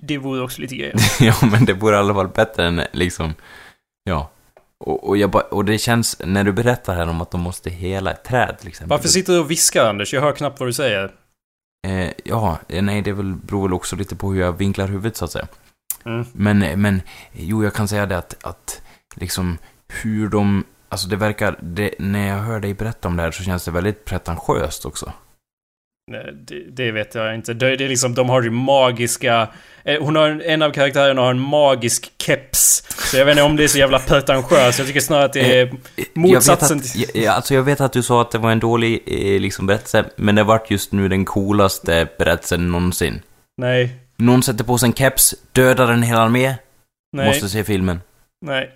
det 0.00 0.18
vore 0.18 0.40
också 0.40 0.60
lite 0.60 0.76
grejer. 0.76 0.94
ja, 1.20 1.34
men 1.52 1.64
det 1.64 1.72
vore 1.72 1.96
i 1.96 1.98
alla 1.98 2.14
fall 2.14 2.28
bättre 2.28 2.66
än 2.66 2.82
liksom... 2.92 3.34
Ja. 4.04 4.30
Och, 4.84 5.08
och, 5.08 5.16
jag 5.16 5.30
bara, 5.30 5.42
och 5.42 5.64
det 5.64 5.78
känns, 5.78 6.16
när 6.24 6.44
du 6.44 6.52
berättar 6.52 6.94
här 6.94 7.08
om 7.08 7.20
att 7.20 7.30
de 7.30 7.40
måste 7.40 7.70
hela 7.70 8.10
ett 8.10 8.24
träd 8.24 8.56
till 8.58 8.68
exempel. 8.68 8.90
Varför 8.90 9.08
sitter 9.08 9.32
du 9.32 9.38
och 9.38 9.50
viskar 9.50 9.88
Anders? 9.88 10.14
Jag 10.14 10.20
hör 10.20 10.32
knappt 10.32 10.60
vad 10.60 10.68
du 10.68 10.72
säger. 10.72 11.12
Eh, 11.86 12.10
ja, 12.24 12.58
eh, 12.68 12.82
nej, 12.82 13.02
det 13.02 13.12
väl, 13.12 13.34
beror 13.34 13.62
väl 13.62 13.72
också 13.72 13.96
lite 13.96 14.16
på 14.16 14.32
hur 14.32 14.40
jag 14.40 14.52
vinklar 14.52 14.88
huvudet 14.88 15.16
så 15.16 15.24
att 15.24 15.32
säga. 15.32 15.46
Mm. 16.04 16.26
Men, 16.32 16.80
men, 16.80 17.02
jo, 17.32 17.64
jag 17.64 17.74
kan 17.74 17.88
säga 17.88 18.06
det 18.06 18.18
att, 18.18 18.44
att 18.44 18.82
liksom 19.14 19.58
hur 19.88 20.28
de... 20.28 20.64
Alltså 20.88 21.08
det 21.08 21.16
verkar, 21.16 21.58
det, 21.62 21.94
när 21.98 22.28
jag 22.28 22.36
hör 22.36 22.60
dig 22.60 22.74
berätta 22.74 23.08
om 23.08 23.16
det 23.16 23.22
här 23.22 23.30
så 23.30 23.42
känns 23.42 23.64
det 23.64 23.70
väldigt 23.70 24.04
pretentiöst 24.04 24.84
också. 24.86 25.12
Nej, 26.12 26.32
Det, 26.34 26.60
det 26.70 26.92
vet 26.92 27.14
jag 27.14 27.34
inte. 27.34 27.54
Det, 27.54 27.76
det 27.76 27.84
är 27.84 27.88
liksom, 27.88 28.14
de 28.14 28.28
har 28.28 28.42
ju 28.42 28.50
magiska... 28.50 29.48
eh, 29.84 30.02
Hon 30.02 30.16
har 30.16 30.28
en, 30.28 30.40
en 30.42 30.62
av 30.62 30.70
karaktärerna 30.70 31.20
har 31.22 31.30
en 31.30 31.40
magisk 31.40 32.12
keps. 32.18 32.82
Så 33.10 33.16
jag 33.16 33.24
vet 33.24 33.32
inte 33.32 33.42
om 33.42 33.56
det 33.56 33.64
är 33.64 33.68
så 33.68 33.78
jävla 33.78 33.98
pretentiöst. 33.98 34.78
Jag 34.78 34.86
tycker 34.88 35.00
snarare 35.00 35.24
att 35.24 35.32
det 35.32 35.60
är 35.60 35.74
motsatsen 36.14 36.76
jag 36.78 36.84
vet 36.84 36.92
till... 36.92 37.02
att, 37.04 37.14
jag, 37.24 37.34
alltså 37.34 37.54
jag 37.54 37.62
vet 37.62 37.80
att 37.80 37.92
du 37.92 38.02
sa 38.02 38.20
att 38.20 38.30
det 38.30 38.38
var 38.38 38.52
en 38.52 38.60
dålig 38.60 39.02
eh, 39.06 39.40
liksom, 39.40 39.66
berättelse, 39.66 40.04
men 40.16 40.34
det 40.34 40.44
vart 40.44 40.70
just 40.70 40.92
nu 40.92 41.08
den 41.08 41.24
coolaste 41.24 42.08
berättelsen 42.18 42.72
någonsin. 42.72 43.22
Nej. 43.56 43.96
Någon 44.16 44.42
sätter 44.42 44.64
på 44.64 44.78
sig 44.78 44.86
en 44.86 44.92
keps, 44.94 45.34
dödar 45.52 45.92
en 45.92 46.02
hel 46.02 46.16
armé, 46.16 46.54
Nej. 47.16 47.26
måste 47.26 47.48
se 47.48 47.64
filmen. 47.64 48.00
Nej. 48.46 48.70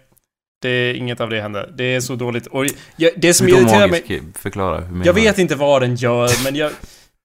Det 0.62 0.68
är 0.68 0.94
inget 0.94 1.20
av 1.20 1.30
det 1.30 1.40
händer. 1.40 1.70
Det 1.74 1.84
är 1.84 2.00
så 2.00 2.14
dåligt. 2.16 2.46
Och 2.46 2.66
jag, 2.96 3.10
det 3.16 3.34
som 3.34 3.48
irriterar 3.48 3.88
mig... 3.88 4.00
magisk? 4.08 4.38
Förklara, 4.38 4.80
hur 4.80 5.06
Jag 5.06 5.12
vet 5.12 5.38
inte 5.38 5.54
vad 5.56 5.82
den 5.82 5.94
gör, 5.94 6.44
men 6.44 6.56
jag... 6.56 6.72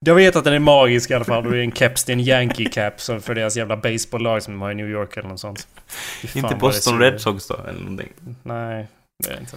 Jag 0.05 0.15
vet 0.15 0.35
att 0.35 0.43
den 0.43 0.53
är 0.53 0.59
magisk 0.59 1.11
i 1.11 1.13
alla 1.13 1.25
fall 1.25 1.43
det 1.51 1.57
är 1.57 1.61
en 1.61 1.71
keps, 1.71 2.03
det 2.03 2.11
är 2.11 2.13
en 2.13 2.19
Yankee 2.19 2.65
cap 2.69 3.01
som 3.01 3.21
för 3.21 3.35
deras 3.35 3.57
jävla 3.57 3.77
baseballlag 3.77 4.43
som 4.43 4.53
de 4.53 4.61
har 4.61 4.71
i 4.71 4.75
New 4.75 4.89
York 4.89 5.17
eller 5.17 5.29
något 5.29 5.39
sånt. 5.39 5.67
Inte 6.33 6.55
Boston. 6.55 6.99
Red 6.99 7.21
Sox 7.21 7.47
då, 7.47 7.55
eller 7.69 7.79
någonting? 7.79 8.09
Nej, 8.43 8.87
det 9.23 9.29
är 9.29 9.33
det 9.33 9.39
inte. 9.39 9.55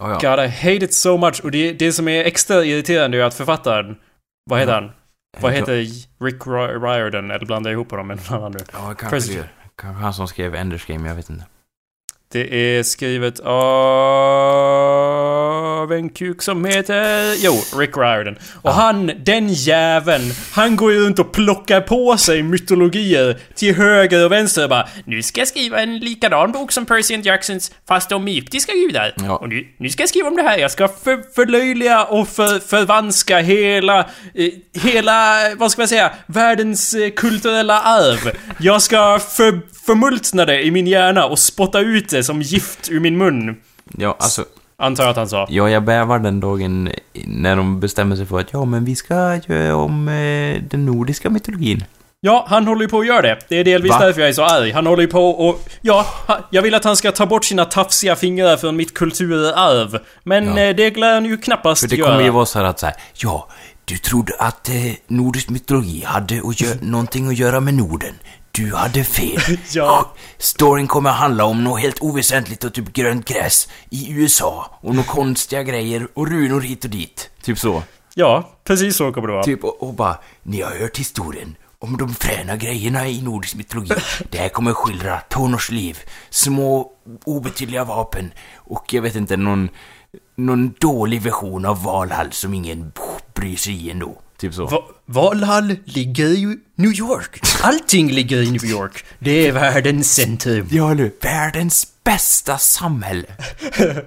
Oh, 0.00 0.18
ja. 0.22 0.36
God, 0.36 0.44
I 0.44 0.48
hate 0.48 0.84
it 0.84 0.94
so 0.94 1.16
much. 1.16 1.40
Och 1.44 1.50
det, 1.50 1.72
det 1.72 1.92
som 1.92 2.08
är 2.08 2.24
extra 2.24 2.64
irriterande 2.64 3.18
är 3.18 3.22
att 3.22 3.34
författaren... 3.34 3.96
Vad 4.50 4.60
heter 4.60 4.72
Ja. 4.72 4.80
han? 4.80 4.90
Vad 5.40 5.52
heter 5.52 5.74
Rick 6.24 6.42
Ri- 6.46 6.80
Riordan? 6.96 7.30
Eller 7.30 7.46
blandar 7.46 7.70
jag 7.70 7.76
ihop 7.76 7.90
honom 7.90 8.06
med 8.06 8.16
någon 8.30 8.38
annan 8.38 8.52
nu? 8.52 8.58
Ja, 8.72 8.78
kanske 8.78 9.08
President. 9.08 9.46
det. 9.46 9.70
Kanske 9.82 10.02
han 10.02 10.14
som 10.14 10.28
skrev 10.28 10.54
Enders 10.54 10.86
Game, 10.86 11.08
jag 11.08 11.14
vet 11.14 11.30
inte. 11.30 11.44
Det 12.32 12.76
är 12.78 12.82
skrivet 12.82 13.40
av 13.40 13.52
en 15.92 16.08
kuk 16.08 16.42
som 16.42 16.64
heter... 16.64 17.34
Jo, 17.38 17.52
Rick 17.78 17.96
Riordan. 17.96 18.36
Och 18.62 18.72
han, 18.72 19.10
den 19.24 19.48
jäveln, 19.48 20.32
han 20.52 20.76
går 20.76 20.92
ju 20.92 21.06
runt 21.06 21.18
och 21.18 21.32
plockar 21.32 21.80
på 21.80 22.16
sig 22.16 22.42
mytologier 22.42 23.38
till 23.54 23.74
höger 23.74 24.24
och 24.24 24.32
vänster 24.32 24.62
och 24.62 24.70
bara 24.70 24.88
Nu 25.04 25.22
ska 25.22 25.40
jag 25.40 25.48
skriva 25.48 25.80
en 25.80 25.98
likadan 25.98 26.52
bok 26.52 26.72
som 26.72 26.86
Percy 26.86 27.14
and 27.14 27.26
Jacksons 27.26 27.72
fast 27.88 28.12
om 28.12 28.28
egyptiska 28.28 28.72
gudar. 28.72 29.12
Ja. 29.16 29.36
Och 29.36 29.48
nu, 29.48 29.66
nu 29.76 29.88
ska 29.90 30.02
jag 30.02 30.08
skriva 30.08 30.28
om 30.28 30.36
det 30.36 30.42
här. 30.42 30.58
Jag 30.58 30.70
ska 30.70 30.88
för, 30.88 31.34
förlöjliga 31.34 32.04
och 32.04 32.28
för, 32.28 32.58
förvanska 32.58 33.38
hela... 33.38 33.98
Eh, 34.34 34.50
hela, 34.82 35.38
vad 35.56 35.72
ska 35.72 35.80
man 35.80 35.88
säga? 35.88 36.12
Världens 36.26 36.94
eh, 36.94 37.10
kulturella 37.10 37.80
arv. 37.80 38.30
Jag 38.58 38.82
ska 38.82 39.18
för, 39.18 39.60
förmultna 39.86 40.44
det 40.44 40.62
i 40.62 40.70
min 40.70 40.86
hjärna 40.86 41.24
och 41.24 41.38
spotta 41.38 41.80
ut 41.80 42.08
det 42.08 42.17
som 42.22 42.42
gift 42.42 42.88
ur 42.90 43.00
min 43.00 43.18
mun. 43.18 43.56
Ja, 43.98 44.16
alltså, 44.20 44.44
Antar 44.80 45.04
jag 45.04 45.10
att 45.10 45.16
han 45.16 45.28
sa. 45.28 45.46
ja, 45.50 45.70
jag 45.70 45.84
bävar 45.84 46.18
den 46.18 46.40
dagen 46.40 46.90
när 47.26 47.56
de 47.56 47.80
bestämmer 47.80 48.16
sig 48.16 48.26
för 48.26 48.40
att 48.40 48.52
ja, 48.52 48.64
men 48.64 48.84
vi 48.84 48.96
ska 48.96 49.14
göra 49.46 49.76
om 49.76 50.08
eh, 50.08 50.62
den 50.70 50.86
nordiska 50.86 51.30
mytologin. 51.30 51.84
Ja, 52.20 52.46
han 52.48 52.66
håller 52.66 52.82
ju 52.82 52.88
på 52.88 53.00
att 53.00 53.06
göra 53.06 53.22
det. 53.22 53.38
Det 53.48 53.56
är 53.56 53.64
delvis 53.64 53.90
Va? 53.92 53.98
därför 54.00 54.20
jag 54.20 54.28
är 54.28 54.32
så 54.32 54.44
arg. 54.44 54.70
Han 54.72 54.86
håller 54.86 55.02
ju 55.02 55.08
på 55.08 55.30
och... 55.30 55.60
Ja, 55.80 56.06
jag 56.50 56.62
vill 56.62 56.74
att 56.74 56.84
han 56.84 56.96
ska 56.96 57.12
ta 57.12 57.26
bort 57.26 57.44
sina 57.44 57.64
tafsiga 57.64 58.16
fingrar 58.16 58.56
från 58.56 58.76
mitt 58.76 58.94
kulturarv. 58.94 59.98
Men 60.24 60.44
Ja. 60.44 60.58
eh, 60.62 60.76
det 60.76 60.96
lär 60.96 61.14
han 61.14 61.24
ju 61.24 61.36
knappast 61.36 61.80
För 61.80 61.88
det 61.88 61.96
göra. 61.96 62.10
kommer 62.10 62.24
ju 62.24 62.30
vara 62.30 62.46
så 62.46 62.58
här 62.58 62.66
att 62.66 62.78
så 62.78 62.86
här, 62.86 62.94
ja, 63.14 63.48
du 63.84 63.98
trodde 63.98 64.32
att 64.38 64.68
eh, 64.68 64.74
nordisk 65.06 65.48
mytologi 65.48 66.02
hade 66.06 66.38
att 66.38 66.82
någonting 66.82 67.28
att 67.28 67.38
göra 67.38 67.60
med 67.60 67.74
Norden. 67.74 68.14
Du 68.58 68.74
hade 68.74 69.04
fel. 69.04 69.58
Ja. 69.74 70.12
Storyn 70.38 70.86
kommer 70.86 71.10
att 71.10 71.16
handla 71.16 71.44
om 71.44 71.64
något 71.64 71.80
helt 71.80 72.02
oväsentligt 72.02 72.64
och 72.64 72.74
typ 72.74 72.92
grönt 72.92 73.28
gräs 73.28 73.68
i 73.90 74.12
USA. 74.12 74.78
Och 74.80 74.94
några 74.94 75.08
konstiga 75.08 75.62
grejer 75.62 76.08
och 76.14 76.28
runor 76.28 76.60
hit 76.60 76.84
och 76.84 76.90
dit. 76.90 77.30
Typ 77.42 77.58
så. 77.58 77.82
Ja, 78.14 78.50
precis 78.64 78.96
så 78.96 79.12
kommer 79.12 79.28
det 79.28 79.34
vara. 79.34 79.44
Typ 79.44 79.64
och, 79.64 79.82
och 79.82 79.94
bara, 79.94 80.18
ni 80.42 80.60
har 80.62 80.70
hört 80.70 80.98
historien 80.98 81.56
om 81.78 81.96
de 81.96 82.14
fräna 82.14 82.56
grejerna 82.56 83.08
i 83.08 83.22
nordisk 83.22 83.54
mytologi. 83.54 83.94
Det 84.30 84.38
här 84.38 84.48
kommer 84.48 84.72
skildra 84.72 85.20
tonårs 85.20 85.70
liv, 85.70 85.98
små 86.30 86.92
obetydliga 87.24 87.84
vapen 87.84 88.32
och 88.56 88.94
jag 88.94 89.02
vet 89.02 89.16
inte, 89.16 89.36
någon, 89.36 89.68
någon 90.36 90.74
dålig 90.78 91.22
version 91.22 91.66
av 91.66 91.82
Valhall 91.82 92.32
som 92.32 92.54
ingen 92.54 92.92
bryr 93.34 93.56
sig 93.56 93.86
i 93.86 93.90
ändå. 93.90 94.22
Typ 94.40 94.54
så. 94.54 94.66
Va 94.66 94.82
Valhall 95.06 95.76
ligger 95.84 96.26
i 96.26 96.56
New 96.76 96.92
York. 96.92 97.40
Allting 97.62 98.10
ligger 98.10 98.42
i 98.42 98.50
New 98.50 98.64
York. 98.64 99.04
Det 99.18 99.48
är 99.48 99.52
världens 99.52 100.14
centrum. 100.14 100.68
Ja 100.70 100.94
du, 100.94 101.16
världens 101.22 101.86
bästa 102.04 102.58
samhälle. 102.58 103.26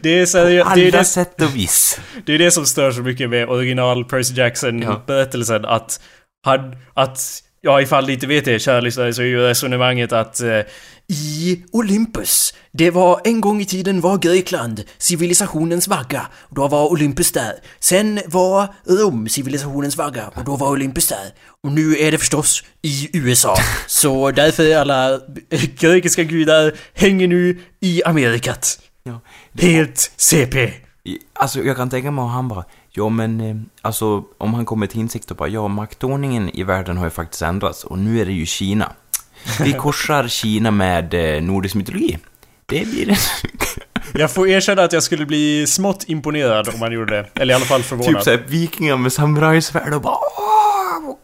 Det 0.00 0.20
är, 0.20 0.26
så, 0.26 0.44
det, 0.44 0.60
Alla 0.62 0.82
är 0.82 0.92
det, 0.92 1.04
sätt 1.04 1.42
och 1.42 1.56
vis. 1.56 2.00
det 2.26 2.34
är 2.34 2.38
det 2.38 2.50
som 2.50 2.66
stör 2.66 2.92
så 2.92 3.00
mycket 3.02 3.30
med 3.30 3.48
original 3.48 4.04
Percy 4.04 4.34
Ja. 4.34 4.42
Jackson-berättelsen. 4.44 5.64
Att 5.64 6.00
han, 6.46 6.76
att, 6.94 7.20
ja 7.60 7.80
ifall 7.80 8.06
ni 8.06 8.12
inte 8.12 8.26
vet 8.26 8.44
det, 8.44 8.58
kära 8.58 8.80
lyssnare, 8.80 9.14
så 9.14 9.22
är 9.22 9.26
ju 9.26 9.40
resonemanget 9.40 10.12
att 10.12 10.40
eh, 10.40 10.60
i 11.10 11.64
Olympus, 11.72 12.54
det 12.72 12.90
var 12.90 13.20
en 13.24 13.40
gång 13.40 13.60
i 13.60 13.64
tiden 13.64 14.00
var 14.00 14.18
Grekland 14.18 14.84
civilisationens 14.98 15.88
vagga. 15.88 16.26
Och 16.32 16.54
då 16.54 16.68
var 16.68 16.92
Olympus 16.92 17.32
där. 17.32 17.52
Sen 17.80 18.20
var 18.26 18.74
Rom 18.84 19.28
civilisationens 19.28 19.96
vagga 19.96 20.28
och 20.28 20.44
då 20.44 20.56
var 20.56 20.70
Olympus 20.70 21.08
där. 21.08 21.32
Och 21.62 21.72
nu 21.72 21.96
är 21.96 22.12
det 22.12 22.18
förstås 22.18 22.64
i 22.82 23.08
USA. 23.12 23.56
Så 23.86 24.30
därför 24.30 24.64
är 24.64 24.78
alla 24.78 25.20
grekiska 25.78 26.22
gudar 26.22 26.74
hänger 26.94 27.28
nu 27.28 27.58
i 27.80 28.02
Amerikat. 28.04 28.80
Ja. 29.02 29.20
Helt 29.58 30.12
CP. 30.16 30.72
Alltså 31.32 31.60
jag 31.60 31.76
kan 31.76 31.90
tänka 31.90 32.10
mig 32.10 32.24
att 32.24 32.30
han 32.30 32.48
bara, 32.48 32.64
ja 32.90 33.08
men 33.08 33.40
eh, 33.40 33.56
alltså 33.82 34.24
om 34.38 34.54
han 34.54 34.64
kommer 34.64 34.86
till 34.86 35.00
insikt 35.00 35.30
och 35.30 35.36
bara, 35.36 35.48
ja 35.48 35.68
maktordningen 35.68 36.48
i 36.48 36.62
världen 36.62 36.96
har 36.96 37.04
ju 37.04 37.10
faktiskt 37.10 37.42
ändrats 37.42 37.84
och 37.84 37.98
nu 37.98 38.20
är 38.20 38.26
det 38.26 38.32
ju 38.32 38.46
Kina. 38.46 38.92
Vi 39.60 39.72
korsar 39.72 40.28
Kina 40.28 40.70
med 40.70 41.14
eh, 41.36 41.42
nordisk 41.42 41.74
mytologi. 41.74 42.18
Det 42.66 42.86
blir 42.90 43.06
det. 43.06 43.18
Jag 44.20 44.30
får 44.30 44.48
erkänna 44.48 44.82
att 44.82 44.92
jag 44.92 45.02
skulle 45.02 45.26
bli 45.26 45.66
smått 45.66 46.04
imponerad 46.06 46.68
om 46.74 46.80
man 46.80 46.92
gjorde 46.92 47.16
det. 47.16 47.40
Eller 47.42 47.54
i 47.54 47.56
alla 47.56 47.64
fall 47.64 47.82
förvånad. 47.82 48.14
typ 48.14 48.22
såhär 48.22 48.42
vikingar 48.46 48.96
med 48.96 49.12
samurajsvärd 49.12 49.94
och 49.94 50.00
bara 50.02 50.14
åh! 50.14 51.16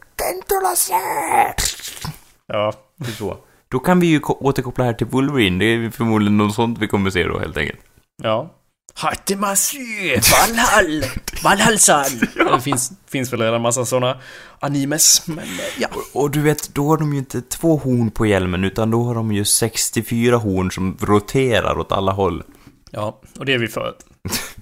Ja. 2.47 2.73
Så. 3.19 3.37
Då 3.69 3.79
kan 3.79 4.01
vi 4.01 4.07
ju 4.07 4.21
ko- 4.21 4.39
återkoppla 4.41 4.85
här 4.85 4.93
till 4.93 5.07
Wolverine, 5.07 5.59
det 5.59 5.65
är 5.65 5.91
förmodligen 5.91 6.37
något 6.37 6.55
sånt 6.55 6.79
vi 6.79 6.89
kommer 6.89 7.11
se 7.11 7.25
då 7.25 7.39
helt 7.39 7.57
enkelt. 7.57 7.81
Ja. 8.23 8.53
Hattemasy, 8.97 10.17
Valhall, 10.33 11.05
Valhallsal. 11.45 12.11
Det 12.55 12.61
finns, 12.61 12.93
finns 13.11 13.33
väl 13.33 13.41
redan 13.41 13.55
en 13.55 13.63
massa 13.63 13.85
sådana 13.85 14.21
animes, 14.61 15.27
men 15.27 15.39
eh, 15.45 15.45
ja. 15.79 15.89
Och 16.13 16.31
du 16.31 16.41
vet, 16.43 16.75
då 16.75 16.89
har 16.89 16.97
de 16.97 17.13
ju 17.13 17.19
inte 17.19 17.43
två 17.43 17.77
horn 17.77 18.11
på 18.11 18.27
hjälmen 18.27 18.65
utan 18.65 18.91
då 18.91 19.03
har 19.05 19.15
de 19.15 19.33
ju 19.33 19.45
64 19.45 20.37
horn 20.37 20.71
som 20.71 20.97
roterar 21.01 21.79
åt 21.79 21.93
alla 21.93 22.13
håll. 22.13 22.43
Ja, 22.91 23.21
och 23.39 23.45
det 23.45 23.55
är 23.55 23.59
vi 23.59 23.69
för. 23.69 23.95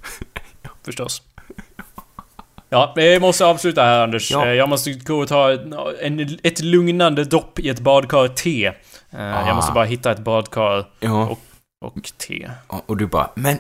Förstås. 0.85 1.23
Ja, 2.69 2.93
vi 2.97 3.21
måste 3.21 3.45
avsluta 3.47 3.83
här 3.83 4.03
Anders. 4.03 4.31
Ja. 4.31 4.47
Eh, 4.47 4.53
Jag 4.53 4.69
måste 4.69 4.93
gå 4.93 5.19
och 5.19 5.29
ta 5.29 5.53
en, 6.03 6.39
ett 6.43 6.61
lugnande 6.61 7.25
dopp 7.25 7.59
i 7.59 7.69
ett 7.69 7.81
badkar 7.81 8.29
te. 8.29 8.73
Ah. 9.11 9.47
Jag 9.47 9.57
måste 9.57 9.73
bara 9.73 9.85
hitta 9.85 10.11
ett 10.13 10.19
badkar 10.19 10.87
Ja. 11.01 11.27
och, 11.29 11.41
och 11.85 12.03
te. 12.19 12.51
Och, 12.67 12.91
och 12.91 12.97
du 12.97 13.07
bara, 13.07 13.31
men 13.35 13.59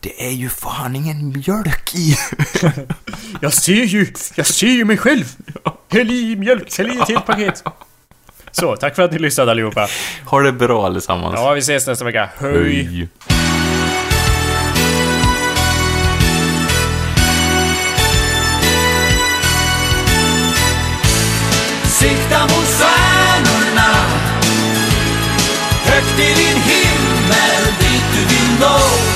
det 0.00 0.26
är 0.26 0.30
ju 0.30 0.48
fan 0.48 0.96
ingen 0.96 1.28
mjölk 1.28 1.94
i. 1.94 2.16
Jag 3.40 3.52
ser 3.52 3.84
ju, 3.84 4.06
jag 4.34 4.46
ser 4.46 4.66
ju 4.66 4.84
mig 4.84 4.96
själv! 4.96 5.24
Häll 5.90 6.10
i 6.10 6.36
mjölk, 6.36 6.78
häll 6.78 6.90
i 6.90 6.98
ett 6.98 7.08
helt 7.08 7.26
paket. 7.26 7.64
Så, 8.52 8.76
tack 8.76 8.96
för 8.96 9.02
att 9.02 9.12
ni 9.12 9.18
lyssnade 9.18 9.50
allihopa. 9.50 9.88
ha 10.24 10.40
det 10.40 10.52
bra 10.52 10.86
allesammans. 10.86 11.34
Ja, 11.36 11.52
vi 11.52 11.58
ses 11.58 11.86
nästa 11.86 12.04
vecka. 12.04 12.28
Hej! 12.40 12.82
Hej. 12.82 13.08
Sikta 21.84 22.42
mot 22.42 22.66
stjärnorna 22.66 23.94
Högt 25.84 26.18
i 26.18 26.34
din 26.34 26.62
himmel 26.62 27.64
dit 27.80 28.04
du 28.12 28.34
vill 28.34 28.60
nå 28.60 29.07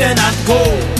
få 0.00 0.06
tiden 0.06 0.18
att 0.18 0.46
gå 0.46 0.99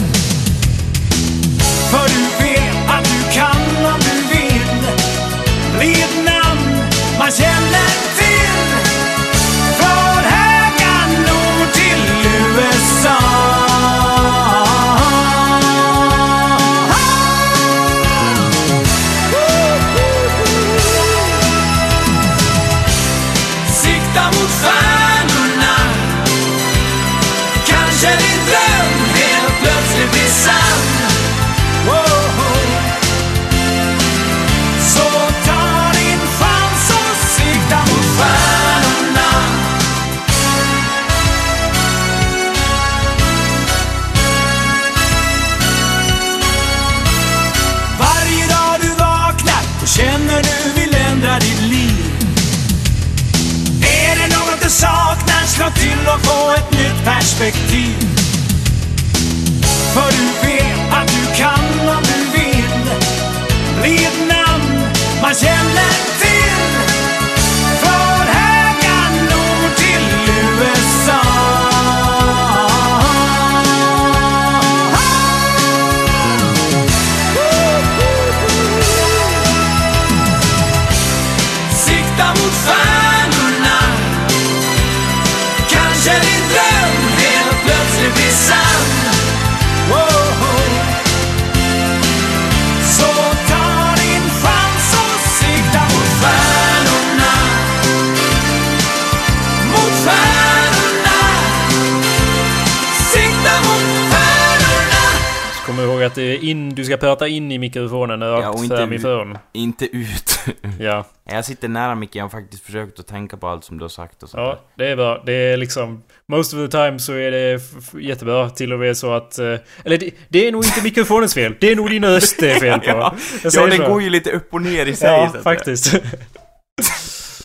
ska 106.91 106.97
prata 106.97 107.27
in 107.27 107.51
i 107.51 107.57
mikrofonen 107.57 108.21
Ja, 108.21 108.27
rakt 108.27 108.47
och 108.57 108.63
inte 108.63 108.77
framifrån. 108.77 109.37
Inte 109.53 109.85
ut. 109.85 110.39
Ja. 110.79 111.05
jag 111.23 111.45
sitter 111.45 111.67
nära 111.67 111.95
micken, 111.95 112.19
jag 112.19 112.25
har 112.25 112.29
faktiskt 112.29 112.63
försökt 112.63 112.99
att 112.99 113.07
tänka 113.07 113.37
på 113.37 113.47
allt 113.47 113.63
som 113.63 113.77
du 113.77 113.83
har 113.83 113.89
sagt 113.89 114.23
och 114.23 114.29
sånt 114.29 114.41
ja, 114.41 114.59
det 114.75 114.87
är 114.87 114.95
bra. 114.95 115.23
Det 115.25 115.33
är 115.33 115.57
liksom... 115.57 116.03
Most 116.25 116.53
of 116.53 116.59
the 116.59 116.67
time 116.67 116.99
så 116.99 117.13
är 117.13 117.31
det 117.31 117.61
jättebra. 118.01 118.49
Till 118.49 118.73
och 118.73 118.79
med 118.79 118.97
så 118.97 119.13
att... 119.13 119.39
eh, 119.39 119.45
Eller 119.85 119.97
det, 119.97 120.11
det 120.29 120.47
är 120.47 120.51
nog 120.51 120.65
inte 120.65 120.83
mikrofonens 120.83 121.33
fel. 121.33 121.55
Det 121.59 121.71
är 121.71 121.75
nog 121.75 121.89
din 121.89 122.05
röst 122.05 122.39
det 122.39 122.51
är 122.51 122.59
fel 122.59 122.79
på. 122.79 122.85
Ja, 122.89 123.15
ja, 123.53 123.65
det 123.65 123.77
går 123.77 124.01
ju 124.01 124.09
lite 124.09 124.31
upp 124.31 124.53
och 124.53 124.61
ner 124.61 124.85
i 124.85 124.95
sig. 124.95 125.09
Ja, 125.33 125.41
faktiskt. 125.43 125.95